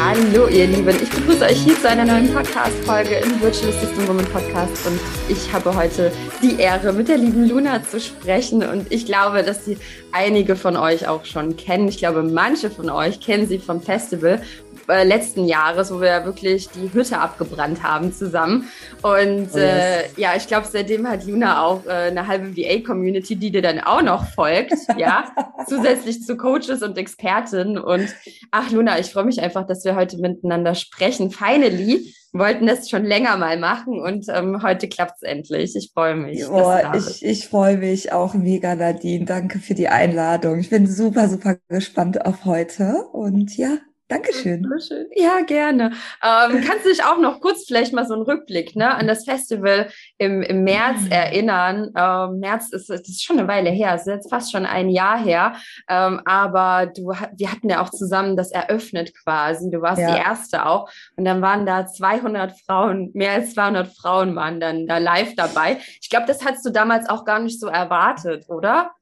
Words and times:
Hallo 0.00 0.46
ihr 0.46 0.68
Lieben, 0.68 0.94
ich 1.02 1.10
begrüße 1.10 1.44
euch 1.44 1.60
hier 1.64 1.74
zu 1.74 1.88
einer 1.88 2.04
neuen 2.04 2.32
Podcast-Folge 2.32 3.16
im 3.16 3.40
Virtual 3.40 3.72
Assistant 3.72 4.08
Woman 4.08 4.24
Podcast. 4.26 4.86
Und 4.86 5.00
ich 5.28 5.52
habe 5.52 5.74
heute 5.74 6.12
die 6.40 6.60
Ehre, 6.60 6.92
mit 6.92 7.08
der 7.08 7.18
lieben 7.18 7.48
Luna 7.48 7.82
zu 7.82 8.00
sprechen. 8.00 8.62
Und 8.62 8.92
ich 8.92 9.06
glaube, 9.06 9.42
dass 9.42 9.64
sie 9.64 9.76
einige 10.12 10.54
von 10.54 10.76
euch 10.76 11.08
auch 11.08 11.24
schon 11.24 11.56
kennen. 11.56 11.88
Ich 11.88 11.98
glaube, 11.98 12.22
manche 12.22 12.70
von 12.70 12.90
euch 12.90 13.18
kennen 13.20 13.48
sie 13.48 13.58
vom 13.58 13.80
Festival 13.82 14.40
äh, 14.88 15.04
letzten 15.04 15.46
Jahres, 15.46 15.92
wo 15.92 16.00
wir 16.00 16.24
wirklich 16.24 16.68
die 16.70 16.92
Hütte 16.92 17.18
abgebrannt 17.18 17.82
haben 17.82 18.12
zusammen. 18.12 18.68
Und 19.02 19.50
oh 19.52 19.56
yes. 19.56 19.56
äh, 19.56 20.04
ja, 20.16 20.34
ich 20.36 20.46
glaube, 20.46 20.66
seitdem 20.70 21.06
hat 21.08 21.24
Luna 21.24 21.62
auch 21.62 21.86
äh, 21.86 21.90
eine 21.90 22.26
halbe 22.26 22.56
VA-Community, 22.56 23.36
die 23.36 23.50
dir 23.50 23.62
dann 23.62 23.80
auch 23.80 24.02
noch 24.02 24.26
folgt, 24.28 24.74
ja, 24.96 25.30
zusätzlich 25.68 26.22
zu 26.22 26.36
Coaches 26.36 26.82
und 26.82 26.96
Experten. 26.98 27.78
Und 27.78 28.08
ach, 28.50 28.70
Luna, 28.70 28.98
ich 28.98 29.12
freue 29.12 29.24
mich 29.24 29.40
einfach, 29.40 29.66
dass 29.66 29.84
wir 29.84 29.94
heute 29.94 30.18
miteinander 30.18 30.74
sprechen. 30.74 31.30
Finally 31.30 32.14
wollten 32.32 32.66
das 32.66 32.90
schon 32.90 33.04
länger 33.04 33.36
mal 33.36 33.58
machen 33.58 34.00
und 34.00 34.26
ähm, 34.28 34.62
heute 34.62 34.88
klappt 34.88 35.16
es 35.16 35.22
endlich. 35.22 35.74
Ich 35.76 35.90
freue 35.92 36.14
mich. 36.14 36.46
Oh, 36.48 36.74
ich, 36.94 37.24
ich 37.24 37.48
freue 37.48 37.78
mich 37.78 38.12
auch 38.12 38.34
mega, 38.34 38.74
Nadine. 38.74 39.24
Danke 39.24 39.58
für 39.58 39.74
die 39.74 39.88
Einladung. 39.88 40.58
Ich 40.58 40.70
bin 40.70 40.86
super, 40.86 41.28
super 41.28 41.56
gespannt 41.68 42.24
auf 42.26 42.44
heute 42.44 43.04
und 43.12 43.56
ja, 43.56 43.78
Dankeschön. 44.08 44.66
Ja, 45.14 45.42
gerne. 45.42 45.92
Ähm, 46.22 46.62
kannst 46.66 46.86
du 46.86 46.88
dich 46.88 47.04
auch 47.04 47.18
noch 47.18 47.40
kurz 47.40 47.66
vielleicht 47.66 47.92
mal 47.92 48.06
so 48.06 48.14
einen 48.14 48.22
Rückblick 48.22 48.74
ne, 48.74 48.94
an 48.94 49.06
das 49.06 49.24
Festival 49.24 49.90
im, 50.16 50.40
im 50.42 50.64
März 50.64 51.02
mhm. 51.02 51.12
erinnern? 51.12 51.92
Ähm, 51.94 52.40
März 52.40 52.70
ist, 52.72 52.88
ist 52.88 53.22
schon 53.22 53.38
eine 53.38 53.48
Weile 53.48 53.68
her, 53.68 53.94
es 53.94 54.02
ist 54.02 54.14
jetzt 54.14 54.30
fast 54.30 54.50
schon 54.50 54.64
ein 54.64 54.88
Jahr 54.88 55.22
her. 55.22 55.56
Ähm, 55.90 56.22
aber 56.24 56.86
du, 56.86 57.12
wir 57.36 57.52
hatten 57.52 57.68
ja 57.68 57.82
auch 57.82 57.90
zusammen 57.90 58.36
das 58.36 58.50
eröffnet 58.50 59.12
quasi. 59.22 59.70
Du 59.70 59.82
warst 59.82 60.00
ja. 60.00 60.14
die 60.14 60.20
erste 60.20 60.64
auch. 60.64 60.90
Und 61.16 61.26
dann 61.26 61.42
waren 61.42 61.66
da 61.66 61.86
200 61.86 62.58
Frauen, 62.60 63.10
mehr 63.12 63.32
als 63.32 63.52
200 63.52 63.94
Frauen 63.94 64.34
waren 64.34 64.58
dann 64.58 64.86
da 64.86 64.96
live 64.96 65.34
dabei. 65.36 65.78
Ich 66.00 66.08
glaube, 66.08 66.26
das 66.26 66.42
hattest 66.44 66.64
du 66.64 66.70
damals 66.70 67.10
auch 67.10 67.26
gar 67.26 67.40
nicht 67.40 67.60
so 67.60 67.66
erwartet, 67.66 68.48
oder? 68.48 68.92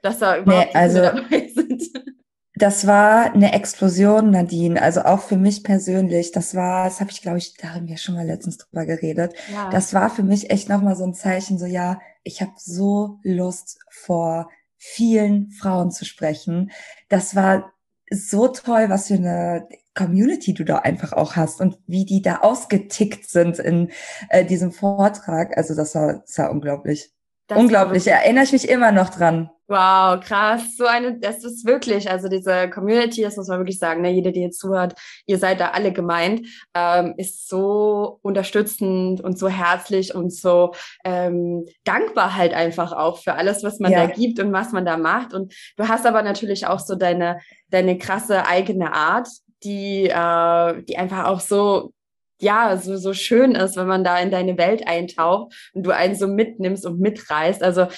Dass 0.00 0.20
da 0.20 0.38
überhaupt 0.38 0.72
nee, 0.72 0.80
also, 0.80 1.02
dabei 1.02 1.48
sind. 1.54 1.82
Das 2.58 2.88
war 2.88 3.32
eine 3.32 3.52
Explosion, 3.52 4.30
Nadine. 4.30 4.82
Also 4.82 5.02
auch 5.02 5.20
für 5.20 5.36
mich 5.36 5.62
persönlich. 5.62 6.32
Das 6.32 6.56
war, 6.56 6.84
das 6.84 7.00
habe 7.00 7.12
ich, 7.12 7.22
glaube 7.22 7.38
ich, 7.38 7.54
da 7.54 7.74
haben 7.74 7.86
wir 7.86 7.96
schon 7.98 8.16
mal 8.16 8.26
letztens 8.26 8.58
drüber 8.58 8.84
geredet. 8.84 9.34
Ja. 9.52 9.70
Das 9.70 9.94
war 9.94 10.10
für 10.10 10.24
mich 10.24 10.50
echt 10.50 10.68
nochmal 10.68 10.96
so 10.96 11.04
ein 11.04 11.14
Zeichen, 11.14 11.58
so 11.58 11.66
ja, 11.66 12.00
ich 12.24 12.42
habe 12.42 12.52
so 12.56 13.20
Lust 13.22 13.78
vor 13.90 14.50
vielen 14.76 15.50
Frauen 15.52 15.92
zu 15.92 16.04
sprechen. 16.04 16.72
Das 17.08 17.36
war 17.36 17.72
so 18.10 18.48
toll, 18.48 18.86
was 18.88 19.06
für 19.06 19.14
eine 19.14 19.68
Community 19.94 20.52
du 20.52 20.64
da 20.64 20.78
einfach 20.78 21.12
auch 21.12 21.36
hast 21.36 21.60
und 21.60 21.78
wie 21.86 22.04
die 22.04 22.22
da 22.22 22.38
ausgetickt 22.38 23.28
sind 23.28 23.60
in 23.60 23.90
äh, 24.30 24.44
diesem 24.44 24.72
Vortrag. 24.72 25.56
Also 25.56 25.76
das 25.76 25.94
war, 25.94 26.20
das 26.20 26.38
war 26.38 26.50
unglaublich. 26.50 27.12
Das 27.46 27.58
unglaublich. 27.58 28.06
Erinnere 28.06 28.44
ich 28.44 28.52
mich 28.52 28.68
immer 28.68 28.90
noch 28.90 29.10
dran. 29.10 29.50
Wow, 29.70 30.18
krass. 30.20 30.76
So 30.78 30.86
eine, 30.86 31.18
das 31.18 31.44
ist 31.44 31.66
wirklich, 31.66 32.10
also 32.10 32.28
diese 32.28 32.70
Community, 32.70 33.20
das 33.20 33.36
muss 33.36 33.48
man 33.48 33.58
wirklich 33.58 33.78
sagen, 33.78 34.00
ne, 34.00 34.10
jeder, 34.10 34.32
der 34.32 34.44
jetzt 34.44 34.58
zuhört, 34.58 34.94
ihr 35.26 35.36
seid 35.36 35.60
da 35.60 35.72
alle 35.72 35.92
gemeint, 35.92 36.46
ähm, 36.72 37.12
ist 37.18 37.50
so 37.50 38.18
unterstützend 38.22 39.20
und 39.20 39.38
so 39.38 39.48
herzlich 39.50 40.14
und 40.14 40.32
so 40.32 40.72
ähm, 41.04 41.66
dankbar 41.84 42.34
halt 42.34 42.54
einfach 42.54 42.92
auch 42.92 43.18
für 43.18 43.34
alles, 43.34 43.62
was 43.62 43.78
man 43.78 43.92
ja. 43.92 44.06
da 44.06 44.12
gibt 44.14 44.40
und 44.40 44.54
was 44.54 44.72
man 44.72 44.86
da 44.86 44.96
macht. 44.96 45.34
Und 45.34 45.54
du 45.76 45.86
hast 45.86 46.06
aber 46.06 46.22
natürlich 46.22 46.66
auch 46.66 46.80
so 46.80 46.94
deine, 46.94 47.38
deine 47.68 47.98
krasse 47.98 48.46
eigene 48.46 48.94
Art, 48.94 49.28
die, 49.64 50.08
äh, 50.08 50.82
die 50.84 50.96
einfach 50.96 51.26
auch 51.26 51.40
so 51.40 51.92
ja, 52.40 52.76
so, 52.76 52.96
so 52.96 53.14
schön 53.14 53.56
ist, 53.56 53.76
wenn 53.76 53.88
man 53.88 54.04
da 54.04 54.18
in 54.20 54.30
deine 54.30 54.56
Welt 54.56 54.86
eintaucht 54.86 55.52
und 55.74 55.84
du 55.84 55.90
einen 55.90 56.14
so 56.14 56.28
mitnimmst 56.28 56.86
und 56.86 57.00
mitreißt. 57.00 57.64
Also 57.64 57.88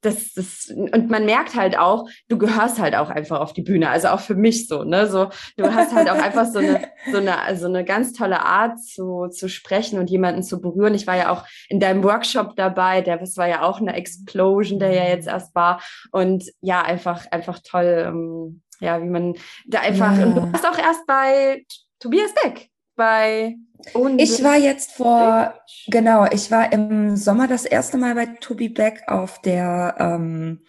das, 0.00 0.32
das, 0.34 0.72
und 0.74 1.10
man 1.10 1.24
merkt 1.24 1.54
halt 1.54 1.76
auch, 1.76 2.08
du 2.28 2.38
gehörst 2.38 2.78
halt 2.78 2.94
auch 2.94 3.10
einfach 3.10 3.40
auf 3.40 3.52
die 3.52 3.62
Bühne. 3.62 3.90
Also 3.90 4.08
auch 4.08 4.20
für 4.20 4.34
mich 4.34 4.68
so, 4.68 4.84
ne? 4.84 5.08
So, 5.08 5.30
du 5.56 5.74
hast 5.74 5.92
halt 5.94 6.08
auch 6.08 6.18
einfach 6.18 6.46
so 6.46 6.60
eine, 6.60 6.88
so 7.10 7.18
eine, 7.18 7.40
also 7.40 7.66
eine 7.66 7.84
ganz 7.84 8.12
tolle 8.12 8.44
Art 8.44 8.80
zu, 8.80 9.28
zu 9.28 9.48
sprechen 9.48 9.98
und 9.98 10.08
jemanden 10.08 10.42
zu 10.42 10.60
berühren. 10.60 10.94
Ich 10.94 11.06
war 11.06 11.16
ja 11.16 11.30
auch 11.30 11.44
in 11.68 11.80
deinem 11.80 12.04
Workshop 12.04 12.54
dabei, 12.56 13.00
der, 13.00 13.18
das 13.18 13.36
war 13.36 13.48
ja 13.48 13.62
auch 13.62 13.80
eine 13.80 13.94
Explosion, 13.94 14.78
der 14.78 14.92
ja 14.92 15.04
jetzt 15.04 15.26
erst 15.26 15.54
war. 15.54 15.82
Und 16.12 16.44
ja, 16.60 16.82
einfach, 16.82 17.26
einfach 17.30 17.58
toll, 17.64 18.04
ähm, 18.06 18.62
ja, 18.80 19.02
wie 19.02 19.08
man 19.08 19.34
da 19.66 19.80
einfach, 19.80 20.16
ja. 20.16 20.24
und 20.24 20.34
du 20.36 20.52
warst 20.52 20.66
auch 20.66 20.78
erst 20.78 21.06
bei 21.06 21.64
Tobias 21.98 22.32
Beck, 22.42 22.70
bei 22.98 23.56
und 23.94 24.18
ich 24.20 24.42
war 24.42 24.56
jetzt 24.56 24.92
vor, 24.92 25.54
genau, 25.86 26.26
ich 26.30 26.50
war 26.50 26.72
im 26.72 27.16
Sommer 27.16 27.46
das 27.46 27.64
erste 27.64 27.96
Mal 27.96 28.14
bei 28.14 28.26
Tobi 28.26 28.68
Beck 28.68 29.04
auf 29.06 29.40
der 29.40 29.94
ähm, 29.98 30.60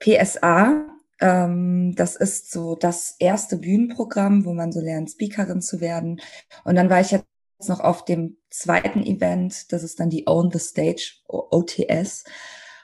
PSA. 0.00 0.86
Ähm, 1.20 1.94
das 1.94 2.16
ist 2.16 2.50
so 2.50 2.74
das 2.74 3.16
erste 3.18 3.58
Bühnenprogramm, 3.58 4.44
wo 4.44 4.54
man 4.54 4.72
so 4.72 4.80
lernt, 4.80 5.10
Speakerin 5.10 5.60
zu 5.60 5.80
werden. 5.80 6.20
Und 6.64 6.74
dann 6.74 6.90
war 6.90 7.00
ich 7.00 7.10
jetzt 7.10 7.26
noch 7.68 7.80
auf 7.80 8.04
dem 8.04 8.38
zweiten 8.50 9.04
Event, 9.04 9.70
das 9.72 9.84
ist 9.84 10.00
dann 10.00 10.10
die 10.10 10.26
Own 10.26 10.50
the 10.50 10.58
Stage, 10.58 11.18
OTS. 11.28 12.24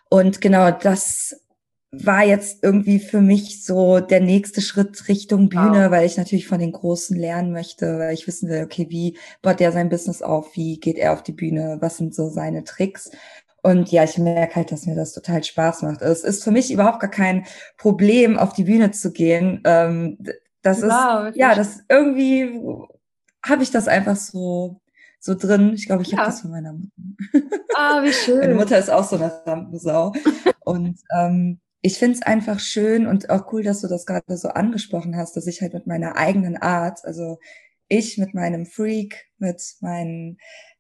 Und 0.09 0.41
genau, 0.41 0.71
das 0.71 1.43
war 1.91 2.23
jetzt 2.23 2.63
irgendwie 2.63 2.99
für 2.99 3.21
mich 3.21 3.65
so 3.65 4.01
der 4.01 4.21
nächste 4.21 4.61
Schritt 4.61 5.09
Richtung 5.09 5.49
Bühne, 5.49 5.87
wow. 5.87 5.91
weil 5.91 6.07
ich 6.07 6.19
natürlich 6.19 6.47
von 6.47 6.59
den 6.59 6.73
Großen 6.73 7.17
lernen 7.17 7.51
möchte, 7.53 7.99
weil 7.99 8.13
ich 8.13 8.27
wissen 8.27 8.49
will, 8.51 8.63
okay, 8.63 8.87
wie 8.91 9.17
baut 9.41 9.59
der 9.61 9.73
sein 9.73 9.89
Business 9.89 10.21
auf, 10.21 10.55
wie 10.55 10.79
geht 10.79 10.99
er 10.99 11.15
auf 11.15 11.23
die 11.23 11.33
Bühne, 11.33 11.79
was 11.81 11.97
sind 11.97 12.15
so 12.15 12.29
seine 12.29 12.65
Tricks. 12.65 13.11
Und 13.63 13.91
ja, 13.91 14.05
ich 14.05 14.19
merke 14.19 14.57
halt, 14.57 14.71
dass 14.71 14.87
mir 14.87 14.95
das 14.95 15.15
total 15.15 15.43
Spaß 15.43 15.83
macht. 15.83 16.03
Es 16.03 16.25
ist 16.25 16.45
für 16.45 16.51
mich 16.51 16.71
überhaupt 16.71 17.01
gar 17.01 17.11
kein 17.11 17.47
Problem, 17.79 18.39
auf 18.39 18.53
die 18.53 18.65
Bühne 18.65 18.91
zu 18.91 19.11
gehen. 19.11 19.63
Ähm, 19.65 20.19
das 20.63 20.83
wow, 20.83 21.29
ist, 21.29 21.37
ja, 21.37 21.55
das 21.55 21.81
irgendwie 21.89 22.61
habe 23.43 23.63
ich 23.63 23.71
das 23.71 23.89
einfach 23.89 24.17
so 24.17 24.81
so 25.21 25.35
drin. 25.35 25.73
Ich 25.75 25.87
glaube, 25.87 26.03
ich 26.03 26.13
ja. 26.13 26.19
habe 26.19 26.31
das 26.31 26.43
von 26.43 26.51
meiner 26.51 26.73
Mutter. 26.73 26.93
Ah, 27.77 28.03
wie 28.03 28.13
schön. 28.13 28.39
Meine 28.39 28.55
Mutter 28.55 28.79
ist 28.79 28.91
auch 28.91 29.05
so 29.05 29.17
eine 29.17 29.33
Rampensau. 29.45 30.13
Und 30.65 30.99
ähm, 31.17 31.59
ich 31.81 31.99
finde 31.99 32.17
es 32.17 32.23
einfach 32.23 32.61
schön 32.61 33.07
und 33.07 33.31
auch 33.31 33.53
cool, 33.53 33.63
dass 33.63 33.81
du 33.81 33.89
das 33.89 34.07
gerade 34.07 34.37
so 34.37 34.49
angesprochen 34.49 35.17
hast, 35.17 35.37
dass 35.37 35.47
ich 35.47 35.61
halt 35.61 35.75
mit 35.75 35.87
meiner 35.87 36.17
eigenen 36.17 36.57
Art, 36.57 37.05
also 37.05 37.39
ich 37.89 38.19
mit 38.19 38.35
meinem 38.35 38.67
Freak, 38.67 39.27
mit 39.39 39.63
meinen 39.81 40.39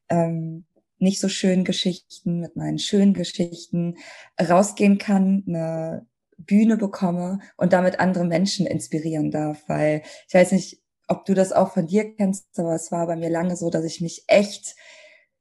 ähm, 0.09 0.67
nicht 0.99 1.21
so 1.21 1.29
schönen 1.29 1.65
Geschichten, 1.65 2.41
mit 2.41 2.57
meinen 2.57 2.79
schönen 2.79 3.15
Geschichten 3.15 3.97
rausgehen 4.41 4.99
kann, 4.99 5.45
eine 5.47 6.07
Bühne 6.37 6.77
bekomme 6.77 7.41
und 7.57 7.73
damit 7.73 8.01
andere 8.01 8.25
Menschen 8.25 8.67
inspirieren 8.67 9.31
darf, 9.31 9.63
weil 9.69 10.03
ich 10.27 10.35
weiß 10.35 10.53
nicht, 10.53 10.81
ob 11.07 11.25
du 11.25 11.35
das 11.35 11.53
auch 11.53 11.73
von 11.73 11.87
dir 11.87 12.15
kennst, 12.15 12.47
aber 12.59 12.75
es 12.75 12.93
war 12.93 13.07
bei 13.07 13.17
mir 13.17 13.31
lange 13.31 13.57
so, 13.57 13.71
dass 13.71 13.85
ich 13.85 14.01
mich 14.01 14.25
echt 14.27 14.77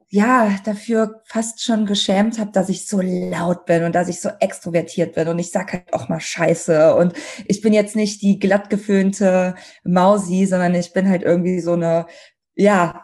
ja, 0.09 0.57
dafür 0.63 1.22
fast 1.25 1.62
schon 1.62 1.85
geschämt 1.85 2.40
habe, 2.40 2.51
dass 2.51 2.69
ich 2.69 2.88
so 2.88 3.01
laut 3.01 3.66
bin 3.66 3.84
und 3.84 3.94
dass 3.94 4.07
ich 4.07 4.22
so 4.22 4.29
extrovertiert 4.40 5.16
bin. 5.16 5.28
Und 5.28 5.40
ich 5.40 5.51
sag 5.51 5.73
halt 5.73 5.94
auch 5.94 6.07
mal 6.07 6.22
Scheiße. 6.22 6.95
Und 6.95 7.13
ich 7.45 7.62
bin 7.62 7.73
jetzt 7.73 7.95
nicht 7.95 8.22
die 8.22 8.40
glatt 8.40 8.69
geföhnte 8.69 9.56
Mausi, 9.84 10.45
sondern 10.45 10.75
ich 10.75 10.94
bin 10.94 11.09
halt 11.09 11.23
irgendwie 11.23 11.59
so 11.59 11.73
eine, 11.73 12.07
ja, 12.56 13.03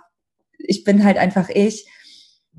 ich 0.58 0.86
bin 0.86 1.04
halt 1.04 1.18
einfach 1.18 1.50
ich 1.50 1.86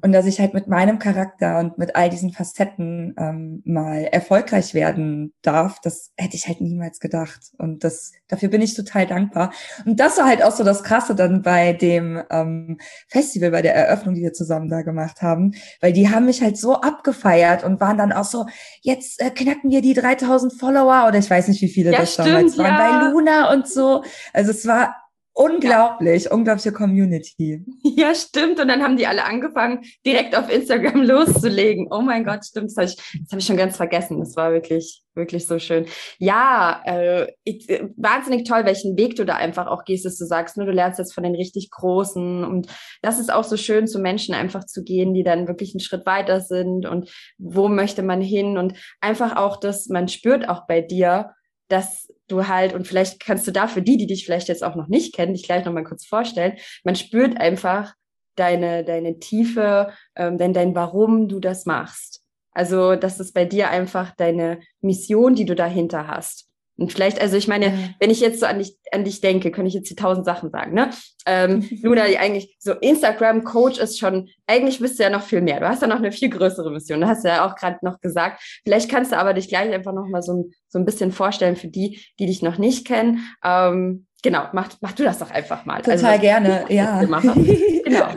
und 0.03 0.12
dass 0.12 0.27
ich 0.27 0.41
halt 0.41 0.53
mit 0.53 0.69
meinem 0.69 0.99
Charakter 0.99 1.59
und 1.59 1.78
mit 1.78 1.97
all 1.97 2.10
diesen 2.10 2.32
Facetten 2.32 3.15
ähm, 3.19 3.62
mal 3.65 4.05
erfolgreich 4.05 4.75
werden 4.75 5.32
darf, 5.43 5.81
das 5.81 6.12
hätte 6.17 6.37
ich 6.37 6.46
halt 6.46 6.61
niemals 6.61 7.00
gedacht. 7.00 7.41
Und 7.58 7.85
das 7.85 8.12
dafür 8.29 8.49
bin 8.49 8.61
ich 8.61 8.75
total 8.75 9.06
dankbar. 9.06 9.52
Und 9.87 10.00
das 10.00 10.19
war 10.19 10.26
halt 10.26 10.43
auch 10.43 10.52
so 10.52 10.64
das 10.64 10.82
Krasse 10.82 11.14
dann 11.14 11.43
bei 11.43 11.73
dem 11.73 12.23
ähm, 12.31 12.79
Festival, 13.08 13.50
bei 13.50 13.62
der 13.62 13.75
Eröffnung, 13.75 14.14
die 14.14 14.23
wir 14.23 14.32
zusammen 14.32 14.69
da 14.69 14.82
gemacht 14.82 15.23
haben, 15.23 15.55
weil 15.81 15.93
die 15.93 16.11
haben 16.11 16.26
mich 16.26 16.43
halt 16.43 16.58
so 16.58 16.75
abgefeiert 16.75 17.64
und 17.64 17.81
waren 17.81 17.96
dann 17.96 18.12
auch 18.12 18.25
so, 18.25 18.46
jetzt 18.82 19.23
äh, 19.23 19.31
knacken 19.31 19.70
wir 19.70 19.81
die 19.81 19.94
3000 19.94 20.52
Follower 20.52 21.06
oder 21.08 21.19
ich 21.19 21.31
weiß 21.31 21.49
nicht, 21.49 21.62
wie 21.62 21.69
viele 21.69 21.93
ja, 21.93 22.00
das 22.00 22.14
stimmt, 22.14 22.29
damals 22.29 22.58
waren, 22.58 22.67
ja. 22.67 23.00
bei 23.00 23.11
Luna 23.11 23.52
und 23.52 23.69
so. 23.69 24.02
Also 24.32 24.50
es 24.50 24.67
war 24.67 24.94
Unglaublich, 25.36 26.25
ja. 26.25 26.32
unglaubliche 26.32 26.72
Community. 26.72 27.64
Ja, 27.96 28.14
stimmt. 28.14 28.58
Und 28.58 28.69
dann 28.69 28.82
haben 28.82 28.96
die 28.96 29.06
alle 29.06 29.25
angefangen, 29.25 29.82
direkt 30.04 30.36
auf 30.36 30.50
Instagram 30.50 31.02
loszulegen. 31.02 31.88
Oh 31.90 32.00
mein 32.00 32.25
Gott, 32.25 32.44
stimmt. 32.44 32.70
Das 32.70 32.76
habe 32.76 32.86
ich, 32.86 32.96
das 32.96 33.32
hab 33.32 33.38
ich 33.38 33.46
schon 33.46 33.56
ganz 33.56 33.76
vergessen. 33.76 34.19
Das 34.19 34.36
war 34.36 34.52
wirklich, 34.52 35.02
wirklich 35.14 35.46
so 35.46 35.60
schön. 35.60 35.86
Ja, 36.19 36.82
äh, 36.84 37.32
ich, 37.44 37.69
wahnsinnig 37.96 38.48
toll, 38.48 38.64
welchen 38.64 38.96
Weg 38.96 39.14
du 39.16 39.25
da 39.25 39.36
einfach 39.36 39.69
auch 39.69 39.84
gehst, 39.84 40.04
dass 40.04 40.19
du 40.19 40.25
sagst, 40.25 40.56
ne, 40.56 40.66
du 40.66 40.72
lernst 40.72 40.98
jetzt 40.98 41.14
von 41.14 41.22
den 41.22 41.36
richtig 41.36 41.70
Großen. 41.70 42.42
Und 42.44 42.66
das 43.02 43.20
ist 43.20 43.32
auch 43.32 43.44
so 43.44 43.56
schön, 43.56 43.86
zu 43.86 44.00
Menschen 44.00 44.34
einfach 44.34 44.64
zu 44.64 44.82
gehen, 44.82 45.14
die 45.14 45.22
dann 45.22 45.46
wirklich 45.46 45.72
einen 45.75 45.81
Schritt 45.81 46.04
weiter 46.04 46.40
sind 46.40 46.86
und 46.86 47.10
wo 47.38 47.69
möchte 47.69 48.02
man 48.02 48.20
hin. 48.20 48.58
Und 48.58 48.75
einfach 49.00 49.36
auch, 49.36 49.58
dass 49.58 49.88
man 49.88 50.08
spürt 50.08 50.48
auch 50.48 50.66
bei 50.66 50.81
dir, 50.81 51.34
dass 51.69 52.12
du 52.28 52.46
halt, 52.46 52.72
und 52.75 52.87
vielleicht 52.87 53.20
kannst 53.20 53.46
du 53.46 53.50
da 53.50 53.66
für 53.66 53.82
die, 53.82 53.96
die 53.96 54.06
dich 54.06 54.25
vielleicht 54.25 54.49
jetzt 54.49 54.64
auch 54.64 54.75
noch 54.75 54.88
nicht 54.88 55.14
kennen, 55.14 55.34
dich 55.34 55.44
gleich 55.44 55.64
nochmal 55.64 55.84
kurz 55.84 56.05
vorstellen, 56.05 56.56
man 56.84 56.96
spürt 56.96 57.38
einfach 57.38 57.94
deine, 58.37 58.84
deine 58.84 59.19
Tiefe, 59.19 59.93
ähm, 60.16 60.38
dein, 60.38 60.52
dein 60.52 60.75
Warum 60.75 61.28
du 61.28 61.40
das 61.40 61.66
machst. 61.66 62.22
Also, 62.52 62.94
das 62.96 63.20
ist 63.20 63.32
bei 63.34 63.44
dir 63.44 63.70
einfach 63.70 64.14
deine 64.14 64.61
Mission, 64.81 65.34
die 65.34 65.44
du 65.44 65.55
dahinter 65.55 66.06
hast. 66.06 66.49
Und 66.76 66.93
vielleicht, 66.93 67.21
also 67.21 67.37
ich 67.37 67.47
meine, 67.47 67.71
mhm. 67.71 67.94
wenn 68.00 68.11
ich 68.11 68.21
jetzt 68.21 68.41
so 68.41 68.47
an 68.47 68.59
dich, 68.59 68.76
an 68.91 69.05
dich 69.05 69.21
denke, 69.21 69.53
könnte 69.53 69.69
ich 69.69 69.75
jetzt 69.75 69.91
die 69.91 69.94
tausend 69.94 70.25
Sachen 70.25 70.50
sagen, 70.50 70.75
ne? 70.75 70.91
Ähm, 71.26 71.69
Luna, 71.82 72.06
die 72.06 72.19
eigentlich 72.19 72.56
so 72.59 72.73
Instagram-Coach 72.73 73.79
ist 73.79 73.99
schon, 73.99 74.29
eigentlich 74.47 74.81
bist 74.81 74.99
du 74.99 75.05
ja 75.05 75.11
noch 75.11 75.23
viel 75.23 75.41
mehr. 75.41 75.61
Du 75.61 75.69
hast 75.69 75.82
ja 75.82 75.88
noch 75.88 75.97
eine 75.97 76.11
viel 76.11 76.31
größere 76.31 76.71
Mission. 76.71 77.00
Du 77.00 77.06
hast 77.06 77.25
ja 77.25 77.47
auch 77.47 77.55
gerade 77.55 77.79
noch 77.82 78.00
gesagt. 78.00 78.43
Vielleicht 78.65 78.91
kannst 78.91 79.12
du 79.12 79.19
aber 79.19 79.35
dich 79.35 79.49
gleich 79.49 79.73
einfach 79.73 79.93
noch 79.93 80.09
mal 80.09 80.23
so, 80.23 80.50
so 80.69 80.79
ein 80.79 80.85
bisschen 80.85 81.12
vorstellen 81.12 81.56
für 81.56 81.69
die, 81.69 82.00
die 82.19 82.26
dich 82.26 82.43
noch 82.43 82.59
nicht 82.59 82.87
kennen. 82.87 83.25
Ähm, 83.44 84.06
genau, 84.25 84.49
mach, 84.53 84.71
mach 84.81 84.93
du 84.93 85.05
das 85.05 85.19
doch 85.19 85.31
einfach 85.31 85.65
mal. 85.67 85.82
Total 85.82 86.05
also, 86.05 86.21
gerne, 86.21 86.65
ja. 86.69 86.99
genau. 87.85 88.09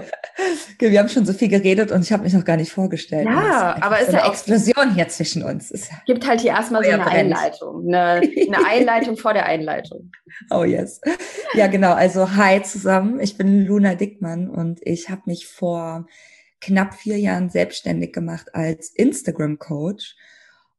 Wir 0.80 1.00
haben 1.00 1.09
schon 1.09 1.25
so 1.25 1.33
viel 1.33 1.50
geredet 1.50 1.92
und 1.92 2.01
ich 2.01 2.12
habe 2.12 2.24
mich 2.24 2.33
noch 2.33 2.45
gar 2.45 2.57
nicht 2.57 2.71
vorgestellt. 2.71 3.27
Ja, 3.27 3.77
aber 3.81 3.98
es 3.98 4.07
ist 4.07 4.15
eine 4.15 4.24
ja 4.24 4.30
Explosion 4.30 4.95
hier 4.95 5.07
zwischen 5.09 5.44
uns. 5.44 5.69
Es 5.69 5.89
gibt 6.07 6.25
halt 6.25 6.42
hier 6.42 6.51
erstmal 6.51 6.83
so 6.83 6.89
eine 6.89 7.04
brennt. 7.04 7.36
Einleitung, 7.36 7.88
eine, 7.88 8.21
eine 8.21 8.65
Einleitung 8.68 9.18
vor 9.18 9.33
der 9.33 9.45
Einleitung. 9.45 10.12
Oh 10.50 10.63
yes. 10.63 11.01
Ja, 11.54 11.68
genau. 11.68 11.94
Also 11.94 12.36
hi 12.36 12.63
zusammen. 12.63 13.19
Ich 13.19 13.38
bin 13.38 13.65
Luna 13.65 13.95
Dickmann 13.95 14.50
und 14.50 14.80
ich 14.83 15.10
habe 15.10 15.24
mich 15.25 15.48
vor 15.48 16.07
knapp 16.62 16.95
vier 16.95 17.19
Jahren 17.19 17.50
selbstständig 17.50 18.13
gemacht 18.13 18.56
als 18.56 18.89
Instagram-Coach 18.95 20.15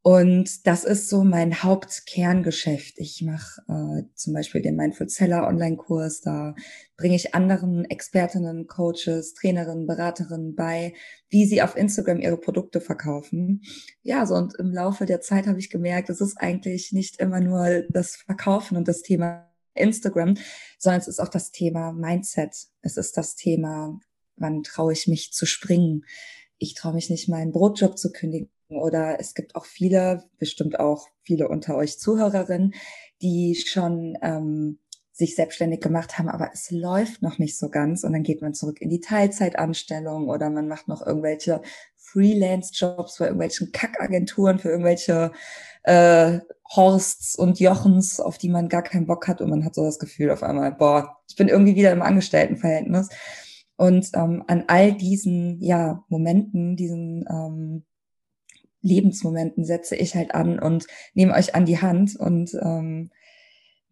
und 0.09 0.67
das 0.67 0.85
ist 0.85 1.11
so 1.11 1.23
mein 1.23 1.63
Hauptkerngeschäft. 1.63 2.95
Ich 2.97 3.21
mache 3.21 3.61
äh, 3.69 4.05
zum 4.15 4.33
Beispiel 4.33 4.63
den 4.63 4.75
Mindful 4.75 5.11
Seller 5.11 5.47
Online-Kurs. 5.47 6.23
Da 6.23 6.55
bringe 6.97 7.15
ich 7.15 7.35
anderen 7.35 7.85
Expertinnen, 7.85 8.67
Coaches, 8.69 9.35
Trainerinnen, 9.35 9.87
Beraterinnen 9.87 10.55
bei, 10.55 10.95
wie 11.29 11.45
sie 11.45 11.61
auf 11.61 11.77
Instagram 11.77 12.21
ihre 12.21 12.39
Produkte 12.39 12.81
verkaufen. 12.81 13.61
Ja, 14.01 14.25
so 14.25 14.35
und 14.37 14.55
im 14.59 14.73
Laufe 14.73 15.05
der 15.05 15.21
Zeit 15.21 15.47
habe 15.47 15.59
ich 15.59 15.69
gemerkt, 15.69 16.09
es 16.09 16.23
ist 16.23 16.39
eigentlich 16.39 16.91
nicht 16.93 17.21
immer 17.21 17.41
nur 17.41 17.83
das 17.91 18.17
Verkaufen 18.17 18.79
und 18.79 18.89
das 18.89 19.03
Thema 19.03 19.53
Instagram, 19.75 20.39
sondern 20.79 21.03
es 21.03 21.09
ist 21.09 21.21
auch 21.21 21.29
das 21.29 21.51
Thema 21.51 21.93
Mindset. 21.93 22.57
Es 22.81 22.97
ist 22.97 23.19
das 23.19 23.37
Thema, 23.37 24.01
wann 24.37 24.63
traue 24.63 24.95
ich 24.95 25.07
mich 25.07 25.35
zu 25.35 25.45
springen? 25.45 26.07
Ich 26.57 26.73
traue 26.73 26.95
mich 26.95 27.11
nicht, 27.11 27.29
meinen 27.29 27.53
Brotjob 27.53 27.99
zu 27.99 28.11
kündigen 28.11 28.49
oder 28.69 29.19
es 29.21 29.35
gibt 29.35 29.55
auch 29.57 29.65
viele, 29.65 30.25
bestimmt 30.39 30.79
auch 30.81 31.07
viele 31.23 31.49
unter 31.49 31.77
euch 31.77 31.99
Zuhörerinnen, 31.99 32.75
die 33.23 33.55
schon 33.55 34.17
ähm, 34.23 34.79
sich 35.13 35.35
selbstständig 35.35 35.81
gemacht 35.81 36.19
haben, 36.19 36.29
aber 36.29 36.51
es 36.53 36.71
läuft 36.71 37.23
noch 37.23 37.39
nicht 37.39 37.59
so 37.59 37.71
ganz 37.71 38.05
und 38.05 38.13
dann 38.13 38.23
geht 38.23 38.41
man 38.41 38.55
zurück 38.55 38.81
in 38.81 38.89
die 38.89 39.01
Teilzeitanstellung 39.01 40.29
oder 40.29 40.49
man 40.49 40.69
macht 40.69 40.87
noch 40.87 41.05
irgendwelche 41.05 41.61
Freelance-Jobs 41.97 43.17
für 43.17 43.25
irgendwelchen 43.25 43.73
Kackagenturen, 43.73 44.61
für 44.61 44.71
irgendwelche 44.71 45.33
äh, 45.83 46.39
Horsts 46.75 47.35
und 47.35 47.59
Jochens, 47.59 48.21
auf 48.21 48.39
die 48.39 48.49
man 48.49 48.69
gar 48.69 48.83
keinen 48.83 49.07
Bock 49.07 49.27
hat 49.27 49.41
und 49.41 49.51
man 49.51 49.65
hat 49.65 49.75
so 49.75 49.85
das 49.85 49.99
Gefühl 49.99 50.31
auf 50.31 50.43
einmal, 50.43 50.73
boah, 50.73 51.17
ich 51.29 51.37
bin 51.37 51.49
irgendwie 51.49 51.75
wieder 51.75 51.93
im 51.93 52.03
Angestelltenverhältnis. 52.03 53.09
Und 53.77 54.11
ähm, 54.15 54.43
an 54.49 54.65
all 54.67 54.93
diesen 54.93 55.61
ja, 55.63 56.05
Momenten, 56.09 56.77
diesen 56.77 57.25
ähm, 57.31 57.85
Lebensmomenten 58.81 59.65
setze 59.65 59.97
ich 59.97 60.15
halt 60.15 60.35
an 60.35 60.59
und 60.59 60.87
nehme 61.15 61.35
euch 61.35 61.55
an 61.55 61.67
die 61.67 61.81
Hand 61.81 62.17
und 62.17 62.55
ähm, 62.63 63.11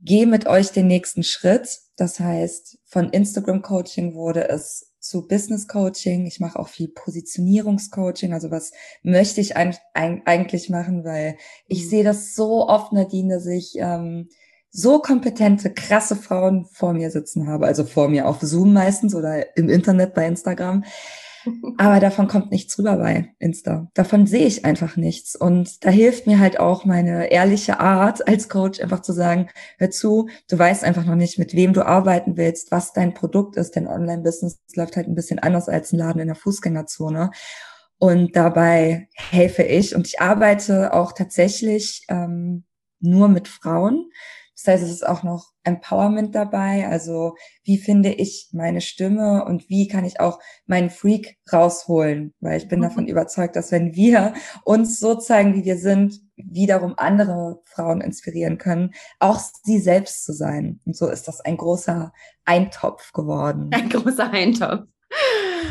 gehe 0.00 0.26
mit 0.26 0.46
euch 0.46 0.72
den 0.72 0.86
nächsten 0.86 1.22
Schritt. 1.22 1.78
Das 1.96 2.20
heißt, 2.20 2.78
von 2.84 3.10
Instagram 3.10 3.62
Coaching 3.62 4.14
wurde 4.14 4.48
es 4.48 4.92
zu 5.00 5.26
Business 5.26 5.68
Coaching. 5.68 6.26
Ich 6.26 6.40
mache 6.40 6.58
auch 6.58 6.68
viel 6.68 6.88
Positionierungscoaching. 6.88 8.32
Also 8.32 8.50
was 8.50 8.72
möchte 9.02 9.40
ich 9.40 9.56
eigentlich 9.56 10.68
machen, 10.68 11.04
weil 11.04 11.36
ich 11.66 11.84
mhm. 11.84 11.88
sehe 11.88 12.04
das 12.04 12.34
so 12.34 12.68
oft, 12.68 12.92
Nadine, 12.92 13.34
dass 13.34 13.46
ich 13.46 13.74
ähm, 13.78 14.28
so 14.70 14.98
kompetente, 14.98 15.72
krasse 15.72 16.16
Frauen 16.16 16.66
vor 16.66 16.92
mir 16.92 17.10
sitzen 17.10 17.46
habe. 17.46 17.66
Also 17.66 17.84
vor 17.84 18.08
mir 18.08 18.28
auf 18.28 18.40
Zoom 18.40 18.72
meistens 18.72 19.14
oder 19.14 19.56
im 19.56 19.68
Internet 19.68 20.12
bei 20.14 20.26
Instagram 20.26 20.84
aber 21.78 22.00
davon 22.00 22.28
kommt 22.28 22.50
nichts 22.50 22.78
rüber 22.78 22.96
bei 22.96 23.34
Insta. 23.38 23.90
Davon 23.94 24.26
sehe 24.26 24.46
ich 24.46 24.64
einfach 24.64 24.96
nichts. 24.96 25.36
Und 25.36 25.84
da 25.84 25.90
hilft 25.90 26.26
mir 26.26 26.38
halt 26.38 26.58
auch 26.58 26.84
meine 26.84 27.30
ehrliche 27.30 27.80
Art 27.80 28.26
als 28.26 28.48
Coach 28.48 28.80
einfach 28.80 29.02
zu 29.02 29.12
sagen, 29.12 29.48
hör 29.78 29.90
zu, 29.90 30.28
du 30.48 30.58
weißt 30.58 30.84
einfach 30.84 31.04
noch 31.04 31.14
nicht, 31.14 31.38
mit 31.38 31.54
wem 31.54 31.72
du 31.72 31.84
arbeiten 31.86 32.36
willst, 32.36 32.70
was 32.70 32.92
dein 32.92 33.14
Produkt 33.14 33.56
ist. 33.56 33.76
Denn 33.76 33.86
Online-Business 33.86 34.58
läuft 34.74 34.96
halt 34.96 35.08
ein 35.08 35.14
bisschen 35.14 35.38
anders 35.38 35.68
als 35.68 35.92
ein 35.92 35.98
Laden 35.98 36.20
in 36.20 36.28
der 36.28 36.36
Fußgängerzone. 36.36 37.30
Und 37.98 38.36
dabei 38.36 39.08
helfe 39.14 39.62
ich. 39.62 39.94
Und 39.94 40.06
ich 40.06 40.20
arbeite 40.20 40.92
auch 40.92 41.12
tatsächlich 41.12 42.04
ähm, 42.08 42.64
nur 43.00 43.28
mit 43.28 43.48
Frauen. 43.48 44.10
Das 44.56 44.72
heißt, 44.72 44.84
es 44.84 44.90
ist 44.90 45.06
auch 45.06 45.22
noch 45.22 45.52
Empowerment 45.64 46.34
dabei. 46.34 46.88
Also 46.88 47.36
wie 47.62 47.76
finde 47.76 48.10
ich 48.10 48.48
meine 48.52 48.80
Stimme 48.80 49.44
und 49.44 49.68
wie 49.68 49.86
kann 49.86 50.04
ich 50.04 50.18
auch 50.18 50.38
meinen 50.66 50.88
Freak 50.88 51.36
rausholen? 51.52 52.32
Weil 52.40 52.56
ich 52.56 52.68
bin 52.68 52.78
mhm. 52.78 52.84
davon 52.84 53.06
überzeugt, 53.06 53.54
dass 53.54 53.70
wenn 53.70 53.94
wir 53.94 54.32
uns 54.64 54.98
so 54.98 55.14
zeigen, 55.14 55.54
wie 55.54 55.64
wir 55.64 55.76
sind, 55.76 56.20
wiederum 56.36 56.94
andere 56.96 57.60
Frauen 57.64 58.00
inspirieren 58.00 58.56
können, 58.56 58.92
auch 59.20 59.38
sie 59.38 59.78
selbst 59.78 60.24
zu 60.24 60.32
sein. 60.32 60.80
Und 60.86 60.96
so 60.96 61.08
ist 61.08 61.28
das 61.28 61.40
ein 61.40 61.58
großer 61.58 62.12
Eintopf 62.44 63.12
geworden. 63.12 63.70
Ein 63.74 63.90
großer 63.90 64.30
Eintopf. 64.30 64.86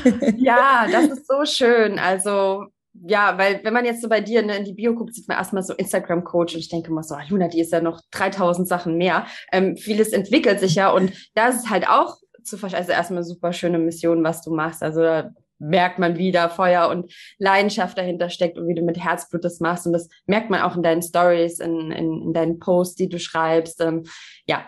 ja, 0.37 0.87
das 0.91 1.05
ist 1.05 1.27
so 1.27 1.45
schön. 1.45 1.97
Also 1.97 2.65
ja, 3.03 3.37
weil 3.37 3.61
wenn 3.63 3.73
man 3.73 3.85
jetzt 3.85 4.01
so 4.01 4.09
bei 4.09 4.21
dir 4.21 4.41
ne, 4.41 4.57
in 4.57 4.65
die 4.65 4.73
Bio 4.73 4.95
guckt, 4.95 5.13
sieht 5.13 5.27
man 5.27 5.37
erstmal 5.37 5.63
so 5.63 5.73
Instagram-Coach 5.73 6.53
und 6.55 6.59
ich 6.59 6.69
denke 6.69 6.89
immer 6.89 7.03
so, 7.03 7.15
ah, 7.15 7.23
Luna, 7.27 7.47
die 7.47 7.59
ist 7.59 7.71
ja 7.71 7.81
noch 7.81 8.01
3000 8.11 8.67
Sachen 8.67 8.97
mehr. 8.97 9.25
Ähm, 9.51 9.77
vieles 9.77 10.09
entwickelt 10.09 10.59
sich 10.59 10.75
ja 10.75 10.91
und 10.91 11.11
da 11.33 11.49
ist 11.49 11.69
halt 11.69 11.87
auch 11.87 12.17
zu 12.43 12.57
verstehen, 12.57 12.79
also 12.79 12.91
erstmal 12.91 13.23
super 13.23 13.53
schöne 13.53 13.79
Mission, 13.79 14.23
was 14.23 14.41
du 14.41 14.53
machst. 14.53 14.83
Also 14.83 15.01
da 15.01 15.31
merkt 15.59 15.99
man, 15.99 16.17
wie 16.17 16.31
da 16.31 16.49
Feuer 16.49 16.89
und 16.89 17.11
Leidenschaft 17.37 17.97
dahinter 17.97 18.29
steckt 18.29 18.57
und 18.57 18.67
wie 18.67 18.75
du 18.75 18.81
mit 18.81 18.97
Herzblut 19.03 19.43
das 19.43 19.59
machst 19.59 19.85
und 19.85 19.93
das 19.93 20.09
merkt 20.25 20.49
man 20.49 20.61
auch 20.61 20.75
in 20.75 20.83
deinen 20.83 21.01
Stories, 21.01 21.59
in, 21.59 21.91
in, 21.91 22.21
in 22.21 22.33
deinen 22.33 22.59
Posts, 22.59 22.95
die 22.95 23.09
du 23.09 23.19
schreibst. 23.19 23.81
Ähm, 23.81 24.03
ja, 24.45 24.65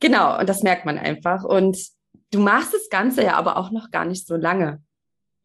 genau, 0.00 0.38
und 0.38 0.48
das 0.48 0.62
merkt 0.62 0.84
man 0.84 0.98
einfach 0.98 1.44
und 1.44 1.76
du 2.30 2.40
machst 2.40 2.72
das 2.72 2.88
Ganze 2.88 3.24
ja 3.24 3.34
aber 3.34 3.56
auch 3.56 3.70
noch 3.70 3.90
gar 3.90 4.04
nicht 4.04 4.26
so 4.26 4.36
lange. 4.36 4.80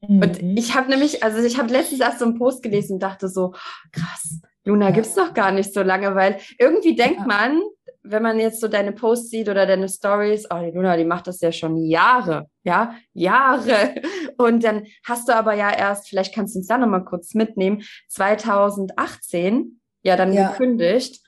Und 0.07 0.41
mhm. 0.41 0.57
ich 0.57 0.75
habe 0.75 0.89
nämlich, 0.89 1.23
also 1.23 1.39
ich 1.39 1.57
habe 1.57 1.71
letztens 1.71 2.01
erst 2.01 2.19
so 2.19 2.25
einen 2.25 2.37
Post 2.37 2.61
gelesen 2.61 2.93
und 2.93 3.03
dachte 3.03 3.29
so, 3.29 3.53
krass, 3.91 4.41
Luna 4.65 4.89
ja. 4.89 4.91
gibt's 4.91 5.15
noch 5.15 5.33
gar 5.33 5.51
nicht 5.51 5.73
so 5.73 5.81
lange, 5.81 6.15
weil 6.15 6.39
irgendwie 6.57 6.95
denkt 6.95 7.19
ja. 7.19 7.25
man, 7.25 7.61
wenn 8.03 8.21
man 8.21 8.39
jetzt 8.39 8.59
so 8.59 8.67
deine 8.67 8.91
Posts 8.91 9.29
sieht 9.29 9.49
oder 9.49 9.65
deine 9.65 9.87
Stories, 9.87 10.45
oh, 10.51 10.59
die 10.59 10.71
Luna, 10.71 10.97
die 10.97 11.05
macht 11.05 11.27
das 11.27 11.39
ja 11.39 11.53
schon 11.53 11.77
Jahre, 11.77 12.47
ja, 12.63 12.95
Jahre. 13.13 13.95
Und 14.37 14.63
dann 14.63 14.83
hast 15.05 15.29
du 15.29 15.35
aber 15.35 15.53
ja 15.53 15.71
erst, 15.71 16.09
vielleicht 16.09 16.35
kannst 16.35 16.55
du 16.55 16.59
uns 16.59 16.67
da 16.67 16.77
nochmal 16.77 17.05
kurz 17.05 17.33
mitnehmen, 17.33 17.83
2018 18.09 19.79
ja 20.01 20.17
dann 20.17 20.33
ja. 20.33 20.49
gekündigt 20.49 21.22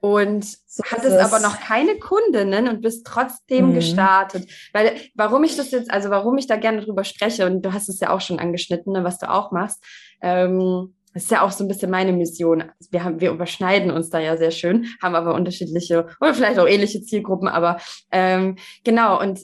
und 0.00 0.44
so 0.44 0.84
hattest 0.84 1.16
aber 1.16 1.40
noch 1.40 1.58
keine 1.58 1.98
Kundinnen 1.98 2.68
und 2.68 2.82
bist 2.82 3.06
trotzdem 3.06 3.70
mhm. 3.70 3.74
gestartet. 3.74 4.48
Weil, 4.72 4.92
warum 5.14 5.42
ich 5.44 5.56
das 5.56 5.70
jetzt, 5.72 5.90
also 5.90 6.10
warum 6.10 6.38
ich 6.38 6.46
da 6.46 6.56
gerne 6.56 6.82
drüber 6.82 7.04
spreche, 7.04 7.46
und 7.46 7.62
du 7.62 7.72
hast 7.72 7.88
es 7.88 8.00
ja 8.00 8.10
auch 8.10 8.20
schon 8.20 8.38
angeschnitten, 8.38 8.92
ne, 8.92 9.02
was 9.02 9.18
du 9.18 9.28
auch 9.28 9.50
machst, 9.50 9.82
ähm, 10.22 10.94
das 11.14 11.24
ist 11.24 11.30
ja 11.30 11.42
auch 11.42 11.50
so 11.50 11.64
ein 11.64 11.68
bisschen 11.68 11.90
meine 11.90 12.12
Mission. 12.12 12.64
Wir 12.90 13.02
haben, 13.02 13.20
wir 13.20 13.30
überschneiden 13.30 13.90
uns 13.90 14.10
da 14.10 14.20
ja 14.20 14.36
sehr 14.36 14.52
schön, 14.52 14.86
haben 15.02 15.16
aber 15.16 15.34
unterschiedliche 15.34 16.06
oder 16.20 16.34
vielleicht 16.34 16.58
auch 16.60 16.68
ähnliche 16.68 17.02
Zielgruppen, 17.02 17.48
aber 17.48 17.78
ähm, 18.12 18.56
genau, 18.84 19.20
und 19.20 19.40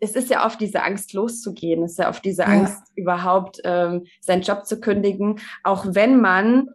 es 0.00 0.12
ist 0.12 0.30
ja 0.30 0.46
oft 0.46 0.60
diese 0.60 0.82
Angst 0.82 1.12
loszugehen, 1.12 1.82
es 1.82 1.92
ist 1.92 1.98
ja 1.98 2.08
oft 2.08 2.24
diese 2.24 2.42
ja. 2.42 2.48
Angst 2.48 2.82
überhaupt 2.96 3.60
ähm, 3.64 4.06
seinen 4.20 4.42
Job 4.42 4.66
zu 4.66 4.80
kündigen, 4.80 5.40
auch 5.62 5.84
wenn 5.88 6.20
man 6.20 6.68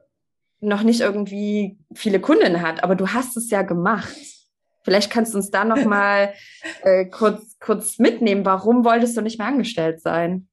noch 0.63 0.84
nicht 0.84 1.01
irgendwie 1.01 1.77
viele 1.93 2.20
Kunden 2.20 2.62
hat, 2.62 2.84
aber 2.84 2.96
du 2.96 3.10
hast 3.10 3.38
es 3.38 3.50
ja 3.50 3.62
gemacht. 3.62 4.15
Vielleicht 4.84 5.12
kannst 5.12 5.34
du 5.34 5.38
uns 5.38 5.51
da 5.51 5.65
noch 5.65 5.84
mal 5.86 6.34
äh, 6.84 7.05
kurz, 7.05 7.58
kurz 7.60 8.00
mitnehmen. 8.00 8.46
Warum 8.46 8.84
wolltest 8.86 9.15
du 9.17 9.22
nicht 9.22 9.38
mehr 9.38 9.48
angestellt 9.48 10.01
sein? 10.01 10.48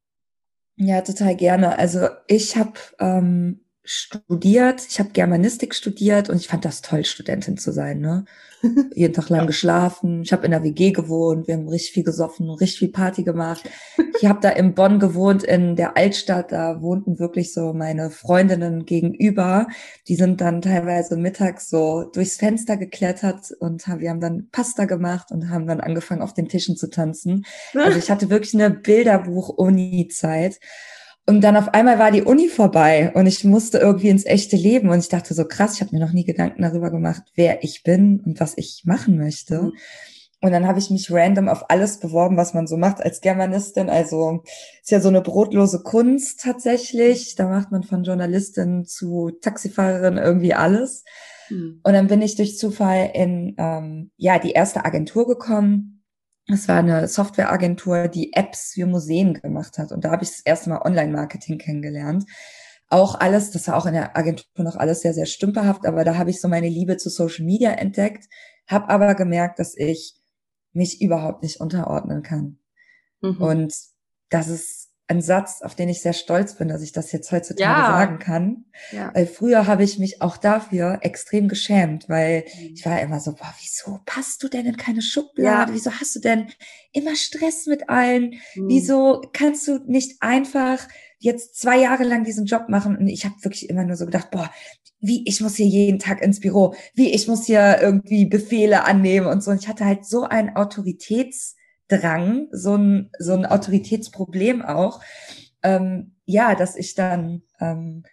Ja, 0.76 1.02
total 1.02 1.36
gerne. 1.36 1.78
Also 1.78 2.08
ich 2.26 2.56
habe 2.56 2.72
ähm, 2.98 3.64
studiert, 3.92 4.86
ich 4.88 5.00
habe 5.00 5.10
Germanistik 5.10 5.74
studiert 5.74 6.30
und 6.30 6.36
ich 6.36 6.46
fand 6.46 6.64
das 6.64 6.80
toll, 6.80 7.04
Studentin 7.04 7.58
zu 7.58 7.72
sein. 7.72 7.98
Ne? 7.98 8.24
Jeden 8.94 9.14
Tag 9.14 9.30
lang 9.30 9.40
ja. 9.40 9.46
geschlafen, 9.46 10.22
ich 10.22 10.32
habe 10.32 10.44
in 10.44 10.52
der 10.52 10.62
WG 10.62 10.92
gewohnt, 10.92 11.48
wir 11.48 11.54
haben 11.54 11.68
richtig 11.68 11.94
viel 11.94 12.04
gesoffen, 12.04 12.48
richtig 12.50 12.78
viel 12.78 12.92
Party 12.92 13.24
gemacht. 13.24 13.68
Ich 14.20 14.28
habe 14.28 14.38
da 14.40 14.50
in 14.50 14.74
Bonn 14.74 15.00
gewohnt, 15.00 15.42
in 15.42 15.74
der 15.74 15.96
Altstadt, 15.96 16.52
da 16.52 16.80
wohnten 16.82 17.18
wirklich 17.18 17.52
so 17.52 17.72
meine 17.72 18.10
Freundinnen 18.10 18.86
gegenüber. 18.86 19.66
Die 20.06 20.14
sind 20.14 20.40
dann 20.40 20.62
teilweise 20.62 21.16
mittags 21.16 21.68
so 21.68 22.04
durchs 22.04 22.36
Fenster 22.36 22.76
geklettert 22.76 23.50
und 23.58 23.88
haben, 23.88 24.00
wir 24.00 24.10
haben 24.10 24.20
dann 24.20 24.50
Pasta 24.52 24.84
gemacht 24.84 25.32
und 25.32 25.50
haben 25.50 25.66
dann 25.66 25.80
angefangen, 25.80 26.22
auf 26.22 26.32
den 26.32 26.48
Tischen 26.48 26.76
zu 26.76 26.90
tanzen. 26.90 27.44
Also 27.74 27.98
ich 27.98 28.08
hatte 28.08 28.30
wirklich 28.30 28.54
eine 28.54 28.70
Bilderbuch-Uni-Zeit. 28.70 30.60
Und 31.26 31.42
dann 31.42 31.56
auf 31.56 31.74
einmal 31.74 31.98
war 31.98 32.10
die 32.10 32.22
Uni 32.22 32.48
vorbei 32.48 33.12
und 33.14 33.26
ich 33.26 33.44
musste 33.44 33.78
irgendwie 33.78 34.08
ins 34.08 34.26
echte 34.26 34.56
Leben 34.56 34.88
und 34.88 34.98
ich 34.98 35.08
dachte 35.08 35.34
so 35.34 35.44
krass, 35.44 35.74
ich 35.74 35.80
habe 35.80 35.94
mir 35.94 36.04
noch 36.04 36.12
nie 36.12 36.24
Gedanken 36.24 36.62
darüber 36.62 36.90
gemacht, 36.90 37.22
wer 37.36 37.62
ich 37.62 37.82
bin 37.82 38.20
und 38.24 38.40
was 38.40 38.54
ich 38.56 38.82
machen 38.84 39.16
möchte. 39.16 39.62
Mhm. 39.62 39.72
Und 40.42 40.52
dann 40.52 40.66
habe 40.66 40.78
ich 40.78 40.90
mich 40.90 41.12
random 41.12 41.48
auf 41.48 41.68
alles 41.68 42.00
beworben, 42.00 42.38
was 42.38 42.54
man 42.54 42.66
so 42.66 42.78
macht 42.78 43.02
als 43.02 43.20
Germanistin. 43.20 43.90
Also 43.90 44.42
ist 44.80 44.90
ja 44.90 45.00
so 45.00 45.08
eine 45.08 45.20
brotlose 45.20 45.82
Kunst 45.82 46.40
tatsächlich. 46.40 47.34
Da 47.34 47.46
macht 47.46 47.70
man 47.70 47.82
von 47.82 48.04
Journalistin 48.04 48.86
zu 48.86 49.30
Taxifahrerin 49.42 50.16
irgendwie 50.16 50.54
alles. 50.54 51.04
Mhm. 51.50 51.80
Und 51.82 51.92
dann 51.92 52.06
bin 52.06 52.22
ich 52.22 52.36
durch 52.36 52.56
Zufall 52.56 53.10
in 53.12 53.54
ähm, 53.58 54.10
ja 54.16 54.38
die 54.38 54.52
erste 54.52 54.86
Agentur 54.86 55.26
gekommen 55.26 55.99
es 56.52 56.68
war 56.68 56.78
eine 56.78 57.08
Softwareagentur, 57.08 58.08
die 58.08 58.32
Apps 58.32 58.72
für 58.74 58.86
Museen 58.86 59.34
gemacht 59.34 59.78
hat. 59.78 59.92
Und 59.92 60.04
da 60.04 60.10
habe 60.10 60.24
ich 60.24 60.30
das 60.30 60.40
erste 60.40 60.70
Mal 60.70 60.82
Online-Marketing 60.82 61.58
kennengelernt. 61.58 62.24
Auch 62.88 63.18
alles, 63.18 63.50
das 63.50 63.68
war 63.68 63.76
auch 63.76 63.86
in 63.86 63.94
der 63.94 64.16
Agentur 64.16 64.64
noch 64.64 64.76
alles 64.76 65.00
sehr, 65.00 65.14
sehr 65.14 65.26
stümperhaft, 65.26 65.86
aber 65.86 66.04
da 66.04 66.16
habe 66.18 66.30
ich 66.30 66.40
so 66.40 66.48
meine 66.48 66.68
Liebe 66.68 66.96
zu 66.96 67.08
Social 67.08 67.44
Media 67.44 67.70
entdeckt, 67.70 68.28
habe 68.66 68.88
aber 68.88 69.14
gemerkt, 69.14 69.58
dass 69.60 69.76
ich 69.76 70.16
mich 70.72 71.00
überhaupt 71.00 71.42
nicht 71.42 71.60
unterordnen 71.60 72.22
kann. 72.22 72.58
Mhm. 73.20 73.40
Und 73.40 73.74
das 74.28 74.48
ist 74.48 74.89
ein 75.10 75.20
Satz, 75.20 75.60
auf 75.62 75.74
den 75.74 75.88
ich 75.88 76.00
sehr 76.00 76.12
stolz 76.12 76.54
bin, 76.54 76.68
dass 76.68 76.82
ich 76.82 76.92
das 76.92 77.10
jetzt 77.10 77.32
heutzutage 77.32 77.68
ja. 77.68 77.86
sagen 77.86 78.18
kann. 78.20 78.64
Ja. 78.92 79.10
Weil 79.12 79.26
früher 79.26 79.66
habe 79.66 79.82
ich 79.82 79.98
mich 79.98 80.22
auch 80.22 80.36
dafür 80.36 81.00
extrem 81.02 81.48
geschämt, 81.48 82.08
weil 82.08 82.44
mhm. 82.58 82.74
ich 82.74 82.86
war 82.86 83.00
immer 83.00 83.18
so, 83.18 83.32
boah, 83.32 83.52
wieso 83.60 83.98
passt 84.06 84.42
du 84.42 84.48
denn 84.48 84.66
in 84.66 84.76
keine 84.76 85.02
Schublade? 85.02 85.72
Ja. 85.72 85.74
Wieso 85.74 85.90
hast 85.90 86.14
du 86.14 86.20
denn 86.20 86.46
immer 86.92 87.16
Stress 87.16 87.66
mit 87.66 87.88
allen? 87.90 88.34
Mhm. 88.54 88.68
Wieso 88.68 89.22
kannst 89.32 89.66
du 89.66 89.80
nicht 89.86 90.22
einfach 90.22 90.86
jetzt 91.18 91.60
zwei 91.60 91.78
Jahre 91.78 92.04
lang 92.04 92.22
diesen 92.22 92.46
Job 92.46 92.68
machen? 92.68 92.96
Und 92.96 93.08
ich 93.08 93.24
habe 93.24 93.34
wirklich 93.42 93.68
immer 93.68 93.82
nur 93.82 93.96
so 93.96 94.06
gedacht, 94.06 94.30
boah, 94.30 94.48
wie 95.00 95.26
ich 95.26 95.40
muss 95.40 95.56
hier 95.56 95.66
jeden 95.66 95.98
Tag 95.98 96.22
ins 96.22 96.38
Büro, 96.38 96.74
wie 96.94 97.12
ich 97.12 97.26
muss 97.26 97.46
hier 97.46 97.78
irgendwie 97.80 98.26
Befehle 98.26 98.84
annehmen 98.84 99.26
und 99.26 99.42
so. 99.42 99.50
Und 99.50 99.60
ich 99.60 99.68
hatte 99.68 99.84
halt 99.84 100.04
so 100.04 100.22
ein 100.22 100.54
Autoritäts 100.54 101.56
Drang, 101.90 102.48
so 102.52 102.76
ein, 102.76 103.10
so 103.18 103.34
ein 103.34 103.44
Autoritätsproblem 103.44 104.62
auch. 104.62 105.00
Ähm, 105.62 106.16
ja, 106.24 106.54
dass 106.54 106.76
ich 106.76 106.94
dann 106.94 107.42
ähm, 107.60 108.04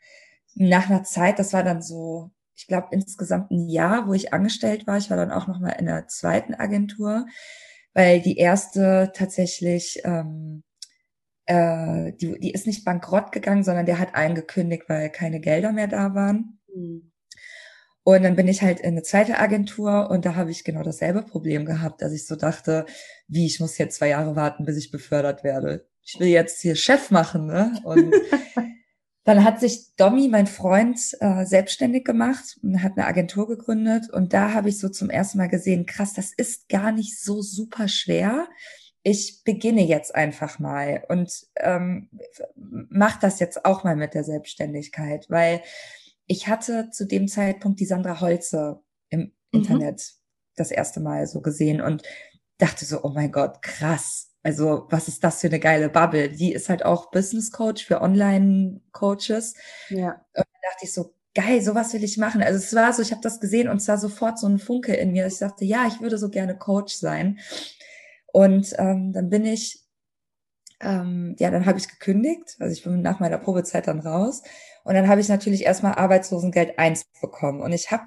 nach 0.55 0.89
einer 0.89 1.03
Zeit, 1.03 1.39
das 1.39 1.53
war 1.53 1.63
dann 1.63 1.81
so, 1.81 2.31
ich 2.55 2.67
glaube 2.67 2.87
insgesamt 2.91 3.51
ein 3.51 3.69
Jahr, 3.69 4.07
wo 4.07 4.13
ich 4.13 4.33
angestellt 4.33 4.87
war. 4.87 4.97
Ich 4.97 5.09
war 5.09 5.17
dann 5.17 5.31
auch 5.31 5.47
noch 5.47 5.59
mal 5.59 5.71
in 5.71 5.85
der 5.85 6.07
zweiten 6.07 6.55
Agentur, 6.55 7.27
weil 7.93 8.21
die 8.21 8.37
erste 8.37 9.11
tatsächlich, 9.13 10.01
ähm, 10.03 10.63
äh, 11.45 12.13
die, 12.13 12.39
die 12.39 12.51
ist 12.51 12.67
nicht 12.67 12.83
bankrott 12.83 13.31
gegangen, 13.31 13.63
sondern 13.63 13.85
der 13.85 13.99
hat 13.99 14.15
eingekündigt, 14.15 14.83
weil 14.87 15.09
keine 15.11 15.39
Gelder 15.39 15.71
mehr 15.71 15.87
da 15.87 16.15
waren. 16.15 16.59
Mhm. 16.73 17.11
Und 18.07 18.23
dann 18.23 18.37
bin 18.37 18.47
ich 18.47 18.61
halt 18.61 18.79
in 18.79 18.91
eine 18.91 19.03
zweite 19.03 19.37
Agentur 19.37 20.09
und 20.09 20.23
da 20.23 20.35
habe 20.35 20.49
ich 20.49 20.63
genau 20.63 20.81
dasselbe 20.81 21.23
Problem 21.23 21.65
gehabt, 21.65 22.01
dass 22.01 22.13
ich 22.13 22.25
so 22.25 22.37
dachte, 22.37 22.85
wie, 23.27 23.45
ich 23.45 23.59
muss 23.59 23.77
jetzt 23.77 23.97
zwei 23.97 24.07
Jahre 24.07 24.37
warten, 24.37 24.63
bis 24.63 24.77
ich 24.77 24.91
befördert 24.91 25.43
werde. 25.43 25.85
Ich 26.01 26.17
will 26.17 26.29
jetzt 26.29 26.61
hier 26.61 26.77
Chef 26.77 27.11
machen, 27.11 27.47
ne? 27.47 27.81
Und 27.83 28.15
dann 29.25 29.43
hat 29.43 29.59
sich 29.59 29.93
Domi, 29.97 30.29
mein 30.29 30.47
Freund, 30.47 30.97
äh, 31.19 31.43
selbstständig 31.43 32.05
gemacht 32.05 32.57
und 32.63 32.81
hat 32.81 32.93
eine 32.95 33.07
Agentur 33.07 33.45
gegründet. 33.45 34.09
Und 34.09 34.31
da 34.31 34.53
habe 34.53 34.69
ich 34.69 34.79
so 34.79 34.87
zum 34.87 35.09
ersten 35.09 35.37
Mal 35.37 35.49
gesehen, 35.49 35.85
krass, 35.85 36.13
das 36.13 36.31
ist 36.31 36.69
gar 36.69 36.93
nicht 36.93 37.21
so 37.21 37.41
super 37.41 37.89
schwer. 37.89 38.47
Ich 39.03 39.41
beginne 39.43 39.85
jetzt 39.85 40.15
einfach 40.15 40.59
mal 40.59 41.03
und 41.09 41.45
ähm, 41.57 42.09
mach 42.55 43.19
das 43.19 43.41
jetzt 43.41 43.65
auch 43.65 43.83
mal 43.83 43.97
mit 43.97 44.13
der 44.13 44.23
Selbstständigkeit, 44.23 45.25
weil 45.29 45.61
ich 46.27 46.47
hatte 46.47 46.89
zu 46.91 47.07
dem 47.07 47.27
Zeitpunkt 47.27 47.79
die 47.79 47.85
Sandra 47.85 48.21
Holze 48.21 48.81
im 49.09 49.19
mhm. 49.19 49.31
Internet 49.51 50.13
das 50.55 50.71
erste 50.71 50.99
Mal 50.99 51.25
so 51.27 51.41
gesehen 51.41 51.81
und 51.81 52.03
dachte 52.57 52.85
so, 52.85 53.03
oh 53.03 53.09
mein 53.09 53.31
Gott, 53.31 53.61
krass. 53.61 54.29
Also, 54.43 54.87
was 54.89 55.07
ist 55.07 55.23
das 55.23 55.41
für 55.41 55.47
eine 55.47 55.59
geile 55.59 55.89
Bubble? 55.89 56.29
Die 56.29 56.53
ist 56.53 56.69
halt 56.69 56.85
auch 56.85 57.11
Business 57.11 57.51
Coach 57.51 57.85
für 57.85 58.01
Online-Coaches. 58.01 59.55
Ja. 59.89 60.11
Und 60.11 60.35
dann 60.35 60.45
dachte 60.71 60.83
ich 60.83 60.93
so, 60.93 61.13
geil, 61.35 61.61
sowas 61.61 61.93
will 61.93 62.03
ich 62.03 62.17
machen. 62.17 62.41
Also 62.41 62.57
es 62.57 62.73
war 62.73 62.91
so, 62.93 63.01
ich 63.01 63.11
habe 63.11 63.21
das 63.21 63.39
gesehen 63.39 63.69
und 63.69 63.77
es 63.77 63.87
war 63.87 63.97
sofort 63.97 64.39
so 64.39 64.47
ein 64.47 64.57
Funke 64.57 64.95
in 64.95 65.11
mir. 65.11 65.27
Ich 65.27 65.37
dachte, 65.37 65.65
ja, 65.65 65.85
ich 65.87 66.01
würde 66.01 66.17
so 66.17 66.29
gerne 66.29 66.57
Coach 66.57 66.95
sein. 66.95 67.39
Und 68.31 68.73
ähm, 68.77 69.13
dann 69.13 69.29
bin 69.29 69.45
ich, 69.45 69.83
ähm, 70.79 71.35
ja, 71.39 71.51
dann 71.51 71.65
habe 71.65 71.77
ich 71.77 71.87
gekündigt. 71.87 72.55
Also 72.59 72.73
ich 72.73 72.83
bin 72.83 73.01
nach 73.01 73.19
meiner 73.19 73.37
Probezeit 73.37 73.87
dann 73.87 73.99
raus 73.99 74.41
und 74.87 74.93
dann 74.93 75.09
habe 75.09 75.19
ich 75.19 75.27
natürlich 75.27 75.65
erstmal 75.65 75.95
Arbeitslosengeld 75.95 76.79
1 76.79 77.07
bekommen. 77.19 77.59
Und 77.59 77.73
ich 77.73 77.91
habe 77.91 78.05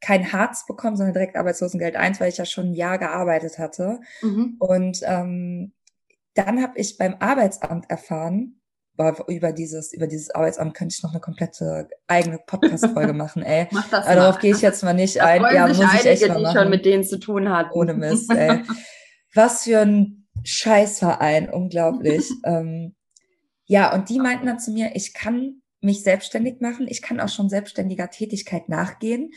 kein 0.00 0.32
Harz 0.32 0.66
bekommen, 0.66 0.96
sondern 0.96 1.14
direkt 1.14 1.36
Arbeitslosengeld 1.36 1.94
1, 1.94 2.18
weil 2.18 2.30
ich 2.30 2.36
ja 2.36 2.44
schon 2.44 2.70
ein 2.70 2.74
Jahr 2.74 2.98
gearbeitet 2.98 3.60
hatte. 3.60 4.00
Mhm. 4.20 4.56
Und 4.58 5.02
ähm, 5.04 5.72
dann 6.34 6.60
habe 6.60 6.80
ich 6.80 6.98
beim 6.98 7.14
Arbeitsamt 7.20 7.88
erfahren, 7.88 8.60
über 9.28 9.52
dieses, 9.52 9.92
über 9.92 10.08
dieses 10.08 10.30
Arbeitsamt 10.30 10.74
könnte 10.74 10.96
ich 10.96 11.02
noch 11.04 11.12
eine 11.12 11.20
komplette 11.20 11.88
eigene 12.08 12.40
Podcast-Folge 12.44 13.12
machen, 13.12 13.44
ey. 13.44 13.68
Mach 13.70 13.88
das 13.88 14.04
Aber 14.04 14.16
darauf 14.16 14.40
gehe 14.40 14.52
ich 14.52 14.62
jetzt 14.62 14.82
mal 14.82 14.94
nicht 14.94 15.18
da 15.18 15.26
ein. 15.26 15.42
Ja, 15.42 15.68
muss 15.68 15.78
ich 15.78 16.06
echt 16.06 16.26
mal 16.26 16.42
machen. 16.42 16.56
schon 16.56 16.70
mit 16.70 16.84
denen 16.84 17.04
zu 17.04 17.20
tun 17.20 17.50
hat. 17.50 17.68
Ohne 17.72 17.94
Mist, 17.94 18.32
ey. 18.32 18.64
Was 19.32 19.62
für 19.62 19.78
ein 19.78 20.26
Scheißverein, 20.42 21.50
unglaublich. 21.50 22.28
ähm, 22.44 22.96
ja, 23.64 23.94
und 23.94 24.08
die 24.08 24.18
meinten 24.18 24.46
dann 24.46 24.58
zu 24.58 24.72
mir, 24.72 24.90
ich 24.94 25.14
kann 25.14 25.60
mich 25.84 26.02
selbstständig 26.02 26.60
machen. 26.60 26.86
Ich 26.88 27.02
kann 27.02 27.20
auch 27.20 27.28
schon 27.28 27.48
selbstständiger 27.48 28.10
Tätigkeit 28.10 28.68
nachgehen 28.68 29.32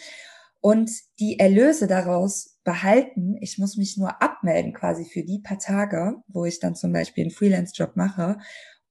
und 0.62 0.90
die 1.20 1.40
Erlöse 1.40 1.88
daraus 1.88 2.58
behalten. 2.64 3.38
Ich 3.42 3.58
muss 3.58 3.78
mich 3.78 3.98
nur 3.98 4.22
abmelden 4.22 4.74
quasi 4.74 5.06
für 5.06 5.24
die 5.24 5.40
paar 5.40 5.60
Tage, 5.60 6.16
wo 6.28 6.46
ich 6.46 6.60
dann 6.60 6.76
zum 6.76 6.92
Beispiel 6.92 7.26
einen 7.26 7.32
Freelance-Job 7.32 7.96
mache. 7.96 8.38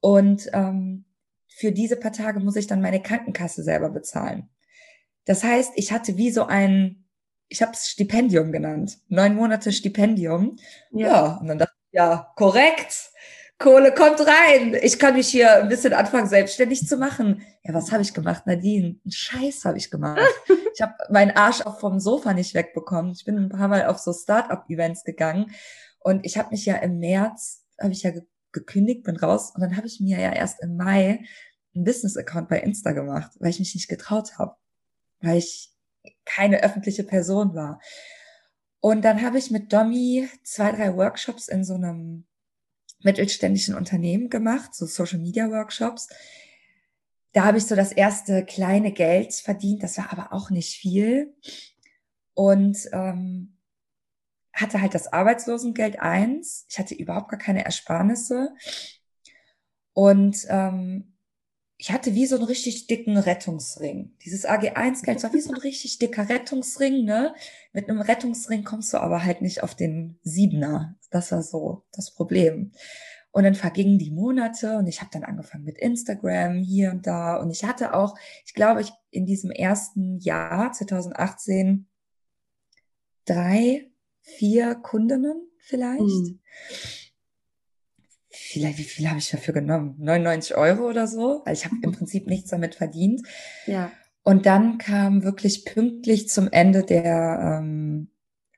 Und 0.00 0.48
ähm, 0.52 1.04
für 1.48 1.72
diese 1.72 1.96
paar 1.96 2.12
Tage 2.12 2.40
muss 2.40 2.56
ich 2.56 2.66
dann 2.66 2.80
meine 2.80 3.02
Krankenkasse 3.02 3.62
selber 3.62 3.90
bezahlen. 3.90 4.48
Das 5.24 5.42
heißt, 5.42 5.72
ich 5.74 5.92
hatte 5.92 6.16
wie 6.16 6.30
so 6.30 6.44
ein, 6.44 7.04
ich 7.48 7.62
habe 7.62 7.72
es 7.72 7.88
Stipendium 7.88 8.52
genannt, 8.52 8.98
neun 9.08 9.34
Monate 9.34 9.72
Stipendium. 9.72 10.56
Ja. 10.92 11.08
ja, 11.08 11.36
und 11.38 11.48
dann 11.48 11.58
dachte 11.58 11.74
ich, 11.90 11.96
ja, 11.96 12.32
korrekt. 12.36 13.10
Kohle 13.58 13.94
kommt 13.94 14.20
rein. 14.20 14.76
Ich 14.82 14.98
kann 14.98 15.14
mich 15.14 15.28
hier 15.28 15.62
ein 15.62 15.68
bisschen 15.68 15.94
anfangen, 15.94 16.28
selbstständig 16.28 16.86
zu 16.86 16.98
machen. 16.98 17.42
Ja, 17.64 17.72
was 17.72 17.90
habe 17.90 18.02
ich 18.02 18.12
gemacht, 18.12 18.46
Nadine? 18.46 18.96
Scheiß 19.08 19.64
habe 19.64 19.78
ich 19.78 19.90
gemacht. 19.90 20.20
ich 20.74 20.82
habe 20.82 20.94
meinen 21.10 21.30
Arsch 21.30 21.62
auch 21.62 21.80
vom 21.80 21.98
Sofa 21.98 22.34
nicht 22.34 22.54
wegbekommen. 22.54 23.12
Ich 23.12 23.24
bin 23.24 23.38
ein 23.38 23.48
paar 23.48 23.68
Mal 23.68 23.86
auf 23.86 23.98
so 23.98 24.12
Start-up-Events 24.12 25.04
gegangen 25.04 25.52
und 26.00 26.26
ich 26.26 26.36
habe 26.36 26.50
mich 26.50 26.66
ja 26.66 26.76
im 26.76 26.98
März, 26.98 27.64
habe 27.80 27.92
ich 27.92 28.02
ja 28.02 28.10
ge 28.10 28.22
gekündigt, 28.52 29.02
bin 29.02 29.16
raus 29.16 29.52
und 29.54 29.60
dann 29.60 29.76
habe 29.76 29.86
ich 29.86 30.00
mir 30.00 30.18
ja 30.18 30.32
erst 30.32 30.62
im 30.62 30.78
Mai 30.78 31.26
einen 31.74 31.84
Business-Account 31.84 32.48
bei 32.48 32.60
Insta 32.60 32.92
gemacht, 32.92 33.32
weil 33.38 33.50
ich 33.50 33.58
mich 33.58 33.74
nicht 33.74 33.88
getraut 33.88 34.38
habe, 34.38 34.56
weil 35.20 35.36
ich 35.36 35.74
keine 36.24 36.62
öffentliche 36.62 37.04
Person 37.04 37.54
war. 37.54 37.80
Und 38.80 39.04
dann 39.04 39.20
habe 39.20 39.36
ich 39.36 39.50
mit 39.50 39.74
Domi 39.74 40.26
zwei, 40.42 40.72
drei 40.72 40.96
Workshops 40.96 41.48
in 41.48 41.64
so 41.64 41.74
einem 41.74 42.24
mittelständischen 43.02 43.74
Unternehmen 43.74 44.30
gemacht, 44.30 44.74
so 44.74 44.86
Social 44.86 45.18
Media 45.18 45.50
Workshops. 45.50 46.08
Da 47.32 47.44
habe 47.44 47.58
ich 47.58 47.66
so 47.66 47.76
das 47.76 47.92
erste 47.92 48.44
kleine 48.44 48.92
Geld 48.92 49.34
verdient, 49.34 49.82
das 49.82 49.98
war 49.98 50.12
aber 50.12 50.32
auch 50.32 50.50
nicht 50.50 50.76
viel. 50.76 51.34
Und 52.34 52.78
ähm, 52.92 53.56
hatte 54.52 54.80
halt 54.80 54.94
das 54.94 55.12
Arbeitslosengeld 55.12 56.00
eins. 56.00 56.66
Ich 56.68 56.78
hatte 56.78 56.94
überhaupt 56.94 57.28
gar 57.28 57.38
keine 57.38 57.64
Ersparnisse. 57.64 58.54
Und 59.92 60.46
ähm, 60.48 61.15
ich 61.78 61.92
hatte 61.92 62.14
wie 62.14 62.26
so 62.26 62.36
einen 62.36 62.44
richtig 62.44 62.86
dicken 62.86 63.18
Rettungsring. 63.18 64.14
Dieses 64.24 64.46
AG1-Geld 64.46 65.22
war 65.22 65.32
wie 65.34 65.40
so 65.40 65.52
ein 65.52 65.60
richtig 65.60 65.98
dicker 65.98 66.28
Rettungsring, 66.28 67.04
ne? 67.04 67.34
Mit 67.72 67.88
einem 67.88 68.00
Rettungsring 68.00 68.64
kommst 68.64 68.94
du 68.94 68.98
aber 68.98 69.24
halt 69.24 69.42
nicht 69.42 69.62
auf 69.62 69.74
den 69.74 70.18
Siebener. 70.22 70.96
Das 71.10 71.32
war 71.32 71.42
so 71.42 71.84
das 71.92 72.12
Problem. 72.12 72.72
Und 73.30 73.44
dann 73.44 73.54
vergingen 73.54 73.98
die 73.98 74.10
Monate 74.10 74.78
und 74.78 74.86
ich 74.86 75.02
habe 75.02 75.10
dann 75.12 75.22
angefangen 75.22 75.64
mit 75.64 75.76
Instagram 75.76 76.62
hier 76.62 76.90
und 76.92 77.06
da. 77.06 77.36
Und 77.36 77.50
ich 77.50 77.64
hatte 77.64 77.92
auch, 77.92 78.16
ich 78.46 78.54
glaube, 78.54 78.80
ich 78.80 78.90
in 79.10 79.26
diesem 79.26 79.50
ersten 79.50 80.18
Jahr 80.20 80.72
2018 80.72 81.86
drei, 83.26 83.90
vier 84.22 84.76
Kundinnen 84.76 85.50
vielleicht. 85.58 86.00
Mhm. 86.00 86.40
Vielleicht, 88.46 88.78
wie 88.78 88.84
viel 88.84 89.08
habe 89.08 89.18
ich 89.18 89.30
dafür 89.30 89.54
genommen? 89.54 89.96
99 89.98 90.56
Euro 90.56 90.88
oder 90.88 91.06
so? 91.06 91.42
Weil 91.44 91.54
ich 91.54 91.64
habe 91.64 91.76
im 91.82 91.92
Prinzip 91.92 92.26
nichts 92.26 92.50
damit 92.50 92.74
verdient. 92.74 93.22
Ja. 93.66 93.90
Und 94.22 94.46
dann 94.46 94.78
kam 94.78 95.22
wirklich 95.22 95.64
pünktlich 95.64 96.28
zum 96.28 96.50
Ende 96.50 96.82
der 96.82 97.60
ähm, 97.60 98.08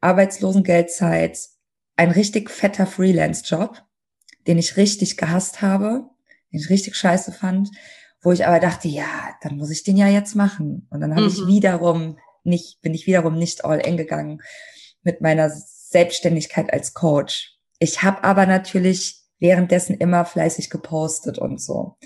Arbeitslosengeldzeit 0.01 1.39
ein 1.97 2.11
richtig 2.11 2.51
fetter 2.51 2.87
Freelance-Job 2.87 3.83
den 4.49 4.59
ich 4.59 4.77
richtig 4.77 5.17
gehasst 5.19 5.63
habe, 5.63 6.09
den 6.51 6.61
ich 6.61 6.71
richtig 6.71 6.97
scheiße 6.97 7.33
fand, 7.33 7.71
wo 8.23 8.33
ich 8.33 8.47
aber 8.47 8.59
dachte, 8.59 8.89
ja, 8.89 9.07
dann 9.43 9.59
muss 9.59 9.71
ich 9.71 9.85
den 9.85 9.97
ja 9.97 10.09
jetzt 10.09 10.35
machen. 10.35 10.89
Und 10.91 11.01
dann 11.01 11.13
habe 11.15 11.23
mhm. 11.23 11.29
ich 11.29 11.47
wiederum 11.47 12.19
nicht, 12.43 12.81
bin 12.81 12.95
ich 12.95 13.07
wiederum 13.07 13.39
nicht 13.39 13.65
all 13.65 13.79
in 13.79 13.97
gegangen 13.97 14.41
mit 15.03 15.21
meiner 15.21 15.51
Selbstständigkeit 15.51 16.73
als 16.73 16.95
Coach. 16.95 17.59
Ich 17.79 18.03
habe 18.03 18.25
aber 18.25 18.47
natürlich 18.47 19.18
währenddessen 19.39 19.97
immer 19.97 20.25
fleißig 20.25 20.71
gepostet 20.71 21.39
und 21.39 21.61
so. 21.61 21.97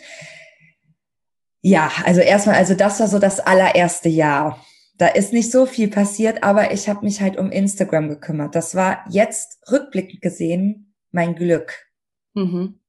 Ja, 1.60 1.90
also 2.04 2.20
erstmal, 2.20 2.56
also 2.56 2.74
das 2.74 2.98
war 3.00 3.08
so 3.08 3.18
das 3.18 3.40
allererste 3.40 4.08
Jahr. 4.08 4.64
Da 4.98 5.08
ist 5.08 5.32
nicht 5.32 5.50
so 5.50 5.64
viel 5.64 5.88
passiert, 5.88 6.42
aber 6.42 6.72
ich 6.72 6.88
habe 6.88 7.04
mich 7.04 7.20
halt 7.20 7.38
um 7.38 7.50
Instagram 7.50 8.08
gekümmert. 8.08 8.54
Das 8.54 8.74
war 8.74 9.04
jetzt 9.08 9.58
rückblickend 9.70 10.20
gesehen 10.20 10.94
mein 11.10 11.34
Glück. 11.34 11.86
Mhm. 12.34 12.80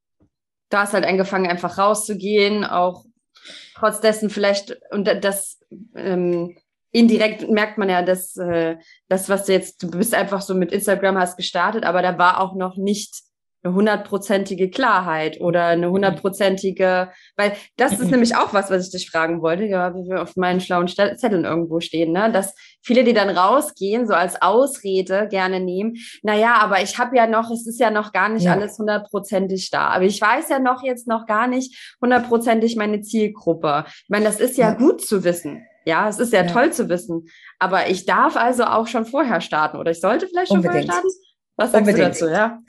Da 0.69 0.81
hast 0.81 0.93
halt 0.93 1.05
angefangen, 1.05 1.49
einfach 1.49 1.77
rauszugehen, 1.77 2.65
auch 2.65 3.05
trotz 3.75 4.01
dessen 4.01 4.29
vielleicht, 4.29 4.77
und 4.91 5.05
das 5.21 5.59
ähm, 5.95 6.57
indirekt 6.91 7.49
merkt 7.49 7.77
man 7.77 7.89
ja, 7.89 8.01
dass 8.01 8.37
äh, 8.37 8.77
das, 9.07 9.29
was 9.29 9.45
du 9.45 9.53
jetzt, 9.53 9.83
du 9.83 9.91
bist 9.91 10.13
einfach 10.13 10.41
so 10.41 10.55
mit 10.55 10.71
Instagram 10.71 11.17
hast 11.17 11.37
gestartet, 11.37 11.83
aber 11.83 12.01
da 12.01 12.17
war 12.17 12.39
auch 12.39 12.55
noch 12.55 12.77
nicht 12.77 13.21
eine 13.63 13.73
hundertprozentige 13.73 14.69
Klarheit 14.69 15.39
oder 15.39 15.67
eine 15.67 15.89
hundertprozentige, 15.89 17.09
weil 17.37 17.53
das 17.77 17.93
ist 17.93 18.11
nämlich 18.11 18.35
auch 18.35 18.53
was, 18.53 18.69
was 18.69 18.85
ich 18.85 18.91
dich 18.91 19.09
fragen 19.09 19.41
wollte, 19.41 19.63
ja, 19.63 19.95
wie 19.95 20.09
wir 20.09 20.21
auf 20.21 20.35
meinen 20.35 20.59
schlauen 20.59 20.87
Zetteln 20.87 21.45
irgendwo 21.45 21.79
stehen, 21.79 22.11
ne? 22.11 22.29
dass 22.31 22.53
viele, 22.81 23.05
die 23.05 23.13
dann 23.13 23.29
rausgehen, 23.29 24.05
so 24.05 24.13
als 24.13 24.41
Ausrede 24.41 25.27
gerne 25.29 25.61
nehmen, 25.61 25.95
naja, 26.23 26.55
aber 26.59 26.81
ich 26.81 26.97
habe 26.97 27.15
ja 27.15 27.25
noch, 27.25 27.49
es 27.51 27.65
ist 27.65 27.79
ja 27.79 27.89
noch 27.89 28.11
gar 28.11 28.27
nicht 28.27 28.43
ja. 28.43 28.51
alles 28.51 28.77
hundertprozentig 28.77 29.69
da, 29.71 29.87
aber 29.87 30.03
ich 30.03 30.19
weiß 30.19 30.49
ja 30.49 30.59
noch 30.59 30.83
jetzt 30.83 31.07
noch 31.07 31.25
gar 31.25 31.47
nicht 31.47 31.95
hundertprozentig 32.01 32.75
meine 32.75 33.01
Zielgruppe. 33.01 33.85
Ich 33.87 34.09
meine, 34.09 34.25
das 34.25 34.41
ist 34.41 34.57
ja, 34.57 34.69
ja. 34.69 34.73
gut 34.75 35.01
zu 35.01 35.23
wissen. 35.23 35.65
Ja, 35.85 36.07
es 36.07 36.19
ist 36.19 36.31
ja, 36.31 36.43
ja, 36.43 36.51
toll 36.51 36.71
zu 36.71 36.87
wissen. 36.87 37.27
Aber 37.59 37.89
ich 37.89 38.05
darf 38.05 38.37
also 38.37 38.63
auch 38.63 38.87
schon 38.87 39.05
vorher 39.05 39.41
starten 39.41 39.77
oder 39.77 39.91
ich 39.91 39.99
sollte 39.99 40.27
vielleicht 40.27 40.47
schon 40.49 40.57
Unbedingt. 40.57 40.85
vorher 40.85 41.01
starten. 41.01 41.07
Was 41.57 41.71
sagst 41.71 41.87
Unbedingt. 41.87 42.21
du 42.21 42.25
dazu, 42.25 42.29
ja? 42.29 42.59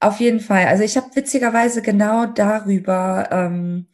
Auf 0.00 0.18
jeden 0.18 0.40
Fall. 0.40 0.66
Also 0.66 0.82
ich 0.82 0.96
habe 0.96 1.14
witzigerweise 1.14 1.82
genau 1.82 2.24
darüber 2.24 3.28
ähm, 3.30 3.86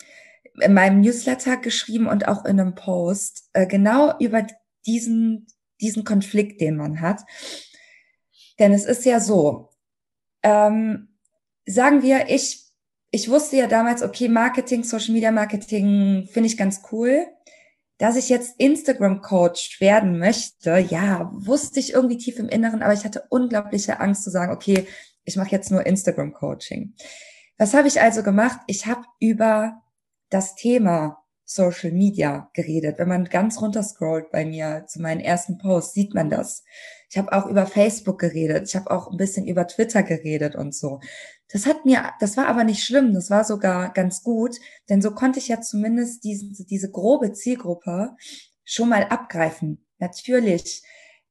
in 0.60 0.72
meinem 0.72 1.00
Newsletter 1.00 1.56
geschrieben 1.56 2.06
und 2.06 2.28
auch 2.28 2.44
in 2.44 2.60
einem 2.60 2.76
Post, 2.76 3.50
äh, 3.52 3.66
genau 3.66 4.16
über 4.20 4.46
diesen, 4.86 5.48
diesen 5.80 6.04
Konflikt, 6.04 6.60
den 6.60 6.76
man 6.76 7.00
hat. 7.00 7.22
Denn 8.60 8.72
es 8.72 8.84
ist 8.84 9.04
ja 9.04 9.18
so, 9.18 9.70
ähm, 10.44 11.08
sagen 11.66 12.02
wir, 12.02 12.30
ich, 12.30 12.64
ich 13.10 13.28
wusste 13.28 13.56
ja 13.56 13.66
damals, 13.66 14.02
okay, 14.02 14.28
Marketing, 14.28 14.84
Social 14.84 15.12
Media 15.12 15.32
Marketing 15.32 16.28
finde 16.30 16.46
ich 16.46 16.56
ganz 16.56 16.82
cool. 16.92 17.26
Dass 17.98 18.16
ich 18.16 18.28
jetzt 18.28 18.60
Instagram 18.60 19.22
Coach 19.22 19.80
werden 19.80 20.18
möchte, 20.18 20.76
ja, 20.76 21.30
wusste 21.32 21.80
ich 21.80 21.94
irgendwie 21.94 22.18
tief 22.18 22.38
im 22.38 22.50
Inneren, 22.50 22.82
aber 22.82 22.92
ich 22.92 23.06
hatte 23.06 23.24
unglaubliche 23.30 24.00
Angst 24.00 24.22
zu 24.22 24.30
sagen, 24.30 24.52
okay, 24.52 24.86
ich 25.26 25.36
mache 25.36 25.50
jetzt 25.50 25.70
nur 25.70 25.84
Instagram-Coaching. 25.84 26.94
Was 27.58 27.74
habe 27.74 27.88
ich 27.88 28.00
also 28.00 28.22
gemacht? 28.22 28.60
Ich 28.66 28.86
habe 28.86 29.02
über 29.20 29.82
das 30.30 30.54
Thema 30.54 31.22
Social 31.44 31.92
Media 31.92 32.50
geredet. 32.54 32.98
Wenn 32.98 33.08
man 33.08 33.24
ganz 33.24 33.60
runter 33.60 33.82
scrollt 33.82 34.30
bei 34.30 34.44
mir 34.44 34.84
zu 34.88 35.00
meinen 35.00 35.20
ersten 35.20 35.58
Posts, 35.58 35.94
sieht 35.94 36.14
man 36.14 36.30
das. 36.30 36.64
Ich 37.10 37.18
habe 37.18 37.32
auch 37.32 37.46
über 37.46 37.66
Facebook 37.66 38.18
geredet. 38.18 38.68
Ich 38.68 38.74
habe 38.74 38.90
auch 38.90 39.10
ein 39.10 39.16
bisschen 39.16 39.46
über 39.46 39.66
Twitter 39.66 40.02
geredet 40.02 40.56
und 40.56 40.74
so. 40.74 41.00
Das 41.48 41.66
hat 41.66 41.84
mir, 41.84 42.12
das 42.18 42.36
war 42.36 42.48
aber 42.48 42.64
nicht 42.64 42.84
schlimm. 42.84 43.14
Das 43.14 43.30
war 43.30 43.44
sogar 43.44 43.92
ganz 43.92 44.22
gut, 44.22 44.56
denn 44.88 45.00
so 45.00 45.12
konnte 45.12 45.38
ich 45.38 45.48
ja 45.48 45.60
zumindest 45.60 46.24
diese, 46.24 46.64
diese 46.64 46.90
grobe 46.90 47.32
Zielgruppe 47.32 48.16
schon 48.64 48.88
mal 48.88 49.04
abgreifen. 49.04 49.86
Natürlich 49.98 50.82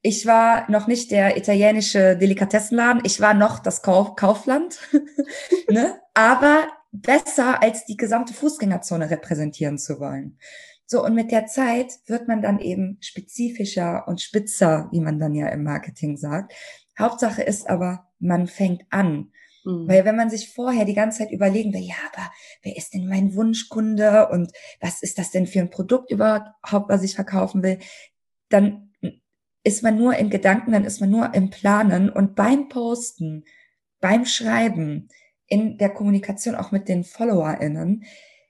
ich 0.05 0.27
war 0.27 0.69
noch 0.69 0.85
nicht 0.85 1.09
der 1.09 1.35
italienische 1.35 2.15
Delikatessenladen, 2.15 3.01
ich 3.05 3.21
war 3.21 3.33
noch 3.33 3.57
das 3.57 3.81
Kauf 3.81 4.15
Kaufland, 4.15 4.77
ne? 5.69 5.99
aber 6.13 6.67
besser 6.91 7.63
als 7.63 7.85
die 7.85 7.97
gesamte 7.97 8.35
Fußgängerzone 8.35 9.09
repräsentieren 9.09 9.79
zu 9.79 9.99
wollen. 9.99 10.37
So, 10.85 11.03
und 11.03 11.15
mit 11.15 11.31
der 11.31 11.47
Zeit 11.47 11.91
wird 12.05 12.27
man 12.27 12.43
dann 12.43 12.59
eben 12.59 12.99
spezifischer 13.01 14.07
und 14.07 14.21
spitzer, 14.21 14.89
wie 14.91 14.99
man 14.99 15.17
dann 15.17 15.33
ja 15.33 15.47
im 15.47 15.63
Marketing 15.63 16.17
sagt. 16.17 16.53
Hauptsache 16.99 17.41
ist 17.41 17.67
aber, 17.67 18.07
man 18.19 18.45
fängt 18.45 18.83
an. 18.91 19.31
Mhm. 19.63 19.87
Weil 19.87 20.05
wenn 20.05 20.15
man 20.15 20.29
sich 20.29 20.53
vorher 20.53 20.85
die 20.85 20.93
ganze 20.93 21.19
Zeit 21.19 21.31
überlegen 21.31 21.73
will, 21.73 21.81
ja, 21.81 21.95
aber 22.13 22.31
wer 22.61 22.77
ist 22.77 22.93
denn 22.93 23.07
mein 23.07 23.33
Wunschkunde 23.33 24.29
und 24.29 24.51
was 24.79 25.01
ist 25.01 25.17
das 25.17 25.31
denn 25.31 25.47
für 25.47 25.61
ein 25.61 25.71
Produkt 25.71 26.11
überhaupt, 26.11 26.89
was 26.89 27.01
ich 27.01 27.15
verkaufen 27.15 27.63
will, 27.63 27.79
dann 28.49 28.84
ist 29.65 29.83
man 29.83 29.97
nur 29.97 30.15
in 30.15 30.29
Gedanken, 30.29 30.71
dann 30.71 30.85
ist 30.85 31.01
man 31.01 31.09
nur 31.09 31.33
im 31.33 31.49
Planen 31.49 32.09
und 32.09 32.35
beim 32.35 32.69
Posten, 32.69 33.43
beim 33.99 34.25
Schreiben, 34.25 35.09
in 35.47 35.77
der 35.77 35.89
Kommunikation 35.89 36.55
auch 36.55 36.71
mit 36.71 36.87
den 36.87 37.03
FollowerInnen, 37.03 38.03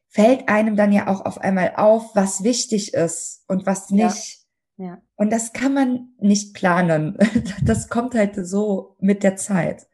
fällt 0.09 0.47
einem 0.47 0.75
dann 0.75 0.91
ja 0.91 1.07
auch 1.07 1.25
auf 1.25 1.39
einmal 1.39 1.73
auf, 1.77 2.15
was 2.15 2.43
wichtig 2.43 2.93
ist 2.93 3.43
und 3.47 3.65
was 3.65 3.89
nicht. 3.89 4.39
Ja. 4.77 4.85
ja. 4.85 5.01
Und 5.15 5.31
das 5.31 5.53
kann 5.53 5.73
man 5.73 6.09
nicht 6.19 6.53
planen. 6.53 7.17
Das 7.63 7.89
kommt 7.89 8.13
halt 8.13 8.35
so 8.45 8.95
mit 8.99 9.23
der 9.23 9.37
Zeit. 9.37 9.87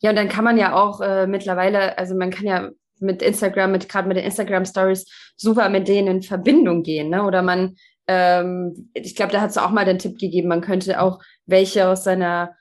Ja, 0.00 0.10
und 0.10 0.16
dann 0.16 0.28
kann 0.28 0.44
man 0.44 0.58
ja 0.58 0.74
auch 0.74 1.00
äh, 1.00 1.26
mittlerweile, 1.26 1.96
also 1.98 2.14
man 2.14 2.30
kann 2.30 2.46
ja 2.46 2.70
mit 3.00 3.22
Instagram, 3.22 3.72
mit 3.72 3.88
gerade 3.88 4.06
mit 4.06 4.16
den 4.18 4.24
Instagram 4.24 4.64
Stories 4.66 5.06
super 5.36 5.68
mit 5.68 5.88
denen 5.88 6.08
in 6.08 6.22
Verbindung 6.22 6.82
gehen, 6.82 7.08
ne? 7.08 7.24
Oder 7.24 7.42
man 7.42 7.76
ähm, 8.06 8.90
ich 8.94 9.14
glaube, 9.16 9.32
da 9.32 9.40
hat 9.40 9.50
es 9.50 9.58
auch 9.58 9.70
mal 9.70 9.84
den 9.84 9.98
Tipp 9.98 10.18
gegeben, 10.18 10.48
man 10.48 10.60
könnte 10.60 11.00
auch 11.00 11.20
welche 11.46 11.88
aus 11.88 12.04
seiner 12.04 12.54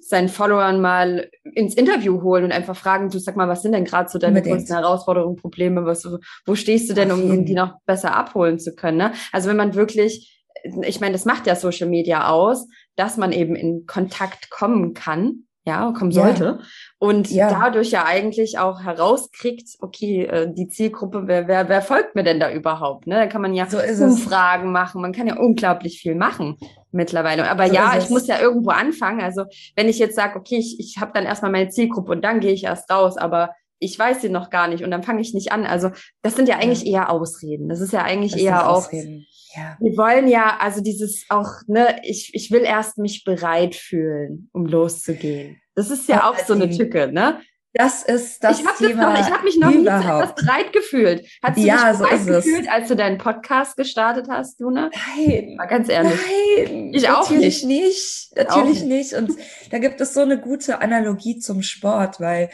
seinen 0.00 0.28
Followern 0.28 0.80
mal 0.80 1.28
ins 1.54 1.74
Interview 1.74 2.22
holen 2.22 2.44
und 2.44 2.52
einfach 2.52 2.76
fragen, 2.76 3.10
du 3.10 3.18
sag 3.18 3.36
mal, 3.36 3.48
was 3.48 3.62
sind 3.62 3.72
denn 3.72 3.84
gerade 3.84 4.08
so 4.08 4.18
deine 4.18 4.40
größten 4.40 4.76
Herausforderungen, 4.76 5.36
Probleme, 5.36 5.84
was, 5.84 6.06
wo 6.46 6.54
stehst 6.54 6.88
du 6.88 6.94
denn, 6.94 7.10
um, 7.10 7.28
um 7.28 7.44
die 7.44 7.54
noch 7.54 7.80
besser 7.84 8.14
abholen 8.14 8.58
zu 8.58 8.74
können? 8.74 8.98
Ne? 8.98 9.12
Also 9.32 9.48
wenn 9.48 9.56
man 9.56 9.74
wirklich, 9.74 10.44
ich 10.82 11.00
meine, 11.00 11.12
das 11.12 11.24
macht 11.24 11.46
ja 11.46 11.56
Social 11.56 11.88
Media 11.88 12.28
aus, 12.28 12.68
dass 12.94 13.16
man 13.16 13.32
eben 13.32 13.56
in 13.56 13.86
Kontakt 13.86 14.50
kommen 14.50 14.94
kann 14.94 15.44
ja, 15.66 15.92
kommen 15.92 16.12
sollte. 16.12 16.44
Ja. 16.44 16.58
Und 16.98 17.30
ja. 17.30 17.48
dadurch 17.48 17.90
ja 17.90 18.04
eigentlich 18.04 18.58
auch 18.58 18.82
herauskriegt, 18.82 19.76
okay, 19.80 20.24
äh, 20.24 20.52
die 20.52 20.68
Zielgruppe, 20.68 21.22
wer, 21.26 21.48
wer, 21.48 21.68
wer 21.68 21.80
folgt 21.80 22.14
mir 22.14 22.22
denn 22.22 22.38
da 22.38 22.52
überhaupt? 22.52 23.06
Ne? 23.06 23.14
Da 23.14 23.26
kann 23.26 23.40
man 23.40 23.54
ja 23.54 23.66
so 23.66 23.78
Umfragen 23.78 24.68
es. 24.68 24.72
machen, 24.72 25.00
man 25.00 25.12
kann 25.12 25.26
ja 25.26 25.36
unglaublich 25.36 26.00
viel 26.00 26.14
machen 26.14 26.56
mittlerweile. 26.92 27.50
Aber 27.50 27.66
so 27.66 27.74
ja, 27.74 27.96
ich 27.96 28.10
muss 28.10 28.26
ja 28.26 28.38
irgendwo 28.38 28.70
anfangen. 28.70 29.22
Also 29.22 29.44
wenn 29.74 29.88
ich 29.88 29.98
jetzt 29.98 30.16
sage, 30.16 30.38
okay, 30.38 30.56
ich, 30.58 30.78
ich 30.78 30.98
habe 31.00 31.12
dann 31.14 31.24
erstmal 31.24 31.50
meine 31.50 31.70
Zielgruppe 31.70 32.12
und 32.12 32.22
dann 32.22 32.40
gehe 32.40 32.52
ich 32.52 32.64
erst 32.64 32.90
raus, 32.90 33.16
aber 33.16 33.50
ich 33.78 33.98
weiß 33.98 34.22
sie 34.22 34.28
noch 34.28 34.50
gar 34.50 34.68
nicht 34.68 34.82
und 34.84 34.90
dann 34.90 35.02
fange 35.02 35.20
ich 35.20 35.34
nicht 35.34 35.52
an. 35.52 35.66
Also 35.66 35.90
das 36.22 36.36
sind 36.36 36.48
ja 36.48 36.56
eigentlich 36.56 36.84
ja. 36.84 37.02
eher 37.02 37.10
Ausreden. 37.10 37.68
Das 37.68 37.80
ist 37.80 37.92
ja 37.92 38.02
eigentlich 38.02 38.32
das 38.32 38.40
eher 38.40 38.68
auch. 38.68 38.78
Ausreden. 38.78 39.26
Ja. 39.56 39.76
Wir 39.80 39.96
wollen 39.96 40.26
ja, 40.26 40.56
also 40.58 40.80
dieses 40.80 41.26
auch, 41.28 41.48
ne, 41.66 42.00
ich, 42.02 42.34
ich 42.34 42.50
will 42.50 42.62
erst 42.62 42.98
mich 42.98 43.24
bereit 43.24 43.74
fühlen, 43.74 44.48
um 44.52 44.66
loszugehen. 44.66 45.60
Das 45.74 45.90
ist 45.90 46.08
ja 46.08 46.28
auch 46.28 46.38
so 46.38 46.54
eine 46.54 46.70
Tücke, 46.70 47.12
ne? 47.12 47.40
Das 47.76 48.04
ist 48.04 48.44
das 48.44 48.60
ich 48.60 48.66
Thema. 48.78 49.12
Noch, 49.12 49.20
ich 49.20 49.32
habe 49.32 49.42
mich 49.42 49.56
noch 49.56 49.72
überhaupt. 49.72 50.22
nie 50.22 50.28
so 50.28 50.46
bereit 50.46 50.72
gefühlt. 50.72 51.28
Hast 51.42 51.56
du 51.56 51.62
ja, 51.62 51.90
dich 51.90 51.98
bereit 51.98 52.20
so 52.20 52.26
gefühlt, 52.26 52.70
als 52.70 52.86
du 52.86 52.94
deinen 52.94 53.18
Podcast 53.18 53.76
gestartet 53.76 54.26
hast, 54.30 54.60
Juna? 54.60 54.90
Nein. 55.16 55.56
Mal 55.56 55.66
ganz 55.66 55.88
ehrlich. 55.88 56.20
Nein. 56.66 56.94
Ich 56.94 57.08
auch 57.08 57.28
natürlich 57.28 57.64
nicht. 57.64 58.32
nicht. 58.32 58.36
Natürlich 58.36 58.84
nicht. 58.84 59.12
nicht. 59.12 59.14
Und 59.14 59.32
da 59.70 59.78
gibt 59.78 60.00
es 60.00 60.14
so 60.14 60.20
eine 60.20 60.40
gute 60.40 60.80
Analogie 60.80 61.40
zum 61.40 61.62
Sport, 61.62 62.20
weil 62.20 62.48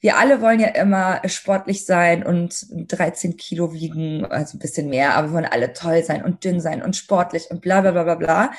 wir 0.00 0.18
alle 0.18 0.40
wollen 0.40 0.60
ja 0.60 0.68
immer 0.68 1.22
sportlich 1.26 1.86
sein 1.86 2.24
und 2.24 2.66
13 2.70 3.36
Kilo 3.36 3.72
wiegen, 3.72 4.24
also 4.26 4.56
ein 4.56 4.60
bisschen 4.60 4.88
mehr, 4.88 5.14
aber 5.14 5.28
wir 5.28 5.34
wollen 5.34 5.44
alle 5.46 5.72
toll 5.72 6.02
sein 6.04 6.24
und 6.24 6.44
dünn 6.44 6.60
sein 6.60 6.82
und 6.82 6.96
sportlich 6.96 7.50
und 7.50 7.60
bla 7.60 7.80
bla 7.80 7.92
bla 7.92 8.04
bla 8.04 8.14
bla. 8.14 8.52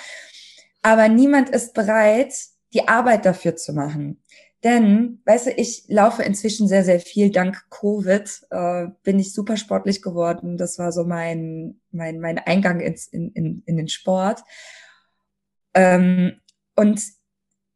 Aber 0.81 1.07
niemand 1.09 1.49
ist 1.49 1.73
bereit, 1.73 2.33
die 2.73 2.87
Arbeit 2.87 3.25
dafür 3.25 3.55
zu 3.55 3.73
machen. 3.73 4.23
Denn, 4.63 5.21
weißt 5.25 5.47
du, 5.47 5.51
ich 5.51 5.85
laufe 5.87 6.23
inzwischen 6.23 6.67
sehr, 6.67 6.83
sehr 6.83 6.99
viel. 6.99 7.31
Dank 7.31 7.69
Covid 7.69 8.47
äh, 8.49 8.87
bin 9.03 9.19
ich 9.19 9.33
super 9.33 9.55
sportlich 9.55 10.01
geworden. 10.01 10.57
Das 10.57 10.79
war 10.79 10.91
so 10.91 11.03
mein, 11.03 11.79
mein, 11.91 12.19
mein 12.19 12.39
Eingang 12.39 12.79
ins, 12.79 13.07
in, 13.07 13.31
in, 13.33 13.61
in 13.65 13.77
den 13.77 13.87
Sport. 13.87 14.41
Ähm, 15.75 16.41
und 16.75 17.01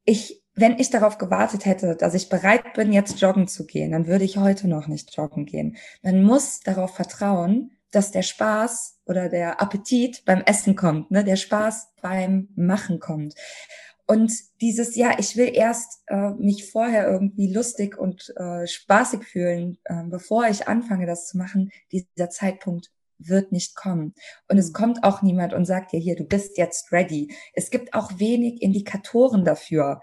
ich, 0.05 0.40
wenn 0.61 0.79
ich 0.79 0.89
darauf 0.89 1.17
gewartet 1.17 1.65
hätte, 1.65 1.95
dass 1.95 2.13
ich 2.13 2.29
bereit 2.29 2.73
bin, 2.73 2.93
jetzt 2.93 3.19
joggen 3.19 3.47
zu 3.47 3.65
gehen, 3.65 3.91
dann 3.91 4.07
würde 4.07 4.23
ich 4.23 4.37
heute 4.37 4.67
noch 4.67 4.87
nicht 4.87 5.15
joggen 5.15 5.45
gehen. 5.45 5.75
Man 6.01 6.23
muss 6.23 6.61
darauf 6.61 6.95
vertrauen, 6.95 7.71
dass 7.91 8.11
der 8.11 8.21
Spaß 8.21 8.99
oder 9.05 9.27
der 9.27 9.61
Appetit 9.61 10.23
beim 10.25 10.41
Essen 10.41 10.75
kommt, 10.75 11.11
ne? 11.11 11.23
der 11.23 11.35
Spaß 11.35 11.89
beim 12.01 12.49
Machen 12.55 12.99
kommt. 12.99 13.35
Und 14.07 14.33
dieses, 14.61 14.95
ja, 14.95 15.17
ich 15.19 15.37
will 15.37 15.51
erst 15.53 16.03
äh, 16.07 16.31
mich 16.31 16.69
vorher 16.69 17.09
irgendwie 17.09 17.53
lustig 17.53 17.97
und 17.97 18.33
äh, 18.37 18.67
spaßig 18.67 19.23
fühlen, 19.23 19.77
äh, 19.85 20.03
bevor 20.03 20.47
ich 20.47 20.67
anfange, 20.67 21.05
das 21.05 21.27
zu 21.27 21.37
machen, 21.37 21.71
dieser 21.91 22.29
Zeitpunkt 22.29 22.91
wird 23.19 23.51
nicht 23.51 23.75
kommen. 23.75 24.13
Und 24.49 24.57
es 24.57 24.69
mhm. 24.69 24.73
kommt 24.73 25.03
auch 25.03 25.21
niemand 25.21 25.53
und 25.53 25.65
sagt 25.65 25.93
dir 25.93 25.99
hier, 25.99 26.15
du 26.15 26.25
bist 26.25 26.57
jetzt 26.57 26.91
ready. 26.91 27.33
Es 27.53 27.69
gibt 27.69 27.93
auch 27.93 28.19
wenig 28.19 28.61
Indikatoren 28.61 29.45
dafür, 29.45 30.01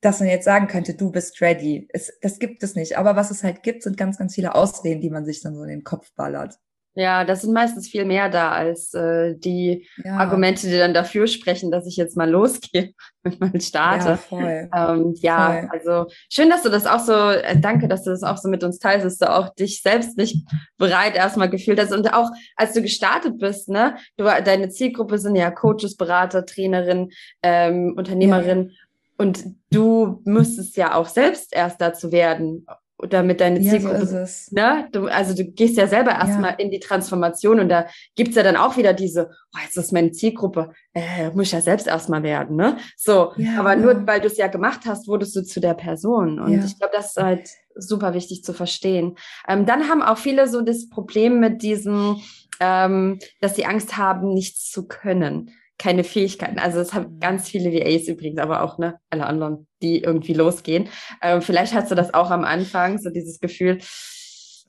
dass 0.00 0.20
man 0.20 0.28
jetzt 0.28 0.44
sagen 0.44 0.68
könnte, 0.68 0.94
du 0.94 1.10
bist 1.10 1.40
ready. 1.40 1.88
Es, 1.92 2.12
das 2.20 2.38
gibt 2.38 2.62
es 2.62 2.74
nicht. 2.74 2.96
Aber 2.98 3.16
was 3.16 3.30
es 3.30 3.42
halt 3.42 3.62
gibt, 3.62 3.82
sind 3.82 3.96
ganz, 3.96 4.18
ganz 4.18 4.34
viele 4.34 4.54
Ausreden, 4.54 5.00
die 5.00 5.10
man 5.10 5.24
sich 5.24 5.42
dann 5.42 5.54
so 5.54 5.62
in 5.62 5.68
den 5.68 5.84
Kopf 5.84 6.12
ballert. 6.14 6.58
Ja, 6.98 7.24
das 7.24 7.42
sind 7.42 7.52
meistens 7.52 7.86
viel 7.86 8.04
mehr 8.04 8.28
da 8.28 8.50
als 8.50 8.92
äh, 8.92 9.36
die 9.36 9.86
ja. 10.04 10.16
Argumente, 10.16 10.66
die 10.66 10.76
dann 10.76 10.94
dafür 10.94 11.28
sprechen, 11.28 11.70
dass 11.70 11.86
ich 11.86 11.96
jetzt 11.96 12.16
mal 12.16 12.28
losgehe 12.30 12.92
und 13.22 13.40
mal 13.40 13.60
starte. 13.60 14.08
Ja, 14.08 14.16
voll. 14.16 14.68
Ähm, 14.74 15.14
ja, 15.20 15.60
voll. 15.60 15.68
also 15.70 16.10
schön, 16.28 16.50
dass 16.50 16.64
du 16.64 16.70
das 16.70 16.86
auch 16.86 16.98
so, 16.98 17.12
äh, 17.12 17.56
danke, 17.56 17.86
dass 17.86 18.02
du 18.02 18.10
das 18.10 18.24
auch 18.24 18.36
so 18.36 18.48
mit 18.48 18.64
uns 18.64 18.80
teilst, 18.80 19.06
dass 19.06 19.18
du 19.18 19.32
auch 19.32 19.54
dich 19.54 19.80
selbst 19.80 20.18
nicht 20.18 20.44
bereit 20.76 21.14
erstmal 21.14 21.48
gefühlt 21.48 21.78
hast. 21.78 21.92
Und 21.92 22.12
auch 22.12 22.30
als 22.56 22.72
du 22.72 22.82
gestartet 22.82 23.38
bist, 23.38 23.68
ne, 23.68 23.96
du, 24.16 24.24
deine 24.24 24.68
Zielgruppe 24.68 25.18
sind 25.18 25.36
ja 25.36 25.52
Coaches, 25.52 25.96
Berater, 25.96 26.46
Trainerin, 26.46 27.10
ähm, 27.44 27.94
Unternehmerin. 27.96 28.70
Ja. 28.70 28.74
Und 29.18 29.44
du 29.70 30.22
müsstest 30.24 30.76
ja 30.76 30.94
auch 30.94 31.08
selbst 31.08 31.52
erst 31.52 31.80
dazu 31.80 32.12
werden, 32.12 32.66
damit 33.10 33.40
deine 33.40 33.60
Zielgruppe. 33.60 34.08
Ja, 34.10 34.26
so 34.26 34.54
ne? 34.54 34.88
Du, 34.92 35.06
also 35.06 35.34
du 35.34 35.44
gehst 35.44 35.76
ja 35.76 35.86
selber 35.86 36.12
erstmal 36.12 36.52
ja. 36.52 36.56
in 36.58 36.70
die 36.70 36.80
Transformation 36.80 37.60
und 37.60 37.68
da 37.68 37.86
gibt's 38.16 38.36
ja 38.36 38.42
dann 38.42 38.56
auch 38.56 38.76
wieder 38.76 38.92
diese, 38.92 39.30
oh, 39.54 39.58
jetzt 39.62 39.76
ist 39.76 39.92
meine 39.92 40.12
Zielgruppe, 40.12 40.72
äh, 40.94 41.30
muss 41.30 41.46
ich 41.46 41.52
ja 41.52 41.60
selbst 41.60 41.86
erstmal 41.86 42.22
werden, 42.22 42.56
ne? 42.56 42.76
So, 42.96 43.32
ja, 43.36 43.58
aber 43.58 43.76
nur 43.76 44.06
weil 44.06 44.20
du 44.20 44.26
es 44.26 44.36
ja 44.36 44.48
gemacht 44.48 44.80
hast, 44.86 45.06
wurdest 45.06 45.34
du 45.36 45.42
zu 45.42 45.60
der 45.60 45.74
Person. 45.74 46.40
Und 46.40 46.64
ich 46.64 46.78
glaube, 46.78 46.92
das 46.94 47.16
ist 47.16 47.22
halt 47.22 47.48
super 47.76 48.14
wichtig 48.14 48.42
zu 48.42 48.52
verstehen. 48.52 49.16
Ähm, 49.46 49.64
dann 49.66 49.88
haben 49.88 50.02
auch 50.02 50.18
viele 50.18 50.48
so 50.48 50.62
das 50.62 50.88
Problem 50.88 51.38
mit 51.38 51.62
diesem, 51.62 52.16
ähm, 52.58 53.20
dass 53.40 53.54
sie 53.54 53.66
Angst 53.66 53.96
haben, 53.96 54.34
nichts 54.34 54.70
zu 54.70 54.88
können 54.88 55.52
keine 55.78 56.04
Fähigkeiten. 56.04 56.58
Also 56.58 56.80
es 56.80 56.92
haben 56.92 57.20
ganz 57.20 57.48
viele 57.48 57.72
VAs 57.72 58.08
übrigens, 58.08 58.40
aber 58.40 58.62
auch 58.62 58.78
ne, 58.78 58.98
alle 59.10 59.26
anderen, 59.26 59.66
die 59.80 60.02
irgendwie 60.02 60.34
losgehen. 60.34 60.88
Ähm, 61.22 61.40
vielleicht 61.40 61.72
hast 61.72 61.90
du 61.90 61.94
das 61.94 62.12
auch 62.14 62.30
am 62.30 62.44
Anfang, 62.44 62.98
so 62.98 63.10
dieses 63.10 63.40
Gefühl, 63.40 63.78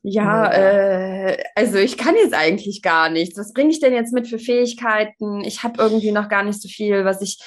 ja, 0.01 0.51
äh, 0.51 1.43
also 1.55 1.77
ich 1.77 1.97
kann 1.97 2.15
jetzt 2.15 2.33
eigentlich 2.33 2.81
gar 2.81 3.09
nichts. 3.09 3.37
Was 3.37 3.53
bringe 3.53 3.71
ich 3.71 3.81
denn 3.81 3.93
jetzt 3.93 4.13
mit 4.13 4.27
für 4.27 4.39
Fähigkeiten? 4.39 5.41
Ich 5.43 5.63
habe 5.63 5.81
irgendwie 5.81 6.11
noch 6.11 6.29
gar 6.29 6.43
nicht 6.43 6.61
so 6.61 6.69
viel, 6.69 7.03
was 7.03 7.21
ich 7.21 7.39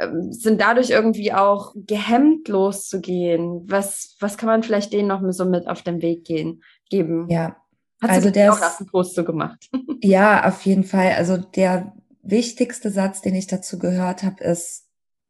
ähm, 0.00 0.32
sind 0.32 0.60
dadurch 0.60 0.90
irgendwie 0.90 1.32
auch 1.32 1.72
gehemmt 1.76 2.48
loszugehen. 2.48 3.64
Was 3.68 4.16
was 4.18 4.36
kann 4.36 4.48
man 4.48 4.62
vielleicht 4.62 4.92
denen 4.92 5.08
noch 5.08 5.22
so 5.30 5.44
mit 5.44 5.68
auf 5.68 5.82
den 5.82 6.02
Weg 6.02 6.24
gehen 6.24 6.62
geben? 6.88 7.28
Ja. 7.28 7.56
Hast 8.02 8.10
also 8.10 8.28
du 8.28 8.32
der 8.32 8.52
auch 8.52 8.60
erst 8.60 8.80
einen 8.80 8.88
Post 8.88 9.14
so 9.14 9.24
gemacht? 9.24 9.68
Ja, 10.02 10.48
auf 10.48 10.62
jeden 10.62 10.84
Fall. 10.84 11.12
Also 11.12 11.36
der 11.36 11.92
wichtigste 12.22 12.90
Satz, 12.90 13.20
den 13.20 13.34
ich 13.34 13.46
dazu 13.46 13.78
gehört 13.78 14.22
habe, 14.22 14.42
ist, 14.42 14.86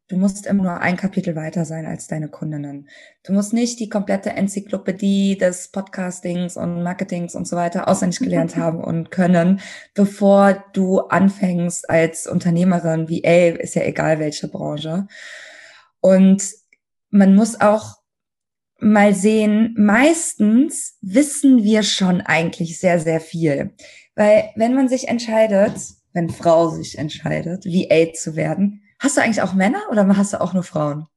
du 0.07 0.17
musst 0.17 0.45
immer 0.45 0.63
nur 0.63 0.79
ein 0.79 0.97
Kapitel 0.97 1.35
weiter 1.35 1.63
sein 1.63 1.85
als 1.85 2.07
deine 2.07 2.27
Kundinnen. 2.27 2.89
Du 3.23 3.33
musst 3.33 3.53
nicht 3.53 3.79
die 3.79 3.89
komplette 3.89 4.31
Enzyklopädie 4.31 5.37
des 5.37 5.69
Podcastings 5.69 6.57
und 6.57 6.83
Marketings 6.83 7.33
und 7.33 7.47
so 7.47 7.55
weiter 7.55 7.87
auswendig 7.87 8.19
gelernt 8.19 8.57
haben 8.57 8.83
und 8.83 9.09
können, 9.09 9.61
bevor 9.93 10.63
du 10.73 10.99
anfängst 10.99 11.89
als 11.89 12.27
Unternehmerin, 12.27 13.07
wie, 13.07 13.23
ey, 13.23 13.57
ist 13.57 13.75
ja 13.75 13.83
egal 13.83 14.19
welche 14.19 14.49
Branche. 14.49 15.07
Und 16.01 16.43
man 17.09 17.35
muss 17.35 17.61
auch 17.61 18.01
mal 18.79 19.13
sehen, 19.13 19.75
meistens 19.77 20.97
wissen 21.01 21.63
wir 21.63 21.83
schon 21.83 22.19
eigentlich 22.19 22.79
sehr, 22.79 22.99
sehr 22.99 23.21
viel. 23.21 23.75
Weil 24.15 24.49
wenn 24.55 24.73
man 24.73 24.89
sich 24.89 25.07
entscheidet, 25.07 25.73
wenn 26.13 26.29
Frau 26.29 26.69
sich 26.69 26.97
entscheidet, 26.97 27.65
VA 27.65 28.13
zu 28.13 28.35
werden. 28.35 28.83
Hast 28.99 29.17
du 29.17 29.21
eigentlich 29.21 29.41
auch 29.41 29.53
Männer 29.53 29.81
oder 29.89 30.07
hast 30.15 30.33
du 30.33 30.41
auch 30.41 30.53
nur 30.53 30.63
Frauen? 30.63 31.07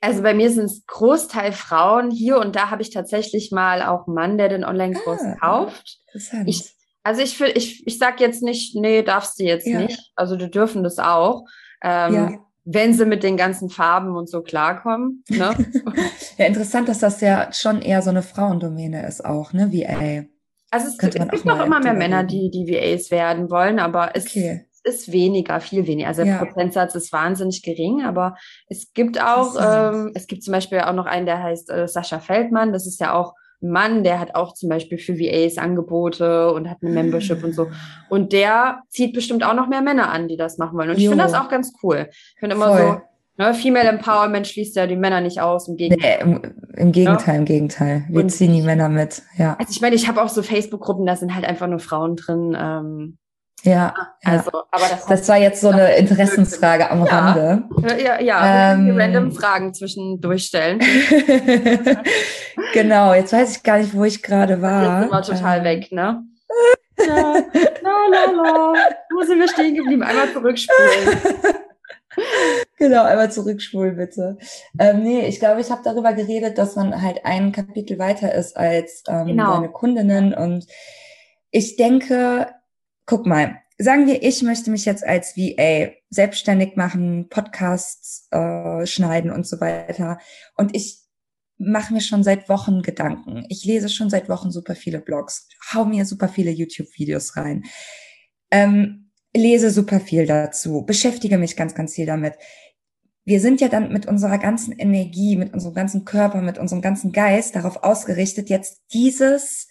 Also 0.00 0.22
bei 0.22 0.32
mir 0.32 0.50
sind 0.50 0.64
es 0.64 0.86
Großteil 0.86 1.52
Frauen. 1.52 2.10
Hier 2.10 2.38
und 2.38 2.56
da 2.56 2.70
habe 2.70 2.82
ich 2.82 2.90
tatsächlich 2.90 3.50
mal 3.52 3.82
auch 3.82 4.06
einen 4.06 4.14
Mann, 4.14 4.38
der 4.38 4.48
den 4.48 4.64
Online-Kurs 4.64 5.20
ah, 5.22 5.36
kauft. 5.38 5.98
Interessant. 6.06 6.48
Ich, 6.48 6.74
also 7.02 7.22
ich, 7.22 7.40
ich, 7.40 7.86
ich 7.86 7.98
sag 7.98 8.20
jetzt 8.20 8.42
nicht, 8.42 8.74
nee, 8.76 9.02
darfst 9.02 9.38
du 9.38 9.44
jetzt 9.44 9.66
ja. 9.66 9.80
nicht. 9.80 10.12
Also 10.16 10.36
die 10.36 10.50
dürfen 10.50 10.82
das 10.82 10.98
auch. 10.98 11.44
Ähm, 11.82 12.14
ja. 12.14 12.32
Wenn 12.64 12.94
sie 12.94 13.04
mit 13.04 13.22
den 13.22 13.36
ganzen 13.36 13.68
Farben 13.68 14.16
und 14.16 14.28
so 14.28 14.42
klarkommen. 14.42 15.24
Ne? 15.28 15.54
ja, 16.38 16.46
interessant, 16.46 16.88
dass 16.88 16.98
das 16.98 17.20
ja 17.20 17.52
schon 17.52 17.82
eher 17.82 18.00
so 18.02 18.10
eine 18.10 18.22
Frauendomäne 18.22 19.06
ist 19.06 19.24
auch, 19.24 19.52
ne, 19.52 19.72
VA. 19.72 20.24
Also 20.70 20.86
es, 20.88 20.98
es 20.98 21.30
gibt 21.30 21.44
noch 21.44 21.64
immer 21.64 21.80
mehr 21.80 21.94
Männer, 21.94 22.24
die, 22.24 22.50
die 22.50 22.66
VAs 22.72 23.10
werden 23.10 23.50
wollen, 23.50 23.80
aber 23.80 24.10
es 24.14 24.26
okay. 24.26 24.66
ist 24.84 25.10
weniger, 25.10 25.60
viel 25.60 25.86
weniger. 25.86 26.08
Also 26.08 26.22
der 26.22 26.34
ja. 26.34 26.44
Prozentsatz 26.44 26.94
ist 26.94 27.12
wahnsinnig 27.12 27.62
gering, 27.62 28.04
aber 28.04 28.36
es 28.68 28.92
gibt 28.92 29.20
auch, 29.20 29.56
ähm, 29.60 30.12
es 30.14 30.26
gibt 30.28 30.44
zum 30.44 30.52
Beispiel 30.52 30.80
auch 30.80 30.92
noch 30.92 31.06
einen, 31.06 31.26
der 31.26 31.42
heißt 31.42 31.70
äh, 31.70 31.88
Sascha 31.88 32.20
Feldmann. 32.20 32.72
Das 32.72 32.86
ist 32.86 33.00
ja 33.00 33.14
auch 33.14 33.34
ein 33.62 33.70
Mann, 33.70 34.04
der 34.04 34.20
hat 34.20 34.34
auch 34.36 34.54
zum 34.54 34.68
Beispiel 34.68 34.98
für 34.98 35.18
VAs 35.18 35.58
Angebote 35.58 36.52
und 36.52 36.70
hat 36.70 36.78
eine 36.82 36.92
Membership 36.92 37.42
und 37.42 37.54
so. 37.54 37.64
Ah. 37.64 38.06
Und 38.08 38.32
der 38.32 38.82
zieht 38.88 39.12
bestimmt 39.12 39.44
auch 39.44 39.54
noch 39.54 39.68
mehr 39.68 39.82
Männer 39.82 40.10
an, 40.10 40.28
die 40.28 40.36
das 40.36 40.56
machen 40.56 40.78
wollen. 40.78 40.90
Und 40.90 40.98
ich 40.98 41.08
finde 41.08 41.24
das 41.24 41.34
auch 41.34 41.48
ganz 41.48 41.72
cool. 41.82 42.08
Ich 42.10 42.38
finde 42.38 42.56
immer 42.56 42.68
Voll. 42.68 42.78
so, 42.78 43.00
Ne, 43.40 43.54
Female 43.54 43.88
Empowerment 43.88 44.46
schließt 44.46 44.76
ja 44.76 44.86
die 44.86 44.96
Männer 44.96 45.22
nicht 45.22 45.40
aus, 45.40 45.66
im 45.66 45.78
Gegenteil. 45.78 46.18
Nee, 46.26 46.34
im, 46.34 46.42
im, 46.76 46.92
Gegenteil, 46.92 47.36
ja? 47.36 47.38
im 47.38 47.46
Gegenteil. 47.46 48.04
Wir 48.10 48.24
und 48.24 48.28
ziehen 48.28 48.52
die 48.52 48.60
Männer 48.60 48.90
mit, 48.90 49.22
ja. 49.38 49.56
Also 49.58 49.70
ich 49.70 49.80
meine, 49.80 49.96
ich 49.96 50.08
habe 50.08 50.20
auch 50.20 50.28
so 50.28 50.42
Facebook-Gruppen, 50.42 51.06
da 51.06 51.16
sind 51.16 51.34
halt 51.34 51.46
einfach 51.46 51.66
nur 51.66 51.78
Frauen 51.78 52.16
drin. 52.16 52.54
Ähm, 52.54 53.16
ja, 53.62 53.94
also, 54.24 54.50
ja. 54.52 54.64
aber 54.70 54.84
das, 54.90 55.06
das 55.06 55.26
war 55.30 55.38
jetzt 55.38 55.62
so 55.62 55.70
eine 55.70 55.96
Interessensfrage 55.96 56.90
am 56.90 57.06
ja. 57.06 57.18
Rande. 57.18 57.62
Ja, 58.04 58.20
ja. 58.20 58.74
Ähm, 58.74 58.94
random 58.94 59.32
Fragen 59.32 59.72
zwischendurch 59.72 60.44
stellen. 60.44 60.80
genau, 62.74 63.14
jetzt 63.14 63.32
weiß 63.32 63.56
ich 63.56 63.62
gar 63.62 63.78
nicht, 63.78 63.94
wo 63.94 64.04
ich 64.04 64.22
gerade 64.22 64.60
war. 64.60 64.82
Jetzt 64.82 65.00
sind 65.00 65.12
wir 65.12 65.22
total 65.38 65.58
ähm. 65.60 65.64
weg, 65.64 65.92
ne? 65.92 66.24
ja, 66.98 67.34
la, 67.80 67.90
la, 68.10 68.32
la. 68.32 68.74
Wo 69.14 69.22
sind 69.22 69.38
wir 69.38 69.48
stehen 69.48 69.74
geblieben? 69.76 70.02
Einmal 70.02 70.30
zurückspulen. 70.30 71.56
genau, 72.76 73.04
einmal 73.04 73.30
zurückspulen 73.30 73.96
bitte. 73.96 74.38
Ähm, 74.78 75.02
nee, 75.02 75.26
ich 75.26 75.38
glaube, 75.38 75.60
ich 75.60 75.70
habe 75.70 75.82
darüber 75.84 76.12
geredet, 76.12 76.58
dass 76.58 76.76
man 76.76 77.00
halt 77.02 77.24
ein 77.24 77.52
Kapitel 77.52 77.98
weiter 77.98 78.34
ist 78.34 78.56
als 78.56 79.02
ähm, 79.08 79.28
genau. 79.28 79.54
seine 79.54 79.70
Kundinnen. 79.70 80.34
Und 80.34 80.66
ich 81.50 81.76
denke, 81.76 82.48
guck 83.06 83.26
mal, 83.26 83.56
sagen 83.78 84.06
wir, 84.06 84.22
ich 84.22 84.42
möchte 84.42 84.70
mich 84.70 84.84
jetzt 84.84 85.04
als 85.04 85.36
VA 85.36 85.92
selbstständig 86.10 86.76
machen, 86.76 87.28
Podcasts 87.28 88.28
äh, 88.30 88.86
schneiden 88.86 89.30
und 89.30 89.46
so 89.46 89.60
weiter. 89.60 90.18
Und 90.56 90.74
ich 90.74 91.00
mache 91.60 91.92
mir 91.92 92.00
schon 92.00 92.22
seit 92.22 92.48
Wochen 92.48 92.82
Gedanken. 92.82 93.44
Ich 93.48 93.64
lese 93.64 93.88
schon 93.88 94.10
seit 94.10 94.28
Wochen 94.28 94.50
super 94.50 94.74
viele 94.74 95.00
Blogs, 95.00 95.48
hau 95.72 95.84
mir 95.84 96.06
super 96.06 96.28
viele 96.28 96.50
YouTube-Videos 96.50 97.36
rein. 97.36 97.64
Ähm, 98.50 98.99
lese 99.34 99.70
super 99.70 100.00
viel 100.00 100.26
dazu, 100.26 100.82
beschäftige 100.82 101.38
mich 101.38 101.56
ganz, 101.56 101.74
ganz 101.74 101.94
viel 101.94 102.06
damit. 102.06 102.34
Wir 103.24 103.40
sind 103.40 103.60
ja 103.60 103.68
dann 103.68 103.92
mit 103.92 104.06
unserer 104.06 104.38
ganzen 104.38 104.72
Energie, 104.72 105.36
mit 105.36 105.52
unserem 105.52 105.74
ganzen 105.74 106.04
Körper, 106.04 106.40
mit 106.40 106.58
unserem 106.58 106.82
ganzen 106.82 107.12
Geist 107.12 107.54
darauf 107.54 107.82
ausgerichtet, 107.82 108.48
jetzt 108.50 108.80
dieses, 108.92 109.68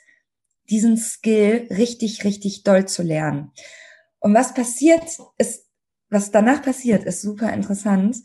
diesen 0.69 0.97
Skill 0.97 1.67
richtig, 1.69 2.23
richtig 2.23 2.63
doll 2.63 2.87
zu 2.87 3.03
lernen. 3.03 3.51
Und 4.19 4.33
was 4.33 4.53
passiert 4.53 5.03
ist, 5.37 5.65
was 6.09 6.31
danach 6.31 6.61
passiert, 6.61 7.03
ist 7.03 7.21
super 7.21 7.51
interessant. 7.53 8.17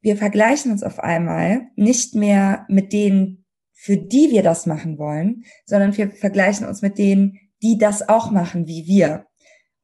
Wir 0.00 0.16
vergleichen 0.16 0.70
uns 0.70 0.82
auf 0.82 0.98
einmal 0.98 1.68
nicht 1.76 2.14
mehr 2.14 2.66
mit 2.68 2.92
denen, 2.92 3.44
für 3.72 3.96
die 3.96 4.30
wir 4.30 4.42
das 4.42 4.66
machen 4.66 4.98
wollen, 4.98 5.44
sondern 5.66 5.96
wir 5.96 6.10
vergleichen 6.10 6.66
uns 6.66 6.82
mit 6.82 6.98
denen, 6.98 7.38
die 7.62 7.78
das 7.78 8.08
auch 8.08 8.30
machen 8.30 8.66
wie 8.66 8.86
wir. 8.86 9.26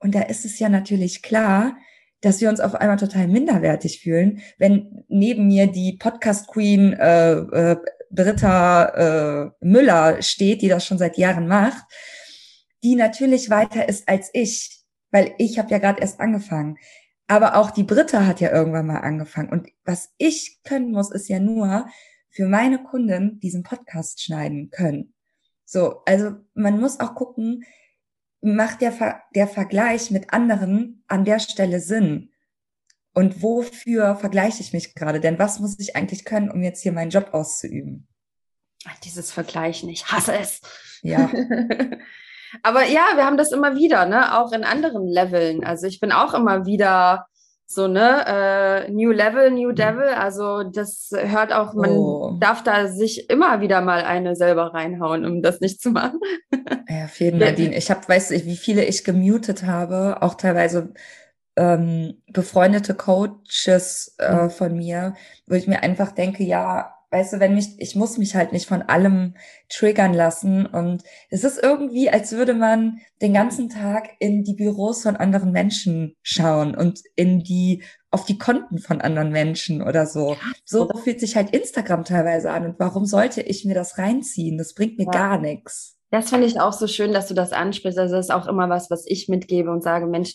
Und 0.01 0.15
da 0.15 0.23
ist 0.23 0.45
es 0.45 0.59
ja 0.59 0.69
natürlich 0.69 1.23
klar, 1.23 1.77
dass 2.21 2.41
wir 2.41 2.49
uns 2.49 2.61
auf 2.61 2.75
einmal 2.75 2.99
total 2.99 3.29
minderwertig 3.29 4.01
fühlen, 4.01 4.43
wenn 4.59 5.05
neben 5.09 5.47
mir 5.47 5.67
die 5.67 5.97
Podcast 5.97 6.49
Queen 6.49 6.93
äh, 6.93 7.33
äh, 7.33 7.77
Britta 8.11 8.85
äh, 8.85 9.51
Müller 9.61 10.21
steht, 10.21 10.63
die 10.63 10.69
das 10.69 10.85
schon 10.85 10.99
seit 10.99 11.17
Jahren 11.17 11.47
macht, 11.47 11.85
die 12.83 12.97
natürlich 12.97 13.51
weiter 13.51 13.89
ist 13.89 14.09
als 14.09 14.31
ich, 14.33 14.85
weil 15.11 15.35
ich 15.39 15.59
habe 15.59 15.71
ja 15.71 15.79
gerade 15.79 16.01
erst 16.01 16.21
angefangen. 16.21 16.77
Aber 17.27 17.57
auch 17.57 17.71
die 17.71 17.85
Britta 17.85 18.27
hat 18.27 18.41
ja 18.41 18.51
irgendwann 18.51 18.87
mal 18.87 18.99
angefangen. 18.99 19.51
Und 19.51 19.69
was 19.85 20.11
ich 20.19 20.59
können 20.65 20.91
muss, 20.91 21.13
ist 21.13 21.29
ja 21.29 21.39
nur 21.39 21.87
für 22.29 22.47
meine 22.47 22.83
Kunden 22.83 23.39
diesen 23.41 23.63
Podcast 23.63 24.23
schneiden 24.23 24.71
können. 24.71 25.15
So, 25.65 26.03
also 26.07 26.33
man 26.55 26.81
muss 26.81 26.99
auch 26.99 27.15
gucken, 27.15 27.65
macht 28.41 28.81
der, 28.81 28.93
Ver 28.93 29.21
der 29.35 29.47
Vergleich 29.47 30.11
mit 30.11 30.33
anderen 30.33 31.05
an 31.09 31.25
der 31.25 31.39
Stelle 31.39 31.81
Sinn? 31.81 32.31
Und 33.13 33.43
wofür 33.43 34.17
vergleiche 34.17 34.61
ich 34.61 34.73
mich 34.73 34.95
gerade? 34.95 35.21
Denn 35.21 35.39
was 35.39 35.59
muss 35.59 35.79
ich 35.79 35.97
eigentlich 35.97 36.25
können, 36.25 36.51
um 36.51 36.63
jetzt 36.63 36.83
hier 36.83 36.93
meinen 36.93 37.11
Job 37.11 37.31
auszuüben? 37.33 38.07
Dieses 39.05 39.33
Vergleichen, 39.33 39.89
ich 39.89 40.07
hasse 40.07 40.35
es. 40.35 40.61
Ja. 41.03 41.31
Aber 42.63 42.85
ja, 42.85 43.05
wir 43.15 43.25
haben 43.25 43.37
das 43.37 43.53
immer 43.53 43.77
wieder, 43.77 44.07
ne? 44.07 44.39
Auch 44.39 44.53
in 44.53 44.65
anderen 44.65 45.07
Leveln. 45.07 45.65
Also 45.65 45.87
ich 45.87 46.01
bin 46.01 46.13
auch 46.13 46.35
immer 46.35 46.67
wieder 46.67 47.27
so, 47.73 47.87
ne, 47.87 48.25
äh, 48.27 48.91
New 48.91 49.13
Level, 49.13 49.53
New 49.53 49.71
mhm. 49.71 49.77
Devil. 49.77 50.09
Also 50.09 50.65
das 50.65 51.13
hört 51.15 51.53
auch, 51.53 51.73
man 51.75 51.91
oh. 51.91 52.37
darf 52.41 52.65
da 52.65 52.89
sich 52.89 53.31
immer 53.31 53.61
wieder 53.61 53.81
mal 53.81 54.03
eine 54.03 54.35
selber 54.35 54.75
reinhauen, 54.75 55.25
um 55.25 55.41
das 55.41 55.61
nicht 55.61 55.81
zu 55.81 55.91
machen. 55.91 56.19
Ja, 56.89 57.07
Fall, 57.07 57.31
Nadine. 57.31 57.77
Ich 57.77 57.89
habe, 57.89 58.01
weißt 58.09 58.33
du, 58.33 58.45
wie 58.45 58.57
viele 58.57 58.85
ich 58.85 59.05
gemutet 59.05 59.63
habe, 59.63 60.17
auch 60.21 60.35
teilweise 60.35 60.93
ähm, 61.55 62.21
befreundete 62.27 62.95
Coaches 62.95 64.17
äh, 64.19 64.35
mhm. 64.35 64.51
von 64.51 64.77
mir, 64.77 65.15
wo 65.47 65.55
ich 65.55 65.69
mir 65.69 65.85
einfach 65.85 66.11
denke, 66.11 66.43
ja, 66.43 66.93
weißt 67.11 67.35
du, 67.35 67.41
wenn 67.41 67.55
mich, 67.55 67.75
ich 67.79 67.97
muss 67.97 68.19
mich 68.19 68.35
halt 68.35 68.53
nicht 68.53 68.67
von 68.67 68.83
allem 68.83 69.35
triggern 69.69 70.15
lassen. 70.15 70.67
Und 70.67 71.03
es 71.29 71.45
ist 71.45 71.61
irgendwie, 71.63 72.11
als 72.11 72.33
würde 72.33 72.55
man 72.55 73.01
den 73.21 73.35
ganzen 73.35 73.69
Tag 73.69 74.11
in 74.21 74.45
die 74.45 74.55
Büros 74.55 75.03
von 75.03 75.17
anderen 75.17 75.53
Menschen 75.53 76.17
schauen 76.23 76.77
und 76.77 77.01
in 77.17 77.41
die, 77.41 77.83
auf 78.11 78.25
die 78.25 78.39
Konten 78.39 78.79
von 78.79 79.01
anderen 79.01 79.31
Menschen 79.31 79.83
oder 79.83 80.07
so. 80.07 80.37
So 80.65 80.89
fühlt 81.03 81.21
sich 81.21 81.37
halt 81.37 81.51
Instagram 81.51 82.05
teilweise 82.05 82.51
an. 82.51 82.65
Und 82.65 82.79
warum 82.79 83.07
sollte 83.07 83.43
ich 83.43 83.65
mir 83.65 83.75
das 83.75 83.99
reinziehen? 83.99 84.59
Das 84.59 84.75
bringt 84.75 84.99
mir 84.99 85.07
ja. 85.07 85.11
gar 85.11 85.39
nichts. 85.39 85.97
Das 86.11 86.31
finde 86.31 86.47
ich 86.47 86.61
auch 86.61 86.73
so 86.73 86.87
schön, 86.87 87.13
dass 87.13 87.29
du 87.29 87.35
das 87.35 87.53
ansprichst. 87.53 87.99
Also 87.99 88.17
das 88.17 88.27
ist 88.27 88.35
auch 88.35 88.47
immer 88.47 88.69
was, 88.69 88.91
was 88.91 89.05
ich 89.07 89.29
mitgebe 89.29 89.71
und 89.71 89.83
sage, 89.83 90.07
Mensch, 90.07 90.35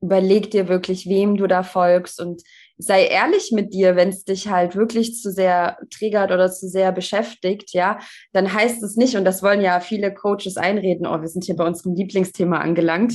überleg 0.00 0.50
dir 0.50 0.68
wirklich, 0.68 1.08
wem 1.08 1.36
du 1.36 1.46
da 1.46 1.62
folgst 1.62 2.20
und 2.20 2.42
sei 2.78 3.06
ehrlich 3.06 3.52
mit 3.52 3.72
dir, 3.72 3.96
wenn 3.96 4.10
es 4.10 4.24
dich 4.24 4.48
halt 4.48 4.76
wirklich 4.76 5.20
zu 5.20 5.30
sehr 5.32 5.78
triggert 5.90 6.30
oder 6.30 6.50
zu 6.50 6.68
sehr 6.68 6.92
beschäftigt, 6.92 7.72
ja, 7.72 7.98
dann 8.32 8.52
heißt 8.52 8.82
es 8.82 8.96
nicht, 8.96 9.16
und 9.16 9.24
das 9.24 9.42
wollen 9.42 9.60
ja 9.60 9.80
viele 9.80 10.12
Coaches 10.12 10.56
einreden, 10.56 11.06
oh, 11.06 11.20
wir 11.20 11.28
sind 11.28 11.44
hier 11.44 11.56
bei 11.56 11.64
unserem 11.64 11.94
Lieblingsthema 11.94 12.58
angelangt. 12.58 13.14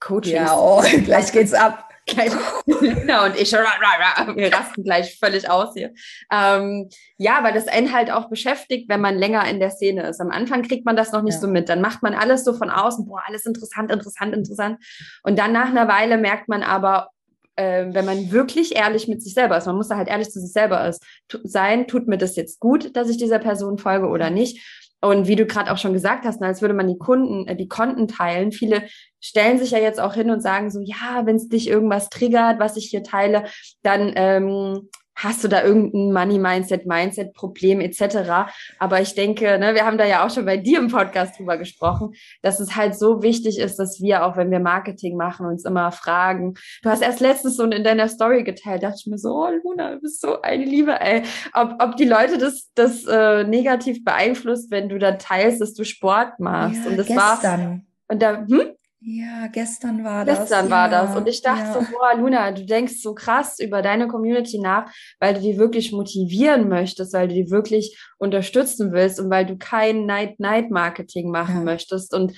Coaching. 0.00 0.34
Ja, 0.34 0.56
oh, 0.58 0.82
gleich 1.04 1.32
geht's 1.32 1.54
ab. 1.54 1.88
Gleich, 2.06 2.32
genau, 2.66 3.26
und 3.26 3.36
ich, 3.40 3.52
wir 4.36 4.52
rasten 4.52 4.82
gleich 4.82 5.16
völlig 5.20 5.48
aus 5.48 5.72
hier. 5.74 5.92
Ähm, 6.32 6.88
ja, 7.16 7.44
weil 7.44 7.54
das 7.54 7.68
einen 7.68 7.92
halt 7.92 8.10
auch 8.10 8.28
beschäftigt, 8.28 8.88
wenn 8.88 9.00
man 9.00 9.16
länger 9.16 9.48
in 9.48 9.60
der 9.60 9.70
Szene 9.70 10.08
ist. 10.08 10.20
Am 10.20 10.32
Anfang 10.32 10.62
kriegt 10.62 10.84
man 10.84 10.96
das 10.96 11.12
noch 11.12 11.22
nicht 11.22 11.34
ja. 11.34 11.40
so 11.40 11.46
mit. 11.46 11.68
Dann 11.68 11.80
macht 11.80 12.02
man 12.02 12.14
alles 12.14 12.44
so 12.44 12.54
von 12.54 12.70
außen, 12.70 13.06
boah, 13.06 13.22
alles 13.24 13.46
interessant, 13.46 13.92
interessant, 13.92 14.34
interessant. 14.34 14.84
Und 15.22 15.38
dann 15.38 15.52
nach 15.52 15.68
einer 15.68 15.86
Weile 15.86 16.18
merkt 16.18 16.48
man 16.48 16.64
aber, 16.64 17.10
äh, 17.56 17.86
wenn 17.90 18.04
man 18.04 18.32
wirklich 18.32 18.76
ehrlich 18.76 19.08
mit 19.08 19.22
sich 19.22 19.34
selber 19.34 19.56
ist, 19.56 19.66
man 19.66 19.76
muss 19.76 19.88
da 19.88 19.96
halt 19.96 20.08
ehrlich 20.08 20.30
zu 20.30 20.40
sich 20.40 20.52
selber 20.52 20.86
ist, 20.86 21.02
sein, 21.44 21.86
tut 21.86 22.08
mir 22.08 22.18
das 22.18 22.36
jetzt 22.36 22.60
gut, 22.60 22.96
dass 22.96 23.08
ich 23.08 23.16
dieser 23.16 23.38
Person 23.38 23.78
folge 23.78 24.08
oder 24.08 24.30
nicht. 24.30 24.60
Und 25.04 25.26
wie 25.26 25.34
du 25.34 25.46
gerade 25.46 25.72
auch 25.72 25.78
schon 25.78 25.92
gesagt 25.92 26.24
hast, 26.24 26.40
als 26.42 26.62
würde 26.62 26.74
man 26.74 26.86
die 26.86 26.98
Kunden, 26.98 27.48
äh, 27.48 27.56
die 27.56 27.68
Konten 27.68 28.06
teilen. 28.06 28.52
Viele 28.52 28.84
stellen 29.20 29.58
sich 29.58 29.72
ja 29.72 29.78
jetzt 29.78 30.00
auch 30.00 30.14
hin 30.14 30.30
und 30.30 30.40
sagen 30.40 30.70
so, 30.70 30.80
ja, 30.80 31.22
wenn 31.24 31.36
es 31.36 31.48
dich 31.48 31.68
irgendwas 31.68 32.08
triggert, 32.08 32.60
was 32.60 32.76
ich 32.76 32.86
hier 32.86 33.02
teile, 33.02 33.44
dann 33.82 34.12
ähm, 34.14 34.88
hast 35.14 35.44
du 35.44 35.48
da 35.48 35.62
irgendein 35.62 36.12
Money-Mindset, 36.12 36.86
Mindset-Problem 36.86 37.80
etc. 37.80 38.52
Aber 38.78 39.00
ich 39.00 39.14
denke, 39.14 39.58
ne, 39.58 39.74
wir 39.74 39.84
haben 39.84 39.98
da 39.98 40.04
ja 40.04 40.24
auch 40.24 40.30
schon 40.30 40.44
bei 40.44 40.56
dir 40.56 40.78
im 40.78 40.88
Podcast 40.88 41.38
drüber 41.38 41.56
gesprochen, 41.58 42.14
dass 42.42 42.60
es 42.60 42.76
halt 42.76 42.98
so 42.98 43.22
wichtig 43.22 43.58
ist, 43.58 43.76
dass 43.76 44.00
wir 44.00 44.24
auch, 44.24 44.36
wenn 44.36 44.50
wir 44.50 44.60
Marketing 44.60 45.16
machen, 45.16 45.46
uns 45.46 45.64
immer 45.64 45.92
fragen. 45.92 46.54
Du 46.82 46.90
hast 46.90 47.02
erst 47.02 47.20
letztens 47.20 47.56
so 47.56 47.64
in 47.64 47.84
deiner 47.84 48.08
Story 48.08 48.42
geteilt, 48.42 48.82
dachte 48.82 48.96
ich 49.00 49.06
mir 49.06 49.18
so, 49.18 49.30
oh 49.30 49.50
Luna, 49.62 49.94
du 49.94 50.00
bist 50.00 50.20
so 50.20 50.40
eine 50.42 50.64
Liebe, 50.64 51.00
ey. 51.00 51.22
Ob, 51.54 51.76
ob 51.82 51.96
die 51.96 52.04
Leute 52.04 52.38
das, 52.38 52.70
das 52.74 53.04
äh, 53.06 53.44
negativ 53.44 54.04
beeinflusst, 54.04 54.70
wenn 54.70 54.88
du 54.88 54.98
da 54.98 55.12
teilst, 55.12 55.60
dass 55.60 55.74
du 55.74 55.84
Sport 55.84 56.40
machst. 56.40 56.84
Ja, 56.84 56.90
und 56.90 56.96
das 56.96 57.06
gestern. 57.06 57.42
war. 57.42 57.80
Und 58.08 58.22
da, 58.22 58.46
hm? 58.46 58.72
Ja, 59.04 59.48
gestern 59.48 60.04
war 60.04 60.24
das. 60.24 60.38
Gestern 60.38 60.70
war 60.70 60.88
das. 60.88 61.16
Und 61.16 61.26
ich 61.26 61.42
dachte 61.42 61.64
ja. 61.64 61.72
so, 61.72 61.80
boah, 61.80 62.16
Luna, 62.16 62.52
du 62.52 62.64
denkst 62.64 63.02
so 63.02 63.14
krass 63.14 63.58
über 63.58 63.82
deine 63.82 64.06
Community 64.06 64.60
nach, 64.60 64.92
weil 65.18 65.34
du 65.34 65.40
die 65.40 65.58
wirklich 65.58 65.90
motivieren 65.90 66.68
möchtest, 66.68 67.12
weil 67.12 67.26
du 67.26 67.34
die 67.34 67.50
wirklich 67.50 67.98
unterstützen 68.18 68.92
willst 68.92 69.18
und 69.18 69.28
weil 69.28 69.44
du 69.44 69.56
kein 69.56 70.06
Night-Night-Marketing 70.06 71.30
machen 71.30 71.56
ja. 71.56 71.62
möchtest. 71.62 72.14
Und 72.14 72.34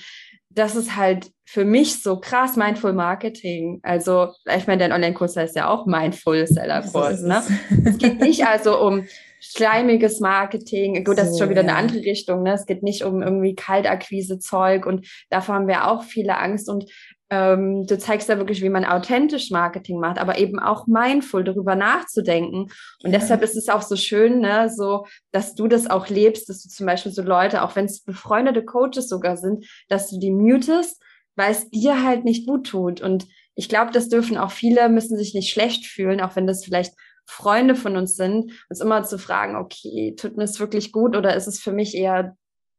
das 0.49 0.75
ist 0.75 0.95
halt 0.95 1.27
für 1.45 1.65
mich 1.65 2.01
so 2.01 2.19
krass 2.19 2.55
Mindful 2.55 2.93
Marketing. 2.93 3.79
Also, 3.83 4.29
ich 4.51 4.65
meine, 4.65 4.79
dein 4.79 4.91
Online-Kurs 4.91 5.35
heißt 5.35 5.55
ja 5.55 5.69
auch 5.69 5.85
Mindful 5.85 6.47
Seller 6.47 6.81
Kurs, 6.81 7.21
ne? 7.21 7.43
es 7.85 7.99
geht 7.99 8.19
nicht 8.21 8.47
also 8.47 8.79
um 8.79 9.05
schleimiges 9.51 10.19
Marketing. 10.19 11.03
Gut, 11.03 11.17
das 11.17 11.31
ist 11.31 11.39
schon 11.39 11.49
wieder 11.49 11.63
ja. 11.63 11.69
eine 11.69 11.77
andere 11.77 11.99
Richtung. 11.99 12.43
Ne? 12.43 12.53
Es 12.53 12.65
geht 12.65 12.83
nicht 12.83 13.03
um 13.03 13.21
irgendwie 13.21 13.55
Kaltakquise-Zeug 13.55 14.85
und 14.85 15.07
davor 15.29 15.55
haben 15.55 15.67
wir 15.67 15.87
auch 15.87 16.03
viele 16.03 16.37
Angst. 16.37 16.69
Und 16.69 16.85
ähm, 17.29 17.85
du 17.87 17.97
zeigst 17.97 18.29
da 18.29 18.37
wirklich, 18.37 18.61
wie 18.61 18.69
man 18.69 18.85
authentisch 18.85 19.49
Marketing 19.49 19.99
macht, 19.99 20.19
aber 20.19 20.37
eben 20.37 20.59
auch 20.59 20.87
mindful 20.87 21.43
darüber 21.43 21.75
nachzudenken. 21.75 22.71
Und 23.03 23.11
ja. 23.11 23.19
deshalb 23.19 23.41
ist 23.41 23.55
es 23.55 23.69
auch 23.69 23.81
so 23.81 23.95
schön, 23.95 24.39
ne, 24.39 24.69
so, 24.69 25.05
dass 25.31 25.55
du 25.55 25.67
das 25.67 25.89
auch 25.89 26.07
lebst, 26.07 26.49
dass 26.49 26.61
du 26.61 26.69
zum 26.69 26.85
Beispiel 26.85 27.11
so 27.11 27.23
Leute, 27.23 27.63
auch 27.63 27.75
wenn 27.75 27.85
es 27.85 28.03
befreundete 28.03 28.63
Coaches 28.63 29.09
sogar 29.09 29.37
sind, 29.37 29.65
dass 29.89 30.09
du 30.09 30.19
die 30.19 30.31
mutest, 30.31 31.01
weil 31.35 31.51
es 31.51 31.69
dir 31.69 32.03
halt 32.03 32.25
nicht 32.25 32.47
gut 32.47 32.67
tut. 32.67 33.01
Und 33.01 33.27
ich 33.55 33.69
glaube, 33.69 33.91
das 33.91 34.09
dürfen 34.09 34.37
auch 34.37 34.51
viele, 34.51 34.89
müssen 34.89 35.17
sich 35.17 35.33
nicht 35.33 35.51
schlecht 35.51 35.85
fühlen, 35.85 36.21
auch 36.21 36.35
wenn 36.35 36.47
das 36.47 36.63
vielleicht 36.63 36.93
Freunde 37.25 37.75
von 37.75 37.97
uns 37.97 38.15
sind, 38.15 38.51
uns 38.69 38.81
immer 38.81 39.03
zu 39.03 39.17
fragen, 39.17 39.55
okay, 39.55 40.15
tut 40.17 40.37
mir 40.37 40.43
es 40.43 40.59
wirklich 40.59 40.91
gut 40.91 41.15
oder 41.15 41.35
ist 41.35 41.47
es 41.47 41.59
für 41.59 41.71
mich 41.71 41.95
eher 41.95 42.37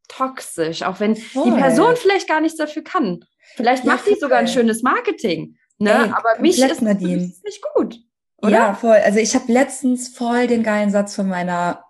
toxisch, 0.09 0.82
auch 0.82 1.00
wenn 1.00 1.16
voll. 1.16 1.44
die 1.44 1.61
Person 1.61 1.96
vielleicht 1.96 2.28
gar 2.28 2.40
nichts 2.40 2.59
dafür 2.59 2.82
kann. 2.82 3.24
Vielleicht 3.54 3.85
ja, 3.85 3.92
macht 3.92 4.04
sie 4.04 4.14
sogar 4.14 4.38
ein 4.38 4.48
schönes 4.48 4.82
Marketing, 4.82 5.56
ne? 5.78 5.90
Ey, 5.90 6.11
aber 6.11 6.40
mich 6.40 6.61
ist, 6.61 6.70
es 6.70 6.80
nicht 6.80 7.62
gut. 7.74 7.98
Oder? 8.38 8.50
Ja, 8.50 8.74
voll. 8.74 8.96
Also 8.96 9.18
ich 9.18 9.35
habe 9.35 9.52
letztens 9.52 10.09
voll 10.09 10.46
den 10.46 10.62
geilen 10.62 10.90
Satz 10.90 11.14
von 11.14 11.28
meiner, 11.28 11.85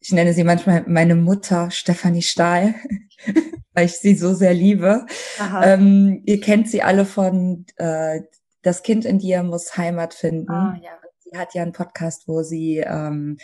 ich 0.00 0.12
nenne 0.12 0.32
sie 0.32 0.44
manchmal 0.44 0.84
meine 0.86 1.16
Mutter, 1.16 1.70
Stefanie 1.70 2.22
Stahl, 2.22 2.74
weil 3.74 3.86
ich 3.86 3.98
sie 3.98 4.14
so 4.14 4.34
sehr 4.34 4.54
liebe. 4.54 5.06
Ähm, 5.62 6.22
ihr 6.24 6.40
kennt 6.40 6.68
sie 6.68 6.82
alle 6.82 7.04
von 7.04 7.66
äh, 7.76 8.20
Das 8.62 8.82
Kind 8.82 9.04
in 9.04 9.18
dir 9.18 9.42
muss 9.42 9.76
Heimat 9.76 10.14
finden. 10.14 10.50
Ah, 10.50 10.78
ja 10.80 11.01
hat 11.38 11.54
ja 11.54 11.62
einen 11.62 11.72
Podcast, 11.72 12.28
wo 12.28 12.42
sie 12.42 12.78
ähm, 12.78 13.38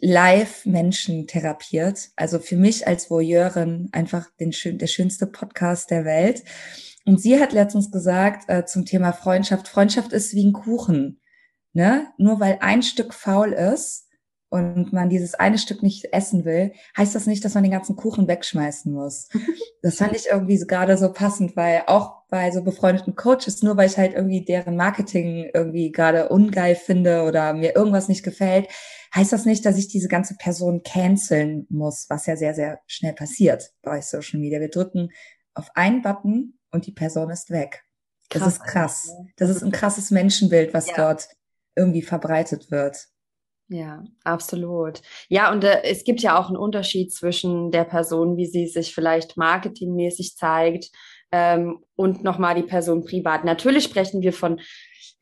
live 0.00 0.66
Menschen 0.66 1.26
therapiert. 1.26 2.10
Also 2.16 2.38
für 2.38 2.56
mich 2.56 2.86
als 2.86 3.10
Voyeurin 3.10 3.88
einfach 3.92 4.28
den 4.38 4.52
schön, 4.52 4.78
der 4.78 4.86
schönste 4.86 5.26
Podcast 5.26 5.90
der 5.90 6.04
Welt. 6.04 6.42
Und 7.04 7.20
sie 7.20 7.40
hat 7.40 7.52
letztens 7.52 7.90
gesagt 7.90 8.48
äh, 8.48 8.64
zum 8.64 8.84
Thema 8.84 9.12
Freundschaft, 9.12 9.68
Freundschaft 9.68 10.12
ist 10.12 10.34
wie 10.34 10.44
ein 10.44 10.52
Kuchen. 10.52 11.20
Ne? 11.72 12.08
Nur 12.18 12.40
weil 12.40 12.58
ein 12.60 12.82
Stück 12.82 13.14
faul 13.14 13.52
ist, 13.52 14.08
und 14.50 14.92
man 14.92 15.08
dieses 15.08 15.34
eine 15.34 15.58
Stück 15.58 15.82
nicht 15.82 16.12
essen 16.12 16.44
will, 16.44 16.72
heißt 16.96 17.14
das 17.14 17.26
nicht, 17.26 17.44
dass 17.44 17.54
man 17.54 17.62
den 17.62 17.72
ganzen 17.72 17.96
Kuchen 17.96 18.28
wegschmeißen 18.28 18.92
muss. 18.92 19.28
Das 19.82 19.94
fand 19.94 20.14
ich 20.14 20.26
irgendwie 20.30 20.58
so 20.58 20.66
gerade 20.66 20.98
so 20.98 21.10
passend, 21.10 21.56
weil 21.56 21.84
auch 21.86 22.26
bei 22.28 22.50
so 22.50 22.62
befreundeten 22.62 23.14
Coaches, 23.14 23.62
nur 23.62 23.78
weil 23.78 23.88
ich 23.88 23.96
halt 23.96 24.12
irgendwie 24.12 24.44
deren 24.44 24.76
Marketing 24.76 25.48
irgendwie 25.54 25.90
gerade 25.90 26.28
ungeil 26.28 26.74
finde 26.74 27.22
oder 27.22 27.54
mir 27.54 27.74
irgendwas 27.74 28.06
nicht 28.06 28.22
gefällt, 28.22 28.68
heißt 29.14 29.32
das 29.32 29.46
nicht, 29.46 29.64
dass 29.64 29.78
ich 29.78 29.88
diese 29.88 30.08
ganze 30.08 30.36
Person 30.36 30.82
canceln 30.82 31.66
muss, 31.70 32.10
was 32.10 32.26
ja 32.26 32.36
sehr, 32.36 32.52
sehr 32.52 32.80
schnell 32.86 33.14
passiert 33.14 33.72
bei 33.80 34.02
Social 34.02 34.38
Media. 34.38 34.60
Wir 34.60 34.68
drücken 34.68 35.08
auf 35.54 35.70
einen 35.74 36.02
Button 36.02 36.58
und 36.70 36.86
die 36.86 36.92
Person 36.92 37.30
ist 37.30 37.48
weg. 37.48 37.82
Das 38.28 38.42
krass, 38.42 38.52
ist 38.52 38.64
krass. 38.64 39.12
Das 39.36 39.48
ist 39.48 39.62
ein 39.62 39.72
krasses 39.72 40.10
Menschenbild, 40.10 40.74
was 40.74 40.88
ja. 40.88 40.96
dort 40.96 41.26
irgendwie 41.74 42.02
verbreitet 42.02 42.70
wird. 42.70 43.08
Ja, 43.72 44.02
absolut. 44.24 45.00
Ja, 45.28 45.52
und 45.52 45.62
äh, 45.62 45.82
es 45.84 46.02
gibt 46.02 46.20
ja 46.22 46.38
auch 46.38 46.48
einen 46.48 46.56
Unterschied 46.56 47.12
zwischen 47.12 47.70
der 47.70 47.84
Person, 47.84 48.36
wie 48.36 48.46
sie 48.46 48.66
sich 48.66 48.92
vielleicht 48.92 49.36
marketingmäßig 49.36 50.36
zeigt, 50.36 50.90
ähm, 51.30 51.78
und 51.94 52.24
nochmal 52.24 52.56
die 52.56 52.64
Person 52.64 53.04
privat. 53.04 53.44
Natürlich 53.44 53.84
sprechen 53.84 54.22
wir 54.22 54.32
von 54.32 54.60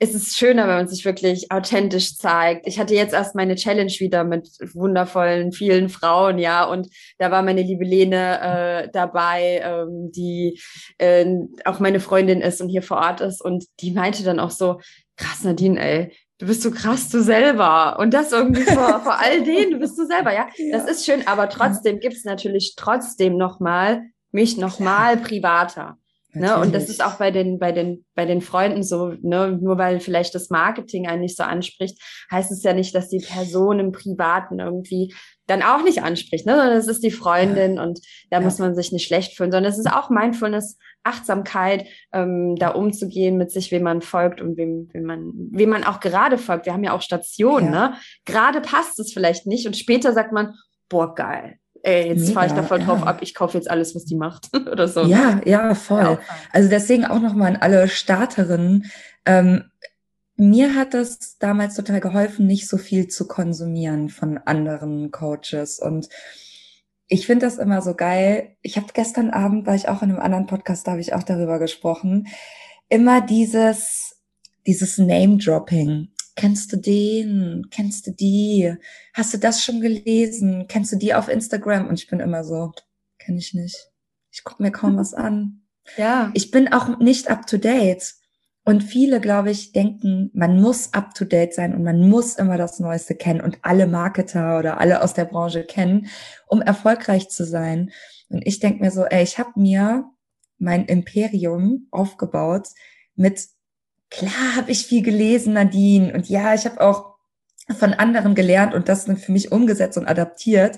es 0.01 0.15
ist 0.15 0.39
schöner, 0.39 0.69
wenn 0.69 0.77
man 0.77 0.89
sich 0.89 1.05
wirklich 1.05 1.51
authentisch 1.51 2.17
zeigt. 2.17 2.69
Ich 2.69 2.79
hatte 2.79 2.95
jetzt 2.95 3.15
erst 3.15 3.35
meine 3.35 3.57
Challenge 3.57 3.91
wieder 3.99 4.23
mit 4.23 4.49
wundervollen, 4.73 5.51
vielen 5.51 5.89
Frauen, 5.89 6.39
ja, 6.39 6.65
und 6.65 6.89
da 7.19 7.33
war 7.33 7.43
meine 7.43 7.63
liebe 7.63 7.85
Lene 7.85 8.41
äh, 8.85 8.89
dabei, 8.93 9.61
ähm, 9.65 10.13
die 10.13 10.61
äh, 10.99 11.27
auch 11.65 11.81
meine 11.81 11.99
Freundin 11.99 12.41
ist 12.41 12.61
und 12.61 12.69
hier 12.69 12.83
vor 12.83 12.99
Ort 12.99 13.21
ist 13.21 13.43
und 13.45 13.65
die 13.81 13.91
meinte 13.91 14.23
dann 14.23 14.39
auch 14.39 14.53
so, 14.53 14.79
krass, 15.17 15.43
Nadine, 15.43 15.81
ey, 15.81 16.13
du 16.39 16.47
bist 16.47 16.63
so 16.63 16.71
krass 16.71 17.09
du 17.11 17.23
selber. 17.23 17.99
Und 17.99 18.15
das 18.15 18.33
irgendwie 18.33 18.63
vor, 18.63 19.01
vor 19.03 19.19
all 19.19 19.43
denen, 19.43 19.73
du 19.73 19.79
bist 19.79 19.99
du 19.99 20.07
selber, 20.07 20.33
ja? 20.33 20.49
ja. 20.57 20.79
Das 20.79 20.89
ist 20.89 21.05
schön, 21.05 21.27
aber 21.27 21.49
trotzdem 21.49 22.01
gibt's 22.01 22.25
natürlich 22.25 22.75
trotzdem 22.77 23.37
nochmal 23.37 24.03
mich 24.31 24.57
nochmal 24.57 25.17
privater. 25.17 25.99
Ne? 26.33 26.59
Und 26.59 26.75
das 26.75 26.89
ist 26.89 27.03
auch 27.03 27.15
bei 27.15 27.31
den, 27.31 27.59
bei 27.59 27.73
den, 27.73 28.05
bei 28.15 28.27
den 28.27 28.43
Freunden 28.43 28.83
so, 28.83 29.15
ne? 29.23 29.59
nur 29.61 29.79
weil 29.79 29.99
vielleicht 29.99 30.35
das 30.35 30.51
Marketing 30.51 31.09
einen 31.09 31.23
nicht 31.23 31.37
so 31.37 31.43
anspricht, 31.43 31.99
heißt 32.31 32.53
es 32.53 32.63
ja 32.63 32.75
nicht, 32.75 32.95
dass 32.95 33.09
die 33.09 33.25
Person 33.27 33.81
im 33.81 33.93
Privaten 33.93 34.61
irgendwie 34.61 35.15
dann 35.49 35.63
auch 35.63 35.83
nicht 35.83 36.03
anspricht, 36.03 36.47
ne? 36.47 36.57
sondern 36.57 36.77
es 36.77 36.87
ist 36.87 37.03
die 37.03 37.11
Freundin 37.11 37.77
ja. 37.77 37.83
und 37.83 38.01
da 38.31 38.39
ja. 38.39 38.45
muss 38.45 38.59
man 38.59 38.75
sich 38.75 38.93
nicht 38.93 39.07
schlecht 39.07 39.37
fühlen, 39.37 39.51
sondern 39.51 39.73
es 39.73 39.79
ist 39.79 39.91
auch 39.91 40.11
Mindfulness, 40.11 40.79
Achtsamkeit, 41.03 41.87
ähm, 42.13 42.55
da 42.57 42.69
umzugehen 42.71 43.39
mit 43.39 43.51
sich, 43.51 43.73
wem 43.73 43.83
man 43.83 44.03
folgt 44.03 44.41
und 44.41 44.57
wem, 44.57 44.89
wem 44.93 45.05
man, 45.05 45.33
wem 45.35 45.71
man 45.71 45.85
auch 45.85 46.01
gerade 46.01 46.39
folgt. 46.39 46.67
Wir 46.67 46.75
haben 46.75 46.85
ja 46.85 46.93
auch 46.93 47.03
Stationen, 47.03 47.73
ja. 47.73 47.89
ne? 47.89 47.95
Gerade 48.27 48.61
passt 48.61 49.01
es 49.01 49.13
vielleicht 49.13 49.47
nicht 49.47 49.67
und 49.67 49.77
später 49.77 50.13
sagt 50.13 50.33
man, 50.33 50.55
boah, 50.91 51.15
geil, 51.15 51.59
ey, 51.83 52.09
jetzt 52.09 52.33
fahre 52.33 52.47
ich 52.47 52.53
da 52.53 52.63
voll 52.63 52.81
drauf 52.81 53.07
ab, 53.07 53.19
ich 53.23 53.35
kaufe 53.35 53.57
jetzt 53.57 53.71
alles, 53.71 53.95
was 53.95 54.05
die 54.05 54.17
macht 54.17 54.49
oder 54.71 54.87
so. 54.87 55.03
Ja, 55.05 55.41
ja, 55.47 55.75
voll. 55.75 56.03
Ja. 56.03 56.19
Also 56.53 56.69
deswegen 56.69 57.07
auch 57.07 57.21
nochmal 57.21 57.55
an 57.55 57.57
alle 57.61 57.89
Starterinnen. 57.89 58.91
Ähm, 59.25 59.65
mir 60.39 60.75
hat 60.75 60.95
das 60.95 61.39
damals 61.39 61.75
total 61.75 62.01
geholfen, 62.01 62.47
nicht 62.47 62.69
so 62.69 62.79
viel 62.79 63.09
zu 63.09 63.27
konsumieren 63.27 64.09
von 64.09 64.39
anderen 64.39 65.11
Coaches 65.11 65.79
und 65.79 66.09
ich 67.11 67.27
finde 67.27 67.47
das 67.47 67.57
immer 67.57 67.81
so 67.81 67.95
geil. 67.95 68.57
Ich 68.61 68.77
habe 68.77 68.89
gestern 68.93 69.31
Abend, 69.31 69.67
war 69.67 69.75
ich 69.75 69.89
auch 69.89 70.03
in 70.03 70.11
einem 70.11 70.21
anderen 70.21 70.47
Podcast, 70.47 70.87
da 70.87 70.93
habe 70.93 71.01
ich 71.01 71.15
auch 71.15 71.23
darüber 71.23 71.59
gesprochen, 71.59 72.29
immer 72.89 73.21
dieses, 73.21 74.17
dieses 74.67 74.99
Name-Dropping 74.99 76.09
kennst 76.39 76.73
du 76.73 76.77
den, 76.77 77.67
kennst 77.71 78.07
du 78.07 78.13
die, 78.13 78.73
hast 79.13 79.35
du 79.35 79.39
das 79.39 79.65
schon 79.65 79.81
gelesen, 79.81 80.67
kennst 80.69 80.93
du 80.93 80.97
die 80.97 81.13
auf 81.13 81.29
Instagram? 81.29 81.89
Und 81.89 81.99
ich 81.99 82.07
bin 82.07 82.21
immer 82.21 82.45
so, 82.45 82.73
kenne 83.19 83.39
ich 83.39 83.55
nicht. 83.55 83.91
Ich 84.31 84.45
gucke 84.45 84.63
mir 84.63 84.71
kaum 84.71 84.97
was 84.97 85.15
an. 85.15 85.63
Ja. 85.97 86.31
Ich 86.35 86.53
bin 86.53 86.73
auch 86.73 87.01
nicht 87.01 87.29
up 87.29 87.47
to 87.47 87.57
date. 87.57 88.15
Und 88.69 88.83
viele, 88.83 89.19
glaube 89.23 89.51
ich, 89.51 89.73
denken, 89.73 90.31
man 90.35 90.61
muss 90.61 90.93
up 90.93 91.15
to 91.15 91.25
date 91.25 91.55
sein 91.55 91.75
und 91.75 91.83
man 91.85 92.07
muss 92.07 92.35
immer 92.35 92.59
das 92.59 92.81
Neueste 92.81 93.15
kennen 93.15 93.41
und 93.41 93.57
alle 93.63 93.87
Marketer 93.87 94.59
oder 94.59 94.79
alle 94.79 95.01
aus 95.01 95.15
der 95.15 95.25
Branche 95.25 95.65
kennen, 95.65 96.09
um 96.47 96.61
erfolgreich 96.61 97.31
zu 97.31 97.47
sein. 97.47 97.93
Und 98.29 98.47
ich 98.47 98.61
denke 98.61 98.85
mir 98.85 98.91
so, 98.91 99.07
ey, 99.07 99.23
ich 99.23 99.39
habe 99.39 99.53
mir 99.57 100.05
mein 100.59 100.85
Imperium 100.85 101.87
aufgebaut 101.91 102.69
mit 103.15 103.41
klar 104.11 104.57
habe 104.57 104.71
ich 104.71 104.85
viel 104.85 105.03
gelesen, 105.03 105.55
Nadine. 105.55 106.13
Und 106.13 106.29
ja, 106.29 106.53
ich 106.53 106.67
habe 106.67 106.83
auch 106.83 107.15
von 107.75 107.95
anderen 107.95 108.35
gelernt 108.35 108.75
und 108.75 108.91
das 108.91 109.05
für 109.05 109.33
mich 109.33 109.51
umgesetzt 109.51 109.97
und 109.97 110.07
adaptiert. 110.07 110.77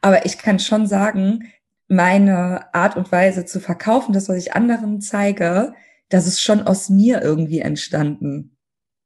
Aber 0.00 0.26
ich 0.26 0.38
kann 0.38 0.58
schon 0.58 0.88
sagen, 0.88 1.52
meine 1.86 2.74
Art 2.74 2.96
und 2.96 3.12
Weise 3.12 3.44
zu 3.44 3.60
verkaufen, 3.60 4.12
das, 4.12 4.28
was 4.28 4.38
ich 4.38 4.54
anderen 4.54 5.00
zeige, 5.00 5.76
das 6.08 6.26
ist 6.26 6.40
schon 6.40 6.62
aus 6.62 6.88
mir 6.88 7.22
irgendwie 7.22 7.60
entstanden. 7.60 8.56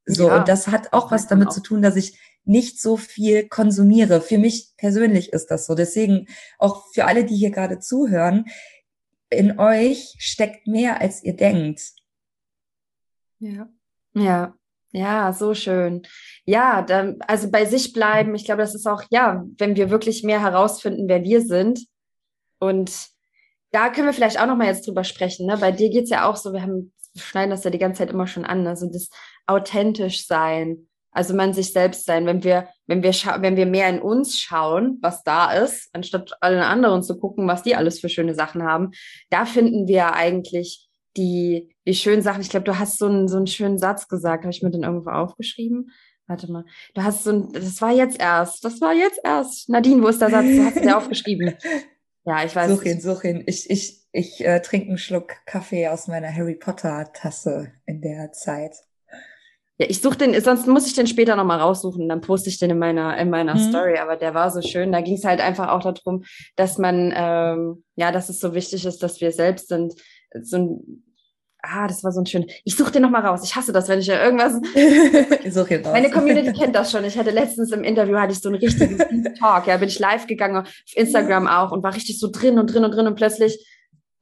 So, 0.05 0.29
ja, 0.29 0.39
und 0.39 0.49
das 0.49 0.69
hat 0.69 0.93
auch 0.93 1.11
was 1.11 1.27
damit 1.29 1.49
auch. 1.49 1.53
zu 1.53 1.61
tun, 1.61 1.83
dass 1.83 1.97
ich 1.97 2.19
nicht 2.45 2.81
so 2.81 2.97
viel 2.97 3.49
konsumiere. 3.49 4.21
Für 4.21 4.39
mich 4.39 4.73
persönlich 4.77 5.33
ist 5.33 5.51
das 5.51 5.67
so. 5.67 5.75
Deswegen 5.75 6.27
auch 6.59 6.87
für 6.93 7.05
alle, 7.05 7.25
die 7.25 7.37
hier 7.37 7.51
gerade 7.51 7.79
zuhören, 7.79 8.47
in 9.31 9.59
euch 9.59 10.15
steckt 10.19 10.67
mehr, 10.67 11.01
als 11.01 11.23
ihr 11.23 11.37
denkt. 11.37 11.81
Ja. 13.39 13.69
Ja. 14.15 14.55
Ja, 14.95 15.33
so 15.33 15.55
schön. 15.55 16.03
Ja, 16.45 16.83
dann, 16.83 17.17
also 17.27 17.51
bei 17.51 17.65
sich 17.65 17.95
bleiben, 17.95 18.35
ich 18.35 18.45
glaube, 18.45 18.61
das 18.61 18.75
ist 18.75 18.87
auch, 18.87 19.05
ja, 19.11 19.43
wenn 19.57 19.75
wir 19.75 19.89
wirklich 19.89 20.23
mehr 20.23 20.43
herausfinden, 20.43 21.09
wer 21.09 21.25
wir 21.25 21.41
sind. 21.41 21.87
Und 22.59 23.09
da 23.73 23.91
können 23.91 24.07
wir 24.07 24.15
vielleicht 24.15 24.41
auch 24.41 24.47
noch 24.47 24.57
mal 24.57 24.67
jetzt 24.67 24.87
drüber 24.87 25.05
sprechen. 25.05 25.47
Ne? 25.47 25.57
Bei 25.59 25.73
dir 25.73 25.91
geht's 25.91 26.11
ja 26.11 26.29
auch 26.29 26.37
so, 26.37 26.53
wir 26.53 26.63
haben, 26.63 26.93
schneiden 27.17 27.51
das 27.51 27.65
ja 27.65 27.71
die 27.71 27.79
ganze 27.79 27.99
Zeit 27.99 28.11
immer 28.11 28.27
schon 28.27 28.45
an, 28.45 28.67
also 28.67 28.91
das 28.91 29.09
authentisch 29.47 30.27
sein, 30.27 30.87
also 31.11 31.35
man 31.35 31.53
sich 31.53 31.73
selbst 31.73 32.07
sein, 32.07 32.25
wenn 32.27 32.43
wir, 32.43 32.69
wenn 32.87 33.03
wir 33.03 33.13
wenn 33.13 33.57
wir 33.57 33.67
mehr 33.67 33.89
in 33.91 34.01
uns 34.01 34.39
schauen, 34.39 34.99
was 35.03 35.23
da 35.23 35.53
ist, 35.53 35.91
anstatt 35.93 36.33
allen 36.41 36.63
anderen 36.63 37.03
zu 37.03 37.19
gucken, 37.19 37.47
was 37.47 37.63
die 37.63 37.77
alles 37.77 38.01
für 38.01 38.09
schöne 38.09 38.35
Sachen 38.35 38.63
haben, 38.63 38.93
da 39.29 39.45
finden 39.45 39.87
wir 39.87 40.15
eigentlich 40.15 40.89
die, 41.19 41.75
die 41.87 41.95
schönen 41.95 42.23
Sachen. 42.23 42.41
Ich 42.41 42.49
glaube, 42.49 42.65
du 42.65 42.79
hast 42.79 42.99
so 42.99 43.07
einen, 43.07 43.29
so 43.29 43.37
einen 43.37 43.47
schönen 43.47 43.77
Satz 43.79 44.09
gesagt. 44.09 44.45
Habe 44.45 44.53
ich 44.53 44.63
mir 44.63 44.71
den 44.71 44.85
irgendwo 44.85 45.11
aufgeschrieben? 45.11 45.91
Warte 46.27 46.51
mal. 46.51 46.65
Du 46.95 47.03
hast 47.03 47.25
so 47.25 47.31
ein, 47.31 47.53
das 47.53 47.83
war 47.83 47.93
jetzt 47.93 48.19
erst. 48.19 48.65
Das 48.65 48.81
war 48.81 48.95
jetzt 48.95 49.21
erst. 49.23 49.69
Nadine, 49.69 50.03
wo 50.03 50.09
ist 50.09 50.23
der 50.23 50.31
Satz? 50.31 50.47
Du 50.47 50.65
hast 50.65 50.77
den 50.77 50.91
aufgeschrieben. 50.95 51.55
Ja, 52.25 52.45
ich 52.45 52.55
weiß. 52.55 52.71
Such 52.71 52.85
ihn, 52.85 53.01
such 53.01 53.25
ihn. 53.25 53.43
Ich, 53.47 53.69
ich, 53.69 54.01
ich 54.13 54.45
äh, 54.45 54.61
trinke 54.61 54.89
einen 54.89 54.99
Schluck 54.99 55.35
Kaffee 55.47 55.89
aus 55.89 56.07
meiner 56.07 56.33
Harry 56.33 56.55
Potter 56.55 57.13
Tasse 57.13 57.73
in 57.87 58.01
der 58.01 58.33
Zeit. 58.33 58.77
Ja, 59.79 59.87
ich 59.89 60.01
suche 60.01 60.19
den, 60.19 60.41
sonst 60.41 60.67
muss 60.69 60.87
ich 60.87 60.95
den 60.95 61.07
später 61.07 61.35
nochmal 61.35 61.59
raussuchen, 61.59 62.09
dann 62.09 62.21
poste 62.21 62.51
ich 62.51 62.59
den 62.59 62.71
in 62.71 62.79
meiner, 62.79 63.17
in 63.19 63.31
meiner 63.31 63.55
mhm. 63.55 63.71
Story. 63.71 63.99
Aber 63.99 64.17
der 64.17 64.35
war 64.35 64.51
so 64.51 64.63
schön. 64.63 64.93
Da 64.93 65.01
ging 65.01 65.15
es 65.15 65.25
halt 65.25 65.41
einfach 65.41 65.69
auch 65.71 65.81
darum, 65.83 66.25
dass 66.57 66.79
man, 66.79 67.13
ähm, 67.17 67.85
ja, 67.97 68.13
dass 68.13 68.29
es 68.29 68.39
so 68.39 68.55
wichtig 68.55 68.85
ist, 68.85 69.03
dass 69.03 69.21
wir 69.21 69.33
selbst 69.33 69.69
sind, 69.69 69.95
so 70.43 70.57
ein, 70.57 71.05
ah, 71.63 71.87
das 71.87 72.05
war 72.05 72.13
so 72.13 72.21
ein 72.21 72.27
schön. 72.27 72.47
Ich 72.65 72.77
suche 72.77 72.93
den 72.93 73.03
nochmal 73.03 73.25
raus. 73.25 73.41
Ich 73.45 73.55
hasse 73.55 73.73
das, 73.73 73.89
wenn 73.89 74.01
ich 74.01 74.07
ja 74.07 74.23
irgendwas. 74.23 74.55
ich 75.45 75.55
suche 75.55 75.77
ihn 75.77 75.85
raus. 75.85 75.93
Meine 75.93 76.11
Community 76.11 76.53
kennt 76.53 76.75
das 76.75 76.91
schon. 76.91 77.05
Ich 77.05 77.17
hatte 77.17 77.31
letztens 77.31 77.73
im 77.73 77.85
Interview 77.85 78.19
hatte 78.19 78.33
ich 78.33 78.41
so 78.41 78.49
einen 78.49 78.59
richtigen 78.59 78.99
Talk. 79.39 79.67
Ja, 79.67 79.77
bin 79.77 79.89
ich 79.89 79.99
live 79.99 80.27
gegangen 80.27 80.57
auf 80.57 80.69
Instagram 80.95 81.47
auch 81.47 81.73
und 81.73 81.83
war 81.83 81.95
richtig 81.95 82.19
so 82.19 82.29
drin 82.31 82.59
und 82.59 82.67
drin 82.67 82.85
und 82.85 82.91
drin 82.93 83.07
und 83.07 83.15
plötzlich 83.15 83.65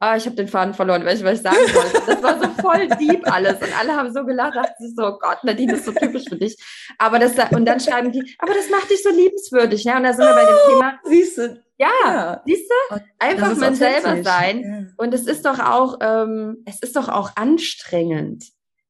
Ah, 0.03 0.17
ich 0.17 0.25
habe 0.25 0.35
den 0.35 0.49
Faden 0.49 0.73
verloren, 0.73 1.05
weil 1.05 1.15
ich 1.15 1.23
was 1.23 1.35
ich 1.35 1.43
sagen 1.43 1.57
wollte. 1.59 2.03
Das 2.07 2.23
war 2.23 2.43
so 2.43 2.49
voll 2.63 2.89
deep 2.99 3.31
alles 3.31 3.61
und 3.61 3.79
alle 3.79 3.95
haben 3.95 4.11
so 4.11 4.25
gelacht, 4.25 4.57
dachten 4.57 4.83
sich 4.83 4.95
so, 4.97 5.07
oh 5.07 5.19
Gott, 5.21 5.45
Nadine, 5.45 5.73
das 5.73 5.81
ist 5.81 5.87
so 5.87 5.93
typisch 5.93 6.25
für 6.27 6.37
dich. 6.37 6.57
Aber 6.97 7.19
das 7.19 7.33
und 7.51 7.67
dann 7.67 7.81
schreiben 7.81 8.11
die, 8.11 8.35
aber 8.39 8.55
das 8.55 8.71
macht 8.71 8.89
dich 8.89 9.03
so 9.03 9.11
liebenswürdig, 9.11 9.85
ja. 9.85 9.99
Und 9.99 10.05
da 10.05 10.15
sind 10.15 10.25
wir 10.25 10.33
bei 10.33 10.47
dem 10.47 10.73
Thema. 10.73 11.01
Siehst 11.05 11.37
du? 11.37 11.63
Ja, 11.81 11.89
ja. 12.05 12.43
siehst 12.45 12.71
du? 12.71 13.01
Einfach 13.19 13.57
man 13.57 13.75
selber 13.75 14.23
sein. 14.23 14.61
Ja. 14.61 14.93
Und 14.99 15.15
es 15.15 15.27
ist 15.27 15.47
doch 15.47 15.59
auch, 15.59 15.97
ähm, 16.03 16.59
es 16.67 16.79
ist 16.81 16.95
doch 16.95 17.09
auch 17.09 17.37
anstrengend, 17.37 18.45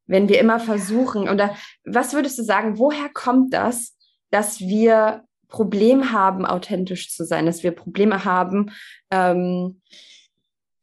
wenn 0.07 0.29
wir 0.29 0.41
immer 0.41 0.59
versuchen. 0.59 1.29
Und 1.29 1.39
da, 1.39 1.55
was 1.85 2.15
würdest 2.15 2.37
du 2.39 2.43
sagen? 2.43 2.79
Woher 2.79 3.09
kommt 3.15 3.55
das, 3.55 3.97
dass 4.31 4.59
wir 4.59 5.23
Probleme 5.47 6.11
haben, 6.11 6.45
authentisch 6.45 7.15
zu 7.15 7.25
sein, 7.25 7.47
dass 7.47 7.63
wir 7.63 7.71
Probleme 7.71 8.25
haben? 8.25 8.73
Ähm, 9.13 9.81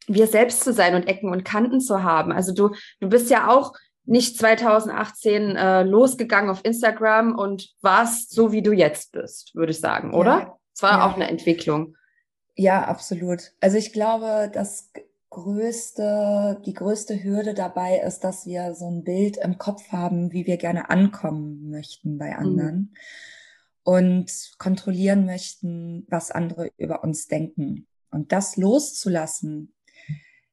wir 0.07 0.27
selbst 0.27 0.63
zu 0.63 0.71
sein 0.71 0.95
und 0.95 1.09
Ecken 1.09 1.29
und 1.29 1.43
Kanten 1.43 1.81
zu 1.81 2.03
haben. 2.03 2.31
Also 2.31 2.53
du, 2.53 2.73
du 3.01 3.09
bist 3.09 3.29
ja 3.29 3.49
auch 3.49 3.73
nicht 4.05 4.37
2018 4.37 5.57
äh, 5.57 5.83
losgegangen 5.83 6.49
auf 6.49 6.63
Instagram 6.63 7.35
und 7.35 7.73
warst 7.81 8.31
so, 8.31 8.53
wie 8.53 8.61
du 8.61 8.71
jetzt 8.71 9.11
bist, 9.11 9.53
würde 9.55 9.73
ich 9.73 9.81
sagen, 9.81 10.13
oder? 10.13 10.57
Es 10.77 10.83
war 10.83 10.99
ja. 10.99 11.09
auch 11.09 11.15
eine 11.15 11.27
Entwicklung. 11.27 11.95
Ja, 12.53 12.85
absolut. 12.85 13.53
Also 13.59 13.77
ich 13.77 13.93
glaube, 13.93 14.51
das 14.53 14.91
größte, 15.31 16.61
die 16.67 16.75
größte 16.75 17.23
Hürde 17.23 17.55
dabei 17.55 17.97
ist, 17.97 18.19
dass 18.19 18.45
wir 18.45 18.75
so 18.75 18.87
ein 18.87 19.03
Bild 19.03 19.37
im 19.37 19.57
Kopf 19.57 19.91
haben, 19.91 20.31
wie 20.33 20.45
wir 20.45 20.57
gerne 20.57 20.91
ankommen 20.91 21.71
möchten 21.71 22.19
bei 22.19 22.27
mhm. 22.27 22.37
anderen 22.37 22.75
mhm. 22.75 22.93
und 23.81 24.51
kontrollieren 24.59 25.25
möchten, 25.25 26.05
was 26.09 26.29
andere 26.29 26.69
über 26.77 27.03
uns 27.03 27.25
denken. 27.25 27.87
Und 28.11 28.31
das 28.31 28.55
loszulassen, 28.55 29.73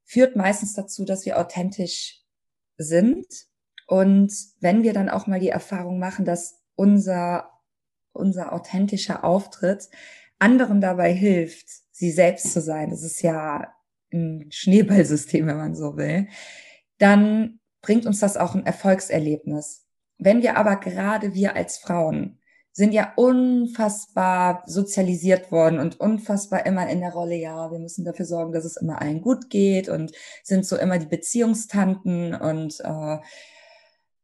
führt 0.04 0.36
meistens 0.36 0.72
dazu, 0.72 1.04
dass 1.04 1.26
wir 1.26 1.38
authentisch 1.38 2.22
sind. 2.78 3.26
Und 3.86 4.32
wenn 4.60 4.84
wir 4.84 4.94
dann 4.94 5.10
auch 5.10 5.26
mal 5.26 5.40
die 5.40 5.50
Erfahrung 5.50 5.98
machen, 5.98 6.24
dass 6.24 6.62
unser, 6.76 7.50
unser 8.14 8.52
authentischer 8.52 9.24
Auftritt 9.24 9.88
anderen 10.38 10.80
dabei 10.80 11.12
hilft, 11.12 11.66
sie 11.92 12.10
selbst 12.10 12.52
zu 12.52 12.60
sein, 12.60 12.90
das 12.90 13.02
ist 13.02 13.22
ja 13.22 13.72
ein 14.12 14.46
Schneeballsystem, 14.50 15.46
wenn 15.46 15.56
man 15.56 15.74
so 15.74 15.96
will, 15.96 16.28
dann 16.98 17.60
bringt 17.82 18.06
uns 18.06 18.20
das 18.20 18.36
auch 18.36 18.54
ein 18.54 18.66
Erfolgserlebnis. 18.66 19.84
Wenn 20.18 20.42
wir 20.42 20.56
aber 20.56 20.76
gerade 20.76 21.34
wir 21.34 21.56
als 21.56 21.78
Frauen 21.78 22.38
sind 22.76 22.92
ja 22.92 23.12
unfassbar 23.14 24.64
sozialisiert 24.66 25.52
worden 25.52 25.78
und 25.78 26.00
unfassbar 26.00 26.66
immer 26.66 26.88
in 26.88 27.00
der 27.00 27.12
Rolle, 27.12 27.36
ja, 27.36 27.70
wir 27.70 27.78
müssen 27.78 28.04
dafür 28.04 28.24
sorgen, 28.24 28.52
dass 28.52 28.64
es 28.64 28.76
immer 28.76 29.00
allen 29.00 29.20
gut 29.20 29.48
geht 29.48 29.88
und 29.88 30.10
sind 30.42 30.66
so 30.66 30.76
immer 30.76 30.98
die 30.98 31.06
Beziehungstanten 31.06 32.34
und 32.34 32.80
äh, 32.80 33.18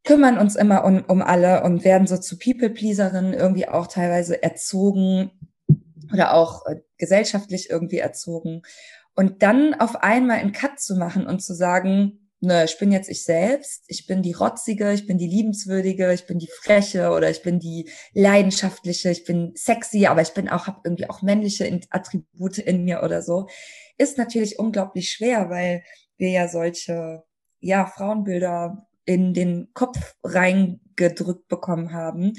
kümmern 0.05 0.39
uns 0.39 0.57
immer 0.57 0.85
um, 0.85 1.05
um 1.07 1.23
alle 1.23 1.63
und 1.63 1.85
werden 1.85 2.07
so 2.07 2.17
zu 2.17 2.39
People-Pleaserinnen 2.39 3.35
irgendwie 3.35 3.69
auch 3.69 3.87
teilweise 3.87 4.43
erzogen 4.43 5.31
oder 6.13 6.35
auch 6.35 6.67
äh, 6.67 6.81
gesellschaftlich 6.97 7.71
irgendwie 7.71 7.99
erzogen. 7.99 8.63
Und 9.15 9.43
dann 9.43 9.75
auf 9.75 9.97
einmal 9.97 10.39
einen 10.39 10.53
Cut 10.53 10.81
zu 10.81 10.97
machen 10.97 11.27
und 11.27 11.41
zu 11.41 11.55
sagen, 11.55 12.31
ne, 12.41 12.65
ich 12.65 12.79
bin 12.79 12.91
jetzt 12.91 13.11
ich 13.11 13.25
selbst, 13.25 13.85
ich 13.89 14.07
bin 14.07 14.23
die 14.23 14.33
Rotzige, 14.33 14.93
ich 14.93 15.07
bin 15.07 15.19
die 15.19 15.27
Liebenswürdige, 15.27 16.13
ich 16.13 16.27
bin 16.27 16.39
die 16.39 16.51
Freche 16.63 17.11
oder 17.11 17.31
ich 17.31 17.43
bin 17.43 17.59
die 17.59 17.91
Leidenschaftliche, 18.15 19.11
ich 19.11 19.25
bin 19.25 19.53
sexy, 19.55 20.07
aber 20.07 20.23
ich 20.23 20.33
bin 20.33 20.49
auch, 20.49 20.67
habe 20.67 20.81
irgendwie 20.85 21.09
auch 21.11 21.23
männliche 21.23 21.81
Attribute 21.91 22.59
in 22.59 22.85
mir 22.85 23.03
oder 23.03 23.23
so, 23.23 23.47
ist 23.99 24.17
natürlich 24.17 24.59
unglaublich 24.59 25.11
schwer, 25.11 25.51
weil 25.51 25.85
wir 26.17 26.31
ja 26.31 26.49
solche, 26.49 27.23
ja, 27.61 27.85
Frauenbilder 27.85 28.87
in 29.11 29.35
den 29.35 29.71
Kopf 29.75 30.15
reingedrückt 30.23 31.49
bekommen 31.49 31.93
haben, 31.93 32.35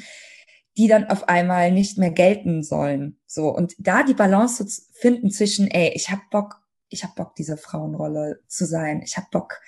die 0.77 0.87
dann 0.87 1.09
auf 1.09 1.27
einmal 1.27 1.69
nicht 1.73 1.97
mehr 1.97 2.11
gelten 2.11 2.63
sollen. 2.63 3.19
So 3.25 3.49
und 3.49 3.75
da 3.77 4.03
die 4.03 4.13
Balance 4.13 4.65
zu 4.65 4.81
finden 4.93 5.31
zwischen, 5.31 5.67
ey, 5.67 5.91
ich 5.93 6.09
hab 6.11 6.29
Bock, 6.29 6.61
ich 6.87 7.03
hab 7.03 7.15
Bock, 7.15 7.35
diese 7.35 7.57
Frauenrolle 7.57 8.39
zu 8.47 8.65
sein. 8.65 9.01
Ich 9.03 9.17
hab 9.17 9.29
Bock, 9.31 9.59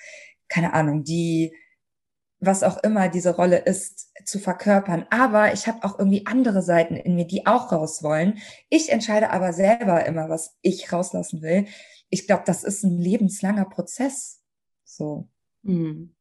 keine 0.48 0.72
Ahnung, 0.72 1.04
die 1.04 1.54
was 2.40 2.62
auch 2.62 2.82
immer 2.82 3.08
diese 3.08 3.36
Rolle 3.36 3.58
ist, 3.58 4.10
zu 4.24 4.38
verkörpern. 4.38 5.06
Aber 5.10 5.52
ich 5.52 5.66
habe 5.66 5.84
auch 5.84 5.98
irgendwie 5.98 6.26
andere 6.26 6.62
Seiten 6.62 6.96
in 6.96 7.16
mir, 7.16 7.26
die 7.26 7.46
auch 7.46 7.72
raus 7.72 8.02
wollen. 8.02 8.38
Ich 8.70 8.90
entscheide 8.90 9.30
aber 9.30 9.52
selber 9.52 10.06
immer, 10.06 10.28
was 10.28 10.56
ich 10.62 10.92
rauslassen 10.92 11.42
will. 11.42 11.66
Ich 12.10 12.26
glaube, 12.26 12.44
das 12.46 12.64
ist 12.64 12.82
ein 12.82 12.98
lebenslanger 12.98 13.66
Prozess. 13.66 14.42
So. 14.84 15.28
Mhm. 15.62 16.13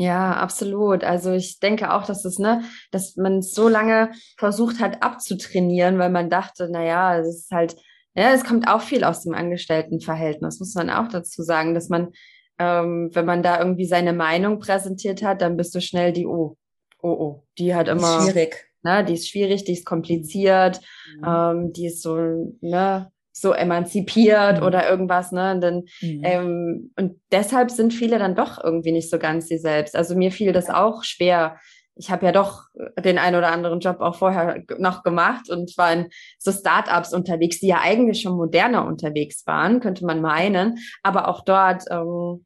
Ja, 0.00 0.32
absolut. 0.32 1.04
Also 1.04 1.32
ich 1.32 1.60
denke 1.60 1.92
auch, 1.92 2.06
dass 2.06 2.24
es, 2.24 2.38
ne, 2.38 2.64
dass 2.90 3.16
man 3.16 3.42
so 3.42 3.68
lange 3.68 4.12
versucht 4.38 4.80
hat 4.80 5.02
abzutrainieren, 5.02 5.98
weil 5.98 6.08
man 6.08 6.30
dachte, 6.30 6.70
na 6.70 6.82
ja, 6.82 7.18
es 7.18 7.28
ist 7.28 7.50
halt, 7.50 7.76
ja, 8.14 8.32
es 8.32 8.42
kommt 8.42 8.66
auch 8.66 8.80
viel 8.80 9.04
aus 9.04 9.24
dem 9.24 9.34
Angestelltenverhältnis, 9.34 10.58
muss 10.58 10.74
man 10.74 10.88
auch 10.88 11.08
dazu 11.08 11.42
sagen, 11.42 11.74
dass 11.74 11.90
man, 11.90 12.12
ähm, 12.58 13.10
wenn 13.12 13.26
man 13.26 13.42
da 13.42 13.58
irgendwie 13.58 13.84
seine 13.84 14.14
Meinung 14.14 14.58
präsentiert 14.58 15.22
hat, 15.22 15.42
dann 15.42 15.58
bist 15.58 15.74
du 15.74 15.82
schnell 15.82 16.14
die, 16.14 16.26
oh, 16.26 16.56
oh, 17.02 17.10
oh, 17.10 17.44
die 17.58 17.74
hat 17.74 17.88
immer. 17.88 18.22
Schwierig. 18.22 18.68
Ne, 18.82 19.04
die 19.04 19.12
ist 19.12 19.28
schwierig, 19.28 19.64
die 19.64 19.74
ist 19.74 19.84
kompliziert, 19.84 20.80
mhm. 21.18 21.24
ähm, 21.26 21.72
die 21.74 21.88
ist 21.88 22.00
so, 22.00 22.16
ne, 22.62 23.12
so 23.40 23.52
emanzipiert 23.52 24.60
mhm. 24.60 24.66
oder 24.66 24.88
irgendwas, 24.88 25.32
ne? 25.32 25.52
Und, 25.54 25.60
dann, 25.60 25.76
mhm. 26.00 26.20
ähm, 26.24 26.92
und 26.96 27.20
deshalb 27.32 27.70
sind 27.70 27.92
viele 27.92 28.18
dann 28.18 28.34
doch 28.34 28.62
irgendwie 28.62 28.92
nicht 28.92 29.10
so 29.10 29.18
ganz 29.18 29.48
sie 29.48 29.58
selbst. 29.58 29.96
Also 29.96 30.16
mir 30.16 30.32
fiel 30.32 30.52
das 30.52 30.70
auch 30.70 31.04
schwer. 31.04 31.56
Ich 31.96 32.10
habe 32.10 32.24
ja 32.24 32.32
doch 32.32 32.64
den 33.04 33.18
einen 33.18 33.36
oder 33.36 33.52
anderen 33.52 33.80
Job 33.80 34.00
auch 34.00 34.14
vorher 34.14 34.62
noch 34.78 35.02
gemacht 35.02 35.50
und 35.50 35.76
war 35.76 35.92
in 35.92 36.08
so 36.38 36.50
Startups 36.50 37.12
unterwegs, 37.12 37.60
die 37.60 37.66
ja 37.66 37.80
eigentlich 37.82 38.22
schon 38.22 38.36
moderner 38.36 38.86
unterwegs 38.86 39.46
waren, 39.46 39.80
könnte 39.80 40.06
man 40.06 40.20
meinen. 40.20 40.78
Aber 41.02 41.28
auch 41.28 41.44
dort 41.44 41.84
ähm, 41.90 42.44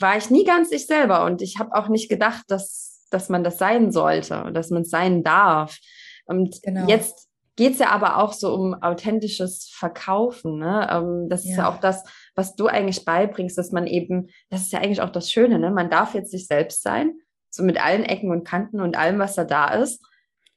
war 0.00 0.16
ich 0.16 0.30
nie 0.30 0.44
ganz 0.44 0.72
ich 0.72 0.86
selber 0.86 1.24
und 1.24 1.42
ich 1.42 1.58
habe 1.58 1.74
auch 1.74 1.88
nicht 1.88 2.08
gedacht, 2.08 2.44
dass, 2.48 3.06
dass 3.10 3.28
man 3.28 3.44
das 3.44 3.58
sein 3.58 3.92
sollte 3.92 4.42
und 4.44 4.54
dass 4.54 4.70
man 4.70 4.82
es 4.82 4.90
sein 4.90 5.22
darf. 5.22 5.78
Und 6.24 6.60
genau. 6.62 6.86
jetzt 6.88 7.29
geht 7.60 7.74
es 7.74 7.78
ja 7.78 7.90
aber 7.90 8.16
auch 8.16 8.32
so 8.32 8.54
um 8.54 8.72
authentisches 8.72 9.68
Verkaufen. 9.70 10.58
Ne? 10.58 10.88
Ähm, 10.90 11.28
das 11.28 11.44
ja. 11.44 11.50
ist 11.50 11.56
ja 11.58 11.68
auch 11.68 11.76
das, 11.76 12.04
was 12.34 12.56
du 12.56 12.68
eigentlich 12.68 13.04
beibringst, 13.04 13.58
dass 13.58 13.70
man 13.70 13.86
eben, 13.86 14.30
das 14.48 14.62
ist 14.62 14.72
ja 14.72 14.78
eigentlich 14.78 15.02
auch 15.02 15.10
das 15.10 15.30
Schöne, 15.30 15.58
ne? 15.58 15.70
man 15.70 15.90
darf 15.90 16.14
jetzt 16.14 16.30
sich 16.30 16.46
selbst 16.46 16.82
sein, 16.82 17.18
so 17.50 17.62
mit 17.62 17.78
allen 17.78 18.04
Ecken 18.04 18.30
und 18.30 18.46
Kanten 18.46 18.80
und 18.80 18.96
allem, 18.96 19.18
was 19.18 19.34
da 19.34 19.44
da 19.44 19.74
ist. 19.74 20.02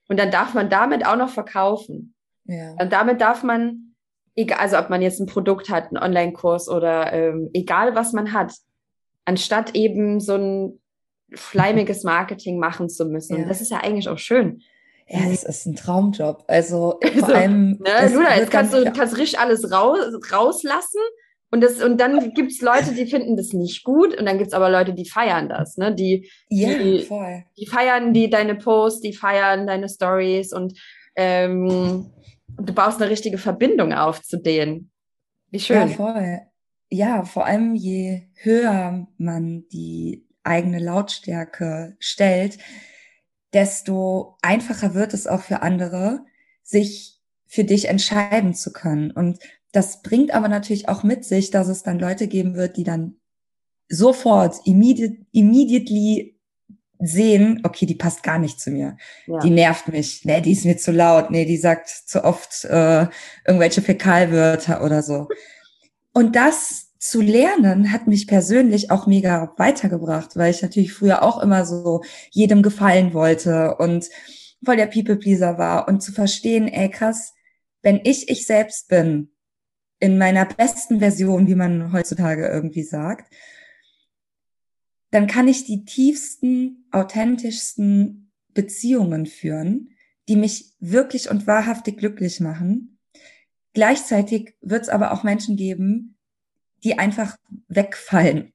Und 0.08 0.18
dann 0.18 0.32
darf 0.32 0.54
man 0.54 0.70
damit 0.70 1.06
auch 1.06 1.18
noch 1.18 1.28
verkaufen. 1.28 2.16
Ja. 2.46 2.72
Und 2.80 2.94
damit 2.94 3.20
darf 3.20 3.44
man, 3.44 3.96
egal, 4.38 4.60
also 4.60 4.78
ob 4.78 4.90
man 4.90 5.02
jetzt 5.02 5.20
ein 5.20 5.28
Produkt 5.28 5.70
hat, 5.70 5.88
einen 5.88 6.02
Online-Kurs 6.02 6.70
oder 6.70 7.12
ähm, 7.12 7.50
egal 7.52 7.96
was 7.96 8.14
man 8.14 8.32
hat, 8.32 8.54
anstatt 9.26 9.76
eben 9.76 10.22
so 10.22 10.36
ein 10.36 10.80
schleimiges 11.34 12.06
Marketing 12.06 12.60
machen 12.60 12.88
zu 12.88 13.04
müssen. 13.04 13.36
Ja. 13.36 13.42
Und 13.42 13.50
das 13.50 13.60
ist 13.60 13.72
ja 13.72 13.82
eigentlich 13.82 14.08
auch 14.08 14.20
schön. 14.20 14.62
Ja, 15.08 15.30
es 15.30 15.44
ist 15.44 15.66
ein 15.66 15.76
Traumjob. 15.76 16.44
Also 16.48 17.00
vor 17.04 17.12
also, 17.14 17.34
allem. 17.34 17.80
Ne, 17.80 18.14
Luna, 18.14 18.38
jetzt 18.38 18.52
kannst 18.52 18.74
du 18.74 18.84
kannst 18.92 19.18
richtig 19.18 19.40
alles 19.40 19.72
raus, 19.72 20.00
rauslassen. 20.32 21.02
Und, 21.52 21.62
das, 21.62 21.84
und 21.84 22.00
dann 22.00 22.34
gibt 22.34 22.52
es 22.52 22.62
Leute, 22.62 22.96
die 22.96 23.06
finden 23.06 23.38
das 23.38 23.54
nicht 23.54 23.84
gut. 23.84 24.18
Und 24.18 24.26
dann 24.26 24.40
gibt 24.40 24.48
es 24.48 24.54
aber 24.54 24.72
Leute, 24.72 24.94
die 24.94 25.08
feiern 25.08 25.50
das. 25.50 25.78
Ne? 25.78 25.94
Die, 25.94 26.28
ja, 26.50 26.76
die, 26.80 27.04
voll. 27.04 27.44
die 27.60 27.68
feiern 27.68 28.12
die, 28.12 28.28
deine 28.28 28.56
Posts, 28.56 29.02
die 29.02 29.14
feiern 29.14 29.68
deine 29.68 29.88
Stories 29.88 30.52
und 30.52 30.80
ähm, 31.16 32.10
du 32.58 32.74
baust 32.74 33.00
eine 33.00 33.12
richtige 33.12 33.38
Verbindung 33.38 33.94
auf 33.94 34.24
zu 34.24 34.42
denen. 34.42 34.90
Wie 35.52 35.60
schön. 35.60 35.78
Ja, 35.78 35.88
voll. 35.88 36.40
Ja, 36.90 37.24
vor 37.24 37.46
allem 37.46 37.76
je 37.76 38.24
höher 38.36 39.08
man 39.18 39.66
die 39.72 40.26
eigene 40.44 40.80
Lautstärke 40.80 41.96
stellt, 42.00 42.58
desto 43.54 44.38
einfacher 44.42 44.94
wird 44.94 45.14
es 45.14 45.28
auch 45.28 45.42
für 45.42 45.62
andere, 45.62 46.26
sich 46.64 47.22
für 47.46 47.64
dich 47.64 47.88
entscheiden 47.88 48.54
zu 48.54 48.74
können. 48.74 49.12
Und 49.12 49.40
das 49.72 50.02
bringt 50.02 50.34
aber 50.34 50.48
natürlich 50.48 50.90
auch 50.90 51.04
mit 51.04 51.26
sich, 51.26 51.52
dass 51.52 51.68
es 51.68 51.84
dann 51.84 52.00
Leute 52.00 52.28
geben 52.28 52.56
wird, 52.56 52.78
die 52.78 52.84
dann 52.84 53.16
sofort, 53.90 54.56
immediate, 54.66 55.18
immediately 55.32 56.40
sehen, 57.00 57.62
okay, 57.64 57.86
die 57.86 57.96
passt 57.96 58.24
gar 58.24 58.40
nicht 58.40 58.60
zu 58.60 58.72
mir. 58.72 58.98
Ja. 59.28 59.40
Die 59.40 59.50
nervt 59.50 59.88
mich. 59.90 60.24
Nee, 60.26 60.42
die 60.42 60.54
ist 60.54 60.66
mir 60.66 60.78
zu 60.78 60.92
laut. 60.92 61.32
Nee, 61.32 61.46
die 61.46 61.58
sagt 61.58 61.90
zu 61.90 62.24
oft 62.24 62.64
äh, 62.66 63.08
irgendwelche 63.46 63.82
Fäkalwörter 63.82 64.84
oder 64.84 65.04
so. 65.04 65.28
Und 66.14 66.36
das 66.36 66.93
zu 67.04 67.20
lernen 67.20 67.92
hat 67.92 68.08
mich 68.08 68.28
persönlich 68.28 68.90
auch 68.90 69.08
mega 69.08 69.54
weitergebracht, 69.58 70.38
weil 70.38 70.52
ich 70.52 70.62
natürlich 70.62 70.94
früher 70.94 71.22
auch 71.22 71.44
immer 71.44 71.66
so 71.66 72.02
jedem 72.32 72.64
gefallen 72.64 73.14
wollte 73.14 73.76
und 73.76 74.10
voll 74.64 74.78
der 74.78 74.88
People-Pleaser 74.88 75.58
war 75.58 75.90
und 75.90 76.02
zu 76.02 76.14
verstehen, 76.14 76.70
ey 76.70 76.90
krass, 76.90 77.34
wenn 77.82 78.00
ich 78.06 78.30
ich 78.30 78.46
selbst 78.46 78.88
bin, 78.88 79.32
in 80.00 80.18
meiner 80.18 80.46
besten 80.46 81.00
Version, 81.00 81.48
wie 81.48 81.56
man 81.56 81.92
heutzutage 81.92 82.48
irgendwie 82.48 82.84
sagt, 82.84 83.34
dann 85.12 85.28
kann 85.28 85.50
ich 85.50 85.66
die 85.66 85.84
tiefsten, 85.84 86.86
authentischsten 86.92 88.32
Beziehungen 88.54 89.26
führen, 89.26 89.90
die 90.30 90.38
mich 90.38 90.74
wirklich 90.80 91.30
und 91.30 91.48
wahrhaftig 91.48 91.98
glücklich 91.98 92.40
machen. 92.40 92.98
Gleichzeitig 93.74 94.56
wird 94.62 94.84
es 94.84 94.90
aber 94.90 95.12
auch 95.12 95.24
Menschen 95.24 95.58
geben, 95.58 96.13
die 96.84 96.98
einfach 97.00 97.38
wegfallen 97.68 98.54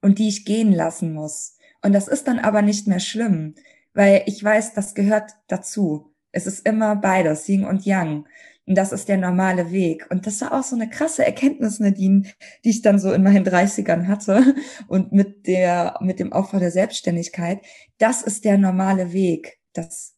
und 0.00 0.18
die 0.18 0.28
ich 0.28 0.44
gehen 0.44 0.72
lassen 0.72 1.12
muss. 1.12 1.56
Und 1.82 1.92
das 1.92 2.08
ist 2.08 2.26
dann 2.28 2.38
aber 2.38 2.62
nicht 2.62 2.86
mehr 2.86 3.00
schlimm, 3.00 3.54
weil 3.94 4.22
ich 4.26 4.42
weiß, 4.42 4.74
das 4.74 4.94
gehört 4.94 5.32
dazu. 5.46 6.14
Es 6.32 6.46
ist 6.46 6.66
immer 6.66 6.96
beides, 6.96 7.48
Yin 7.48 7.64
und 7.64 7.84
Yang. 7.84 8.26
Und 8.66 8.74
das 8.74 8.92
ist 8.92 9.08
der 9.08 9.16
normale 9.16 9.70
Weg. 9.70 10.06
Und 10.10 10.26
das 10.26 10.42
war 10.42 10.52
auch 10.52 10.62
so 10.62 10.76
eine 10.76 10.90
krasse 10.90 11.24
Erkenntnis, 11.24 11.80
Nadine, 11.80 12.24
die 12.64 12.70
ich 12.70 12.82
dann 12.82 12.98
so 12.98 13.12
in 13.12 13.22
meinen 13.22 13.46
30ern 13.46 14.06
hatte 14.06 14.54
und 14.88 15.10
mit 15.10 15.46
der, 15.46 15.96
mit 16.00 16.20
dem 16.20 16.34
Aufbau 16.34 16.58
der 16.58 16.70
Selbstständigkeit. 16.70 17.64
Das 17.96 18.20
ist 18.20 18.44
der 18.44 18.58
normale 18.58 19.12
Weg, 19.12 19.58
dass 19.72 20.16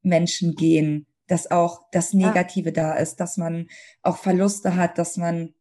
Menschen 0.00 0.54
gehen, 0.54 1.06
dass 1.26 1.50
auch 1.50 1.82
das 1.92 2.14
Negative 2.14 2.72
da 2.72 2.94
ist, 2.94 3.16
dass 3.16 3.36
man 3.36 3.66
auch 4.02 4.16
Verluste 4.16 4.76
hat, 4.76 4.96
dass 4.96 5.18
man 5.18 5.52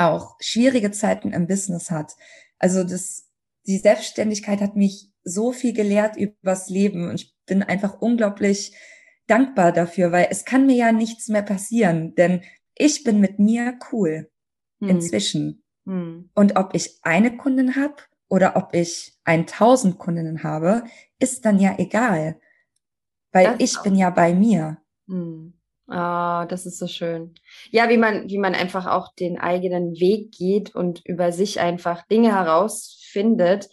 auch 0.00 0.36
schwierige 0.40 0.90
Zeiten 0.90 1.32
im 1.32 1.46
Business 1.46 1.90
hat. 1.90 2.16
Also 2.58 2.84
das, 2.84 3.28
die 3.66 3.78
Selbstständigkeit 3.78 4.60
hat 4.60 4.76
mich 4.76 5.10
so 5.22 5.52
viel 5.52 5.72
gelehrt 5.72 6.16
übers 6.16 6.68
Leben 6.70 7.08
und 7.08 7.16
ich 7.16 7.34
bin 7.46 7.62
einfach 7.62 8.00
unglaublich 8.00 8.74
dankbar 9.26 9.72
dafür, 9.72 10.10
weil 10.12 10.28
es 10.30 10.44
kann 10.44 10.66
mir 10.66 10.76
ja 10.76 10.92
nichts 10.92 11.28
mehr 11.28 11.42
passieren, 11.42 12.14
denn 12.14 12.42
ich 12.74 13.04
bin 13.04 13.20
mit 13.20 13.38
mir 13.38 13.78
cool 13.92 14.30
hm. 14.80 14.88
inzwischen. 14.88 15.62
Hm. 15.86 16.30
Und 16.34 16.56
ob 16.56 16.74
ich 16.74 16.98
eine 17.02 17.36
Kundin 17.36 17.76
habe 17.76 17.96
oder 18.28 18.56
ob 18.56 18.74
ich 18.74 19.18
ein 19.24 19.46
tausend 19.46 19.98
Kundinnen 19.98 20.42
habe, 20.42 20.84
ist 21.18 21.44
dann 21.44 21.58
ja 21.58 21.78
egal, 21.78 22.40
weil 23.32 23.44
das 23.44 23.56
ich 23.58 23.78
auch. 23.78 23.82
bin 23.82 23.94
ja 23.94 24.10
bei 24.10 24.34
mir. 24.34 24.78
Hm. 25.06 25.59
Ah, 25.90 26.46
das 26.46 26.66
ist 26.66 26.78
so 26.78 26.86
schön. 26.86 27.34
Ja, 27.70 27.88
wie 27.88 27.96
man, 27.96 28.30
wie 28.30 28.38
man 28.38 28.54
einfach 28.54 28.86
auch 28.86 29.12
den 29.12 29.40
eigenen 29.40 29.98
Weg 29.98 30.30
geht 30.30 30.72
und 30.74 31.04
über 31.04 31.32
sich 31.32 31.58
einfach 31.58 32.06
Dinge 32.06 32.32
herausfindet, 32.32 33.68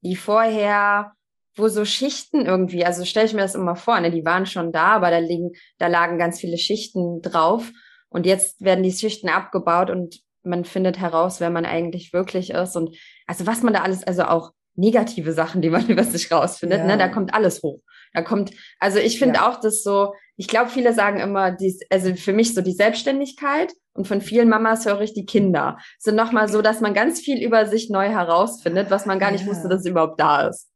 die 0.00 0.16
vorher, 0.16 1.12
wo 1.54 1.68
so 1.68 1.84
Schichten 1.84 2.44
irgendwie, 2.44 2.84
also 2.84 3.04
stelle 3.04 3.26
ich 3.26 3.34
mir 3.34 3.42
das 3.42 3.54
immer 3.54 3.76
vor, 3.76 4.00
ne, 4.00 4.10
die 4.10 4.24
waren 4.24 4.46
schon 4.46 4.72
da, 4.72 4.88
aber 4.96 5.10
da 5.10 5.18
liegen, 5.18 5.52
da 5.78 5.86
lagen 5.86 6.18
ganz 6.18 6.40
viele 6.40 6.58
Schichten 6.58 7.22
drauf 7.22 7.70
und 8.08 8.26
jetzt 8.26 8.60
werden 8.60 8.82
die 8.82 8.92
Schichten 8.92 9.28
abgebaut 9.28 9.90
und 9.90 10.20
man 10.42 10.64
findet 10.64 10.98
heraus, 10.98 11.38
wer 11.38 11.50
man 11.50 11.66
eigentlich 11.66 12.12
wirklich 12.12 12.50
ist 12.50 12.74
und 12.74 12.96
also 13.28 13.46
was 13.46 13.62
man 13.62 13.74
da 13.74 13.82
alles, 13.82 14.02
also 14.04 14.24
auch 14.24 14.52
negative 14.74 15.32
Sachen, 15.32 15.62
die 15.62 15.70
man 15.70 15.86
über 15.88 16.04
sich 16.04 16.32
rausfindet. 16.32 16.80
Ja. 16.80 16.86
Ne? 16.86 16.98
Da 16.98 17.08
kommt 17.08 17.34
alles 17.34 17.62
hoch. 17.62 17.80
Da 18.12 18.22
kommt, 18.22 18.50
also 18.80 18.98
ich 18.98 19.18
finde 19.18 19.36
ja. 19.36 19.48
auch, 19.48 19.60
dass 19.60 19.82
so, 19.82 20.14
ich 20.40 20.48
glaube, 20.48 20.70
viele 20.70 20.94
sagen 20.94 21.20
immer, 21.20 21.50
dies, 21.50 21.80
also 21.90 22.14
für 22.14 22.32
mich 22.32 22.54
so 22.54 22.62
die 22.62 22.72
Selbstständigkeit 22.72 23.74
und 23.92 24.08
von 24.08 24.22
vielen 24.22 24.48
Mamas 24.48 24.86
höre 24.86 25.02
ich 25.02 25.12
die 25.12 25.26
Kinder 25.26 25.76
sind 25.98 26.16
nochmal 26.16 26.48
so, 26.48 26.62
dass 26.62 26.80
man 26.80 26.94
ganz 26.94 27.20
viel 27.20 27.44
über 27.44 27.66
sich 27.66 27.90
neu 27.90 28.08
herausfindet, 28.08 28.90
was 28.90 29.04
man 29.04 29.18
gar 29.18 29.32
nicht 29.32 29.44
ja. 29.44 29.50
wusste, 29.50 29.68
dass 29.68 29.80
es 29.80 29.86
überhaupt 29.86 30.18
da 30.18 30.48
ist. 30.48 30.70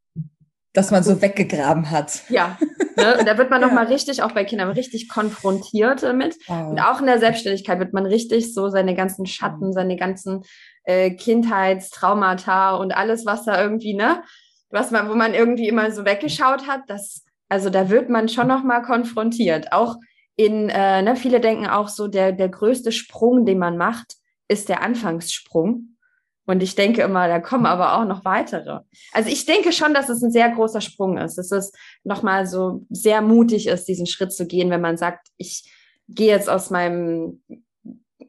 Dass 0.75 0.91
man 0.91 1.03
so 1.03 1.23
weggegraben 1.23 1.91
hat. 1.91 2.25
Ja, 2.29 2.59
ne? 2.99 3.17
und 3.19 3.27
da 3.27 3.39
wird 3.39 3.49
man 3.49 3.61
ja. 3.62 3.69
nochmal 3.69 3.87
richtig, 3.87 4.23
auch 4.23 4.33
bei 4.33 4.45
Kindern, 4.45 4.69
richtig 4.69 5.09
konfrontiert 5.09 6.03
damit. 6.03 6.37
Wow. 6.47 6.73
Und 6.73 6.81
auch 6.81 7.01
in 7.01 7.07
der 7.07 7.19
Selbstständigkeit 7.19 7.79
wird 7.79 7.95
man 7.95 8.05
richtig 8.05 8.53
so 8.53 8.69
seine 8.69 8.95
ganzen 8.95 9.25
Schatten, 9.25 9.73
seine 9.73 9.97
ganzen 9.97 10.43
äh, 10.83 11.12
Kindheitstraumata 11.12 12.75
und 12.77 12.95
alles, 12.95 13.25
was 13.25 13.47
da 13.47 13.62
irgendwie, 13.62 13.95
ne, 13.95 14.23
was 14.69 14.91
man, 14.91 15.09
wo 15.09 15.15
man 15.15 15.33
irgendwie 15.33 15.69
immer 15.69 15.91
so 15.91 16.05
weggeschaut 16.05 16.69
hat, 16.69 16.83
das, 16.89 17.24
also 17.49 17.70
da 17.70 17.90
wird 17.90 18.09
man 18.09 18.28
schon 18.28 18.49
nochmal 18.49 18.82
konfrontiert. 18.82 19.72
Auch 19.72 19.97
in, 20.36 20.68
äh, 20.68 21.03
ne, 21.03 21.16
viele 21.16 21.40
denken 21.40 21.66
auch 21.66 21.88
so, 21.88 22.09
der, 22.09 22.32
der 22.32 22.49
größte 22.49 22.92
Sprung, 22.92 23.47
den 23.47 23.59
man 23.59 23.76
macht, 23.76 24.14
ist 24.49 24.68
der 24.68 24.82
Anfangssprung. 24.82 25.97
Und 26.47 26.62
ich 26.62 26.74
denke 26.74 27.03
immer, 27.03 27.26
da 27.26 27.40
kommen 27.40 27.64
aber 27.64 27.95
auch 27.95 28.05
noch 28.05 28.24
weitere. 28.24 28.80
Also 29.12 29.30
ich 29.30 29.47
denke 29.47 29.72
schon, 29.72 29.95
dass 29.95 30.11
es 30.11 30.22
ein 30.22 30.30
sehr 30.30 30.51
großer 30.51 30.82
Sprung 30.82 31.16
ist, 31.16 31.36
dass 31.36 31.51
es 31.51 31.72
nochmal 32.03 32.47
so 32.47 32.84
sehr 32.90 33.22
mutig 33.22 33.66
ist, 33.66 33.88
diesen 33.88 34.07
Schritt 34.07 34.32
zu 34.32 34.47
gehen, 34.47 34.70
wenn 34.70 34.82
man 34.82 34.99
sagt, 34.99 35.28
ich 35.38 35.70
gehe 36.09 36.28
jetzt 36.28 36.51
aus 36.51 36.68
meinem, 36.68 37.42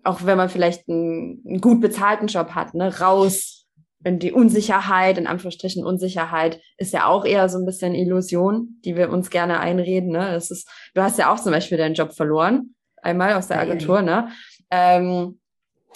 auch 0.04 0.24
wenn 0.24 0.38
man 0.38 0.50
vielleicht 0.50 0.88
einen, 0.88 1.44
einen 1.46 1.62
gut 1.62 1.82
bezahlten 1.82 2.28
Job 2.28 2.52
hat, 2.52 2.74
ne, 2.74 3.00
raus 3.00 3.65
in 4.06 4.20
die 4.20 4.32
Unsicherheit, 4.32 5.18
in 5.18 5.26
Anführungsstrichen 5.26 5.84
Unsicherheit, 5.84 6.62
ist 6.78 6.94
ja 6.94 7.08
auch 7.08 7.26
eher 7.26 7.50
so 7.50 7.58
ein 7.58 7.66
bisschen 7.66 7.96
Illusion, 7.96 8.80
die 8.86 8.96
wir 8.96 9.10
uns 9.10 9.32
gerne 9.32 9.60
einreden. 9.60 10.12
Ne? 10.12 10.32
Das 10.32 10.52
ist, 10.52 10.70
du 10.94 11.02
hast 11.02 11.18
ja 11.18 11.34
auch 11.34 11.40
zum 11.40 11.52
Beispiel 11.52 11.80
deinen 11.80 11.96
Job 11.96 12.14
verloren, 12.14 12.76
einmal 13.02 13.34
aus 13.34 13.48
der 13.48 13.60
Agentur, 13.60 14.04
ne? 14.04 14.30
Ähm, 14.70 15.40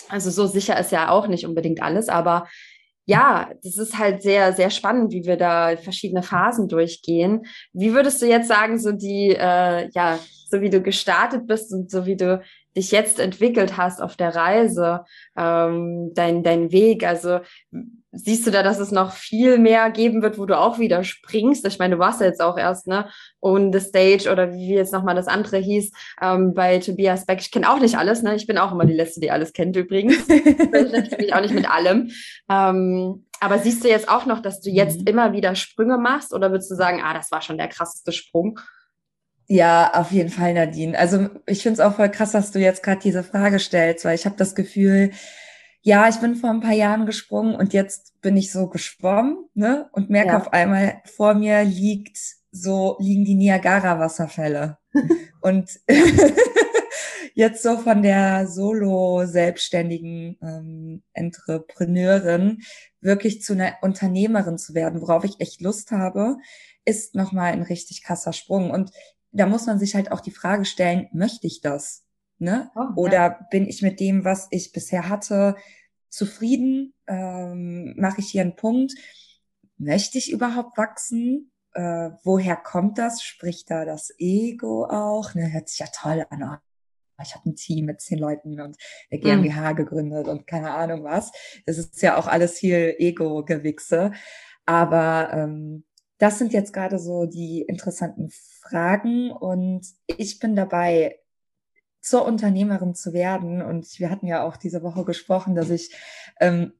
also 0.07 0.31
so 0.31 0.47
sicher 0.47 0.79
ist 0.79 0.91
ja 0.91 1.09
auch 1.09 1.27
nicht 1.27 1.45
unbedingt 1.45 1.83
alles, 1.83 2.09
aber 2.09 2.47
ja, 3.05 3.51
das 3.63 3.77
ist 3.77 3.97
halt 3.99 4.23
sehr, 4.23 4.53
sehr 4.53 4.71
spannend, 4.71 5.11
wie 5.13 5.25
wir 5.25 5.37
da 5.37 5.77
verschiedene 5.77 6.23
Phasen 6.23 6.67
durchgehen. 6.67 7.45
Wie 7.73 7.93
würdest 7.93 8.21
du 8.21 8.25
jetzt 8.25 8.47
sagen, 8.47 8.79
so 8.79 8.91
die, 8.91 9.35
äh, 9.35 9.89
ja, 9.93 10.17
so 10.49 10.61
wie 10.61 10.69
du 10.71 10.81
gestartet 10.81 11.45
bist 11.45 11.71
und 11.73 11.91
so 11.91 12.07
wie 12.07 12.15
du 12.15 12.41
dich 12.75 12.91
jetzt 12.91 13.19
entwickelt 13.19 13.77
hast 13.77 14.01
auf 14.01 14.15
der 14.15 14.35
Reise, 14.35 15.05
ähm, 15.37 16.11
dein, 16.15 16.43
dein 16.43 16.71
Weg, 16.71 17.03
also 17.03 17.39
siehst 18.11 18.47
du 18.47 18.51
da, 18.51 18.63
dass 18.63 18.79
es 18.79 18.91
noch 18.91 19.11
viel 19.11 19.59
mehr 19.59 19.91
geben 19.91 20.21
wird, 20.21 20.37
wo 20.37 20.45
du 20.45 20.57
auch 20.57 20.79
wieder 20.79 21.03
springst? 21.03 21.65
Ich 21.67 21.79
meine, 21.79 21.95
du 21.95 21.99
warst 21.99 22.21
ja 22.21 22.27
jetzt 22.27 22.41
auch 22.41 22.57
erst, 22.57 22.87
ne, 22.87 23.07
on 23.39 23.71
the 23.71 23.79
stage 23.79 24.31
oder 24.31 24.53
wie 24.53 24.73
jetzt 24.73 24.93
nochmal 24.93 25.15
das 25.15 25.27
andere 25.27 25.57
hieß, 25.57 25.91
ähm, 26.21 26.53
bei 26.53 26.79
Tobias 26.79 27.25
Beck. 27.25 27.39
Ich 27.41 27.51
kenne 27.51 27.69
auch 27.69 27.79
nicht 27.79 27.97
alles, 27.97 28.23
ne? 28.23 28.35
Ich 28.35 28.47
bin 28.47 28.57
auch 28.57 28.71
immer 28.71 28.85
die 28.85 28.93
Letzte, 28.93 29.19
die 29.19 29.31
alles 29.31 29.53
kennt 29.53 29.75
übrigens. 29.75 30.27
ich 30.29 31.17
mich 31.17 31.33
auch 31.33 31.41
nicht 31.41 31.53
mit 31.53 31.69
allem. 31.69 32.11
Ähm, 32.49 33.25
aber 33.39 33.59
siehst 33.59 33.83
du 33.83 33.89
jetzt 33.89 34.09
auch 34.09 34.25
noch, 34.25 34.41
dass 34.41 34.59
du 34.61 34.69
jetzt 34.69 35.01
mhm. 35.01 35.07
immer 35.07 35.33
wieder 35.33 35.55
Sprünge 35.55 35.97
machst 35.97 36.33
oder 36.33 36.51
würdest 36.51 36.71
du 36.71 36.75
sagen, 36.75 37.01
ah, 37.03 37.13
das 37.13 37.31
war 37.31 37.41
schon 37.41 37.57
der 37.57 37.67
krasseste 37.67 38.11
Sprung? 38.11 38.59
Ja, 39.51 39.91
auf 39.95 40.11
jeden 40.11 40.29
Fall, 40.29 40.53
Nadine. 40.53 40.97
Also 40.97 41.27
ich 41.47 41.63
finde 41.63 41.73
es 41.73 41.79
auch 41.79 41.95
voll 41.95 42.09
krass, 42.09 42.33
dass 42.33 42.51
du 42.51 42.59
jetzt 42.59 42.83
gerade 42.83 43.01
diese 43.01 43.23
Frage 43.23 43.57
stellst, 43.57 44.05
weil 44.05 44.13
ich 44.13 44.25
habe 44.25 44.35
das 44.37 44.53
Gefühl, 44.53 45.11
ja, 45.81 46.09
ich 46.09 46.17
bin 46.17 46.35
vor 46.35 46.49
ein 46.49 46.59
paar 46.59 46.73
Jahren 46.73 47.05
gesprungen 47.05 47.55
und 47.55 47.73
jetzt 47.73 48.19
bin 48.21 48.35
ich 48.35 48.51
so 48.51 48.67
geschwommen, 48.67 49.37
ne? 49.53 49.89
Und 49.93 50.09
merke 50.09 50.31
ja. 50.31 50.37
auf 50.37 50.51
einmal, 50.51 51.01
vor 51.05 51.33
mir 51.33 51.63
liegt 51.63 52.19
so, 52.51 52.97
liegen 52.99 53.25
die 53.25 53.35
Niagara-Wasserfälle. 53.35 54.77
und 55.41 55.69
jetzt 57.33 57.63
so 57.63 57.77
von 57.77 58.01
der 58.01 58.47
Solo-selbstständigen 58.47 60.37
ähm, 60.41 61.03
Entrepreneurin 61.13 62.59
wirklich 62.99 63.41
zu 63.41 63.53
einer 63.53 63.77
Unternehmerin 63.81 64.57
zu 64.57 64.73
werden, 64.73 65.01
worauf 65.01 65.23
ich 65.23 65.39
echt 65.39 65.61
Lust 65.61 65.91
habe, 65.91 66.37
ist 66.83 67.15
nochmal 67.15 67.53
ein 67.53 67.61
richtig 67.61 68.03
krasser 68.03 68.33
Sprung. 68.33 68.71
Und 68.71 68.91
da 69.31 69.45
muss 69.45 69.67
man 69.67 69.79
sich 69.79 69.95
halt 69.95 70.11
auch 70.11 70.19
die 70.19 70.31
Frage 70.31 70.65
stellen, 70.65 71.07
möchte 71.13 71.47
ich 71.47 71.61
das? 71.61 72.03
Ne? 72.39 72.71
Oh, 72.75 72.87
Oder 72.95 73.13
ja. 73.13 73.47
bin 73.51 73.67
ich 73.67 73.81
mit 73.81 73.99
dem, 73.99 74.23
was 74.23 74.47
ich 74.51 74.71
bisher 74.71 75.09
hatte, 75.09 75.55
zufrieden? 76.09 76.93
Ähm, 77.07 77.93
Mache 77.97 78.21
ich 78.21 78.29
hier 78.31 78.41
einen 78.41 78.55
Punkt? 78.55 78.93
Möchte 79.77 80.17
ich 80.17 80.31
überhaupt 80.31 80.77
wachsen? 80.77 81.51
Äh, 81.73 82.11
woher 82.23 82.55
kommt 82.55 82.97
das? 82.97 83.21
Spricht 83.21 83.69
da 83.69 83.85
das 83.85 84.13
Ego 84.17 84.85
auch? 84.85 85.35
Ne, 85.35 85.51
hört 85.51 85.69
sich 85.69 85.79
ja 85.79 85.87
toll 85.93 86.25
an. 86.29 86.59
Oh, 87.19 87.21
ich 87.21 87.35
habe 87.35 87.49
ein 87.49 87.55
Team 87.55 87.85
mit 87.85 88.01
zehn 88.01 88.19
Leuten 88.19 88.59
und 88.61 88.77
eine 89.11 89.19
GmbH 89.19 89.71
mhm. 89.71 89.75
gegründet 89.75 90.27
und 90.27 90.47
keine 90.47 90.71
Ahnung 90.71 91.03
was. 91.03 91.31
Das 91.65 91.77
ist 91.77 92.01
ja 92.01 92.17
auch 92.17 92.27
alles 92.27 92.57
viel 92.59 92.95
Ego-Gewichse. 92.97 94.13
Aber 94.65 95.31
ähm, 95.33 95.83
das 96.19 96.37
sind 96.37 96.53
jetzt 96.53 96.73
gerade 96.73 96.99
so 96.99 97.25
die 97.25 97.61
interessanten 97.61 98.29
Fragen 98.61 99.31
und 99.31 99.85
ich 100.05 100.39
bin 100.39 100.55
dabei, 100.55 101.19
zur 102.01 102.25
Unternehmerin 102.25 102.95
zu 102.95 103.13
werden. 103.13 103.61
Und 103.61 103.99
wir 103.99 104.09
hatten 104.09 104.27
ja 104.27 104.43
auch 104.43 104.57
diese 104.57 104.83
Woche 104.83 105.05
gesprochen, 105.05 105.55
dass 105.55 105.69
ich 105.69 105.93
ähm, 106.39 106.73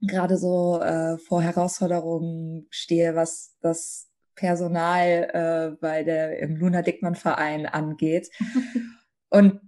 gerade 0.00 0.36
so 0.36 0.80
äh, 0.80 1.18
vor 1.18 1.42
Herausforderungen 1.42 2.66
stehe, 2.70 3.14
was 3.14 3.56
das 3.60 4.08
Personal 4.34 5.30
äh, 5.32 5.76
bei 5.80 6.02
der 6.02 6.38
im 6.40 6.56
Luna 6.56 6.82
Dickmann 6.82 7.14
Verein 7.14 7.66
angeht. 7.66 8.30
Und 9.30 9.60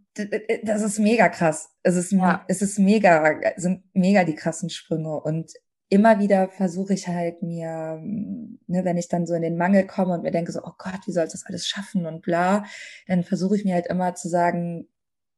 das 0.63 0.83
ist 0.83 0.99
mega 0.99 1.29
krass. 1.29 1.71
Es 1.83 1.97
ist, 1.97 2.13
ja. 2.13 2.45
es 2.49 2.61
ist 2.61 2.79
mega, 2.79 3.41
sind 3.57 3.85
mega 3.93 4.25
die 4.25 4.35
krassen 4.35 4.69
Sprünge. 4.69 5.21
Und 5.21 5.53
immer 5.89 6.19
wieder 6.19 6.49
versuche 6.49 6.95
ich 6.95 7.09
halt 7.09 7.43
mir, 7.43 8.01
ne, 8.03 8.85
wenn 8.85 8.99
ich 8.99 9.09
dann 9.09 9.27
so 9.27 9.35
in 9.35 9.43
den 9.43 9.57
Mangel 9.57 9.87
komme 9.87 10.15
und 10.15 10.23
mir 10.23 10.31
denke 10.31 10.53
so, 10.53 10.61
oh 10.63 10.73
Gott, 10.77 11.01
wie 11.07 11.13
soll 11.13 11.25
ich 11.25 11.33
das 11.33 11.47
alles 11.47 11.67
schaffen 11.67 12.07
und 12.07 12.23
bla, 12.23 12.65
dann 13.07 13.25
versuche 13.25 13.57
ich 13.57 13.65
mir 13.65 13.75
halt 13.75 13.87
immer 13.87 14.15
zu 14.15 14.29
sagen 14.29 14.89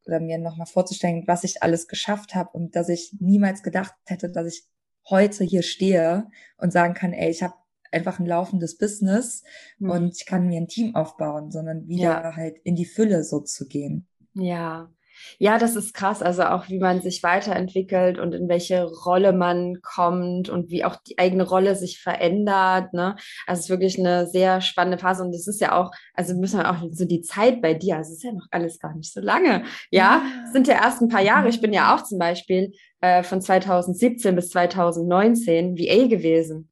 oder 0.07 0.20
mir 0.20 0.38
nochmal 0.38 0.66
vorzustellen, 0.66 1.24
was 1.26 1.44
ich 1.44 1.62
alles 1.62 1.88
geschafft 1.88 2.34
habe 2.34 2.51
und 2.53 2.76
dass 2.76 2.88
ich 2.88 3.14
niemals 3.20 3.62
gedacht 3.62 3.94
hätte, 4.07 4.30
dass 4.30 4.46
ich 4.46 4.64
heute 5.09 5.44
hier 5.44 5.62
stehe 5.62 6.28
und 6.59 6.72
sagen 6.72 6.94
kann, 6.94 7.12
ey, 7.12 7.30
ich 7.30 7.42
habe 7.42 7.55
einfach 7.92 8.18
ein 8.18 8.26
laufendes 8.26 8.78
Business 8.78 9.42
mhm. 9.78 9.90
und 9.90 10.16
ich 10.16 10.26
kann 10.26 10.46
mir 10.46 10.61
ein 10.61 10.68
Team 10.68 10.94
aufbauen, 10.94 11.51
sondern 11.51 11.88
wieder 11.88 12.22
ja. 12.22 12.36
halt 12.36 12.59
in 12.64 12.76
die 12.76 12.84
Fülle 12.86 13.24
so 13.24 13.40
zu 13.40 13.66
gehen. 13.66 14.07
Ja, 14.34 14.92
ja, 15.39 15.59
das 15.59 15.77
ist 15.77 15.95
krass. 15.95 16.23
Also 16.23 16.45
auch 16.45 16.68
wie 16.68 16.79
man 16.79 17.01
sich 17.01 17.23
weiterentwickelt 17.23 18.18
und 18.18 18.35
in 18.35 18.49
welche 18.49 18.85
Rolle 18.85 19.33
man 19.33 19.81
kommt 19.83 20.49
und 20.49 20.71
wie 20.71 20.85
auch 20.85 20.97
die 20.97 21.18
eigene 21.18 21.45
Rolle 21.45 21.77
sich 21.77 22.01
verändert. 22.01 22.93
Ne? 22.93 23.16
Also 23.47 23.61
es 23.61 23.64
ist 23.66 23.71
wirklich 23.71 23.99
eine 23.99 24.27
sehr 24.27 24.61
spannende 24.61 24.99
Phase 24.99 25.23
und 25.23 25.35
es 25.35 25.47
ist 25.47 25.61
ja 25.61 25.79
auch, 25.79 25.91
also 26.14 26.35
müssen 26.35 26.59
wir 26.59 26.71
auch 26.71 26.83
so 26.91 27.05
die 27.05 27.23
Zeit 27.23 27.62
bei 27.62 27.75
dir, 27.75 27.97
also 27.97 28.12
es 28.12 28.18
ist 28.18 28.25
ja 28.25 28.33
noch 28.33 28.47
alles 28.51 28.79
gar 28.79 28.95
nicht 28.95 29.12
so 29.12 29.21
lange. 29.21 29.64
Ja, 29.91 30.23
es 30.45 30.53
sind 30.53 30.68
ja 30.68 30.75
erst 30.75 31.01
ein 31.01 31.09
paar 31.09 31.23
Jahre. 31.23 31.49
Ich 31.49 31.61
bin 31.61 31.73
ja 31.73 31.95
auch 31.95 32.05
zum 32.05 32.18
Beispiel 32.18 32.73
äh, 33.01 33.23
von 33.23 33.41
2017 33.41 34.35
bis 34.35 34.51
2019 34.51 35.79
VA 35.79 36.07
gewesen. 36.07 36.68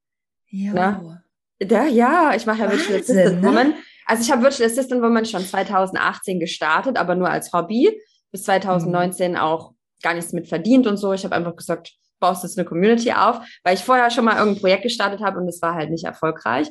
Ja. 0.51 0.73
Ne? 0.73 1.23
Ja, 1.61 1.87
ja, 1.87 2.33
ich 2.37 2.47
mache 2.47 2.63
ja 2.63 2.71
Virtual 2.71 3.01
Assistant 3.01 3.43
ne? 3.43 3.49
Woman. 3.49 3.75
Also 4.07 4.23
ich 4.23 4.31
habe 4.31 4.43
Virtual 4.43 4.69
Assistant 4.69 5.03
Woman 5.03 5.27
schon 5.27 5.45
2018 5.45 6.41
gestartet, 6.41 6.97
aber 6.97 7.15
nur 7.15 7.29
als 7.29 7.53
Hobby 7.53 8.01
bis 8.33 8.45
2019 8.45 9.33
mhm. 9.33 9.39
auch 9.39 9.73
gar 10.03 10.15
nichts 10.15 10.33
mit 10.33 10.49
verdient 10.49 10.87
und 10.87 10.97
so. 10.97 11.13
Ich 11.13 11.25
habe 11.25 11.35
einfach 11.35 11.57
gesagt, 11.57 11.93
baust 12.21 12.43
jetzt 12.43 12.59
eine 12.59 12.67
Community 12.67 13.13
auf, 13.13 13.41
weil 13.65 13.75
ich 13.75 13.85
vorher 13.85 14.11
schon 14.11 14.25
mal 14.25 14.37
irgendein 14.37 14.61
Projekt 14.61 14.83
gestartet 14.83 15.21
habe 15.21 15.39
und 15.39 15.49
es 15.49 15.63
war 15.63 15.75
halt 15.75 15.91
nicht 15.91 16.05
erfolgreich 16.05 16.69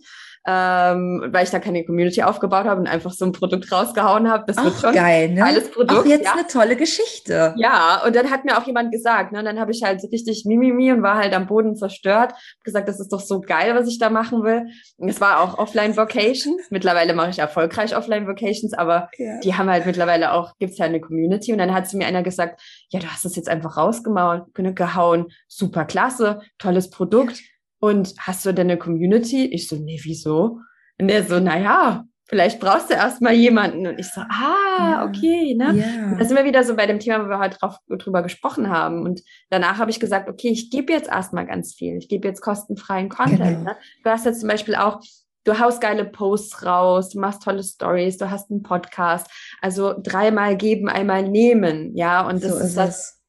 ähm, 0.49 1.27
weil 1.31 1.43
ich 1.43 1.49
da 1.49 1.59
keine 1.59 1.83
Community 1.83 2.23
aufgebaut 2.23 2.65
habe 2.65 2.79
und 2.79 2.87
einfach 2.87 3.11
so 3.11 3.25
ein 3.25 3.33
Produkt 3.33 3.69
rausgehauen 3.69 4.31
habe. 4.31 4.45
Das 4.47 4.57
Ach, 4.57 4.63
wird 4.63 4.75
schon 4.75 4.93
geil, 4.93 5.33
ne? 5.33 5.43
alles 5.43 5.69
Produkt. 5.69 5.91
Auch 5.99 6.05
jetzt 6.05 6.23
ja. 6.23 6.33
eine 6.33 6.47
tolle 6.47 6.77
Geschichte. 6.77 7.53
Ja, 7.57 8.01
und 8.05 8.15
dann 8.15 8.31
hat 8.31 8.45
mir 8.45 8.57
auch 8.57 8.65
jemand 8.65 8.93
gesagt, 8.93 9.33
ne, 9.33 9.39
und 9.39 9.45
dann 9.45 9.59
habe 9.59 9.71
ich 9.71 9.83
halt 9.83 9.99
so 9.99 10.07
richtig 10.07 10.45
Mimimi 10.45 10.93
und 10.93 11.03
war 11.03 11.17
halt 11.17 11.33
am 11.33 11.47
Boden 11.47 11.75
zerstört, 11.75 12.33
gesagt, 12.63 12.87
das 12.87 13.01
ist 13.01 13.11
doch 13.11 13.19
so 13.19 13.41
geil, 13.41 13.75
was 13.75 13.89
ich 13.89 13.99
da 13.99 14.09
machen 14.09 14.41
will. 14.43 14.67
Und 14.95 15.09
es 15.09 15.19
war 15.19 15.41
auch 15.41 15.57
Offline 15.57 15.97
Vocation. 15.97 16.57
Mittlerweile 16.69 17.13
mache 17.13 17.31
ich 17.31 17.39
erfolgreich 17.39 17.97
Offline 17.97 18.25
Vocations, 18.25 18.73
aber 18.73 19.09
ja. 19.17 19.39
die 19.41 19.53
haben 19.53 19.69
halt 19.69 19.85
mittlerweile 19.85 20.31
auch, 20.31 20.57
gibt's 20.59 20.77
ja 20.77 20.85
eine 20.85 21.01
Community. 21.01 21.51
Und 21.51 21.57
dann 21.57 21.73
hat 21.73 21.89
zu 21.89 21.97
mir 21.97 22.07
einer 22.07 22.23
gesagt, 22.23 22.61
ja, 22.87 23.01
du 23.01 23.07
hast 23.07 23.25
es 23.25 23.35
jetzt 23.35 23.49
einfach 23.49 23.75
rausgehauen, 23.75 25.25
super 25.49 25.83
klasse, 25.83 26.39
tolles 26.57 26.89
Produkt. 26.89 27.37
Ja 27.37 27.56
und 27.79 28.13
hast 28.19 28.45
du 28.45 28.53
denn 28.53 28.69
eine 28.69 28.79
Community? 28.79 29.45
Ich 29.45 29.67
so, 29.67 29.75
nee, 29.75 29.99
wieso? 30.03 30.59
Und 30.99 31.07
der 31.07 31.23
so, 31.23 31.39
naja, 31.39 32.05
vielleicht 32.25 32.59
brauchst 32.59 32.89
du 32.89 32.95
erstmal 32.95 33.33
jemanden. 33.33 33.87
Und 33.87 33.99
ich 33.99 34.07
so, 34.07 34.21
ah, 34.21 35.05
okay, 35.05 35.55
ne? 35.55 35.77
Ja. 35.77 36.15
Da 36.17 36.25
sind 36.25 36.35
wir 36.35 36.45
wieder 36.45 36.63
so 36.63 36.75
bei 36.75 36.85
dem 36.85 36.99
Thema, 36.99 37.23
wo 37.23 37.29
wir 37.29 37.39
heute 37.39 37.57
drauf, 37.57 37.77
drüber 37.87 38.23
gesprochen 38.23 38.69
haben. 38.69 39.03
Und 39.03 39.21
danach 39.49 39.77
habe 39.77 39.91
ich 39.91 39.99
gesagt, 39.99 40.27
okay, 40.29 40.49
ich 40.49 40.69
gebe 40.69 40.91
jetzt 40.91 41.09
erstmal 41.09 41.45
ganz 41.45 41.73
viel. 41.75 41.97
Ich 41.97 42.09
gebe 42.09 42.27
jetzt 42.27 42.41
kostenfreien 42.41 43.09
Content. 43.09 43.59
Genau. 43.59 43.71
Ne? 43.71 43.77
Du 44.03 44.09
hast 44.09 44.25
jetzt 44.25 44.39
zum 44.41 44.49
Beispiel 44.49 44.75
auch 44.75 45.01
du 45.47 45.57
haust 45.59 45.79
geile 45.79 46.03
Posts 46.03 46.65
raus, 46.65 47.09
du 47.09 47.19
machst 47.19 47.41
tolle 47.41 47.63
Stories, 47.63 48.17
du 48.17 48.29
hast 48.29 48.51
einen 48.51 48.63
Podcast. 48.63 49.27
Also 49.61 49.95
dreimal 49.97 50.57
geben, 50.57 50.89
einmal 50.89 51.23
nehmen, 51.23 51.95
ja. 51.95 52.27
Und 52.27 52.43
das 52.43 52.51
so 52.51 52.57
ist, 52.57 52.65
ist 52.65 52.77
das, 52.77 53.21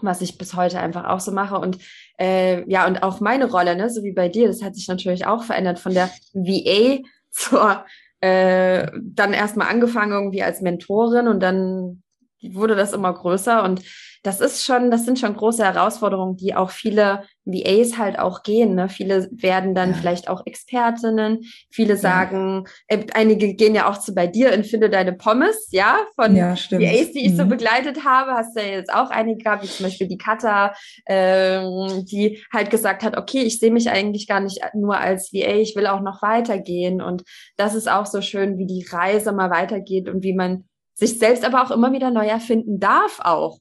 was 0.00 0.20
ich 0.20 0.38
bis 0.38 0.54
heute 0.54 0.78
einfach 0.78 1.04
auch 1.04 1.20
so 1.20 1.32
mache. 1.32 1.58
Und 1.58 1.78
äh, 2.18 2.68
ja, 2.70 2.86
und 2.86 3.02
auch 3.02 3.20
meine 3.20 3.46
Rolle, 3.50 3.76
ne, 3.76 3.90
so 3.90 4.02
wie 4.02 4.12
bei 4.12 4.28
dir, 4.28 4.46
das 4.46 4.62
hat 4.62 4.74
sich 4.74 4.88
natürlich 4.88 5.26
auch 5.26 5.44
verändert. 5.44 5.78
Von 5.78 5.94
der 5.94 6.10
VA 6.32 6.98
zur 7.30 7.84
äh, 8.20 8.90
dann 9.02 9.32
erstmal 9.32 9.68
angefangen 9.68 10.12
irgendwie 10.12 10.42
als 10.42 10.60
Mentorin 10.60 11.28
und 11.28 11.40
dann 11.40 12.02
wurde 12.40 12.74
das 12.74 12.92
immer 12.92 13.12
größer 13.12 13.62
und 13.64 13.82
das 14.24 14.40
ist 14.40 14.64
schon, 14.64 14.90
das 14.90 15.04
sind 15.04 15.18
schon 15.18 15.36
große 15.36 15.62
Herausforderungen, 15.62 16.38
die 16.38 16.54
auch 16.54 16.70
viele 16.70 17.24
VAs 17.44 17.98
halt 17.98 18.18
auch 18.18 18.42
gehen. 18.42 18.74
Ne? 18.74 18.88
Viele 18.88 19.28
werden 19.32 19.74
dann 19.74 19.90
ja. 19.90 19.96
vielleicht 19.96 20.28
auch 20.30 20.46
Expertinnen. 20.46 21.40
Viele 21.70 21.98
sagen, 21.98 22.64
ja. 22.90 22.96
äh, 22.96 23.06
einige 23.12 23.52
gehen 23.52 23.74
ja 23.74 23.86
auch 23.86 23.98
zu 23.98 24.14
bei 24.14 24.26
dir 24.26 24.54
und 24.54 24.64
finde 24.64 24.88
deine 24.88 25.12
Pommes, 25.12 25.68
ja, 25.72 25.98
von 26.16 26.34
ja, 26.34 26.54
VAs, 26.54 27.12
die 27.12 27.26
ich 27.26 27.32
mhm. 27.32 27.36
so 27.36 27.44
begleitet 27.44 28.06
habe. 28.06 28.30
Hast 28.30 28.56
du 28.56 28.62
ja 28.62 28.68
jetzt 28.68 28.94
auch 28.94 29.10
einige 29.10 29.44
gehabt, 29.44 29.62
wie 29.62 29.68
zum 29.68 29.84
Beispiel 29.84 30.08
die 30.08 30.16
Kata, 30.16 30.74
ähm, 31.06 32.06
die 32.06 32.42
halt 32.50 32.70
gesagt 32.70 33.02
hat, 33.02 33.18
okay, 33.18 33.42
ich 33.42 33.58
sehe 33.58 33.70
mich 33.70 33.90
eigentlich 33.90 34.26
gar 34.26 34.40
nicht 34.40 34.58
nur 34.72 34.96
als 34.96 35.34
VA, 35.34 35.56
ich 35.56 35.76
will 35.76 35.86
auch 35.86 36.00
noch 36.00 36.22
weitergehen. 36.22 37.02
Und 37.02 37.24
das 37.58 37.74
ist 37.74 37.90
auch 37.90 38.06
so 38.06 38.22
schön, 38.22 38.56
wie 38.56 38.66
die 38.66 38.86
Reise 38.90 39.32
mal 39.32 39.50
weitergeht 39.50 40.08
und 40.08 40.22
wie 40.22 40.34
man 40.34 40.64
sich 40.94 41.18
selbst 41.18 41.44
aber 41.44 41.62
auch 41.62 41.70
immer 41.70 41.92
wieder 41.92 42.10
neu 42.10 42.26
erfinden 42.26 42.80
darf 42.80 43.20
auch. 43.20 43.58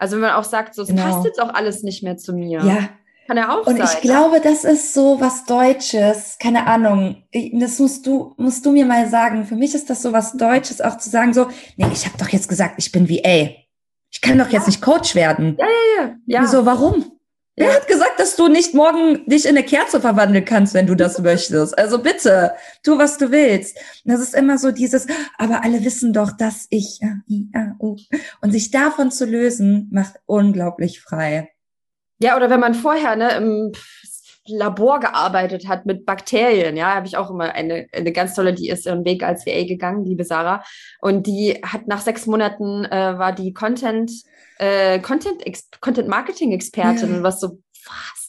Also 0.00 0.16
wenn 0.16 0.22
man 0.22 0.32
auch 0.32 0.44
sagt, 0.44 0.74
so, 0.74 0.82
es 0.82 0.88
genau. 0.88 1.02
passt 1.02 1.26
jetzt 1.26 1.40
auch 1.40 1.52
alles 1.52 1.82
nicht 1.82 2.02
mehr 2.02 2.16
zu 2.16 2.32
mir. 2.32 2.64
Ja. 2.64 2.88
Kann 3.26 3.36
ja 3.36 3.54
auch 3.54 3.66
Und 3.66 3.76
sein. 3.76 3.82
Und 3.82 3.92
ich 3.92 4.00
glaube, 4.00 4.40
das 4.40 4.64
ist 4.64 4.94
so 4.94 5.20
was 5.20 5.44
Deutsches. 5.44 6.38
Keine 6.40 6.66
Ahnung. 6.66 7.22
Das 7.52 7.78
musst 7.78 8.06
du, 8.06 8.34
musst 8.38 8.64
du 8.64 8.72
mir 8.72 8.86
mal 8.86 9.08
sagen. 9.08 9.44
Für 9.44 9.56
mich 9.56 9.74
ist 9.74 9.90
das 9.90 10.00
so 10.00 10.12
was 10.12 10.32
Deutsches, 10.32 10.80
auch 10.80 10.96
zu 10.96 11.10
sagen 11.10 11.34
so, 11.34 11.48
nee, 11.76 11.86
ich 11.92 12.06
habe 12.06 12.16
doch 12.16 12.30
jetzt 12.30 12.48
gesagt, 12.48 12.76
ich 12.78 12.90
bin 12.90 13.10
VA. 13.10 13.50
Ich 14.10 14.20
kann 14.22 14.38
doch 14.38 14.48
jetzt 14.48 14.62
ja. 14.62 14.68
nicht 14.68 14.80
Coach 14.80 15.14
werden. 15.14 15.56
Ja, 15.58 15.66
ja, 15.66 16.02
ja. 16.02 16.14
ja. 16.26 16.42
Wieso, 16.42 16.64
warum? 16.64 17.12
Wer 17.60 17.74
hat 17.74 17.86
gesagt, 17.86 18.18
dass 18.18 18.36
du 18.36 18.48
nicht 18.48 18.72
morgen 18.72 19.26
dich 19.26 19.44
in 19.44 19.50
eine 19.50 19.66
Kerze 19.66 20.00
verwandeln 20.00 20.46
kannst, 20.46 20.72
wenn 20.72 20.86
du 20.86 20.94
das 20.94 21.18
möchtest? 21.18 21.78
Also 21.78 21.98
bitte, 21.98 22.52
tu, 22.82 22.96
was 22.96 23.18
du 23.18 23.30
willst. 23.30 23.78
Das 24.06 24.20
ist 24.20 24.34
immer 24.34 24.56
so 24.56 24.70
dieses, 24.70 25.06
aber 25.36 25.62
alle 25.62 25.84
wissen 25.84 26.14
doch, 26.14 26.32
dass 26.32 26.66
ich, 26.70 27.00
oh. 27.78 27.96
und 28.40 28.52
sich 28.52 28.70
davon 28.70 29.10
zu 29.10 29.26
lösen, 29.26 29.88
macht 29.92 30.14
unglaublich 30.24 31.02
frei. 31.02 31.50
Ja, 32.18 32.34
oder 32.36 32.48
wenn 32.48 32.60
man 32.60 32.72
vorher 32.72 33.14
ne, 33.16 33.32
im 33.36 33.72
Labor 34.46 35.00
gearbeitet 35.00 35.68
hat 35.68 35.84
mit 35.84 36.06
Bakterien, 36.06 36.78
ja, 36.78 36.94
habe 36.94 37.06
ich 37.06 37.18
auch 37.18 37.30
immer 37.30 37.54
eine, 37.54 37.88
eine 37.92 38.12
ganz 38.12 38.34
tolle, 38.34 38.54
die 38.54 38.70
ist 38.70 38.86
ihren 38.86 39.04
Weg 39.04 39.22
als 39.22 39.44
VA 39.44 39.64
gegangen, 39.64 40.06
liebe 40.06 40.24
Sarah. 40.24 40.64
Und 41.02 41.26
die 41.26 41.60
hat 41.62 41.88
nach 41.88 42.00
sechs 42.00 42.26
Monaten 42.26 42.86
äh, 42.86 43.18
war 43.18 43.34
die 43.34 43.52
Content 43.52 44.10
äh, 44.60 44.98
Content, 45.00 45.42
Content 45.80 46.08
Marketing 46.08 46.52
Expertin 46.52 47.10
ja. 47.10 47.16
und 47.16 47.22
was 47.22 47.40
so, 47.40 47.58
was? 47.86 48.20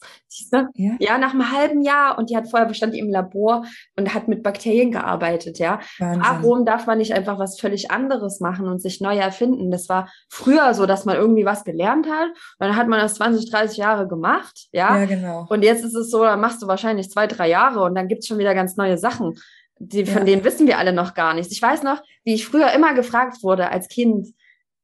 Ja. 0.75 0.95
ja, 0.99 1.17
nach 1.17 1.33
einem 1.33 1.49
halben 1.51 1.81
Jahr 1.81 2.17
und 2.17 2.29
die 2.29 2.35
hat 2.35 2.49
vorher 2.49 2.67
bestand 2.67 2.93
im 2.93 3.09
Labor 3.09 3.65
und 3.95 4.13
hat 4.13 4.27
mit 4.27 4.43
Bakterien 4.43 4.91
gearbeitet, 4.91 5.59
ja. 5.59 5.79
Wahnsinn. 5.97 6.21
Warum 6.21 6.65
darf 6.65 6.87
man 6.87 6.97
nicht 6.97 7.13
einfach 7.13 7.39
was 7.39 7.57
völlig 7.57 7.89
anderes 7.89 8.41
machen 8.41 8.67
und 8.67 8.81
sich 8.81 8.99
neu 8.99 9.15
erfinden? 9.15 9.71
Das 9.71 9.87
war 9.87 10.11
früher 10.29 10.73
so, 10.73 10.85
dass 10.85 11.05
man 11.05 11.15
irgendwie 11.15 11.45
was 11.45 11.63
gelernt 11.63 12.07
hat 12.07 12.29
und 12.29 12.67
dann 12.67 12.75
hat 12.75 12.89
man 12.89 12.99
das 12.99 13.15
20, 13.15 13.49
30 13.49 13.77
Jahre 13.77 14.07
gemacht, 14.09 14.67
ja. 14.73 14.99
Ja, 14.99 15.05
genau. 15.05 15.45
Und 15.49 15.63
jetzt 15.63 15.85
ist 15.85 15.95
es 15.95 16.09
so, 16.09 16.23
dann 16.23 16.41
machst 16.41 16.61
du 16.61 16.67
wahrscheinlich 16.67 17.09
zwei, 17.09 17.27
drei 17.27 17.47
Jahre 17.47 17.81
und 17.83 17.95
dann 17.95 18.09
gibt's 18.09 18.27
schon 18.27 18.37
wieder 18.37 18.53
ganz 18.53 18.75
neue 18.75 18.97
Sachen. 18.97 19.37
Die, 19.79 20.05
von 20.05 20.19
ja. 20.19 20.25
denen 20.25 20.43
wissen 20.43 20.67
wir 20.67 20.79
alle 20.79 20.91
noch 20.91 21.13
gar 21.13 21.33
nichts. 21.33 21.53
Ich 21.53 21.61
weiß 21.61 21.83
noch, 21.83 22.01
wie 22.23 22.33
ich 22.33 22.45
früher 22.45 22.71
immer 22.73 22.93
gefragt 22.93 23.41
wurde 23.41 23.69
als 23.69 23.87
Kind, 23.87 24.27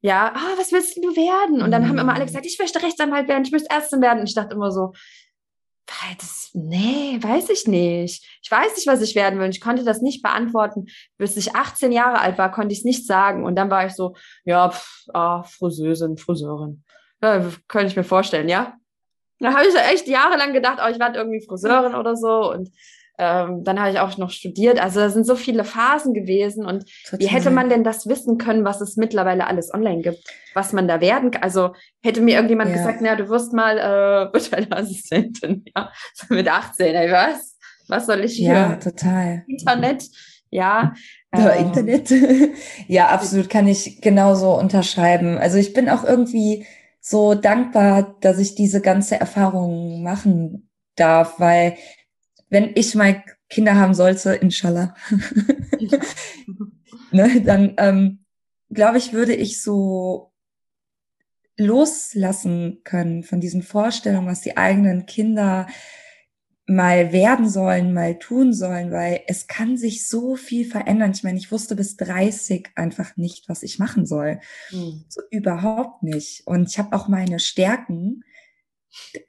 ja, 0.08 0.34
ah, 0.34 0.58
was 0.58 0.72
willst 0.72 0.98
du 0.98 1.16
werden? 1.16 1.62
Und 1.62 1.72
dann 1.72 1.84
mhm. 1.84 1.90
haben 1.90 1.98
immer 2.00 2.14
alle 2.14 2.24
mhm. 2.24 2.28
gesagt, 2.28 2.46
ich 2.46 2.58
möchte 2.58 2.82
Rechtsanwalt 2.82 3.28
werden, 3.28 3.44
ich 3.44 3.52
möchte 3.52 3.70
Ärztin 3.70 4.02
werden. 4.02 4.22
Und 4.22 4.30
ich 4.30 4.36
dachte 4.36 4.56
immer 4.56 4.72
so, 4.72 4.94
das, 6.20 6.50
nee, 6.54 7.18
weiß 7.22 7.50
ich 7.50 7.68
nicht. 7.68 8.26
Ich 8.42 8.52
weiß 8.52 8.76
nicht, 8.76 8.88
was 8.88 9.02
ich 9.02 9.16
werden 9.16 9.40
will. 9.40 9.50
Ich 9.50 9.62
konnte 9.62 9.84
das 9.84 10.02
nicht 10.02 10.22
beantworten. 10.22 10.88
Bis 11.18 11.38
ich 11.38 11.56
18 11.56 11.92
Jahre 11.92 12.20
alt 12.20 12.38
war, 12.38 12.52
konnte 12.52 12.74
ich 12.74 12.80
es 12.80 12.86
nicht 12.86 13.06
sagen. 13.06 13.46
Und 13.46 13.56
dann 13.56 13.70
war 13.70 13.86
ich 13.86 13.94
so, 13.94 14.16
ja, 14.44 14.70
pff, 14.70 15.08
ah, 15.14 15.44
Friseurin, 15.44 16.18
Friseurin. 16.18 16.84
Ja, 17.22 17.46
könnte 17.68 17.88
ich 17.88 17.96
mir 17.96 18.04
vorstellen, 18.04 18.50
ja. 18.50 18.76
Da 19.40 19.54
habe 19.54 19.68
ich 19.68 19.76
echt 19.76 20.08
jahrelang 20.08 20.54
gedacht, 20.54 20.80
oh, 20.84 20.90
ich 20.90 21.00
werde 21.00 21.20
irgendwie 21.20 21.46
Friseurin 21.46 21.96
oder 21.96 22.16
so. 22.16 22.52
Und 22.52 22.70
ähm, 23.18 23.64
dann 23.64 23.80
habe 23.80 23.92
ich 23.92 24.00
auch 24.00 24.18
noch 24.18 24.30
studiert. 24.30 24.80
Also 24.80 25.00
da 25.00 25.10
sind 25.10 25.26
so 25.26 25.36
viele 25.36 25.64
Phasen 25.64 26.14
gewesen. 26.14 26.66
Und 26.66 26.86
Total. 27.06 27.20
wie 27.20 27.28
hätte 27.28 27.50
man 27.50 27.70
denn 27.70 27.84
das 27.84 28.08
wissen 28.08 28.38
können, 28.38 28.64
was 28.64 28.80
es 28.82 28.96
mittlerweile 28.96 29.48
alles 29.48 29.74
online 29.74 30.02
gibt, 30.02 30.24
was 30.54 30.72
man 30.74 30.88
da 30.88 31.02
werden 31.02 31.32
kann? 31.32 31.44
Also 31.44 31.74
hätte 32.04 32.22
mir 32.22 32.36
irgendjemand 32.36 32.70
ja. 32.70 32.78
gesagt, 32.78 33.00
na, 33.02 33.16
du 33.16 33.28
wirst 33.30 33.54
mal 33.54 33.78
äh, 33.78 34.34
virtuelle 34.34 34.72
Assistentin, 34.72 35.66
ja, 35.76 35.92
mit 36.30 36.48
18, 36.48 36.96
ey, 36.96 37.12
was? 37.12 37.58
Was 37.88 38.06
soll 38.06 38.24
ich 38.24 38.34
hier? 38.34 38.54
Ja, 38.54 38.76
total. 38.76 39.44
Internet, 39.48 40.04
ja. 40.50 40.94
Ja, 41.34 41.54
ähm, 41.54 41.68
Internet. 41.68 42.12
ja, 42.88 43.08
absolut, 43.08 43.50
kann 43.50 43.68
ich 43.68 44.02
genauso 44.02 44.54
unterschreiben. 44.54 45.38
Also 45.38 45.58
ich 45.58 45.74
bin 45.74 45.90
auch 45.90 46.04
irgendwie 46.04 46.66
so 47.00 47.34
dankbar, 47.34 48.18
dass 48.20 48.40
ich 48.40 48.56
diese 48.56 48.82
ganze 48.82 49.20
Erfahrung 49.20 50.04
machen 50.04 50.70
darf, 50.96 51.40
weil 51.40 51.78
wenn 52.50 52.72
ich 52.76 52.96
mal 52.96 53.24
Kinder 53.50 53.76
haben 53.76 53.94
sollte, 53.94 54.34
inshallah, 54.34 54.96
ne, 57.12 57.42
dann 57.42 57.74
ähm, 57.78 58.20
glaube 58.70 58.98
ich, 58.98 59.14
würde 59.14 59.34
ich 59.34 59.62
so 59.62 60.32
loslassen 61.58 62.82
können 62.84 63.24
von 63.24 63.42
diesen 63.42 63.64
Vorstellungen, 63.64 64.28
was 64.28 64.42
die 64.42 64.58
eigenen 64.58 65.06
Kinder 65.06 65.68
mal 66.68 67.14
werden 67.14 67.50
sollen, 67.50 67.94
mal 67.94 68.20
tun 68.20 68.54
sollen, 68.54 68.92
weil 68.92 69.22
es 69.28 69.48
kann 69.48 69.78
sich 69.78 70.08
so 70.08 70.36
viel 70.36 70.66
verändern. 70.66 71.14
Ich 71.16 71.24
meine, 71.24 71.38
ich 71.38 71.50
wusste 71.50 71.78
bis 71.78 71.96
30 71.96 72.68
einfach 72.76 73.16
nicht, 73.16 73.48
was 73.48 73.64
ich 73.64 73.80
machen 73.80 74.06
soll. 74.06 74.42
Mhm. 74.72 75.06
So 75.08 75.22
überhaupt 75.32 76.04
nicht. 76.04 76.46
Und 76.46 76.70
ich 76.70 76.78
habe 76.78 76.96
auch 76.96 77.08
meine 77.08 77.40
Stärken 77.40 78.24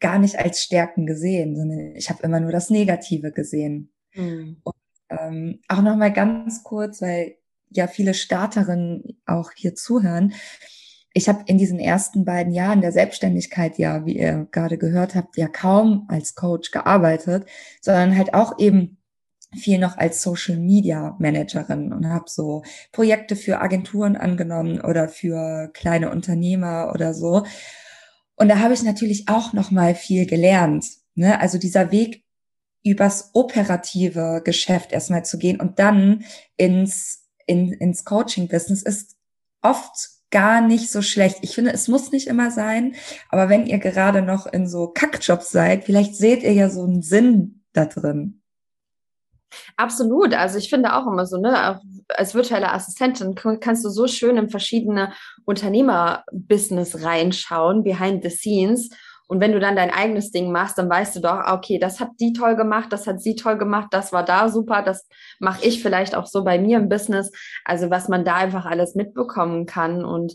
gar 0.00 0.18
nicht 0.18 0.38
als 0.38 0.62
Stärken 0.62 1.06
gesehen, 1.06 1.56
sondern 1.56 1.94
ich 1.96 2.10
habe 2.10 2.22
immer 2.22 2.40
nur 2.40 2.52
das 2.52 2.70
Negative 2.70 3.32
gesehen. 3.32 3.92
Mhm. 4.14 4.58
Und 4.62 4.74
ähm, 5.10 5.60
auch 5.68 5.82
noch 5.82 5.96
mal 5.96 6.12
ganz 6.12 6.62
kurz, 6.62 7.00
weil 7.00 7.36
ja 7.70 7.86
viele 7.86 8.14
Starterinnen 8.14 9.20
auch 9.26 9.52
hier 9.54 9.74
zuhören. 9.74 10.32
Ich 11.12 11.28
habe 11.28 11.42
in 11.46 11.58
diesen 11.58 11.78
ersten 11.78 12.24
beiden 12.24 12.52
Jahren 12.52 12.80
der 12.80 12.92
Selbstständigkeit 12.92 13.78
ja, 13.78 14.04
wie 14.06 14.18
ihr 14.18 14.46
gerade 14.50 14.78
gehört 14.78 15.14
habt, 15.14 15.36
ja 15.36 15.48
kaum 15.48 16.06
als 16.08 16.34
Coach 16.34 16.70
gearbeitet, 16.70 17.46
sondern 17.80 18.16
halt 18.16 18.34
auch 18.34 18.58
eben 18.58 18.98
viel 19.56 19.78
noch 19.78 19.96
als 19.96 20.22
Social 20.22 20.58
Media 20.58 21.16
Managerin 21.18 21.92
und 21.92 22.08
habe 22.08 22.26
so 22.28 22.62
Projekte 22.92 23.34
für 23.34 23.60
Agenturen 23.60 24.16
angenommen 24.16 24.80
oder 24.80 25.08
für 25.08 25.70
kleine 25.72 26.10
Unternehmer 26.10 26.92
oder 26.94 27.14
so 27.14 27.44
und 28.39 28.49
da 28.49 28.59
habe 28.59 28.74
ich 28.74 28.82
natürlich 28.82 29.28
auch 29.28 29.53
noch 29.53 29.70
mal 29.70 29.95
viel 29.95 30.26
gelernt. 30.26 30.86
Ne? 31.14 31.41
Also 31.41 31.59
dieser 31.59 31.91
Weg 31.91 32.24
übers 32.84 33.30
operative 33.34 34.41
Geschäft 34.45 34.93
erstmal 34.93 35.24
zu 35.24 35.39
gehen 35.39 35.61
und 35.61 35.78
dann 35.78 36.24
ins, 36.57 37.28
in, 37.47 37.72
ins 37.72 38.05
Coaching-Business 38.05 38.82
ist 38.82 39.16
oft 39.62 40.11
gar 40.30 40.61
nicht 40.61 40.91
so 40.91 41.03
schlecht. 41.03 41.39
Ich 41.43 41.55
finde, 41.55 41.72
es 41.72 41.89
muss 41.89 42.12
nicht 42.12 42.28
immer 42.28 42.51
sein, 42.51 42.95
aber 43.30 43.49
wenn 43.49 43.66
ihr 43.66 43.78
gerade 43.78 44.22
noch 44.22 44.47
in 44.47 44.68
so 44.68 44.89
Kackjobs 44.89 45.51
seid, 45.51 45.84
vielleicht 45.84 46.14
seht 46.14 46.43
ihr 46.43 46.53
ja 46.53 46.70
so 46.70 46.84
einen 46.84 47.03
Sinn 47.03 47.64
da 47.72 47.86
drin. 47.86 48.43
Absolut. 49.76 50.34
Also 50.34 50.59
ich 50.59 50.68
finde 50.68 50.94
auch 50.94 51.07
immer 51.07 51.26
so, 51.26 51.38
ne, 51.38 51.80
als 52.09 52.34
virtuelle 52.34 52.72
Assistentin 52.72 53.34
kannst 53.34 53.84
du 53.84 53.88
so 53.88 54.07
schön 54.07 54.36
in 54.36 54.49
verschiedene 54.49 55.12
Unternehmerbusiness 55.44 57.03
reinschauen, 57.03 57.84
behind 57.84 58.22
the 58.22 58.30
scenes. 58.30 58.90
Und 59.26 59.40
wenn 59.40 59.53
du 59.53 59.61
dann 59.61 59.76
dein 59.76 59.90
eigenes 59.90 60.30
Ding 60.30 60.51
machst, 60.51 60.78
dann 60.78 60.88
weißt 60.88 61.16
du 61.16 61.20
doch, 61.20 61.46
okay, 61.46 61.78
das 61.78 62.01
hat 62.01 62.12
die 62.18 62.32
toll 62.32 62.57
gemacht, 62.57 62.90
das 62.92 63.07
hat 63.07 63.20
sie 63.20 63.36
toll 63.36 63.59
gemacht, 63.59 63.88
das 63.90 64.11
war 64.11 64.24
da 64.24 64.49
super, 64.49 64.82
das 64.82 65.07
mache 65.38 65.66
ich 65.66 65.82
vielleicht 65.82 66.14
auch 66.14 66.26
so 66.26 66.44
bei 66.44 66.59
mir 66.59 66.78
im 66.78 66.88
Business. 66.88 67.30
Also 67.64 67.90
was 67.90 68.09
man 68.09 68.24
da 68.24 68.36
einfach 68.36 68.64
alles 68.64 68.94
mitbekommen 68.94 69.66
kann 69.66 70.03
und 70.05 70.34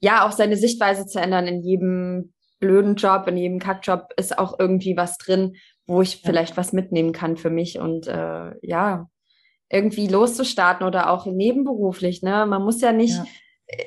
ja, 0.00 0.26
auch 0.26 0.32
seine 0.32 0.58
Sichtweise 0.58 1.06
zu 1.06 1.18
ändern 1.18 1.46
in 1.46 1.62
jedem 1.62 2.34
blöden 2.60 2.96
Job, 2.96 3.26
in 3.28 3.38
jedem 3.38 3.58
Kackjob 3.58 4.08
ist 4.18 4.38
auch 4.38 4.58
irgendwie 4.58 4.96
was 4.96 5.16
drin, 5.16 5.56
wo 5.86 6.02
ich 6.02 6.20
vielleicht 6.24 6.56
was 6.56 6.72
mitnehmen 6.72 7.12
kann 7.12 7.36
für 7.36 7.50
mich. 7.50 7.78
Und 7.78 8.06
äh, 8.06 8.52
ja, 8.62 9.08
irgendwie 9.70 10.08
loszustarten 10.08 10.86
oder 10.86 11.10
auch 11.10 11.26
nebenberuflich. 11.26 12.22
Ne? 12.22 12.46
Man 12.46 12.62
muss 12.62 12.80
ja 12.80 12.92
nicht 12.92 13.16
ja. 13.16 13.24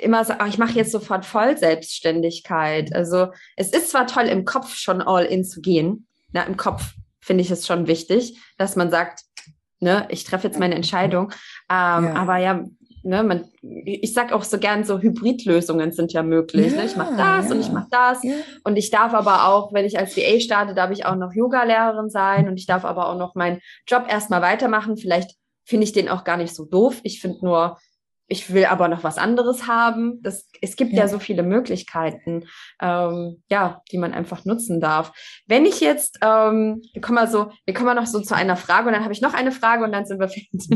immer 0.02 0.26
sagen, 0.26 0.42
oh, 0.44 0.48
ich 0.48 0.58
mache 0.58 0.74
jetzt 0.74 0.92
sofort 0.92 1.26
voll 1.26 1.58
Selbstständigkeit. 1.58 2.94
Also 2.94 3.28
es 3.56 3.70
ist 3.70 3.92
zwar 3.92 4.08
toll, 4.08 4.26
im 4.26 4.46
Kopf 4.46 4.76
schon 4.76 5.02
all 5.02 5.26
in 5.26 5.44
zu 5.44 5.62
gehen. 5.62 6.08
Na, 6.34 6.44
Im 6.44 6.58
Kopf 6.58 6.94
finde 7.22 7.42
ich 7.42 7.52
es 7.52 7.66
schon 7.66 7.88
wichtig, 7.88 8.38
dass 8.58 8.76
man 8.76 8.92
sagt, 8.92 9.22
ne, 9.80 10.06
ich 10.10 10.24
treffe 10.24 10.48
jetzt 10.48 10.60
meine 10.60 10.76
Entscheidung. 10.76 11.32
Ähm, 11.70 12.06
ja. 12.06 12.14
Aber 12.16 12.38
ja, 12.38 12.66
ne, 13.08 13.24
man, 13.24 13.46
ich 13.62 14.14
sag 14.14 14.32
auch 14.32 14.44
so 14.44 14.60
gern, 14.60 14.84
so 14.84 15.00
Hybridlösungen 15.00 15.92
sind 15.92 16.14
ja 16.14 16.24
möglich. 16.24 16.72
Ja, 16.72 16.80
ne? 16.80 16.86
Ich 16.86 16.96
mache 16.96 17.16
das 17.16 17.46
ja. 17.46 17.52
und 17.56 17.60
ich 17.62 17.72
mache 17.72 17.88
das. 17.90 18.24
Ja. 18.24 18.36
Und 18.64 18.76
ich 18.78 18.90
darf 18.90 19.14
aber 19.14 19.48
auch, 19.48 19.74
wenn 19.74 19.86
ich 19.86 19.98
als 19.98 20.16
VA 20.16 20.40
starte, 20.40 20.74
darf 20.76 20.92
ich 20.92 21.06
auch 21.06 21.16
noch 21.16 21.34
Yoga-Lehrerin 21.34 22.10
sein 22.10 22.48
und 22.48 22.58
ich 22.58 22.66
darf 22.66 22.86
aber 22.86 23.10
auch 23.10 23.18
noch 23.18 23.36
meinen 23.36 23.62
Job 23.88 24.06
erstmal 24.10 24.42
weitermachen. 24.42 24.98
Vielleicht 24.98 25.36
finde 25.66 25.86
ich 25.86 25.94
den 25.94 26.10
auch 26.10 26.24
gar 26.24 26.38
nicht 26.38 26.54
so 26.54 26.66
doof. 26.66 27.00
Ich 27.04 27.22
finde 27.22 27.44
nur, 27.44 27.78
ich 28.28 28.54
will 28.54 28.66
aber 28.66 28.88
noch 28.88 29.04
was 29.04 29.18
anderes 29.18 29.68
haben. 29.68 30.22
Das, 30.22 30.50
es 30.62 30.76
gibt 30.76 30.92
ja, 30.94 31.00
ja 31.00 31.08
so 31.08 31.20
viele 31.20 31.44
Möglichkeiten, 31.44 32.46
ähm, 32.82 33.42
ja, 33.50 33.82
die 33.92 33.98
man 33.98 34.14
einfach 34.14 34.44
nutzen 34.46 34.82
darf. 34.82 35.14
Wenn 35.48 35.66
ich 35.66 35.80
jetzt, 35.80 36.20
ähm, 36.22 36.82
wir 36.94 37.02
kommen 37.02 37.16
mal 37.16 37.30
so, 37.30 37.52
wir 37.66 37.74
kommen 37.74 37.88
mal 37.88 37.94
noch 37.96 38.06
so 38.06 38.20
zu 38.20 38.36
einer 38.36 38.58
Frage 38.58 38.88
und 38.88 38.94
dann 38.94 39.04
habe 39.04 39.14
ich 39.14 39.22
noch 39.22 39.34
eine 39.34 39.52
Frage 39.52 39.84
und 39.84 39.92
dann 39.92 40.06
sind 40.06 40.20
wir 40.20 40.28
fertig. 40.28 40.68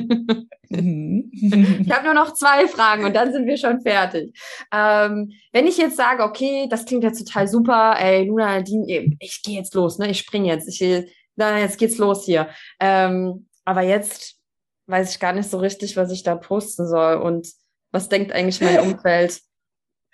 Mhm. 0.69 1.29
ich 1.85 1.91
habe 1.91 2.05
nur 2.05 2.13
noch 2.13 2.33
zwei 2.33 2.67
Fragen 2.67 3.03
und 3.03 3.15
dann 3.15 3.33
sind 3.33 3.45
wir 3.45 3.57
schon 3.57 3.81
fertig. 3.81 4.33
Ähm, 4.71 5.31
wenn 5.51 5.67
ich 5.67 5.77
jetzt 5.77 5.97
sage, 5.97 6.23
okay, 6.23 6.67
das 6.69 6.85
klingt 6.85 7.03
jetzt 7.03 7.25
total 7.25 7.47
super, 7.47 7.95
ey, 7.99 8.25
Luna, 8.25 8.61
die, 8.61 9.17
ich 9.19 9.41
gehe 9.43 9.57
jetzt 9.57 9.75
los, 9.75 9.97
ne, 9.97 10.09
ich 10.09 10.19
springe 10.19 10.47
jetzt, 10.47 10.67
ich, 10.69 11.05
na, 11.35 11.59
jetzt 11.59 11.77
geht's 11.77 11.97
los 11.97 12.23
hier. 12.23 12.47
Ähm, 12.79 13.47
aber 13.65 13.81
jetzt 13.81 14.40
weiß 14.91 15.11
ich 15.11 15.19
gar 15.19 15.33
nicht 15.33 15.49
so 15.49 15.57
richtig, 15.57 15.97
was 15.97 16.11
ich 16.11 16.23
da 16.23 16.35
posten 16.35 16.87
soll 16.87 17.15
und 17.15 17.47
was 17.91 18.09
denkt 18.09 18.31
eigentlich 18.31 18.61
mein 18.61 18.79
Umfeld. 18.91 19.39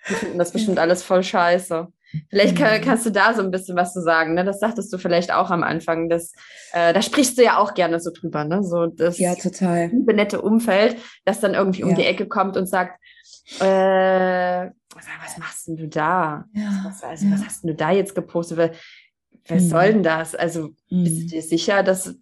Die 0.08 0.14
finden 0.14 0.38
das 0.38 0.52
bestimmt 0.52 0.78
alles 0.78 1.02
voll 1.02 1.22
scheiße. 1.22 1.88
Vielleicht 2.30 2.56
kann, 2.56 2.80
kannst 2.80 3.04
du 3.04 3.10
da 3.10 3.34
so 3.34 3.42
ein 3.42 3.50
bisschen 3.50 3.76
was 3.76 3.92
zu 3.92 4.00
sagen, 4.00 4.34
ne? 4.34 4.44
Das 4.44 4.60
sagtest 4.60 4.90
du 4.92 4.98
vielleicht 4.98 5.30
auch 5.32 5.50
am 5.50 5.62
Anfang. 5.62 6.08
Das, 6.08 6.32
äh, 6.72 6.94
da 6.94 7.02
sprichst 7.02 7.36
du 7.36 7.42
ja 7.42 7.58
auch 7.58 7.74
gerne 7.74 8.00
so 8.00 8.10
drüber, 8.10 8.44
ne? 8.44 8.62
So 8.62 8.86
das 8.86 9.18
ja, 9.18 9.34
total. 9.34 9.88
nette 9.88 10.40
Umfeld, 10.40 10.96
das 11.26 11.40
dann 11.40 11.52
irgendwie 11.52 11.82
um 11.82 11.90
ja. 11.90 11.96
die 11.96 12.04
Ecke 12.04 12.26
kommt 12.26 12.56
und 12.56 12.66
sagt, 12.66 12.98
äh, 13.60 14.70
was 14.94 15.38
machst 15.38 15.68
denn 15.68 15.76
du 15.76 15.88
da? 15.88 16.46
Ja. 16.54 16.84
Was, 16.86 17.02
also, 17.02 17.26
ja. 17.26 17.32
was 17.32 17.44
hast 17.44 17.62
denn 17.62 17.68
du 17.68 17.76
da 17.76 17.90
jetzt 17.90 18.14
gepostet? 18.14 18.74
Was 19.46 19.62
mhm. 19.64 19.68
soll 19.68 19.92
denn 19.92 20.02
das? 20.02 20.34
Also, 20.34 20.70
mhm. 20.88 21.04
bist 21.04 21.16
du 21.16 21.22
mhm. 21.24 21.28
dir 21.28 21.42
sicher, 21.42 21.82
dass 21.82 22.14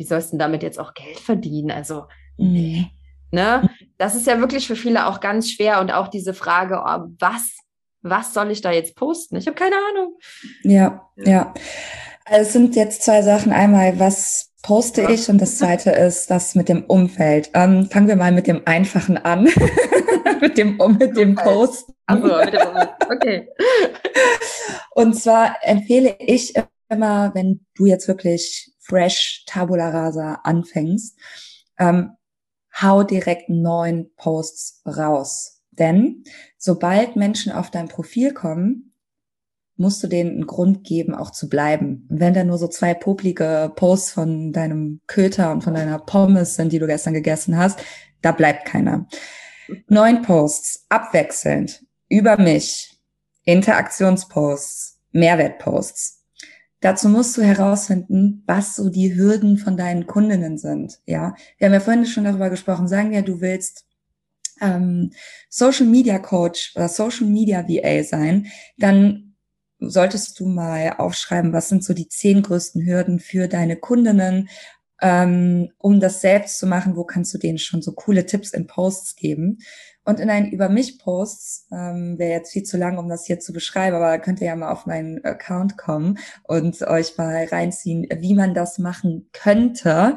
wie 0.00 0.04
sollst 0.04 0.32
du 0.32 0.38
damit 0.38 0.62
jetzt 0.62 0.80
auch 0.80 0.94
Geld 0.94 1.20
verdienen? 1.20 1.70
Also, 1.70 2.04
nee. 2.38 2.86
Ne? 3.32 3.68
Das 3.98 4.14
ist 4.14 4.26
ja 4.26 4.40
wirklich 4.40 4.66
für 4.66 4.74
viele 4.74 5.06
auch 5.06 5.20
ganz 5.20 5.50
schwer 5.50 5.78
und 5.78 5.92
auch 5.92 6.08
diese 6.08 6.32
Frage, 6.32 6.82
oh, 6.82 7.04
was, 7.18 7.58
was 8.00 8.32
soll 8.32 8.50
ich 8.50 8.62
da 8.62 8.72
jetzt 8.72 8.96
posten? 8.96 9.36
Ich 9.36 9.46
habe 9.46 9.54
keine 9.54 9.76
Ahnung. 9.76 10.16
Ja, 10.62 11.06
ja. 11.16 11.52
Also 12.24 12.46
es 12.46 12.52
sind 12.54 12.76
jetzt 12.76 13.02
zwei 13.02 13.20
Sachen. 13.20 13.52
Einmal, 13.52 13.98
was 13.98 14.52
poste 14.62 15.02
ich 15.02 15.28
und 15.28 15.38
das 15.38 15.58
zweite 15.58 15.90
ist 15.90 16.30
das 16.30 16.54
mit 16.54 16.70
dem 16.70 16.84
Umfeld. 16.84 17.50
Ähm, 17.52 17.90
fangen 17.90 18.08
wir 18.08 18.16
mal 18.16 18.32
mit 18.32 18.46
dem 18.46 18.62
Einfachen 18.64 19.18
an. 19.18 19.50
mit 20.40 20.56
dem, 20.56 20.78
mit 20.98 21.14
dem 21.14 21.34
Post. 21.34 21.92
Also, 22.06 22.26
mit 22.38 22.54
dem 22.54 22.60
okay. 23.12 23.48
Und 24.94 25.14
zwar 25.14 25.56
empfehle 25.60 26.16
ich 26.20 26.54
immer, 26.88 27.34
wenn 27.34 27.66
du 27.74 27.84
jetzt 27.84 28.08
wirklich 28.08 28.69
fresh 28.90 29.44
Tabula 29.46 29.90
Rasa 29.90 30.40
anfängst, 30.42 31.16
ähm, 31.78 32.10
hau 32.80 33.04
direkt 33.04 33.48
neun 33.48 34.10
Posts 34.16 34.82
raus. 34.84 35.62
Denn 35.70 36.24
sobald 36.58 37.16
Menschen 37.16 37.52
auf 37.52 37.70
dein 37.70 37.88
Profil 37.88 38.34
kommen, 38.34 38.92
musst 39.76 40.02
du 40.02 40.08
denen 40.08 40.32
einen 40.32 40.46
Grund 40.46 40.84
geben, 40.84 41.14
auch 41.14 41.30
zu 41.30 41.48
bleiben. 41.48 42.06
Wenn 42.10 42.34
da 42.34 42.44
nur 42.44 42.58
so 42.58 42.68
zwei 42.68 42.92
poplige 42.92 43.72
Posts 43.76 44.12
von 44.12 44.52
deinem 44.52 45.00
Köter 45.06 45.52
und 45.52 45.62
von 45.62 45.72
deiner 45.72 45.98
Pommes 45.98 46.56
sind, 46.56 46.72
die 46.72 46.78
du 46.78 46.86
gestern 46.86 47.14
gegessen 47.14 47.56
hast, 47.56 47.80
da 48.20 48.32
bleibt 48.32 48.66
keiner. 48.66 49.06
Neun 49.86 50.20
Posts, 50.22 50.84
abwechselnd, 50.90 51.82
über 52.08 52.36
mich, 52.36 53.00
Interaktionsposts, 53.44 55.00
Mehrwertposts. 55.12 56.19
Dazu 56.80 57.08
musst 57.08 57.36
du 57.36 57.42
herausfinden, 57.42 58.42
was 58.46 58.76
so 58.76 58.88
die 58.88 59.14
Hürden 59.14 59.58
von 59.58 59.76
deinen 59.76 60.06
Kundinnen 60.06 60.56
sind. 60.56 61.00
Ja, 61.06 61.34
wir 61.58 61.66
haben 61.66 61.74
ja 61.74 61.80
vorhin 61.80 62.06
schon 62.06 62.24
darüber 62.24 62.48
gesprochen. 62.48 62.88
Sagen 62.88 63.10
wir, 63.10 63.22
du 63.22 63.40
willst 63.40 63.84
ähm, 64.60 65.12
Social 65.48 65.86
Media 65.86 66.18
Coach 66.18 66.72
oder 66.76 66.88
Social 66.88 67.26
Media 67.26 67.66
VA 67.68 68.02
sein, 68.02 68.46
dann 68.78 69.34
solltest 69.78 70.38
du 70.38 70.46
mal 70.46 70.94
aufschreiben, 70.98 71.52
was 71.52 71.68
sind 71.68 71.84
so 71.84 71.94
die 71.94 72.08
zehn 72.08 72.42
größten 72.42 72.84
Hürden 72.84 73.18
für 73.18 73.48
deine 73.48 73.76
Kundinnen, 73.76 74.48
ähm, 75.00 75.70
um 75.78 76.00
das 76.00 76.20
selbst 76.20 76.58
zu 76.58 76.66
machen. 76.66 76.96
Wo 76.96 77.04
kannst 77.04 77.32
du 77.32 77.38
denen 77.38 77.58
schon 77.58 77.80
so 77.80 77.92
coole 77.92 78.26
Tipps 78.26 78.52
in 78.52 78.66
Posts 78.66 79.16
geben? 79.16 79.58
Und 80.10 80.18
in 80.18 80.28
einen 80.28 80.50
Über 80.50 80.68
mich 80.68 80.98
Posts, 80.98 81.68
ähm, 81.70 82.18
wäre 82.18 82.32
jetzt 82.32 82.50
viel 82.50 82.64
zu 82.64 82.76
lang, 82.76 82.98
um 82.98 83.08
das 83.08 83.26
hier 83.26 83.38
zu 83.38 83.52
beschreiben, 83.52 83.94
aber 83.94 84.18
könnt 84.18 84.40
ihr 84.40 84.48
ja 84.48 84.56
mal 84.56 84.72
auf 84.72 84.84
meinen 84.84 85.24
Account 85.24 85.78
kommen 85.78 86.18
und 86.42 86.82
euch 86.82 87.16
mal 87.16 87.44
reinziehen, 87.44 88.08
wie 88.18 88.34
man 88.34 88.52
das 88.52 88.80
machen 88.80 89.28
könnte. 89.32 90.16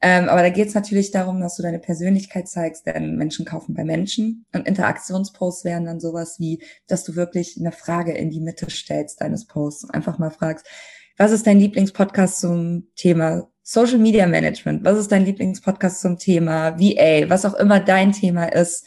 Ähm, 0.00 0.28
aber 0.28 0.42
da 0.42 0.48
geht 0.48 0.68
es 0.68 0.74
natürlich 0.74 1.10
darum, 1.10 1.40
dass 1.40 1.56
du 1.56 1.64
deine 1.64 1.80
Persönlichkeit 1.80 2.46
zeigst, 2.46 2.86
denn 2.86 3.16
Menschen 3.16 3.44
kaufen 3.44 3.74
bei 3.74 3.82
Menschen. 3.82 4.46
Und 4.54 4.68
Interaktionsposts 4.68 5.64
wären 5.64 5.86
dann 5.86 5.98
sowas 5.98 6.38
wie, 6.38 6.62
dass 6.86 7.02
du 7.02 7.16
wirklich 7.16 7.56
eine 7.58 7.72
Frage 7.72 8.12
in 8.12 8.30
die 8.30 8.40
Mitte 8.40 8.70
stellst 8.70 9.22
deines 9.22 9.48
Posts 9.48 9.84
und 9.84 9.90
einfach 9.90 10.20
mal 10.20 10.30
fragst, 10.30 10.68
was 11.16 11.32
ist 11.32 11.48
dein 11.48 11.58
Lieblingspodcast 11.58 12.38
zum 12.38 12.86
Thema 12.94 13.48
Social 13.64 13.98
Media 13.98 14.28
Management? 14.28 14.84
Was 14.84 14.98
ist 14.98 15.10
dein 15.10 15.24
Lieblingspodcast 15.24 16.00
zum 16.00 16.16
Thema 16.16 16.78
VA? 16.78 17.28
Was 17.28 17.44
auch 17.44 17.54
immer 17.54 17.80
dein 17.80 18.12
Thema 18.12 18.44
ist. 18.44 18.86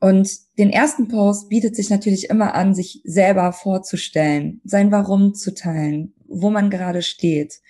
Und 0.00 0.30
den 0.58 0.70
ersten 0.70 1.08
Post 1.08 1.48
bietet 1.48 1.74
sich 1.74 1.90
natürlich 1.90 2.30
immer 2.30 2.54
an, 2.54 2.74
sich 2.74 3.00
selber 3.04 3.52
vorzustellen, 3.52 4.60
sein 4.64 4.92
Warum 4.92 5.34
zu 5.34 5.54
teilen, 5.54 6.14
wo 6.26 6.50
man 6.50 6.70
gerade 6.70 7.02
steht. 7.02 7.60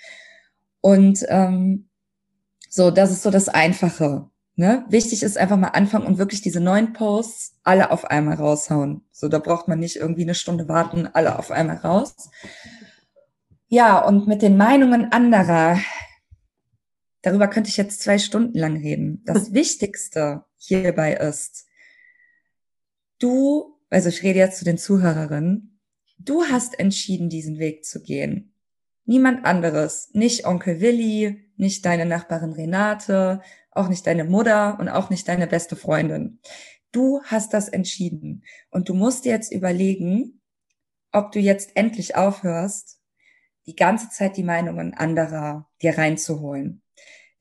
Und 0.81 1.24
ähm, 1.29 1.89
so, 2.68 2.91
das 2.91 3.11
ist 3.11 3.22
so 3.22 3.31
das 3.31 3.49
Einfache. 3.49 4.29
Ne? 4.57 4.85
Wichtig 4.89 5.22
ist 5.22 5.39
einfach 5.39 5.57
mal 5.57 5.68
anfangen 5.68 6.07
und 6.07 6.18
wirklich 6.18 6.43
diese 6.43 6.61
neuen 6.61 6.93
Posts 6.93 7.61
alle 7.62 7.93
auf 7.93 8.05
einmal 8.05 8.35
raushauen. 8.35 9.03
So, 9.12 9.29
da 9.29 9.39
braucht 9.39 9.68
man 9.68 9.79
nicht 9.79 9.97
irgendwie 9.97 10.22
eine 10.22 10.35
Stunde 10.35 10.68
warten, 10.68 11.07
alle 11.07 11.39
auf 11.39 11.51
einmal 11.51 11.76
raus. 11.76 12.31
Ja, 13.68 14.05
und 14.05 14.26
mit 14.26 14.43
den 14.43 14.57
Meinungen 14.57 15.12
anderer, 15.12 15.79
darüber 17.22 17.47
könnte 17.49 17.70
ich 17.70 17.76
jetzt 17.76 18.03
zwei 18.03 18.18
Stunden 18.18 18.59
lang 18.59 18.76
reden. 18.76 19.22
Das 19.26 19.53
Wichtigste 19.53 20.45
hierbei 20.57 21.14
ist, 21.14 21.67
du, 23.18 23.78
also 23.90 24.08
ich 24.08 24.22
rede 24.22 24.38
jetzt 24.38 24.58
zu 24.58 24.64
den 24.64 24.78
Zuhörerinnen, 24.78 25.80
du 26.18 26.44
hast 26.44 26.78
entschieden, 26.78 27.28
diesen 27.28 27.58
Weg 27.58 27.84
zu 27.84 28.02
gehen. 28.02 28.52
Niemand 29.04 29.44
anderes, 29.44 30.10
nicht 30.12 30.46
Onkel 30.46 30.80
Willi, 30.80 31.52
nicht 31.56 31.84
deine 31.84 32.04
Nachbarin 32.06 32.52
Renate, 32.52 33.40
auch 33.70 33.88
nicht 33.88 34.06
deine 34.06 34.24
Mutter 34.24 34.78
und 34.78 34.88
auch 34.88 35.10
nicht 35.10 35.28
deine 35.28 35.46
beste 35.46 35.76
Freundin. 35.76 36.40
Du 36.92 37.22
hast 37.24 37.54
das 37.54 37.68
entschieden 37.68 38.44
und 38.70 38.88
du 38.88 38.94
musst 38.94 39.24
jetzt 39.24 39.52
überlegen, 39.52 40.40
ob 41.12 41.32
du 41.32 41.38
jetzt 41.38 41.70
endlich 41.74 42.16
aufhörst, 42.16 43.00
die 43.66 43.76
ganze 43.76 44.08
Zeit 44.10 44.36
die 44.36 44.42
Meinungen 44.42 44.94
anderer 44.94 45.68
dir 45.82 45.96
reinzuholen. 45.96 46.82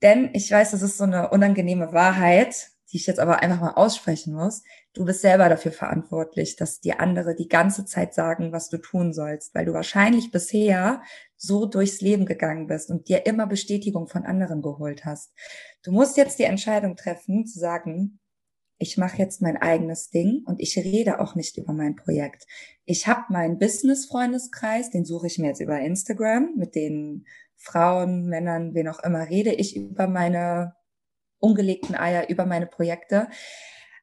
Denn 0.01 0.29
ich 0.33 0.51
weiß, 0.51 0.71
das 0.71 0.81
ist 0.81 0.97
so 0.97 1.05
eine 1.05 1.29
unangenehme 1.29 1.93
Wahrheit, 1.93 2.69
die 2.91 2.97
ich 2.97 3.07
jetzt 3.07 3.19
aber 3.19 3.41
einfach 3.41 3.59
mal 3.59 3.73
aussprechen 3.73 4.33
muss. 4.33 4.63
Du 4.97 5.05
bist 5.05 5.21
selber 5.21 5.47
dafür 5.47 5.71
verantwortlich, 5.71 6.55
dass 6.55 6.79
dir 6.79 6.99
andere 6.99 7.35
die 7.35 7.47
ganze 7.47 7.85
Zeit 7.85 8.15
sagen, 8.15 8.51
was 8.51 8.69
du 8.69 8.79
tun 8.79 9.13
sollst, 9.13 9.53
weil 9.53 9.63
du 9.63 9.73
wahrscheinlich 9.73 10.31
bisher 10.31 11.03
so 11.35 11.67
durchs 11.67 12.01
Leben 12.01 12.25
gegangen 12.25 12.65
bist 12.65 12.89
und 12.89 13.07
dir 13.07 13.27
immer 13.27 13.45
Bestätigung 13.45 14.07
von 14.07 14.25
anderen 14.25 14.63
geholt 14.63 15.05
hast. 15.05 15.35
Du 15.83 15.91
musst 15.91 16.17
jetzt 16.17 16.39
die 16.39 16.45
Entscheidung 16.45 16.95
treffen, 16.95 17.45
zu 17.45 17.59
sagen, 17.59 18.19
ich 18.79 18.97
mache 18.97 19.17
jetzt 19.17 19.39
mein 19.39 19.57
eigenes 19.57 20.09
Ding 20.09 20.41
und 20.47 20.59
ich 20.59 20.75
rede 20.75 21.19
auch 21.19 21.35
nicht 21.35 21.57
über 21.57 21.73
mein 21.73 21.95
Projekt. 21.95 22.47
Ich 22.85 23.05
habe 23.05 23.31
meinen 23.31 23.59
Business-Freundeskreis, 23.59 24.89
den 24.89 25.05
suche 25.05 25.27
ich 25.27 25.37
mir 25.37 25.49
jetzt 25.49 25.61
über 25.61 25.79
Instagram, 25.79 26.55
mit 26.55 26.73
den 26.73 27.27
Frauen, 27.55 28.25
Männern, 28.25 28.73
wen 28.73 28.87
auch 28.87 29.03
immer, 29.03 29.29
rede 29.29 29.53
ich 29.53 29.75
über 29.75 30.07
meine 30.07 30.73
ungelegten 31.39 31.93
Eier 31.93 32.29
über 32.29 32.47
meine 32.47 32.65
Projekte. 32.65 33.27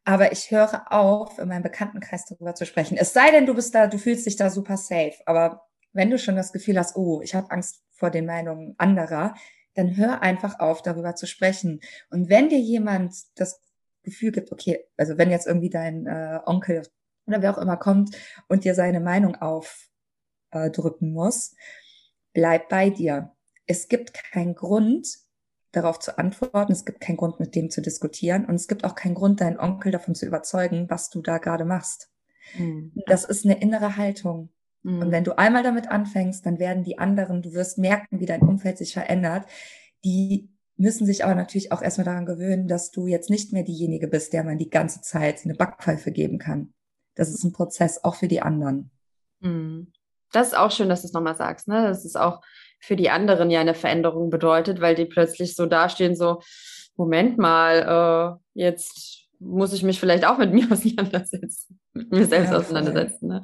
Aber 0.04 0.32
ich 0.32 0.50
höre 0.50 0.92
auf, 0.92 1.38
in 1.38 1.48
meinem 1.48 1.62
Bekanntenkreis 1.62 2.26
darüber 2.26 2.54
zu 2.54 2.66
sprechen. 2.66 2.96
Es 2.98 3.12
sei 3.12 3.30
denn, 3.30 3.46
du 3.46 3.54
bist 3.54 3.74
da, 3.74 3.86
du 3.86 3.98
fühlst 3.98 4.26
dich 4.26 4.36
da 4.36 4.50
super 4.50 4.76
safe. 4.76 5.14
Aber 5.24 5.66
wenn 5.92 6.10
du 6.10 6.18
schon 6.18 6.36
das 6.36 6.52
Gefühl 6.52 6.78
hast, 6.78 6.96
oh, 6.96 7.22
ich 7.22 7.34
habe 7.34 7.50
Angst 7.50 7.82
vor 7.90 8.10
den 8.10 8.26
Meinungen 8.26 8.74
anderer, 8.76 9.34
dann 9.74 9.96
hör 9.96 10.22
einfach 10.22 10.60
auf, 10.60 10.82
darüber 10.82 11.14
zu 11.14 11.26
sprechen. 11.26 11.80
Und 12.10 12.28
wenn 12.28 12.48
dir 12.48 12.58
jemand 12.58 13.14
das 13.36 13.60
Gefühl 14.02 14.32
gibt, 14.32 14.52
okay, 14.52 14.84
also 14.96 15.16
wenn 15.18 15.30
jetzt 15.30 15.46
irgendwie 15.46 15.70
dein 15.70 16.06
äh, 16.06 16.40
Onkel 16.44 16.82
oder 17.26 17.42
wer 17.42 17.56
auch 17.56 17.62
immer 17.62 17.76
kommt 17.76 18.14
und 18.48 18.64
dir 18.64 18.74
seine 18.74 19.00
Meinung 19.00 19.36
aufdrücken 19.36 21.08
äh, 21.08 21.12
muss, 21.12 21.54
bleib 22.34 22.68
bei 22.68 22.90
dir. 22.90 23.32
Es 23.66 23.88
gibt 23.88 24.12
keinen 24.12 24.54
Grund, 24.54 25.23
darauf 25.76 25.98
zu 25.98 26.18
antworten. 26.18 26.72
Es 26.72 26.84
gibt 26.84 27.00
keinen 27.00 27.16
Grund, 27.16 27.40
mit 27.40 27.54
dem 27.54 27.70
zu 27.70 27.82
diskutieren. 27.82 28.44
Und 28.44 28.54
es 28.54 28.68
gibt 28.68 28.84
auch 28.84 28.94
keinen 28.94 29.14
Grund, 29.14 29.40
deinen 29.40 29.58
Onkel 29.58 29.92
davon 29.92 30.14
zu 30.14 30.26
überzeugen, 30.26 30.86
was 30.88 31.10
du 31.10 31.22
da 31.22 31.38
gerade 31.38 31.64
machst. 31.64 32.10
Mhm. 32.56 32.92
Das 33.06 33.24
ist 33.24 33.44
eine 33.44 33.60
innere 33.60 33.96
Haltung. 33.96 34.50
Mhm. 34.82 35.00
Und 35.00 35.10
wenn 35.10 35.24
du 35.24 35.36
einmal 35.36 35.62
damit 35.62 35.88
anfängst, 35.88 36.44
dann 36.46 36.58
werden 36.58 36.84
die 36.84 36.98
anderen, 36.98 37.42
du 37.42 37.52
wirst 37.52 37.78
merken, 37.78 38.20
wie 38.20 38.26
dein 38.26 38.42
Umfeld 38.42 38.78
sich 38.78 38.92
verändert. 38.92 39.46
Die 40.04 40.50
müssen 40.76 41.06
sich 41.06 41.24
aber 41.24 41.34
natürlich 41.34 41.72
auch 41.72 41.82
erstmal 41.82 42.04
daran 42.04 42.26
gewöhnen, 42.26 42.68
dass 42.68 42.90
du 42.90 43.06
jetzt 43.06 43.30
nicht 43.30 43.52
mehr 43.52 43.62
diejenige 43.62 44.08
bist, 44.08 44.32
der 44.32 44.44
man 44.44 44.58
die 44.58 44.70
ganze 44.70 45.00
Zeit 45.02 45.44
eine 45.44 45.54
Backpfeife 45.54 46.10
geben 46.12 46.38
kann. 46.38 46.74
Das 47.14 47.30
ist 47.30 47.44
ein 47.44 47.52
Prozess 47.52 48.02
auch 48.02 48.16
für 48.16 48.28
die 48.28 48.42
anderen. 48.42 48.90
Mhm. 49.40 49.92
Das 50.32 50.48
ist 50.48 50.56
auch 50.56 50.70
schön, 50.70 50.88
dass 50.88 51.02
du 51.02 51.08
es 51.08 51.12
nochmal 51.12 51.36
sagst. 51.36 51.68
Ne? 51.68 51.86
Das 51.86 52.04
ist 52.04 52.16
auch 52.16 52.40
für 52.80 52.96
die 52.96 53.10
anderen 53.10 53.50
ja 53.50 53.60
eine 53.60 53.74
Veränderung 53.74 54.30
bedeutet, 54.30 54.80
weil 54.80 54.94
die 54.94 55.06
plötzlich 55.06 55.56
so 55.56 55.66
dastehen, 55.66 56.16
so, 56.16 56.40
Moment 56.96 57.38
mal, 57.38 58.38
äh, 58.54 58.60
jetzt 58.60 59.28
muss 59.38 59.72
ich 59.72 59.82
mich 59.82 59.98
vielleicht 59.98 60.24
auch 60.24 60.38
mit 60.38 60.52
mir 60.52 60.66
auseinandersetzen, 60.70 61.80
mit 61.94 62.10
mir 62.10 62.26
selbst 62.26 62.50
ja, 62.50 62.58
auseinandersetzen. 62.58 63.28
Ne? 63.28 63.42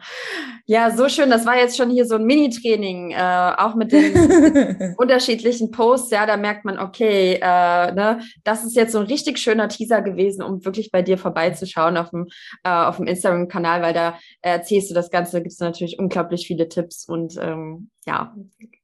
Ja, 0.67 0.91
so 0.91 1.09
schön. 1.09 1.31
Das 1.31 1.47
war 1.47 1.57
jetzt 1.57 1.77
schon 1.77 1.89
hier 1.89 2.05
so 2.05 2.17
ein 2.17 2.25
Mini-Training, 2.25 3.13
äh, 3.13 3.55
auch 3.57 3.77
mit 3.77 3.93
den 3.93 4.95
unterschiedlichen 4.99 5.71
Posts. 5.71 6.11
Ja, 6.11 6.27
da 6.27 6.37
merkt 6.37 6.65
man, 6.65 6.79
okay, 6.79 7.35
äh, 7.35 7.93
ne, 7.93 8.21
das 8.43 8.65
ist 8.65 8.75
jetzt 8.75 8.93
so 8.93 8.99
ein 8.99 9.07
richtig 9.07 9.39
schöner 9.39 9.69
Teaser 9.69 10.03
gewesen, 10.03 10.43
um 10.43 10.65
wirklich 10.65 10.91
bei 10.91 11.03
dir 11.03 11.17
vorbeizuschauen 11.17 11.97
auf 11.97 12.11
dem, 12.11 12.27
äh, 12.65 12.71
auf 12.71 12.97
dem 12.97 13.07
Instagram-Kanal, 13.07 13.83
weil 13.83 13.95
da 13.95 14.19
erzählst 14.43 14.91
du 14.91 14.95
das 14.95 15.11
Ganze, 15.11 15.39
gibt 15.39 15.53
es 15.53 15.61
natürlich 15.61 15.99
unglaublich 15.99 16.47
viele 16.47 16.69
Tipps 16.69 17.09
und 17.09 17.37
ähm, 17.41 17.91
ja, 18.05 18.35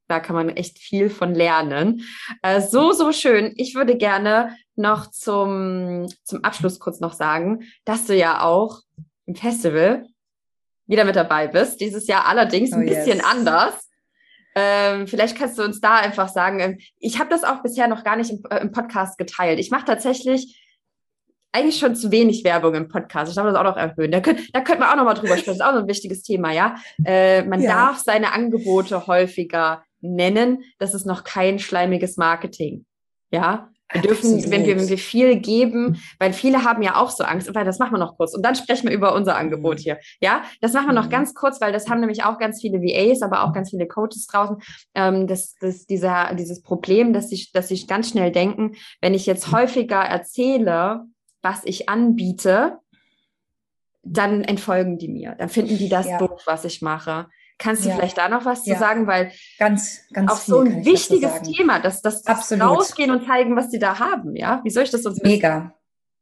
da 0.08 0.20
kann 0.20 0.36
man 0.36 0.50
echt 0.50 0.78
viel 0.78 1.10
von 1.10 1.34
lernen. 1.34 2.02
Äh, 2.42 2.60
so, 2.60 2.92
so 2.92 3.10
schön. 3.10 3.52
Ich 3.56 3.74
würde 3.74 3.96
gerne 3.96 4.56
noch 4.76 5.10
zum, 5.10 6.06
zum 6.22 6.44
Abschluss 6.44 6.78
kurz 6.78 7.00
noch 7.00 7.14
sagen, 7.14 7.64
dass 7.84 8.06
du 8.06 8.14
ja 8.14 8.42
auch 8.42 8.82
im 9.26 9.34
Festival 9.34 10.06
wieder 10.86 11.04
mit 11.04 11.16
dabei 11.16 11.48
bist. 11.48 11.80
Dieses 11.80 12.06
Jahr 12.06 12.26
allerdings 12.26 12.72
oh, 12.72 12.76
ein 12.76 12.86
bisschen 12.86 13.18
yes. 13.18 13.24
anders. 13.24 13.90
Ähm, 14.54 15.06
vielleicht 15.06 15.36
kannst 15.36 15.58
du 15.58 15.62
uns 15.62 15.80
da 15.80 15.96
einfach 15.96 16.28
sagen, 16.28 16.60
ähm, 16.60 16.78
ich 16.98 17.18
habe 17.18 17.28
das 17.28 17.44
auch 17.44 17.62
bisher 17.62 17.88
noch 17.88 18.04
gar 18.04 18.16
nicht 18.16 18.30
im, 18.30 18.42
äh, 18.50 18.60
im 18.60 18.72
Podcast 18.72 19.18
geteilt. 19.18 19.58
Ich 19.58 19.70
mache 19.70 19.84
tatsächlich 19.84 20.62
eigentlich 21.52 21.78
schon 21.78 21.94
zu 21.94 22.10
wenig 22.10 22.44
Werbung 22.44 22.74
im 22.74 22.88
Podcast. 22.88 23.30
Ich 23.30 23.36
darf 23.36 23.46
das 23.46 23.54
auch 23.54 23.64
noch 23.64 23.76
erhöhen. 23.76 24.12
Da, 24.12 24.20
könnt, 24.20 24.54
da 24.54 24.60
könnte 24.60 24.80
man 24.80 24.90
auch 24.90 24.96
noch 24.96 25.04
mal 25.04 25.14
drüber 25.14 25.36
sprechen. 25.36 25.46
Das 25.46 25.56
ist 25.56 25.64
auch 25.64 25.74
so 25.74 25.80
ein 25.80 25.88
wichtiges 25.88 26.22
Thema, 26.22 26.52
ja. 26.52 26.76
Äh, 27.04 27.44
man 27.44 27.60
ja. 27.60 27.72
darf 27.72 27.98
seine 27.98 28.32
Angebote 28.32 29.06
häufiger 29.06 29.82
nennen. 30.00 30.62
Das 30.78 30.94
ist 30.94 31.06
noch 31.06 31.24
kein 31.24 31.58
schleimiges 31.58 32.16
Marketing. 32.16 32.86
Ja, 33.30 33.70
wir 33.92 34.02
dürfen, 34.02 34.50
wenn 34.50 34.66
wir, 34.66 34.76
wenn 34.76 34.88
wir 34.88 34.98
viel 34.98 35.36
geben, 35.36 36.00
weil 36.18 36.32
viele 36.32 36.64
haben 36.64 36.82
ja 36.82 36.96
auch 36.96 37.10
so 37.10 37.24
Angst, 37.24 37.54
weil 37.54 37.64
das 37.64 37.78
machen 37.78 37.92
wir 37.92 37.98
noch 37.98 38.16
kurz 38.16 38.34
und 38.34 38.44
dann 38.44 38.56
sprechen 38.56 38.88
wir 38.88 38.94
über 38.94 39.14
unser 39.14 39.36
Angebot 39.36 39.78
mhm. 39.78 39.82
hier. 39.82 39.98
Ja, 40.20 40.42
das 40.60 40.72
machen 40.72 40.86
wir 40.86 40.92
noch 40.92 41.06
mhm. 41.06 41.10
ganz 41.10 41.34
kurz, 41.34 41.60
weil 41.60 41.72
das 41.72 41.88
haben 41.88 42.00
nämlich 42.00 42.24
auch 42.24 42.38
ganz 42.38 42.60
viele 42.60 42.80
VAs, 42.80 43.22
aber 43.22 43.44
auch 43.44 43.52
ganz 43.52 43.70
viele 43.70 43.86
Coaches 43.86 44.26
draußen, 44.26 44.56
ähm, 44.94 45.26
das, 45.26 45.54
das, 45.60 45.86
dieser, 45.86 46.34
dieses 46.34 46.62
Problem, 46.62 47.12
dass 47.12 47.28
sie, 47.28 47.46
dass 47.52 47.68
sie 47.68 47.86
ganz 47.86 48.10
schnell 48.10 48.32
denken, 48.32 48.72
wenn 49.00 49.14
ich 49.14 49.26
jetzt 49.26 49.52
häufiger 49.52 50.00
erzähle, 50.00 51.02
was 51.42 51.62
ich 51.64 51.88
anbiete, 51.88 52.78
dann 54.02 54.42
entfolgen 54.42 54.98
die 54.98 55.08
mir. 55.08 55.34
Dann 55.38 55.48
finden 55.48 55.78
die 55.78 55.88
das 55.88 56.06
ja. 56.06 56.18
doof, 56.18 56.42
was 56.46 56.64
ich 56.64 56.82
mache. 56.82 57.26
Kannst 57.58 57.84
du 57.84 57.88
ja. 57.88 57.96
vielleicht 57.96 58.18
da 58.18 58.28
noch 58.28 58.44
was 58.44 58.66
ja. 58.66 58.74
zu 58.74 58.80
sagen? 58.80 59.06
Weil 59.06 59.32
ganz, 59.58 60.00
ganz 60.12 60.30
auch 60.30 60.36
so 60.36 60.60
ein 60.60 60.84
wichtiges 60.84 61.42
Thema, 61.42 61.78
dass 61.78 62.02
das 62.02 62.22
rausgehen 62.28 63.10
und 63.10 63.26
zeigen, 63.26 63.56
was 63.56 63.70
sie 63.70 63.78
da 63.78 63.98
haben. 63.98 64.36
Ja, 64.36 64.60
wie 64.62 64.70
soll 64.70 64.82
ich 64.82 64.90
das 64.90 65.06
uns 65.06 65.22
Mega. 65.22 65.56
Wissen? 65.56 65.72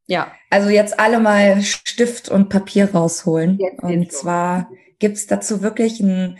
Ja. 0.06 0.32
Also 0.50 0.68
jetzt 0.68 1.00
alle 1.00 1.18
mal 1.18 1.62
Stift 1.62 2.28
und 2.28 2.48
Papier 2.50 2.92
rausholen. 2.92 3.58
Jetzt 3.58 3.82
und 3.82 4.12
zwar 4.12 4.70
gibt 4.98 5.16
es 5.16 5.26
dazu 5.26 5.62
wirklich 5.62 6.00
ein, 6.00 6.38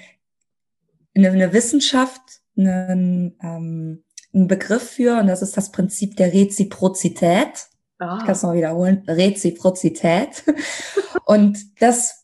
eine, 1.15 1.31
eine 1.31 1.53
Wissenschaft, 1.53 2.21
einen, 2.57 3.37
ähm, 3.43 4.05
einen 4.33 4.49
Begriff 4.49 4.91
für, 4.91 5.19
und 5.19 5.27
das 5.27 5.43
ist 5.43 5.57
das 5.57 5.73
Prinzip 5.73 6.17
der 6.17 6.33
Reziprozität. 6.33 7.67
Ah. 7.99 8.19
Ich 8.19 8.25
kann 8.25 8.33
es 8.33 8.43
mal 8.43 8.57
wiederholen. 8.57 9.05
Reziprozität. 9.09 10.45
und 11.25 11.59
das 11.81 12.24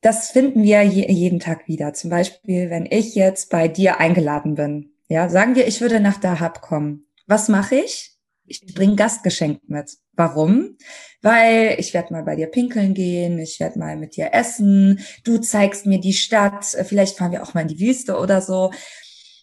das 0.00 0.30
finden 0.30 0.62
wir 0.62 0.82
je, 0.82 1.10
jeden 1.10 1.40
Tag 1.40 1.66
wieder. 1.68 1.92
Zum 1.92 2.10
Beispiel, 2.10 2.70
wenn 2.70 2.86
ich 2.86 3.14
jetzt 3.14 3.50
bei 3.50 3.68
dir 3.68 3.98
eingeladen 3.98 4.54
bin. 4.54 4.92
Ja, 5.08 5.28
sagen 5.28 5.54
wir, 5.54 5.66
ich 5.66 5.80
würde 5.80 6.00
nach 6.00 6.20
Dahab 6.20 6.60
kommen. 6.60 7.06
Was 7.26 7.48
mache 7.48 7.76
ich? 7.76 8.12
Ich 8.44 8.74
bringe 8.74 8.96
Gastgeschenk 8.96 9.68
mit. 9.68 9.96
Warum? 10.12 10.76
Weil 11.20 11.76
ich 11.78 11.92
werde 11.94 12.12
mal 12.12 12.22
bei 12.22 12.36
dir 12.36 12.46
pinkeln 12.46 12.94
gehen, 12.94 13.38
ich 13.38 13.60
werde 13.60 13.78
mal 13.78 13.96
mit 13.96 14.16
dir 14.16 14.32
essen, 14.32 15.00
du 15.24 15.38
zeigst 15.38 15.84
mir 15.84 16.00
die 16.00 16.14
Stadt, 16.14 16.64
vielleicht 16.64 17.18
fahren 17.18 17.32
wir 17.32 17.42
auch 17.42 17.54
mal 17.54 17.62
in 17.62 17.68
die 17.68 17.80
Wüste 17.80 18.16
oder 18.18 18.40
so. 18.40 18.72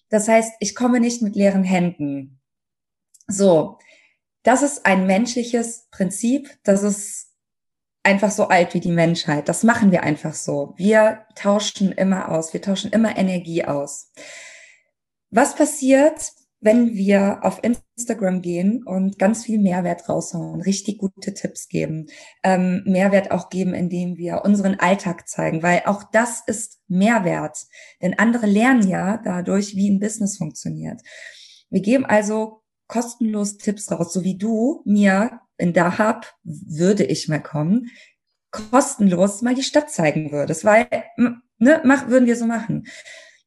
Das 0.10 0.28
heißt, 0.28 0.54
ich 0.60 0.76
komme 0.76 1.00
nicht 1.00 1.22
mit 1.22 1.36
leeren 1.36 1.64
Händen. 1.64 2.40
So, 3.28 3.78
das 4.44 4.64
ist 4.64 4.86
ein 4.86 5.06
menschliches 5.06 5.88
Prinzip, 5.92 6.50
das 6.64 6.84
ist 6.84 7.35
einfach 8.06 8.32
so 8.32 8.48
alt 8.48 8.74
wie 8.74 8.80
die 8.80 8.92
Menschheit. 8.92 9.50
Das 9.50 9.64
machen 9.64 9.92
wir 9.92 10.04
einfach 10.04 10.34
so. 10.34 10.74
Wir 10.78 11.26
tauschen 11.36 11.92
immer 11.92 12.30
aus. 12.30 12.54
Wir 12.54 12.62
tauschen 12.62 12.92
immer 12.92 13.18
Energie 13.18 13.66
aus. 13.66 14.12
Was 15.32 15.56
passiert, 15.56 16.32
wenn 16.62 16.96
wir 16.96 17.40
auf 17.44 17.62
Instagram 17.64 18.42
gehen 18.42 18.84
und 18.86 19.20
ganz 19.20 19.46
viel 19.46 19.60
Mehrwert 19.60 20.08
raushauen, 20.10 20.62
richtig 20.62 20.98
gute 20.98 21.34
Tipps 21.34 21.68
geben, 21.68 22.08
ähm, 22.44 22.82
Mehrwert 22.86 23.32
auch 23.32 23.50
geben, 23.50 23.74
indem 23.74 24.18
wir 24.18 24.44
unseren 24.44 24.80
Alltag 24.80 25.28
zeigen, 25.28 25.62
weil 25.62 25.84
auch 25.86 26.04
das 26.12 26.42
ist 26.48 26.80
Mehrwert. 26.88 27.58
Denn 28.02 28.18
andere 28.18 28.48
lernen 28.48 28.88
ja 28.88 29.22
dadurch, 29.24 29.76
wie 29.76 29.90
ein 29.90 30.00
Business 30.00 30.38
funktioniert. 30.38 31.02
Wir 31.70 31.82
geben 31.82 32.06
also 32.06 32.62
kostenlos 32.88 33.58
Tipps 33.58 33.92
raus, 33.92 34.14
so 34.14 34.24
wie 34.24 34.38
du 34.38 34.82
mir 34.86 35.42
in 35.58 35.74
Dahab 35.74 36.36
würde 36.44 37.04
ich 37.04 37.28
mal 37.28 37.42
kommen, 37.42 37.90
kostenlos 38.52 39.42
mal 39.42 39.56
die 39.56 39.64
Stadt 39.64 39.90
zeigen 39.90 40.32
würdest, 40.32 40.64
weil, 40.66 40.88
ne, 41.58 41.82
mach, 41.84 42.08
würden 42.08 42.26
wir 42.26 42.36
so 42.36 42.46
machen. 42.46 42.88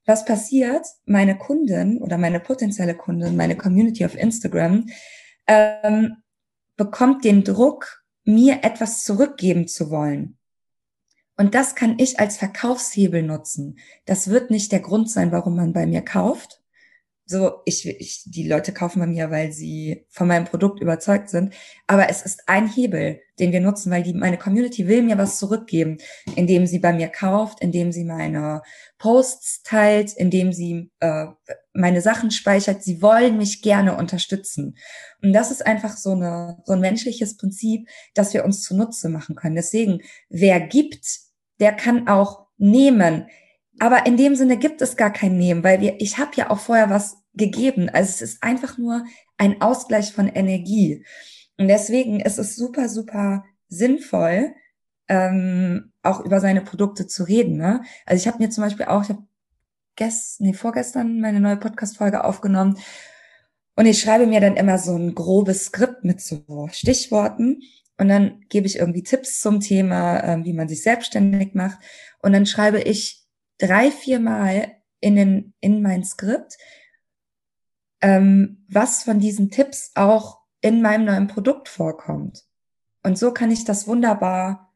Was 0.06 0.24
passiert? 0.24 0.86
Meine 1.04 1.36
Kunden 1.36 1.98
oder 1.98 2.18
meine 2.18 2.40
potenzielle 2.40 2.94
Kundin, 2.94 3.36
meine 3.36 3.56
Community 3.56 4.04
auf 4.04 4.16
Instagram, 4.16 4.86
ähm, 5.46 6.16
bekommt 6.76 7.24
den 7.24 7.44
Druck, 7.44 8.02
mir 8.24 8.60
etwas 8.62 9.04
zurückgeben 9.04 9.68
zu 9.68 9.90
wollen. 9.90 10.38
Und 11.36 11.54
das 11.54 11.74
kann 11.74 11.98
ich 11.98 12.18
als 12.18 12.36
Verkaufshebel 12.36 13.22
nutzen. 13.22 13.78
Das 14.06 14.28
wird 14.28 14.50
nicht 14.50 14.72
der 14.72 14.80
Grund 14.80 15.10
sein, 15.10 15.30
warum 15.30 15.56
man 15.56 15.72
bei 15.72 15.86
mir 15.86 16.02
kauft, 16.02 16.60
so, 17.30 17.60
ich, 17.66 17.86
ich, 17.86 18.22
die 18.24 18.48
Leute 18.48 18.72
kaufen 18.72 19.00
bei 19.00 19.06
mir, 19.06 19.30
weil 19.30 19.52
sie 19.52 20.06
von 20.08 20.26
meinem 20.26 20.46
Produkt 20.46 20.80
überzeugt 20.80 21.28
sind. 21.28 21.52
Aber 21.86 22.08
es 22.08 22.22
ist 22.22 22.44
ein 22.46 22.66
Hebel, 22.66 23.20
den 23.38 23.52
wir 23.52 23.60
nutzen, 23.60 23.92
weil 23.92 24.02
die, 24.02 24.14
meine 24.14 24.38
Community 24.38 24.88
will 24.88 25.02
mir 25.02 25.18
was 25.18 25.38
zurückgeben, 25.38 25.98
indem 26.36 26.66
sie 26.66 26.78
bei 26.78 26.94
mir 26.94 27.08
kauft, 27.08 27.60
indem 27.60 27.92
sie 27.92 28.04
meine 28.04 28.62
Posts 28.96 29.62
teilt, 29.62 30.14
indem 30.14 30.54
sie 30.54 30.90
äh, 31.00 31.26
meine 31.74 32.00
Sachen 32.00 32.30
speichert. 32.30 32.82
Sie 32.82 33.02
wollen 33.02 33.36
mich 33.36 33.60
gerne 33.60 33.96
unterstützen. 33.98 34.78
Und 35.22 35.34
das 35.34 35.50
ist 35.50 35.66
einfach 35.66 35.98
so, 35.98 36.12
eine, 36.12 36.62
so 36.64 36.72
ein 36.72 36.80
menschliches 36.80 37.36
Prinzip, 37.36 37.88
dass 38.14 38.32
wir 38.32 38.46
uns 38.46 38.62
zunutze 38.62 39.10
machen 39.10 39.36
können. 39.36 39.56
Deswegen, 39.56 40.00
wer 40.30 40.60
gibt, 40.60 41.04
der 41.60 41.72
kann 41.72 42.08
auch 42.08 42.46
nehmen. 42.56 43.26
Aber 43.78 44.06
in 44.06 44.16
dem 44.16 44.34
Sinne 44.34 44.56
gibt 44.56 44.82
es 44.82 44.96
gar 44.96 45.12
kein 45.12 45.36
Nehmen, 45.36 45.62
weil 45.62 45.80
wir, 45.80 46.00
ich 46.00 46.18
habe 46.18 46.32
ja 46.34 46.50
auch 46.50 46.58
vorher 46.58 46.90
was 46.90 47.18
gegeben. 47.34 47.88
Also 47.88 48.10
es 48.10 48.22
ist 48.22 48.42
einfach 48.42 48.78
nur 48.78 49.04
ein 49.36 49.60
Ausgleich 49.60 50.12
von 50.12 50.28
Energie. 50.28 51.04
Und 51.58 51.68
deswegen 51.68 52.20
ist 52.20 52.38
es 52.38 52.56
super, 52.56 52.88
super 52.88 53.44
sinnvoll, 53.68 54.54
ähm, 55.08 55.92
auch 56.02 56.24
über 56.24 56.40
seine 56.40 56.60
Produkte 56.60 57.06
zu 57.06 57.24
reden. 57.24 57.56
Ne? 57.56 57.82
Also 58.06 58.20
ich 58.20 58.28
habe 58.28 58.42
mir 58.42 58.50
zum 58.50 58.64
Beispiel 58.64 58.86
auch, 58.86 59.02
ich 59.02 59.08
habe 59.10 59.22
gest, 59.96 60.40
nee, 60.40 60.52
vorgestern 60.52 61.20
meine 61.20 61.40
neue 61.40 61.56
Podcast-Folge 61.56 62.24
aufgenommen 62.24 62.78
und 63.74 63.86
ich 63.86 64.00
schreibe 64.00 64.26
mir 64.26 64.40
dann 64.40 64.56
immer 64.56 64.78
so 64.78 64.94
ein 64.94 65.14
grobes 65.14 65.66
Skript 65.66 66.04
mit 66.04 66.20
so 66.20 66.68
Stichworten 66.70 67.62
und 67.98 68.08
dann 68.08 68.44
gebe 68.48 68.66
ich 68.66 68.78
irgendwie 68.78 69.02
Tipps 69.02 69.40
zum 69.40 69.60
Thema, 69.60 70.20
äh, 70.20 70.44
wie 70.44 70.52
man 70.52 70.68
sich 70.68 70.82
selbstständig 70.82 71.54
macht 71.54 71.78
und 72.22 72.32
dann 72.32 72.46
schreibe 72.46 72.80
ich 72.80 73.27
drei, 73.58 73.90
vier 73.90 74.20
Mal 74.20 74.72
in, 75.00 75.16
den, 75.16 75.54
in 75.60 75.82
mein 75.82 76.04
Skript, 76.04 76.56
ähm, 78.00 78.64
was 78.68 79.04
von 79.04 79.20
diesen 79.20 79.50
Tipps 79.50 79.92
auch 79.94 80.38
in 80.60 80.82
meinem 80.82 81.04
neuen 81.04 81.26
Produkt 81.28 81.68
vorkommt. 81.68 82.44
Und 83.02 83.18
so 83.18 83.32
kann 83.32 83.50
ich 83.50 83.64
das 83.64 83.86
wunderbar 83.86 84.72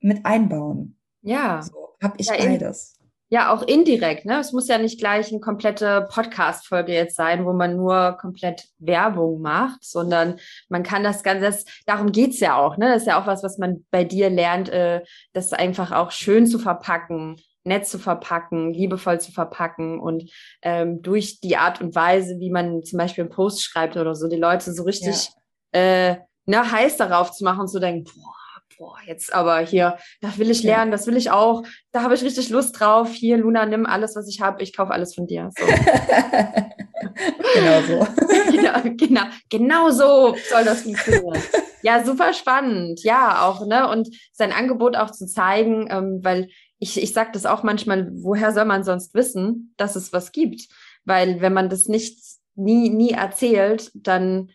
mit 0.00 0.24
einbauen. 0.24 0.98
Ja. 1.22 1.62
So 1.62 1.96
habe 2.02 2.14
ich 2.18 2.28
ja, 2.28 2.36
beides. 2.36 2.96
Ja, 3.32 3.52
auch 3.52 3.62
indirekt, 3.62 4.24
ne? 4.24 4.40
Es 4.40 4.52
muss 4.52 4.66
ja 4.66 4.78
nicht 4.78 4.98
gleich 4.98 5.30
eine 5.30 5.38
komplette 5.38 6.08
Podcast-Folge 6.10 6.92
jetzt 6.92 7.14
sein, 7.14 7.44
wo 7.44 7.52
man 7.52 7.76
nur 7.76 8.16
komplett 8.20 8.68
Werbung 8.78 9.40
macht, 9.40 9.84
sondern 9.84 10.40
man 10.68 10.82
kann 10.82 11.04
das 11.04 11.22
Ganze, 11.22 11.44
das, 11.44 11.64
darum 11.86 12.10
geht's 12.10 12.40
ja 12.40 12.56
auch, 12.56 12.76
ne? 12.76 12.88
Das 12.88 13.02
ist 13.02 13.06
ja 13.06 13.20
auch 13.20 13.28
was, 13.28 13.44
was 13.44 13.56
man 13.58 13.86
bei 13.92 14.02
dir 14.02 14.30
lernt, 14.30 14.68
äh, 14.70 15.02
das 15.32 15.52
einfach 15.52 15.92
auch 15.92 16.10
schön 16.10 16.46
zu 16.48 16.58
verpacken, 16.58 17.40
nett 17.64 17.86
zu 17.86 17.98
verpacken, 17.98 18.72
liebevoll 18.72 19.20
zu 19.20 19.32
verpacken 19.32 20.00
und 20.00 20.30
ähm, 20.62 21.02
durch 21.02 21.40
die 21.40 21.56
Art 21.56 21.80
und 21.80 21.94
Weise, 21.94 22.38
wie 22.38 22.50
man 22.50 22.82
zum 22.82 22.98
Beispiel 22.98 23.24
einen 23.24 23.32
Post 23.32 23.62
schreibt 23.62 23.96
oder 23.96 24.14
so, 24.14 24.28
die 24.28 24.36
Leute 24.36 24.72
so 24.72 24.82
richtig 24.84 25.30
ja. 25.74 25.80
äh, 25.80 26.16
ne, 26.46 26.70
heiß 26.72 26.96
darauf 26.96 27.32
zu 27.32 27.44
machen 27.44 27.60
und 27.60 27.68
zu 27.68 27.80
denken, 27.80 28.04
boah, 28.04 28.34
boah, 28.80 28.96
jetzt 29.06 29.34
aber 29.34 29.58
hier, 29.60 29.98
da 30.22 30.36
will 30.38 30.50
ich 30.50 30.62
lernen, 30.62 30.90
das 30.90 31.06
will 31.06 31.16
ich 31.16 31.30
auch, 31.30 31.64
da 31.92 32.02
habe 32.02 32.14
ich 32.14 32.22
richtig 32.22 32.48
Lust 32.48 32.80
drauf. 32.80 33.12
Hier, 33.12 33.36
Luna, 33.36 33.66
nimm 33.66 33.84
alles, 33.84 34.16
was 34.16 34.26
ich 34.26 34.40
habe, 34.40 34.62
ich 34.62 34.74
kaufe 34.74 34.92
alles 34.92 35.14
von 35.14 35.26
dir. 35.26 35.50
So. 35.56 35.66
genau 37.54 37.82
so. 37.82 38.06
genau, 38.50 38.80
genau, 38.96 39.22
genau 39.50 39.90
so 39.90 40.34
soll 40.48 40.64
das 40.64 40.82
funktionieren. 40.82 41.42
ja, 41.82 42.02
super 42.04 42.32
spannend. 42.32 43.02
Ja, 43.04 43.46
auch, 43.46 43.66
ne? 43.66 43.86
Und 43.88 44.08
sein 44.32 44.52
Angebot 44.52 44.96
auch 44.96 45.10
zu 45.10 45.26
zeigen, 45.26 45.86
ähm, 45.90 46.20
weil 46.22 46.48
ich, 46.80 47.00
ich 47.00 47.12
sage 47.12 47.30
das 47.32 47.46
auch 47.46 47.62
manchmal, 47.62 48.10
woher 48.12 48.52
soll 48.52 48.64
man 48.64 48.82
sonst 48.82 49.14
wissen, 49.14 49.74
dass 49.76 49.94
es 49.96 50.12
was 50.12 50.32
gibt? 50.32 50.68
Weil 51.04 51.40
wenn 51.40 51.52
man 51.52 51.68
das 51.68 51.86
nicht 51.86 52.18
nie, 52.56 52.90
nie 52.90 53.10
erzählt, 53.10 53.90
dann 53.94 54.50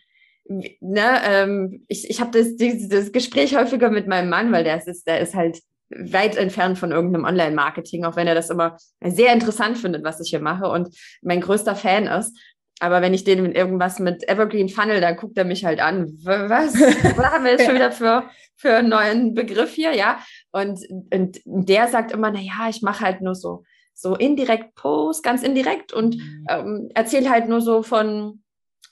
ne, 0.48 1.20
ähm, 1.24 1.84
ich, 1.88 2.10
ich 2.10 2.20
habe 2.20 2.36
das, 2.38 2.56
dieses 2.56 3.12
Gespräch 3.12 3.56
häufiger 3.56 3.90
mit 3.90 4.06
meinem 4.06 4.28
Mann, 4.28 4.52
weil 4.52 4.64
der 4.64 4.84
ist, 4.84 5.06
der 5.06 5.20
ist 5.20 5.34
halt 5.34 5.60
weit 5.88 6.36
entfernt 6.36 6.78
von 6.78 6.90
irgendeinem 6.90 7.24
Online-Marketing, 7.24 8.04
auch 8.04 8.16
wenn 8.16 8.26
er 8.26 8.34
das 8.34 8.50
immer 8.50 8.76
sehr 9.00 9.32
interessant 9.32 9.78
findet, 9.78 10.04
was 10.04 10.20
ich 10.20 10.30
hier 10.30 10.40
mache 10.40 10.68
und 10.68 10.88
mein 11.22 11.40
größter 11.40 11.76
Fan 11.76 12.06
ist. 12.06 12.36
Aber 12.80 13.00
wenn 13.00 13.14
ich 13.14 13.24
den 13.24 13.42
mit 13.42 13.56
irgendwas 13.56 13.98
mit 13.98 14.28
Evergreen 14.28 14.68
Funnel, 14.68 15.00
dann 15.00 15.16
guckt 15.16 15.38
er 15.38 15.44
mich 15.44 15.64
halt 15.64 15.80
an. 15.80 16.12
Was? 16.22 16.74
Was 17.16 17.30
haben 17.30 17.44
wir 17.44 17.52
jetzt 17.52 17.64
schon 17.64 17.74
wieder 17.74 17.92
für, 17.92 18.24
für 18.54 18.74
einen 18.74 18.90
neuen 18.90 19.34
Begriff 19.34 19.72
hier? 19.72 19.94
Ja. 19.94 20.18
Und, 20.52 20.80
und 21.12 21.38
der 21.44 21.88
sagt 21.88 22.12
immer, 22.12 22.30
na 22.30 22.40
ja, 22.40 22.68
ich 22.68 22.82
mache 22.82 23.04
halt 23.04 23.22
nur 23.22 23.34
so, 23.34 23.64
so 23.94 24.14
indirekt 24.14 24.74
Post, 24.74 25.22
ganz 25.22 25.42
indirekt 25.42 25.92
und 25.92 26.16
mhm. 26.16 26.46
ähm, 26.50 26.90
erzähle 26.94 27.30
halt 27.30 27.48
nur 27.48 27.62
so 27.62 27.82
von, 27.82 28.42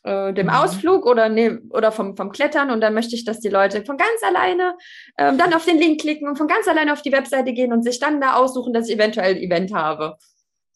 äh, 0.04 0.32
dem 0.32 0.46
mhm. 0.46 0.52
Ausflug 0.52 1.06
oder, 1.06 1.28
ne, 1.28 1.60
oder 1.70 1.90
vom, 1.90 2.16
vom 2.16 2.30
Klettern 2.30 2.70
und 2.70 2.80
dann 2.80 2.94
möchte 2.94 3.14
ich, 3.14 3.24
dass 3.24 3.40
die 3.40 3.48
Leute 3.48 3.84
von 3.84 3.96
ganz 3.96 4.22
alleine 4.22 4.76
ähm, 5.18 5.38
dann 5.38 5.54
auf 5.54 5.64
den 5.64 5.78
Link 5.78 6.00
klicken 6.00 6.28
und 6.28 6.36
von 6.36 6.46
ganz 6.46 6.68
alleine 6.68 6.92
auf 6.92 7.02
die 7.02 7.12
Webseite 7.12 7.52
gehen 7.52 7.72
und 7.72 7.82
sich 7.82 7.98
dann 8.00 8.20
da 8.20 8.34
aussuchen, 8.34 8.72
dass 8.72 8.88
ich 8.88 8.96
eventuell 8.96 9.34
ein 9.34 9.42
Event 9.42 9.72
habe. 9.72 10.16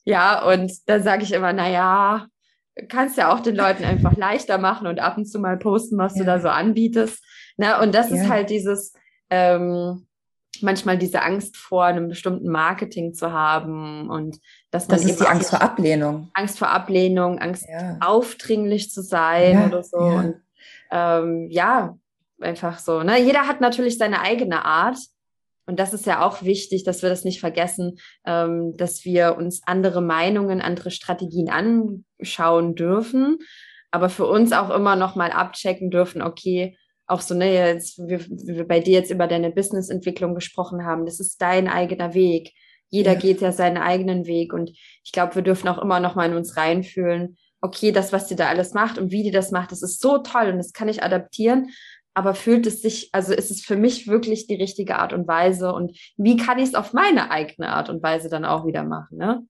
Ja, 0.05 0.51
und 0.51 0.73
da 0.87 1.01
sage 1.01 1.25
ich 1.25 1.33
immer, 1.33 1.53
na 1.53 1.69
ja, 1.69 2.27
kannst 2.89 3.17
ja 3.17 3.33
auch 3.33 3.41
den 3.41 3.57
Leuten 3.57 3.85
einfach 3.85 4.17
leichter 4.17 4.59
machen 4.59 4.87
und 4.87 5.01
ab 5.01 5.17
und 5.17 5.27
zu 5.27 5.39
mal 5.39 5.59
posten, 5.59 5.99
was 5.99 6.15
ja. 6.15 6.21
du 6.21 6.27
da 6.27 6.41
so 6.41 6.49
anbietest. 6.49 7.23
Na, 7.57 7.83
und 7.83 7.95
das 7.95 8.11
ja. 8.11 8.17
ist 8.17 8.29
halt 8.29 8.51
dieses, 8.51 8.93
ähm, 9.31 10.07
manchmal 10.63 10.99
diese 10.99 11.23
Angst 11.23 11.57
vor 11.57 11.85
einem 11.85 12.09
bestimmten 12.09 12.49
Marketing 12.49 13.15
zu 13.15 13.33
haben 13.33 14.09
und 14.11 14.39
dass 14.71 14.89
man 14.89 14.97
das 14.97 15.07
ist 15.07 15.21
die 15.21 15.27
Angst 15.27 15.51
vor 15.51 15.63
Ablehnung. 15.63 16.31
Angst 16.35 16.59
vor 16.59 16.69
Ablehnung, 16.69 17.39
Angst 17.39 17.67
ja. 17.69 17.97
aufdringlich 18.01 18.91
zu 18.91 19.03
sein 19.03 19.55
ja, 19.55 19.67
oder 19.67 19.83
so. 19.83 19.99
Ja. 19.99 20.21
Und 20.21 20.35
ähm, 20.91 21.47
ja, 21.51 21.97
einfach 22.41 22.79
so. 22.79 23.03
Ne? 23.03 23.21
Jeder 23.21 23.47
hat 23.47 23.61
natürlich 23.61 23.99
seine 23.99 24.21
eigene 24.21 24.65
Art. 24.65 24.99
Und 25.69 25.79
das 25.79 25.93
ist 25.93 26.07
ja 26.07 26.27
auch 26.27 26.43
wichtig, 26.43 26.83
dass 26.85 27.03
wir 27.03 27.11
das 27.11 27.25
nicht 27.25 27.41
vergessen, 27.41 27.99
ähm, 28.25 28.75
dass 28.79 29.05
wir 29.05 29.37
uns 29.37 29.61
andere 29.67 30.01
Meinungen, 30.01 30.63
andere 30.63 30.91
Strategien 30.91 31.51
anschauen 31.51 32.75
dürfen, 32.75 33.37
aber 33.91 34.09
für 34.09 34.25
uns 34.25 34.53
auch 34.53 34.71
immer 34.71 34.97
noch 34.97 35.15
mal 35.15 35.31
abchecken 35.31 35.91
dürfen, 35.91 36.23
okay, 36.23 36.79
auch 37.07 37.21
so, 37.21 37.35
ne, 37.35 37.53
jetzt, 37.53 37.99
wir, 37.99 38.21
wir 38.21 38.67
bei 38.67 38.81
dir 38.81 38.95
jetzt 38.95 39.11
über 39.11 39.27
deine 39.27 39.51
Businessentwicklung 39.51 40.35
gesprochen 40.35 40.87
haben, 40.87 41.05
das 41.05 41.21
ist 41.21 41.43
dein 41.43 41.69
eigener 41.69 42.15
Weg. 42.15 42.53
Jeder 42.89 43.13
ja. 43.13 43.19
geht 43.19 43.43
ja 43.43 43.53
seinen 43.53 43.77
eigenen 43.77 44.25
Weg 44.25 44.55
und 44.55 44.71
ich 44.71 45.13
glaube, 45.13 45.35
wir 45.35 45.43
dürfen 45.43 45.69
auch 45.69 45.79
immer 45.79 46.01
noch 46.01 46.15
mal 46.15 46.31
in 46.31 46.37
uns 46.37 46.57
reinfühlen, 46.57 47.37
okay, 47.61 47.93
das, 47.93 48.11
was 48.11 48.27
die 48.27 48.37
da 48.37 48.49
alles 48.49 48.73
macht 48.73 48.97
und 48.97 49.11
wie 49.11 49.23
die 49.23 49.33
das 49.33 49.51
macht, 49.51 49.73
das 49.73 49.83
ist 49.83 50.01
so 50.01 50.17
toll 50.17 50.49
und 50.49 50.57
das 50.57 50.73
kann 50.73 50.89
ich 50.89 51.03
adaptieren, 51.03 51.69
aber 52.19 52.35
fühlt 52.35 52.67
es 52.67 52.83
sich, 52.83 53.11
also 53.13 53.33
ist 53.33 53.53
es 53.53 53.65
für 53.65 53.77
mich 53.77 54.09
wirklich 54.09 54.49
die 54.49 54.57
richtige 54.57 54.99
Art 54.99 55.13
und 55.13 55.29
Weise 55.29 55.73
und 55.73 55.97
wie 56.17 56.37
kann 56.37 56.59
ich 56.59 56.71
es 56.71 56.75
auf 56.75 56.93
meine 56.93 57.31
eigene 57.31 57.69
Art 57.69 57.91
und 57.91 58.03
Weise 58.03 58.29
dann 58.29 58.45
auch 58.45 58.67
wieder 58.67 58.83
machen, 58.83 59.19
ne? 59.19 59.47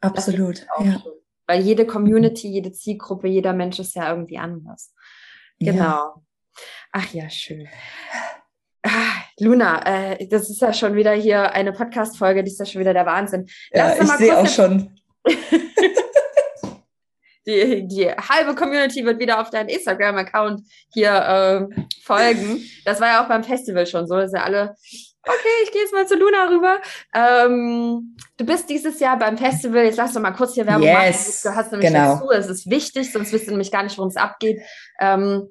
Absolut, 0.00 0.66
ja. 0.80 1.00
Schön. 1.00 1.12
Weil 1.46 1.60
jede 1.60 1.86
Community, 1.86 2.48
jede 2.48 2.72
Zielgruppe, 2.72 3.28
jeder 3.28 3.52
Mensch 3.52 3.78
ist 3.78 3.94
ja 3.94 4.10
irgendwie 4.10 4.38
anders. 4.38 4.92
Genau. 5.60 5.84
Ja. 5.84 6.14
Ach 6.90 7.14
ja, 7.14 7.30
schön. 7.30 7.68
Ah, 8.82 9.22
Luna, 9.38 9.80
äh, 9.86 10.26
das 10.26 10.50
ist 10.50 10.62
ja 10.62 10.72
schon 10.72 10.96
wieder 10.96 11.12
hier 11.12 11.52
eine 11.52 11.72
Podcast-Folge, 11.72 12.42
die 12.42 12.50
ist 12.50 12.58
ja 12.58 12.66
schon 12.66 12.80
wieder 12.80 12.92
der 12.92 13.06
Wahnsinn. 13.06 13.46
Lass 13.70 13.98
ja, 13.98 14.02
ich 14.02 14.10
sehe 14.10 14.36
auch 14.36 14.48
schon. 14.48 14.98
die, 17.46 17.86
die 17.86 18.10
halbe 18.10 18.54
Community 18.54 19.04
wird 19.04 19.18
wieder 19.18 19.40
auf 19.40 19.50
deinen 19.50 19.68
Instagram-Account 19.68 20.62
hier 20.92 21.10
äh, 21.10 21.84
folgen. 22.02 22.62
Das 22.84 23.00
war 23.00 23.08
ja 23.08 23.24
auch 23.24 23.28
beim 23.28 23.44
Festival 23.44 23.86
schon 23.86 24.06
so, 24.06 24.16
dass 24.16 24.32
ja 24.32 24.42
alle, 24.42 24.74
okay, 25.22 25.62
ich 25.64 25.72
gehe 25.72 25.82
jetzt 25.82 25.94
mal 25.94 26.06
zu 26.06 26.16
Luna 26.16 26.48
rüber. 26.48 26.80
Ähm, 27.14 28.16
du 28.36 28.44
bist 28.44 28.68
dieses 28.68 29.00
Jahr 29.00 29.18
beim 29.18 29.38
Festival, 29.38 29.84
jetzt 29.84 29.96
lass 29.96 30.12
doch 30.12 30.20
mal 30.20 30.32
kurz 30.32 30.54
hier 30.54 30.66
Werbung 30.66 30.82
yes, 30.82 31.44
machen. 31.44 31.54
Du 31.54 31.58
hast 31.58 31.72
nämlich 31.72 31.88
genau. 31.88 32.14
dazu, 32.14 32.30
es 32.30 32.48
ist 32.48 32.70
wichtig, 32.70 33.12
sonst 33.12 33.32
wisst 33.32 33.46
ihr 33.46 33.52
nämlich 33.52 33.72
gar 33.72 33.82
nicht, 33.82 33.96
worum 33.96 34.10
es 34.10 34.16
abgeht. 34.16 34.60
Ähm, 35.00 35.48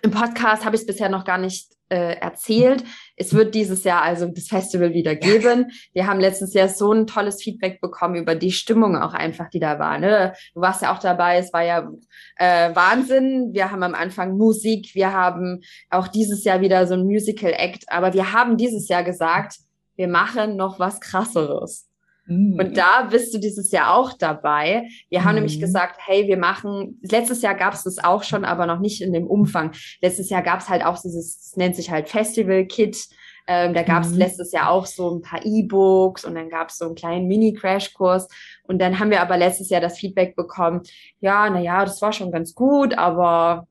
im 0.00 0.10
Podcast 0.10 0.64
habe 0.64 0.76
ich 0.76 0.82
es 0.82 0.86
bisher 0.86 1.08
noch 1.08 1.24
gar 1.24 1.38
nicht 1.38 1.72
äh, 1.92 2.16
erzählt. 2.16 2.84
Es 3.16 3.34
wird 3.34 3.54
dieses 3.54 3.84
Jahr 3.84 4.00
also 4.00 4.26
das 4.26 4.48
Festival 4.48 4.94
wieder 4.94 5.14
geben. 5.14 5.70
Wir 5.92 6.06
haben 6.06 6.20
letztes 6.20 6.54
Jahr 6.54 6.68
so 6.68 6.90
ein 6.92 7.06
tolles 7.06 7.42
Feedback 7.42 7.82
bekommen 7.82 8.14
über 8.14 8.34
die 8.34 8.50
Stimmung 8.50 8.96
auch 8.96 9.12
einfach, 9.12 9.50
die 9.50 9.60
da 9.60 9.78
war. 9.78 9.98
Ne? 9.98 10.32
Du 10.54 10.62
warst 10.62 10.80
ja 10.80 10.94
auch 10.94 11.00
dabei, 11.00 11.36
es 11.36 11.52
war 11.52 11.62
ja 11.62 11.90
äh, 12.36 12.74
Wahnsinn. 12.74 13.50
Wir 13.52 13.70
haben 13.70 13.82
am 13.82 13.94
Anfang 13.94 14.38
Musik, 14.38 14.94
wir 14.94 15.12
haben 15.12 15.60
auch 15.90 16.08
dieses 16.08 16.44
Jahr 16.44 16.62
wieder 16.62 16.86
so 16.86 16.94
ein 16.94 17.04
Musical 17.04 17.52
Act, 17.52 17.84
aber 17.88 18.14
wir 18.14 18.32
haben 18.32 18.56
dieses 18.56 18.88
Jahr 18.88 19.04
gesagt, 19.04 19.58
wir 19.96 20.08
machen 20.08 20.56
noch 20.56 20.78
was 20.78 20.98
krasseres. 20.98 21.91
Mhm. 22.26 22.58
Und 22.58 22.76
da 22.76 23.08
bist 23.10 23.34
du 23.34 23.38
dieses 23.38 23.70
Jahr 23.72 23.94
auch 23.94 24.12
dabei. 24.12 24.88
Wir 25.08 25.20
mhm. 25.20 25.24
haben 25.24 25.34
nämlich 25.36 25.56
mhm. 25.56 25.62
gesagt, 25.62 26.00
hey, 26.04 26.26
wir 26.26 26.36
machen, 26.36 27.00
letztes 27.02 27.42
Jahr 27.42 27.54
gab 27.54 27.74
es 27.74 27.82
das 27.84 27.98
auch 27.98 28.22
schon, 28.22 28.44
aber 28.44 28.66
noch 28.66 28.80
nicht 28.80 29.02
in 29.02 29.12
dem 29.12 29.26
Umfang. 29.26 29.72
Letztes 30.00 30.30
Jahr 30.30 30.42
gab 30.42 30.60
es 30.60 30.68
halt 30.68 30.84
auch 30.84 31.00
dieses, 31.00 31.38
das 31.38 31.56
nennt 31.56 31.76
sich 31.76 31.90
halt 31.90 32.08
Festival 32.08 32.66
Kit. 32.66 33.06
Ähm, 33.48 33.74
da 33.74 33.82
gab 33.82 34.04
es 34.04 34.10
mhm. 34.10 34.18
letztes 34.18 34.52
Jahr 34.52 34.70
auch 34.70 34.86
so 34.86 35.16
ein 35.16 35.22
paar 35.22 35.44
E-Books 35.44 36.24
und 36.24 36.36
dann 36.36 36.48
gab 36.48 36.68
es 36.68 36.78
so 36.78 36.84
einen 36.84 36.94
kleinen 36.94 37.26
Mini-Crash-Kurs. 37.26 38.28
Und 38.62 38.78
dann 38.78 38.98
haben 38.98 39.10
wir 39.10 39.20
aber 39.20 39.36
letztes 39.36 39.68
Jahr 39.68 39.80
das 39.80 39.98
Feedback 39.98 40.36
bekommen, 40.36 40.82
ja, 41.20 41.50
na 41.50 41.60
ja, 41.60 41.84
das 41.84 42.00
war 42.02 42.12
schon 42.12 42.30
ganz 42.30 42.54
gut, 42.54 42.96
aber 42.96 43.66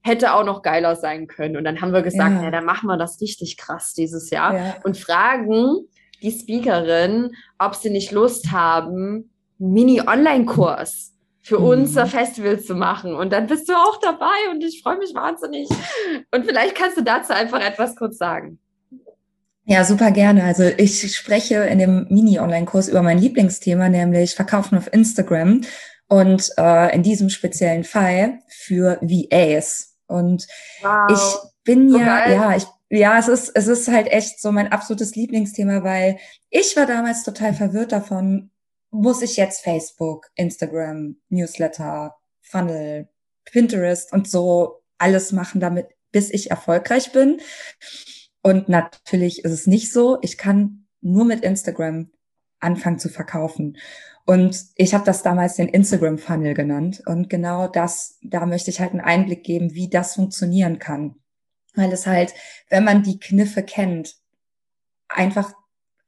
hätte 0.00 0.34
auch 0.34 0.44
noch 0.44 0.62
geiler 0.62 0.96
sein 0.96 1.28
können. 1.28 1.56
Und 1.56 1.64
dann 1.64 1.80
haben 1.80 1.92
wir 1.92 2.02
gesagt, 2.02 2.36
ja, 2.36 2.44
ja 2.44 2.50
dann 2.50 2.64
machen 2.64 2.88
wir 2.88 2.96
das 2.96 3.20
richtig 3.20 3.56
krass 3.56 3.94
dieses 3.94 4.30
Jahr 4.30 4.54
ja. 4.54 4.76
und 4.82 4.96
fragen, 4.96 5.86
die 6.22 6.30
Speakerin, 6.30 7.30
ob 7.58 7.74
sie 7.74 7.90
nicht 7.90 8.12
Lust 8.12 8.50
haben, 8.50 9.30
Mini-Online-Kurs 9.58 11.14
für 11.40 11.58
mhm. 11.58 11.66
unser 11.66 12.06
Festival 12.06 12.60
zu 12.60 12.74
machen. 12.74 13.14
Und 13.14 13.32
dann 13.32 13.46
bist 13.46 13.68
du 13.68 13.72
auch 13.72 13.98
dabei 14.00 14.50
und 14.52 14.62
ich 14.62 14.82
freue 14.82 14.98
mich 14.98 15.14
wahnsinnig. 15.14 15.68
Und 16.32 16.44
vielleicht 16.44 16.74
kannst 16.74 16.96
du 16.96 17.02
dazu 17.02 17.32
einfach 17.32 17.60
etwas 17.60 17.96
kurz 17.96 18.18
sagen. 18.18 18.58
Ja, 19.64 19.84
super 19.84 20.10
gerne. 20.10 20.44
Also 20.44 20.64
ich 20.64 21.14
spreche 21.14 21.56
in 21.64 21.78
dem 21.78 22.06
Mini-Online-Kurs 22.08 22.88
über 22.88 23.02
mein 23.02 23.18
Lieblingsthema, 23.18 23.88
nämlich 23.88 24.34
Verkaufen 24.34 24.78
auf 24.78 24.92
Instagram 24.92 25.60
und 26.08 26.50
äh, 26.56 26.94
in 26.94 27.02
diesem 27.02 27.28
speziellen 27.28 27.84
Fall 27.84 28.38
für 28.48 28.98
VAs. 29.02 29.94
Und 30.06 30.46
wow. 30.82 31.10
ich 31.10 31.50
bin 31.64 31.90
so 31.90 31.98
ja, 31.98 32.04
geil. 32.04 32.32
ja, 32.32 32.56
ich 32.56 32.64
ja, 32.90 33.18
es 33.18 33.28
ist, 33.28 33.50
es 33.54 33.66
ist 33.66 33.88
halt 33.88 34.08
echt 34.08 34.40
so 34.40 34.50
mein 34.52 34.72
absolutes 34.72 35.14
Lieblingsthema, 35.14 35.82
weil 35.82 36.18
ich 36.50 36.76
war 36.76 36.86
damals 36.86 37.22
total 37.22 37.54
verwirrt 37.54 37.92
davon, 37.92 38.50
muss 38.90 39.22
ich 39.22 39.36
jetzt 39.36 39.62
Facebook, 39.62 40.28
Instagram, 40.34 41.16
Newsletter, 41.28 42.16
Funnel, 42.40 43.08
Pinterest 43.44 44.12
und 44.12 44.28
so 44.28 44.82
alles 44.96 45.32
machen, 45.32 45.60
damit, 45.60 45.88
bis 46.10 46.30
ich 46.30 46.50
erfolgreich 46.50 47.12
bin. 47.12 47.40
Und 48.42 48.68
natürlich 48.68 49.44
ist 49.44 49.52
es 49.52 49.66
nicht 49.66 49.92
so. 49.92 50.18
Ich 50.22 50.38
kann 50.38 50.86
nur 51.00 51.24
mit 51.24 51.42
Instagram 51.42 52.10
anfangen 52.60 52.98
zu 52.98 53.08
verkaufen. 53.08 53.76
Und 54.24 54.66
ich 54.74 54.94
habe 54.94 55.04
das 55.04 55.22
damals 55.22 55.56
den 55.56 55.68
Instagram 55.68 56.18
Funnel 56.18 56.54
genannt. 56.54 57.02
Und 57.06 57.30
genau 57.30 57.68
das, 57.68 58.18
da 58.22 58.46
möchte 58.46 58.70
ich 58.70 58.80
halt 58.80 58.92
einen 58.92 59.00
Einblick 59.00 59.44
geben, 59.44 59.74
wie 59.74 59.88
das 59.88 60.14
funktionieren 60.14 60.78
kann. 60.78 61.16
Weil 61.74 61.92
es 61.92 62.06
halt, 62.06 62.34
wenn 62.70 62.84
man 62.84 63.02
die 63.02 63.20
Kniffe 63.20 63.62
kennt, 63.62 64.14
einfach 65.08 65.52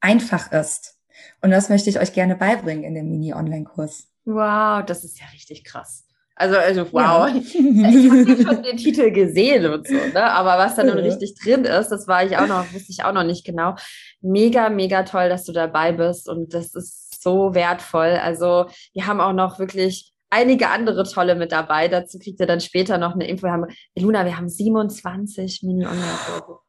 einfach 0.00 0.52
ist. 0.52 0.96
Und 1.42 1.50
das 1.50 1.68
möchte 1.68 1.90
ich 1.90 2.00
euch 2.00 2.12
gerne 2.12 2.36
beibringen 2.36 2.84
in 2.84 2.94
dem 2.94 3.10
Mini-Online-Kurs. 3.10 4.08
Wow, 4.24 4.84
das 4.84 5.04
ist 5.04 5.20
ja 5.20 5.26
richtig 5.32 5.64
krass. 5.64 6.04
Also, 6.34 6.56
also 6.56 6.86
wow. 6.92 7.28
Ja. 7.28 7.34
Ich 7.34 8.10
habe 8.10 8.42
schon 8.42 8.62
den 8.62 8.76
Titel 8.78 9.10
gesehen 9.10 9.66
und 9.66 9.86
so, 9.86 9.94
ne? 9.94 10.24
Aber 10.32 10.56
was 10.56 10.76
da 10.76 10.84
nun 10.84 10.96
richtig 10.96 11.34
drin 11.34 11.64
ist, 11.64 11.88
das 11.88 12.08
war 12.08 12.24
ich 12.24 12.38
auch 12.38 12.46
noch, 12.46 12.72
wusste 12.72 12.92
ich 12.92 13.04
auch 13.04 13.12
noch 13.12 13.24
nicht 13.24 13.44
genau. 13.44 13.74
Mega, 14.22 14.70
mega 14.70 15.02
toll, 15.02 15.28
dass 15.28 15.44
du 15.44 15.52
dabei 15.52 15.92
bist 15.92 16.28
und 16.28 16.54
das 16.54 16.74
ist 16.74 17.22
so 17.22 17.54
wertvoll. 17.54 18.18
Also, 18.22 18.66
wir 18.94 19.06
haben 19.06 19.20
auch 19.20 19.34
noch 19.34 19.58
wirklich 19.58 20.09
einige 20.30 20.68
andere 20.68 21.04
tolle 21.04 21.34
mit 21.34 21.52
dabei. 21.52 21.88
Dazu 21.88 22.18
kriegt 22.18 22.40
ihr 22.40 22.46
dann 22.46 22.60
später 22.60 22.98
noch 22.98 23.14
eine 23.14 23.28
Info. 23.28 23.46
Wir 23.46 23.52
haben, 23.52 23.66
Luna, 23.96 24.24
wir 24.24 24.36
haben 24.36 24.48
27 24.48 25.62
Mini-Online-Kurse. 25.64 26.60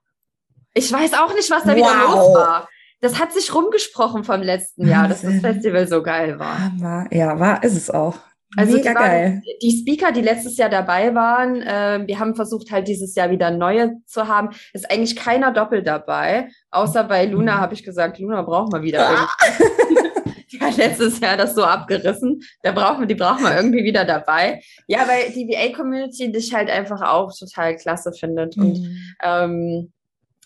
Ich 0.73 0.91
weiß 0.91 1.13
auch 1.13 1.33
nicht, 1.33 1.49
was 1.51 1.63
da 1.63 1.69
wow. 1.69 1.77
wieder 1.77 1.93
los 1.93 2.35
war. 2.35 2.69
Das 3.01 3.19
hat 3.19 3.33
sich 3.33 3.53
rumgesprochen 3.53 4.23
vom 4.23 4.41
letzten 4.41 4.87
Jahr, 4.87 5.07
dass 5.07 5.21
das 5.21 5.39
Festival 5.41 5.87
so 5.87 6.03
geil 6.03 6.37
war. 6.39 7.07
Ja, 7.11 7.39
war, 7.39 7.63
ist 7.63 7.75
es 7.75 7.89
auch. 7.89 8.15
Also 8.57 8.75
Mega 8.75 8.89
die, 8.89 8.95
geil. 8.95 9.41
die 9.61 9.79
Speaker, 9.79 10.11
die 10.11 10.21
letztes 10.21 10.57
Jahr 10.57 10.69
dabei 10.69 11.15
waren, 11.15 11.61
äh, 11.61 12.03
wir 12.05 12.19
haben 12.19 12.35
versucht 12.35 12.69
halt 12.69 12.87
dieses 12.87 13.15
Jahr 13.15 13.29
wieder 13.29 13.49
neue 13.49 13.93
zu 14.05 14.27
haben. 14.27 14.49
Ist 14.73 14.91
eigentlich 14.91 15.15
keiner 15.15 15.53
doppelt 15.53 15.87
dabei, 15.87 16.49
außer 16.69 17.05
bei 17.05 17.25
Luna 17.25 17.59
habe 17.59 17.73
ich 17.73 17.83
gesagt, 17.83 18.19
Luna 18.19 18.41
brauchen 18.41 18.73
wir 18.73 18.81
wieder. 18.81 19.09
Ah. 19.09 19.29
hat 20.59 20.77
letztes 20.77 21.19
Jahr 21.19 21.37
das 21.37 21.55
so 21.55 21.63
abgerissen. 21.63 22.41
Da 22.63 22.71
brauchen 22.71 23.01
wir, 23.01 23.07
die 23.07 23.15
brauchen 23.15 23.43
wir 23.43 23.55
irgendwie 23.55 23.83
wieder 23.83 24.05
dabei. 24.05 24.61
Ja, 24.87 25.07
weil 25.07 25.31
die 25.31 25.47
VA-Community 25.47 26.31
dich 26.31 26.53
halt 26.53 26.69
einfach 26.69 27.01
auch 27.01 27.31
total 27.37 27.75
klasse 27.75 28.11
findet. 28.13 28.57
Mhm. 28.57 28.63
Und 28.63 28.97
ähm, 29.23 29.91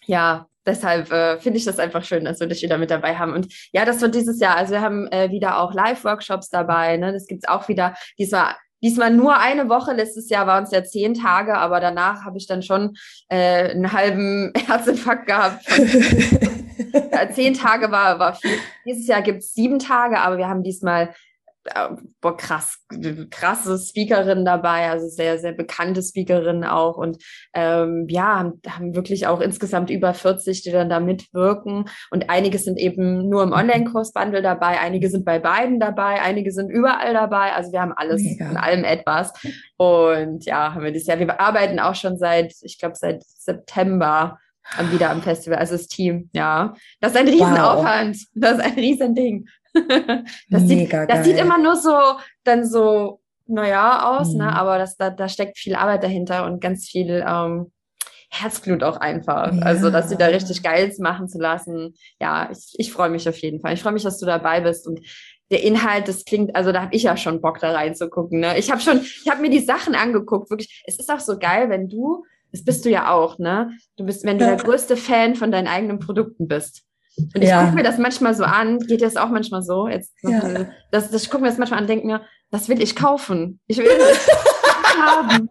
ja, 0.06 0.47
deshalb 0.66 1.12
äh, 1.12 1.39
finde 1.39 1.58
ich 1.58 1.66
das 1.66 1.80
einfach 1.80 2.03
schön, 2.03 2.26
dass 2.26 2.39
wir 2.39 2.47
dich 2.47 2.62
wieder 2.62 2.78
mit 2.78 2.91
dabei 2.91 3.16
haben. 3.16 3.34
Und 3.34 3.53
ja, 3.72 3.86
das 3.86 4.01
wird 4.01 4.16
dieses 4.16 4.39
Jahr. 4.39 4.58
Also 4.58 4.74
wir 4.74 4.82
haben 4.82 5.08
äh, 5.08 5.32
wieder 5.32 5.60
auch 5.60 5.74
Live-Workshops 5.74 6.49
dabei. 6.49 6.97
Ne? 6.97 7.14
Das 7.14 7.28
gibt's 7.28 7.47
auch 7.47 7.68
wieder. 7.68 7.95
Diesmal 8.18 8.56
Diesmal 8.84 9.10
nur 9.10 9.39
eine 9.39 9.68
Woche. 9.68 9.93
Letztes 9.93 10.30
Jahr 10.30 10.45
waren 10.45 10.66
es 10.66 10.72
ja 10.72 10.84
zehn 10.84 11.16
Tage, 11.16 11.58
aber 11.58 11.80
danach 11.80 12.24
habe 12.24 12.38
ich 12.38 12.45
dann 12.45 12.62
schon 12.62 12.95
äh, 13.30 13.72
einen 13.72 13.91
halben 13.93 14.53
Herzinfarkt 14.68 15.26
gehabt. 15.26 15.66
zehn 17.34 17.53
Tage 17.53 17.91
war, 17.91 18.19
war 18.19 18.36
viel. 18.36 18.57
Dieses 18.86 19.07
Jahr 19.07 19.21
gibt's 19.21 19.53
sieben 19.53 19.80
Tage, 19.80 20.19
aber 20.19 20.38
wir 20.38 20.47
haben 20.47 20.63
diesmal 20.63 21.13
boah, 22.21 22.38
krass, 22.38 22.78
krasse 23.32 23.78
Speakerin 23.80 24.45
dabei, 24.45 24.89
also 24.89 25.07
sehr, 25.07 25.39
sehr 25.39 25.53
bekannte 25.53 26.03
Speakerin 26.03 26.63
auch. 26.63 26.97
Und 26.97 27.17
ähm, 27.53 28.05
ja, 28.09 28.39
haben, 28.39 28.61
haben 28.67 28.95
wirklich 28.95 29.28
auch 29.28 29.41
insgesamt 29.41 29.89
über 29.89 30.13
40, 30.13 30.61
die 30.61 30.71
dann 30.71 30.89
da 30.89 30.99
mitwirken. 30.99 31.86
Und 32.11 32.30
einige 32.30 32.59
sind 32.59 32.78
eben 32.78 33.30
nur 33.30 33.43
im 33.43 33.51
Online-Kurs-Bundle 33.51 34.41
dabei, 34.41 34.80
einige 34.80 35.09
sind 35.09 35.26
bei 35.26 35.39
beiden 35.39 35.80
dabei, 35.80 36.21
einige 36.21 36.51
sind 36.51 36.69
überall 36.69 37.13
dabei, 37.13 37.53
also 37.53 37.71
wir 37.71 37.82
haben 37.82 37.93
alles 37.93 38.21
Mega. 38.21 38.47
von 38.47 38.57
allem 38.57 38.84
etwas. 38.84 39.34
Und 39.78 40.45
ja, 40.45 40.73
haben 40.73 40.84
wir 40.84 40.93
das 40.93 41.05
Jahr, 41.05 41.19
wir 41.19 41.39
arbeiten 41.39 41.80
auch 41.80 41.95
schon 41.95 42.17
seit, 42.17 42.53
ich 42.61 42.78
glaube 42.80 42.95
seit 42.95 43.23
September 43.23 44.38
wieder 44.91 45.11
am 45.11 45.22
Festival, 45.22 45.59
also 45.59 45.76
das 45.76 45.88
Team, 45.88 46.30
ja. 46.34 46.74
Das 46.99 47.11
ist 47.11 47.18
ein 47.18 47.28
Riesenaufwand, 47.28 48.16
wow. 48.16 48.26
das 48.34 48.57
ist 48.57 48.63
ein 48.63 48.74
Riesending. 48.74 49.47
das, 50.49 50.63
sieht, 50.63 50.93
das 50.93 51.26
sieht 51.26 51.38
immer 51.38 51.57
nur 51.57 51.76
so, 51.76 51.97
dann 52.43 52.66
so, 52.66 53.20
naja, 53.47 54.18
aus, 54.18 54.30
ne? 54.30 54.45
mhm. 54.45 54.49
ne? 54.49 54.55
aber 54.55 54.78
das, 54.78 54.97
da, 54.97 55.09
da 55.09 55.30
steckt 55.30 55.57
viel 55.57 55.76
Arbeit 55.76 56.03
dahinter 56.03 56.45
und 56.45 56.61
ganz 56.61 56.88
viel 56.88 57.24
ähm, 57.28 57.72
Herzblut 58.30 58.84
auch 58.84 58.97
einfach. 58.97 59.53
Ja. 59.53 59.61
Also, 59.61 59.89
dass 59.89 60.09
sie 60.09 60.18
da 60.18 60.28
richtig 60.28 60.63
Geiles 60.63 60.99
machen 60.99 61.28
zu 61.28 61.39
lassen. 61.39 61.95
Ja, 62.20 62.49
ich, 62.51 62.74
ich 62.78 62.91
freue 62.91 63.09
mich 63.09 63.28
auf 63.30 63.38
jeden 63.38 63.61
Fall. 63.61 63.74
Ich 63.74 63.84
freue 63.84 63.93
mich, 63.93 64.03
dass 64.03 64.20
du 64.20 64.26
dabei 64.26 64.61
bist 64.61 64.88
und 64.88 64.99
der 65.51 65.63
Inhalt, 65.63 66.07
das 66.07 66.26
klingt, 66.26 66.55
also 66.55 66.72
da 66.72 66.82
habe 66.82 66.95
ich 66.95 67.03
ja 67.03 67.16
schon 67.18 67.39
Bock 67.39 67.59
da 67.59 67.72
reinzugucken. 67.72 68.39
Ne? 68.39 68.57
Ich 68.57 68.72
habe 68.72 68.82
schon, 68.82 69.01
ich 69.01 69.30
habe 69.30 69.41
mir 69.41 69.51
die 69.51 69.59
Sachen 69.59 69.93
angeguckt, 69.93 70.49
wirklich. 70.49 70.84
Es 70.88 70.97
ist 70.97 71.11
auch 71.11 71.20
so 71.20 71.38
geil, 71.38 71.70
wenn 71.70 71.88
du, 71.88 72.26
das 72.56 72.64
bist 72.64 72.86
du 72.86 72.89
ja 72.89 73.12
auch, 73.12 73.38
ne? 73.38 73.72
Du 73.97 74.06
bist, 74.06 74.24
wenn 74.24 74.39
du 74.39 74.45
der 74.45 74.56
größte 74.56 74.95
Fan 74.95 75.36
von 75.36 75.51
deinen 75.51 75.68
eigenen 75.68 75.99
Produkten 75.99 76.47
bist. 76.47 76.84
Und 77.18 77.41
ich 77.41 77.49
ja. 77.49 77.64
gucke 77.64 77.76
mir 77.76 77.84
das 77.84 77.97
manchmal 77.97 78.34
so 78.34 78.43
an, 78.43 78.80
geht 78.80 79.01
das 79.01 79.18
auch 79.18 79.30
manchmal 79.30 79.62
so? 79.62 79.88
Jetzt, 79.88 80.14
ja. 80.24 80.66
das, 80.91 81.12
das, 81.12 81.24
ich 81.24 81.30
gucke 81.30 81.43
mir 81.43 81.49
das 81.49 81.58
manchmal 81.58 81.80
an 81.80 81.84
und 81.84 81.89
denke 81.89 82.06
mir, 82.06 82.22
das 82.51 82.70
will 82.70 82.82
ich 82.82 82.95
kaufen. 82.95 83.60
Ich 83.68 83.78
will 83.78 83.97
das 83.97 84.28
haben. 84.97 85.49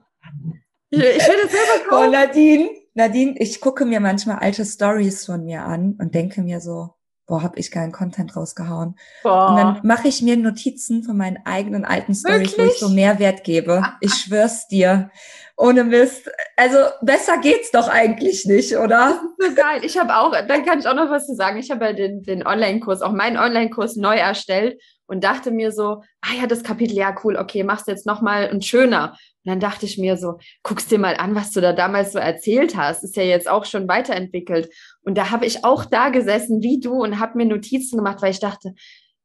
Ich, 0.91 0.99
ich, 0.99 1.05
will 1.05 1.37
das 1.43 1.53
selber 1.53 1.89
kaufen. 1.89 2.09
Oh, 2.09 2.11
Nadine, 2.11 2.71
Nadine, 2.95 3.35
ich 3.39 3.61
gucke 3.61 3.85
mir 3.85 4.01
manchmal 4.01 4.39
alte 4.39 4.65
Stories 4.65 5.27
von 5.27 5.45
mir 5.45 5.63
an 5.63 5.97
und 5.99 6.15
denke 6.15 6.43
mir 6.43 6.61
so, 6.61 6.95
boah, 7.27 7.43
hab 7.43 7.59
ich 7.59 7.71
geilen 7.71 7.93
Content 7.93 8.37
rausgehauen. 8.37 8.97
Boah. 9.23 9.51
Und 9.51 9.57
dann 9.57 9.81
mache 9.83 10.09
ich 10.09 10.23
mir 10.23 10.37
Notizen 10.37 11.03
von 11.03 11.17
meinen 11.17 11.39
eigenen 11.45 11.85
alten 11.85 12.15
Stories, 12.15 12.57
wo 12.59 12.63
ich 12.63 12.79
so 12.79 12.89
Mehrwert 12.89 13.45
gebe. 13.45 13.83
Ich 14.01 14.15
schwör's 14.15 14.69
dir. 14.69 15.11
Ohne 15.57 15.85
Mist. 15.85 16.29
Also 16.57 16.79
besser 17.01 17.39
geht's 17.39 17.71
doch 17.71 17.89
eigentlich 17.89 18.45
nicht, 18.45 18.77
oder? 18.77 19.21
So 19.39 19.55
geil. 19.55 19.85
Ich 19.85 19.97
habe 19.97 20.17
auch, 20.17 20.33
dann 20.33 20.65
kann 20.65 20.81
ich 20.81 20.89
auch 20.89 20.95
noch 20.95 21.11
was 21.11 21.27
zu 21.27 21.35
sagen. 21.35 21.59
Ich 21.59 21.71
habe 21.71 21.85
ja 21.85 21.93
den, 21.93 22.23
den 22.23 22.45
Online-Kurs, 22.45 23.03
auch 23.03 23.13
meinen 23.13 23.37
Online-Kurs 23.37 23.97
neu 23.97 24.17
erstellt 24.17 24.81
und 25.07 25.23
dachte 25.23 25.53
mir 25.53 25.71
so, 25.71 26.03
ah 26.23 26.35
ja, 26.41 26.47
das 26.47 26.65
Kapitel, 26.65 26.97
ja 26.97 27.15
cool, 27.23 27.37
okay, 27.37 27.63
machst 27.63 27.87
jetzt 27.87 28.07
nochmal 28.07 28.51
und 28.51 28.65
schöner. 28.65 29.17
Und 29.45 29.51
dann 29.51 29.61
dachte 29.61 29.87
ich 29.87 29.99
mir 29.99 30.17
so, 30.17 30.39
guckst 30.63 30.91
dir 30.91 30.99
mal 30.99 31.17
an, 31.17 31.35
was 31.35 31.53
du 31.53 31.61
da 31.61 31.73
damals 31.73 32.13
so 32.13 32.19
erzählt 32.19 32.77
hast. 32.77 33.05
Ist 33.05 33.17
ja 33.17 33.23
jetzt 33.23 33.49
auch 33.49 33.65
schon 33.65 33.87
weiterentwickelt. 33.87 34.73
Und 35.03 35.17
da 35.17 35.31
habe 35.31 35.47
ich 35.47 35.65
auch 35.65 35.85
da 35.85 36.09
gesessen 36.09 36.63
wie 36.63 36.81
du 36.81 36.95
und 36.95 37.21
habe 37.21 37.37
mir 37.37 37.47
Notizen 37.47 37.99
gemacht, 37.99 38.23
weil 38.23 38.31
ich 38.31 38.41
dachte, 38.41 38.75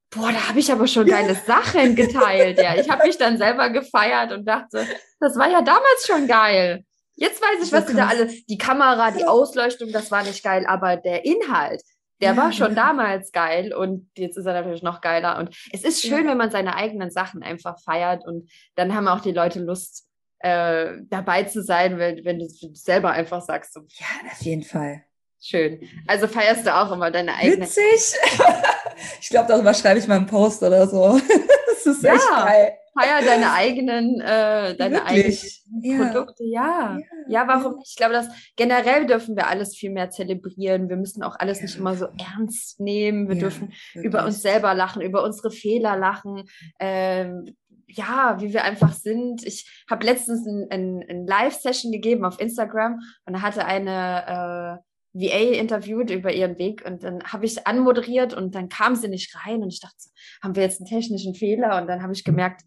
boah, 0.10 0.32
da 0.32 0.50
habe 0.50 0.60
ich 0.60 0.72
aber 0.72 0.88
schon 0.88 1.06
geile 1.06 1.36
Sachen 1.48 1.96
geteilt. 1.96 2.60
Ja, 2.60 2.76
ich 2.76 2.90
habe 2.90 3.06
mich 3.06 3.18
dann 3.18 3.38
selber 3.38 3.70
gefeiert 3.70 4.32
und 4.32 4.46
dachte, 4.46 4.86
das 5.20 5.38
war 5.38 5.50
ja 5.50 5.62
damals 5.62 6.06
schon 6.06 6.28
geil. 6.28 6.84
Jetzt 7.16 7.42
weiß 7.42 7.66
ich, 7.66 7.72
was 7.74 7.88
sie 7.88 7.96
da 7.96 8.08
alle, 8.08 8.28
die 8.28 8.58
Kamera, 8.58 9.12
die 9.12 9.26
Ausleuchtung, 9.26 9.92
das 9.92 10.10
war 10.10 10.24
nicht 10.24 10.42
geil, 10.42 10.66
aber 10.66 10.96
der 10.96 11.26
Inhalt, 11.26 11.82
der 12.22 12.38
war 12.38 12.52
schon 12.54 12.76
damals 12.76 13.32
geil 13.32 13.74
und 13.74 14.10
jetzt 14.18 14.38
ist 14.38 14.46
er 14.46 14.54
natürlich 14.54 14.84
noch 14.84 15.02
geiler. 15.02 15.38
Und 15.38 15.56
es 15.72 15.84
ist 15.84 16.02
schön, 16.02 16.28
wenn 16.28 16.38
man 16.38 16.52
seine 16.52 16.76
eigenen 16.76 17.12
Sachen 17.12 17.44
einfach 17.44 17.80
feiert 17.82 18.26
und 18.26 18.50
dann 18.76 18.96
haben 18.96 19.08
auch 19.08 19.20
die 19.20 19.32
Leute 19.32 19.60
Lust, 19.60 20.06
äh, 20.40 20.98
dabei 21.10 21.44
zu 21.44 21.62
sein, 21.62 21.98
wenn, 21.98 22.24
wenn 22.24 22.40
du 22.40 22.48
selber 22.48 23.12
einfach 23.12 23.42
sagst. 23.42 23.74
So, 23.74 23.82
ja, 23.82 24.32
auf 24.32 24.42
jeden 24.42 24.64
Fall. 24.64 25.04
Schön. 25.42 25.80
Also 26.06 26.28
feierst 26.28 26.66
du 26.66 26.76
auch 26.76 26.92
immer 26.92 27.12
deine 27.12 27.34
eigene. 27.36 27.66
Witzig. 27.66 28.20
ich 29.22 29.30
glaube, 29.30 29.48
darüber 29.48 29.74
schreibe 29.74 30.00
ich 30.00 30.08
mal 30.08 30.18
einen 30.18 30.26
Post 30.26 30.62
oder 30.64 30.86
so. 30.88 31.20
das 31.68 31.86
ist 31.86 32.04
ja, 32.04 32.14
echt 32.16 32.30
geil. 32.30 32.74
Feier 33.00 33.22
deine 33.24 33.54
eigenen, 33.54 34.20
äh, 34.20 34.76
deine 34.76 34.96
Wirklich? 34.96 35.64
eigenen 35.72 36.02
ja. 36.02 36.06
Produkte. 36.12 36.44
Ja. 36.44 36.98
ja. 37.00 37.06
ja. 37.28 37.48
warum 37.48 37.78
nicht? 37.78 37.92
Ich 37.92 37.96
glaube, 37.96 38.14
dass 38.14 38.28
generell 38.58 39.06
dürfen 39.06 39.38
wir 39.38 39.48
alles 39.48 39.76
viel 39.76 39.92
mehr 39.92 40.10
zelebrieren. 40.10 40.90
Wir 40.90 40.98
müssen 40.98 41.24
auch 41.24 41.38
alles 41.40 41.62
nicht 41.62 41.78
immer 41.78 41.96
so 41.96 42.08
ernst 42.18 42.82
nehmen. 42.82 43.30
Wir 43.30 43.38
dürfen 43.38 43.70
wirklich. 43.94 44.06
über 44.06 44.26
uns 44.26 44.42
selber 44.42 44.74
lachen, 44.74 45.02
über 45.02 45.24
unsere 45.24 45.52
Fehler 45.52 45.96
lachen. 45.96 46.44
Ähm, 46.80 47.56
ja, 47.88 48.38
wie 48.40 48.54
wir 48.54 48.64
einfach 48.64 48.94
sind. 48.94 49.46
Ich 49.46 49.84
habe 49.90 50.06
letztens 50.06 50.46
ein, 50.46 50.68
ein, 50.70 51.06
ein 51.10 51.26
Live-Session 51.26 51.92
gegeben 51.92 52.26
auf 52.26 52.40
Instagram 52.40 53.00
und 53.26 53.34
da 53.34 53.42
hatte 53.42 53.66
eine 53.66 54.78
äh, 54.78 54.89
VA 55.14 55.54
interviewt 55.54 56.12
über 56.12 56.32
ihren 56.32 56.58
Weg 56.58 56.86
und 56.86 57.04
dann 57.04 57.24
habe 57.24 57.46
ich 57.46 57.66
anmoderiert 57.66 58.34
und 58.34 58.54
dann 58.56 58.70
kam 58.70 58.96
sie 58.96 59.08
nicht 59.08 59.36
rein 59.46 59.64
und 59.64 59.74
ich 59.74 59.80
dachte, 59.80 59.96
haben 60.42 60.56
wir 60.56 60.64
jetzt 60.64 60.80
einen 60.80 60.90
technischen 60.90 61.36
Fehler? 61.36 61.82
Und 61.82 61.88
dann 61.88 62.04
habe 62.04 62.14
ich 62.14 62.24
gemerkt, 62.24 62.62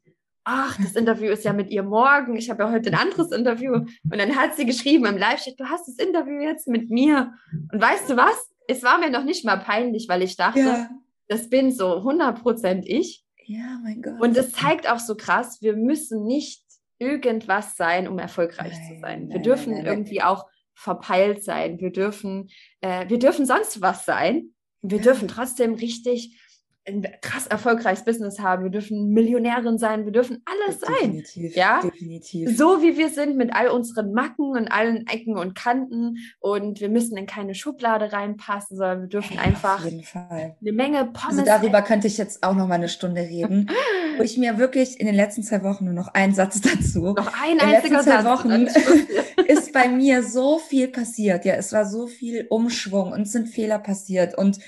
ach, 0.45 0.77
das 0.77 0.93
Interview 0.95 1.31
ist 1.31 1.45
ja 1.45 1.53
mit 1.53 1.71
ihr 1.71 1.83
morgen. 1.83 2.37
Ich 2.37 2.51
habe 2.51 2.65
ja 2.65 2.71
heute 2.71 2.91
ein 2.91 2.99
anderes 2.99 3.31
Interview. 3.31 3.75
Und 3.75 4.19
dann 4.19 4.37
hat 4.37 4.57
sie 4.57 4.67
geschrieben 4.67 5.07
im 5.07 5.17
Live-Chat, 5.17 5.59
du 5.59 5.65
hast 5.67 5.87
das 5.87 6.05
Interview 6.05 6.41
jetzt 6.41 6.69
mit 6.69 6.91
mir. 6.91 7.33
Und 7.73 7.81
weißt 7.81 8.11
du 8.11 8.17
was? 8.17 8.51
Es 8.69 8.83
war 8.83 8.99
mir 8.99 9.11
noch 9.11 9.25
nicht 9.25 9.45
mal 9.45 9.57
peinlich, 9.57 10.09
weil 10.09 10.23
ich 10.23 10.37
dachte, 10.37 10.61
ja. 10.61 10.91
das 11.29 11.49
bin 11.49 11.71
so 11.71 11.99
100% 11.99 12.83
ich. 12.85 13.25
Ja, 13.45 13.79
mein 13.83 14.03
Gott. 14.03 14.21
Und 14.21 14.37
es 14.37 14.53
zeigt 14.53 14.89
auch 14.89 15.01
so 15.01 15.17
krass, 15.17 15.61
wir 15.63 15.77
müssen 15.77 16.25
nicht 16.25 16.63
irgendwas 16.99 17.77
sein, 17.77 18.07
um 18.07 18.19
erfolgreich 18.19 18.73
nein, 18.73 18.95
zu 18.95 19.01
sein. 19.01 19.29
Wir 19.29 19.35
nein, 19.37 19.43
dürfen 19.43 19.73
nein, 19.75 19.87
irgendwie 19.87 20.23
auch 20.23 20.47
verpeilt 20.75 21.45
sein. 21.45 21.79
Wir 21.81 21.91
dürfen, 21.91 22.49
äh, 22.81 23.09
wir 23.09 23.19
dürfen 23.19 23.47
sonst 23.47 23.81
was 23.81 24.05
sein. 24.05 24.55
Wir 24.81 25.01
dürfen 25.01 25.29
trotzdem 25.29 25.75
richtig 25.75 26.39
ein 26.85 27.07
krass 27.21 27.47
erfolgreiches 27.47 28.05
Business 28.05 28.41
haben, 28.41 28.65
wir 28.65 28.71
dürfen 28.71 29.11
Millionärin 29.11 29.79
sein, 29.79 30.05
wir 30.05 30.13
dürfen 30.13 30.43
alles 30.45 30.81
definitiv, 30.81 31.55
sein. 31.55 31.61
Ja, 31.61 31.81
definitiv. 31.81 32.57
So 32.57 32.83
wie 32.83 32.99
wir 32.99 33.09
sind 33.09 33.37
mit 33.37 33.55
all 33.55 33.69
unseren 33.69 34.13
Macken 34.13 34.57
und 34.57 34.67
allen 34.69 35.07
Ecken 35.07 35.37
und 35.37 35.55
Kanten 35.55 36.17
und 36.41 36.81
wir 36.81 36.89
müssen 36.89 37.17
in 37.17 37.27
keine 37.27 37.55
Schublade 37.55 38.13
reinpassen, 38.13 38.77
sondern 38.77 39.03
wir 39.03 39.09
dürfen 39.09 39.37
ja, 39.37 39.43
einfach 39.43 39.85
eine 39.85 40.73
Menge 40.73 41.05
Pommes. 41.05 41.39
Also 41.39 41.45
darüber 41.45 41.79
essen. 41.79 41.87
könnte 41.87 42.07
ich 42.09 42.19
jetzt 42.19 42.43
auch 42.43 42.55
noch 42.55 42.67
mal 42.67 42.75
eine 42.75 42.89
Stunde 42.89 43.21
reden, 43.21 43.71
wo 44.17 44.23
ich 44.25 44.37
mir 44.37 44.59
wirklich 44.59 44.99
in 44.99 45.07
den 45.07 45.15
letzten 45.15 45.45
zwei 45.45 45.63
Wochen 45.63 45.85
nur 45.85 45.95
noch 45.95 46.09
einen 46.09 46.35
Satz 46.35 46.61
dazu. 46.61 47.13
Noch 47.13 47.33
ein 47.43 47.59
in 47.59 47.61
einziger 47.61 48.03
Satz. 48.03 48.25
Wochen 48.25 48.67
ist 49.47 49.73
bei 49.73 49.89
mir 49.89 50.25
so 50.25 50.59
viel 50.59 50.89
passiert. 50.89 51.45
Ja, 51.45 51.55
es 51.55 51.73
war 51.73 51.87
so 51.87 52.09
viel 52.09 52.47
Umschwung 52.51 53.13
und 53.13 53.23
es 53.23 53.33
sind 53.33 53.49
Fehler 53.49 53.79
passiert 53.79 54.37
und 54.37 54.59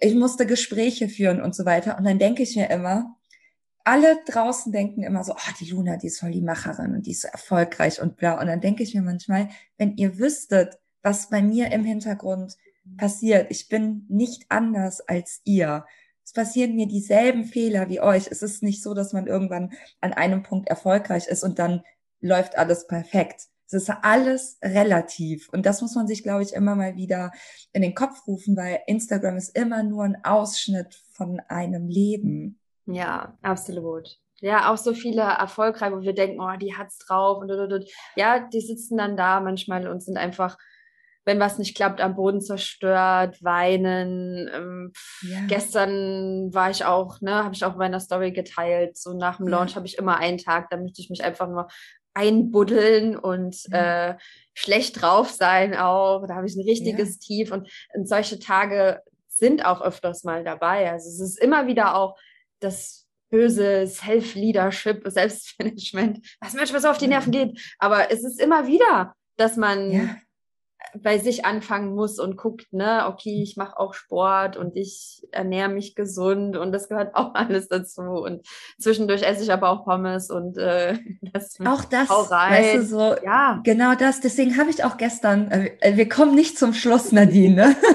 ich 0.00 0.14
musste 0.14 0.46
Gespräche 0.46 1.08
führen 1.08 1.40
und 1.40 1.54
so 1.54 1.64
weiter. 1.64 1.98
Und 1.98 2.04
dann 2.04 2.18
denke 2.18 2.42
ich 2.42 2.56
mir 2.56 2.70
immer, 2.70 3.16
alle 3.84 4.18
draußen 4.26 4.70
denken 4.70 5.02
immer 5.02 5.24
so, 5.24 5.32
oh, 5.32 5.52
die 5.60 5.70
Luna, 5.70 5.96
die 5.96 6.08
ist 6.08 6.20
voll 6.20 6.32
die 6.32 6.42
Macherin 6.42 6.94
und 6.94 7.06
die 7.06 7.12
ist 7.12 7.22
so 7.22 7.28
erfolgreich 7.28 8.02
und 8.02 8.16
bla. 8.16 8.38
Und 8.38 8.46
dann 8.46 8.60
denke 8.60 8.82
ich 8.82 8.94
mir 8.94 9.02
manchmal, 9.02 9.48
wenn 9.78 9.96
ihr 9.96 10.18
wüsstet, 10.18 10.78
was 11.02 11.30
bei 11.30 11.40
mir 11.40 11.72
im 11.72 11.84
Hintergrund 11.84 12.56
passiert, 12.96 13.50
ich 13.50 13.68
bin 13.68 14.04
nicht 14.08 14.44
anders 14.50 15.00
als 15.00 15.40
ihr. 15.44 15.86
Es 16.24 16.32
passieren 16.32 16.76
mir 16.76 16.86
dieselben 16.86 17.44
Fehler 17.44 17.88
wie 17.88 18.00
euch. 18.00 18.28
Es 18.30 18.42
ist 18.42 18.62
nicht 18.62 18.82
so, 18.82 18.92
dass 18.92 19.14
man 19.14 19.26
irgendwann 19.26 19.72
an 20.02 20.12
einem 20.12 20.42
Punkt 20.42 20.68
erfolgreich 20.68 21.26
ist 21.26 21.42
und 21.42 21.58
dann 21.58 21.82
läuft 22.20 22.58
alles 22.58 22.86
perfekt. 22.86 23.46
Es 23.68 23.74
ist 23.74 23.90
alles 24.02 24.58
relativ. 24.64 25.50
Und 25.50 25.66
das 25.66 25.82
muss 25.82 25.94
man 25.94 26.06
sich, 26.06 26.22
glaube 26.22 26.42
ich, 26.42 26.54
immer 26.54 26.74
mal 26.74 26.96
wieder 26.96 27.32
in 27.72 27.82
den 27.82 27.94
Kopf 27.94 28.26
rufen, 28.26 28.56
weil 28.56 28.80
Instagram 28.86 29.36
ist 29.36 29.54
immer 29.56 29.82
nur 29.82 30.04
ein 30.04 30.24
Ausschnitt 30.24 30.94
von 31.12 31.40
einem 31.48 31.86
Leben. 31.88 32.58
Ja, 32.86 33.36
absolut. 33.42 34.18
Ja, 34.40 34.72
auch 34.72 34.78
so 34.78 34.94
viele 34.94 35.22
erfolgreich, 35.22 35.92
wo 35.92 36.00
wir 36.00 36.14
denken, 36.14 36.40
oh, 36.40 36.56
die 36.56 36.76
hat's 36.76 36.98
drauf 36.98 37.38
und, 37.42 37.50
und, 37.50 37.72
und. 37.72 37.90
ja, 38.16 38.38
die 38.38 38.60
sitzen 38.60 38.96
dann 38.96 39.16
da 39.16 39.40
manchmal 39.40 39.86
und 39.88 40.02
sind 40.02 40.16
einfach, 40.16 40.56
wenn 41.24 41.40
was 41.40 41.58
nicht 41.58 41.76
klappt, 41.76 42.00
am 42.00 42.14
Boden 42.14 42.40
zerstört, 42.40 43.42
weinen. 43.42 44.48
Ähm, 44.54 44.92
ja. 45.22 45.40
Gestern 45.48 46.54
war 46.54 46.70
ich 46.70 46.84
auch, 46.84 47.20
ne, 47.20 47.44
habe 47.44 47.54
ich 47.54 47.64
auch 47.64 47.72
in 47.72 47.78
meiner 47.78 48.00
Story 48.00 48.32
geteilt. 48.32 48.96
So 48.96 49.12
nach 49.12 49.36
dem 49.38 49.48
Launch 49.48 49.72
ja. 49.72 49.76
habe 49.76 49.86
ich 49.86 49.98
immer 49.98 50.16
einen 50.16 50.38
Tag, 50.38 50.70
da 50.70 50.78
möchte 50.78 51.02
ich 51.02 51.10
mich 51.10 51.22
einfach 51.22 51.48
nur 51.48 51.68
einbuddeln 52.18 53.16
und 53.16 53.56
mhm. 53.68 53.74
äh, 53.74 54.16
schlecht 54.54 55.00
drauf 55.00 55.30
sein 55.30 55.76
auch. 55.76 56.26
Da 56.26 56.34
habe 56.34 56.46
ich 56.46 56.56
ein 56.56 56.68
richtiges 56.68 57.14
ja. 57.14 57.20
Tief 57.20 57.52
und, 57.52 57.70
und 57.94 58.08
solche 58.08 58.38
Tage 58.40 59.00
sind 59.28 59.64
auch 59.64 59.80
öfters 59.80 60.24
mal 60.24 60.42
dabei. 60.42 60.90
Also 60.90 61.08
es 61.08 61.20
ist 61.20 61.38
immer 61.38 61.68
wieder 61.68 61.94
auch 61.94 62.18
das 62.58 63.06
böse 63.30 63.86
Self-Leadership, 63.86 65.02
Selbstmanagement, 65.06 66.26
was 66.40 66.54
manchmal 66.54 66.80
so 66.80 66.88
auf 66.88 66.98
die 66.98 67.06
Nerven 67.06 67.30
geht. 67.30 67.76
Aber 67.78 68.10
es 68.10 68.24
ist 68.24 68.40
immer 68.40 68.66
wieder, 68.66 69.14
dass 69.36 69.56
man 69.56 69.90
ja 69.92 70.16
bei 71.02 71.18
sich 71.18 71.44
anfangen 71.44 71.94
muss 71.94 72.18
und 72.18 72.36
guckt, 72.36 72.72
ne, 72.72 73.04
okay, 73.08 73.42
ich 73.42 73.56
mache 73.56 73.78
auch 73.78 73.94
Sport 73.94 74.56
und 74.56 74.76
ich 74.76 75.26
ernähre 75.32 75.68
mich 75.68 75.94
gesund 75.94 76.56
und 76.56 76.72
das 76.72 76.88
gehört 76.88 77.14
auch 77.14 77.34
alles 77.34 77.68
dazu. 77.68 78.02
Und 78.02 78.46
zwischendurch 78.78 79.22
esse 79.22 79.42
ich 79.42 79.52
aber 79.52 79.70
auch 79.70 79.84
Pommes 79.84 80.30
und 80.30 80.56
äh, 80.58 80.98
das 81.32 81.58
auch 81.64 81.84
das, 81.84 82.08
weißt 82.08 82.76
du, 82.76 82.84
so, 82.84 83.16
ja. 83.24 83.60
genau 83.64 83.94
das. 83.94 84.20
Deswegen 84.20 84.56
habe 84.56 84.70
ich 84.70 84.84
auch 84.84 84.96
gestern, 84.96 85.50
äh, 85.50 85.96
wir 85.96 86.08
kommen 86.08 86.34
nicht 86.34 86.58
zum 86.58 86.72
Schluss, 86.74 87.12
Nadine. 87.12 87.54
Ne? 87.54 87.76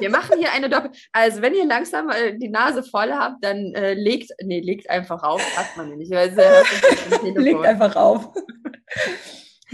Wir 0.00 0.10
machen 0.10 0.38
hier 0.38 0.52
eine 0.52 0.68
Doppel. 0.68 0.90
Also, 1.12 1.40
wenn 1.40 1.54
ihr 1.54 1.66
langsam 1.66 2.10
äh, 2.10 2.36
die 2.36 2.48
Nase 2.48 2.82
voll 2.82 3.12
habt, 3.12 3.44
dann 3.44 3.72
äh, 3.74 3.94
legt, 3.94 4.32
nee, 4.42 4.60
legt 4.60 4.90
einfach 4.90 5.22
auf. 5.22 5.40
Hat 5.56 5.76
man 5.76 5.96
nicht. 5.96 6.10
Weil, 6.10 6.36
äh, 6.36 7.30
legt 7.38 7.64
einfach 7.64 7.94
auf. 7.94 8.28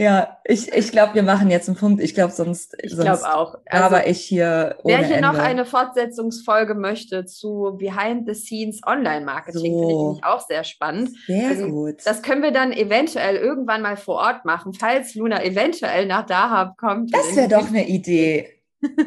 Ja, 0.01 0.39
ich, 0.44 0.72
ich 0.72 0.93
glaube, 0.93 1.14
wir 1.14 1.22
machen 1.22 1.51
jetzt 1.51 1.68
einen 1.68 1.77
Punkt. 1.77 2.02
Ich 2.02 2.14
glaube, 2.14 2.32
sonst, 2.32 2.74
ich 2.81 2.93
sonst 2.93 3.22
auch. 3.22 3.59
Also, 3.66 3.85
aber 3.85 4.06
ich 4.06 4.24
hier. 4.24 4.78
Wer 4.82 5.05
hier 5.05 5.16
Ende. 5.16 5.28
noch 5.28 5.39
eine 5.39 5.66
Fortsetzungsfolge 5.66 6.74
möchte 6.74 7.27
zu 7.27 7.77
Behind 7.78 8.27
the 8.27 8.32
Scenes 8.32 8.81
Online 8.86 9.27
Marketing, 9.27 9.74
so. 9.74 9.89
finde 9.89 10.18
ich 10.18 10.24
auch 10.24 10.40
sehr 10.40 10.64
spannend. 10.64 11.10
Sehr 11.27 11.48
also, 11.48 11.68
gut. 11.68 11.97
Das 12.06 12.22
können 12.22 12.43
wir 12.43 12.51
dann 12.51 12.72
eventuell 12.72 13.36
irgendwann 13.36 13.82
mal 13.82 13.98
vor 13.98 14.14
Ort 14.14 14.47
machen, 14.47 14.72
falls 14.72 15.14
Luna 15.16 15.44
eventuell 15.44 16.06
nach 16.06 16.24
Dahab 16.24 16.78
kommt. 16.78 17.14
Das 17.14 17.36
wäre 17.36 17.48
doch 17.60 17.68
eine 17.68 17.86
Idee. 17.86 18.48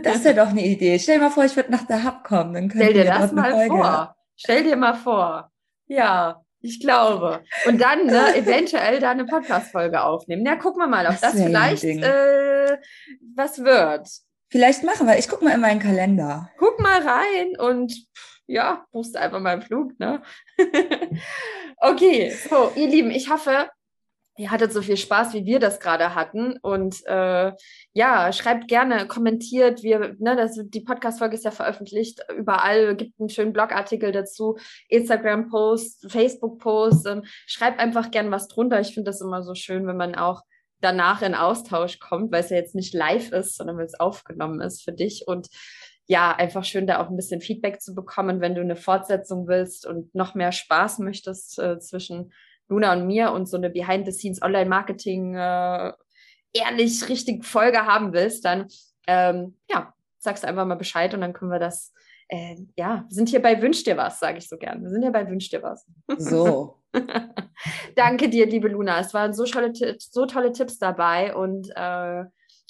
Das 0.04 0.24
wäre 0.24 0.36
doch 0.36 0.50
eine 0.50 0.64
Idee. 0.64 1.00
Stell 1.00 1.18
dir 1.18 1.24
mal 1.24 1.32
vor, 1.32 1.44
ich 1.44 1.56
würde 1.56 1.72
nach 1.72 1.88
Dahab 1.88 2.24
kommen. 2.24 2.54
Dann 2.54 2.70
Stell 2.70 2.94
dir 2.94 3.06
das 3.06 3.32
mal 3.32 3.68
vor. 3.68 4.16
Stell 4.36 4.64
dir 4.64 4.76
mal 4.76 4.94
vor. 4.94 5.50
Ja. 5.88 6.43
Ich 6.66 6.80
glaube. 6.80 7.44
Und 7.66 7.82
dann 7.82 8.06
ne, 8.06 8.36
eventuell 8.36 9.00
da 9.00 9.12
eine 9.12 9.26
Podcast-Folge 9.26 10.02
aufnehmen. 10.02 10.46
Ja, 10.46 10.56
gucken 10.56 10.82
wir 10.82 10.88
mal, 10.88 11.06
ob 11.06 11.20
das, 11.20 11.34
das 11.34 11.44
vielleicht 11.44 11.84
äh, 11.84 12.78
was 13.36 13.64
wird. 13.64 14.08
Vielleicht 14.50 14.84
machen 14.84 15.06
wir. 15.06 15.18
Ich 15.20 15.28
gucke 15.28 15.44
mal 15.44 15.54
in 15.54 15.60
meinen 15.60 15.82
Kalender. 15.82 16.50
Guck 16.58 16.80
mal 16.80 17.02
rein 17.02 17.58
und 17.60 17.94
ja, 18.48 18.86
buchst 18.92 19.18
einfach 19.18 19.42
mal 19.42 19.54
einen 19.54 19.62
Flug, 19.62 20.00
ne? 20.00 20.22
okay, 21.78 22.34
so, 22.50 22.72
ihr 22.76 22.88
Lieben, 22.88 23.12
ich 23.12 23.30
hoffe, 23.30 23.70
ihr 24.38 24.52
hattet 24.52 24.74
so 24.74 24.82
viel 24.82 24.98
Spaß, 24.98 25.34
wie 25.34 25.46
wir 25.46 25.60
das 25.60 25.80
gerade 25.80 26.16
hatten. 26.16 26.58
Und 26.62 27.06
äh, 27.06 27.52
ja, 27.94 28.32
schreibt 28.34 28.68
gerne, 28.68 29.08
kommentiert. 29.08 29.84
Wir, 29.84 30.16
ne, 30.20 30.36
das, 30.36 30.60
die 30.64 30.82
Podcast-Folge 30.82 31.36
ist 31.36 31.46
ja 31.46 31.52
veröffentlicht 31.52 32.22
überall, 32.36 32.96
gibt 32.96 33.20
einen 33.20 33.30
schönen 33.30 33.54
Blogartikel 33.54 34.12
dazu, 34.12 34.58
Instagram-Post, 34.90 36.12
Facebook-Post. 36.12 37.08
Ähm, 37.08 37.24
schreibt 37.46 37.80
einfach 37.80 38.12
gerne 38.12 38.32
was 38.32 38.48
drunter. 38.48 38.80
Ich 38.80 38.94
finde 38.94 39.12
das 39.12 39.22
immer 39.22 39.44
so 39.44 39.54
schön, 39.54 39.86
wenn 39.86 39.98
man 39.98 40.16
auch 40.16 40.42
danach 40.82 41.22
in 41.22 41.36
Austausch 41.36 42.00
kommt, 42.00 42.32
weil 42.32 42.44
es 42.44 42.50
ja 42.50 42.58
jetzt 42.58 42.76
nicht 42.76 42.94
live 42.94 43.32
ist, 43.32 43.56
sondern 43.56 43.78
weil 43.78 43.86
es 43.86 44.00
aufgenommen 44.00 44.62
ist 44.62 44.84
für 44.84 44.94
dich. 44.94 45.26
Und 45.28 45.48
ja, 46.08 46.36
einfach 46.36 46.66
schön, 46.66 46.88
da 46.88 47.02
auch 47.02 47.10
ein 47.10 47.16
bisschen 47.16 47.40
Feedback 47.40 47.82
zu 47.82 47.96
bekommen, 47.96 48.42
wenn 48.42 48.56
du 48.56 48.62
eine 48.62 48.76
Fortsetzung 48.76 49.48
willst 49.48 49.86
und 49.86 50.14
noch 50.14 50.36
mehr 50.36 50.52
Spaß 50.52 51.00
möchtest 51.00 51.60
äh, 51.60 51.80
zwischen 51.80 52.34
Luna 52.74 52.94
und 52.94 53.06
mir 53.06 53.32
und 53.32 53.48
so 53.48 53.58
eine 53.58 53.70
Behind-the-Scenes 53.70 54.42
Online-Marketing 54.42 55.36
äh, 55.36 55.94
ehrlich 56.54 57.08
richtig 57.08 57.46
Folge 57.46 57.86
haben 57.86 58.14
willst, 58.14 58.46
dann 58.46 58.68
ähm, 59.08 59.58
ja, 59.70 59.94
sagst 60.18 60.44
du 60.44 60.48
einfach 60.48 60.66
mal 60.66 60.76
Bescheid 60.76 61.14
und 61.14 61.22
dann 61.22 61.34
können 61.34 61.52
wir 61.52 61.60
das, 61.60 61.94
äh, 62.30 62.56
ja, 62.76 63.06
wir 63.08 63.16
sind 63.16 63.30
hier 63.30 63.42
bei 63.42 63.62
Wünsch 63.62 63.84
dir 63.84 63.98
was, 63.98 64.20
sage 64.20 64.38
ich 64.38 64.48
so 64.48 64.58
gern. 64.58 64.82
Wir 64.82 64.90
sind 64.90 65.02
hier 65.02 65.12
bei 65.12 65.30
Wünsch 65.30 65.50
dir 65.50 65.62
was. 65.62 65.86
So. 66.18 66.80
Danke 67.96 68.30
dir, 68.30 68.46
liebe 68.46 68.70
Luna. 68.70 69.00
Es 69.00 69.14
waren 69.14 69.34
so 69.34 69.46
tolle, 69.46 69.74
so 70.00 70.26
tolle 70.26 70.52
Tipps 70.52 70.80
dabei 70.80 71.36
und 71.36 71.70
äh, 71.76 72.24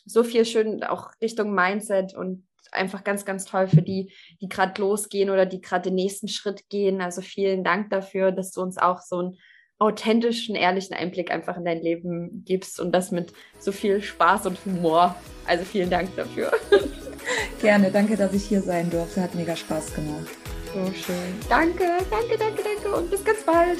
so 0.05 0.23
viel 0.23 0.45
schön 0.45 0.83
auch 0.83 1.11
Richtung 1.21 1.53
Mindset 1.53 2.13
und 2.13 2.45
einfach 2.71 3.03
ganz, 3.03 3.25
ganz 3.25 3.45
toll 3.45 3.67
für 3.67 3.81
die, 3.81 4.11
die 4.41 4.49
gerade 4.49 4.81
losgehen 4.81 5.29
oder 5.29 5.45
die 5.45 5.61
gerade 5.61 5.89
den 5.89 5.95
nächsten 5.95 6.27
Schritt 6.27 6.69
gehen. 6.69 7.01
Also 7.01 7.21
vielen 7.21 7.63
Dank 7.63 7.89
dafür, 7.89 8.31
dass 8.31 8.51
du 8.51 8.61
uns 8.61 8.77
auch 8.77 9.01
so 9.01 9.21
ein 9.21 9.37
authentischen, 9.79 10.55
ehrlichen 10.55 10.93
Einblick 10.93 11.31
einfach 11.31 11.57
in 11.57 11.65
dein 11.65 11.81
Leben 11.81 12.43
gibst 12.45 12.79
und 12.79 12.91
das 12.91 13.11
mit 13.11 13.33
so 13.59 13.71
viel 13.71 14.01
Spaß 14.01 14.45
und 14.45 14.57
Humor. 14.65 15.15
Also 15.45 15.65
vielen 15.65 15.89
Dank 15.89 16.15
dafür. 16.15 16.51
Gerne, 17.61 17.91
danke, 17.91 18.15
dass 18.15 18.33
ich 18.33 18.45
hier 18.45 18.61
sein 18.61 18.89
durfte. 18.89 19.21
Hat 19.21 19.35
mega 19.35 19.55
Spaß 19.55 19.93
gemacht. 19.93 20.27
So 20.73 20.85
schön. 20.93 21.35
Danke, 21.49 21.85
danke, 22.09 22.37
danke, 22.37 22.63
danke 22.63 22.95
und 22.97 23.09
bis 23.09 23.23
ganz 23.23 23.43
bald. 23.43 23.79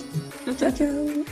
Ciao, 0.58 0.72
ciao. 0.72 1.26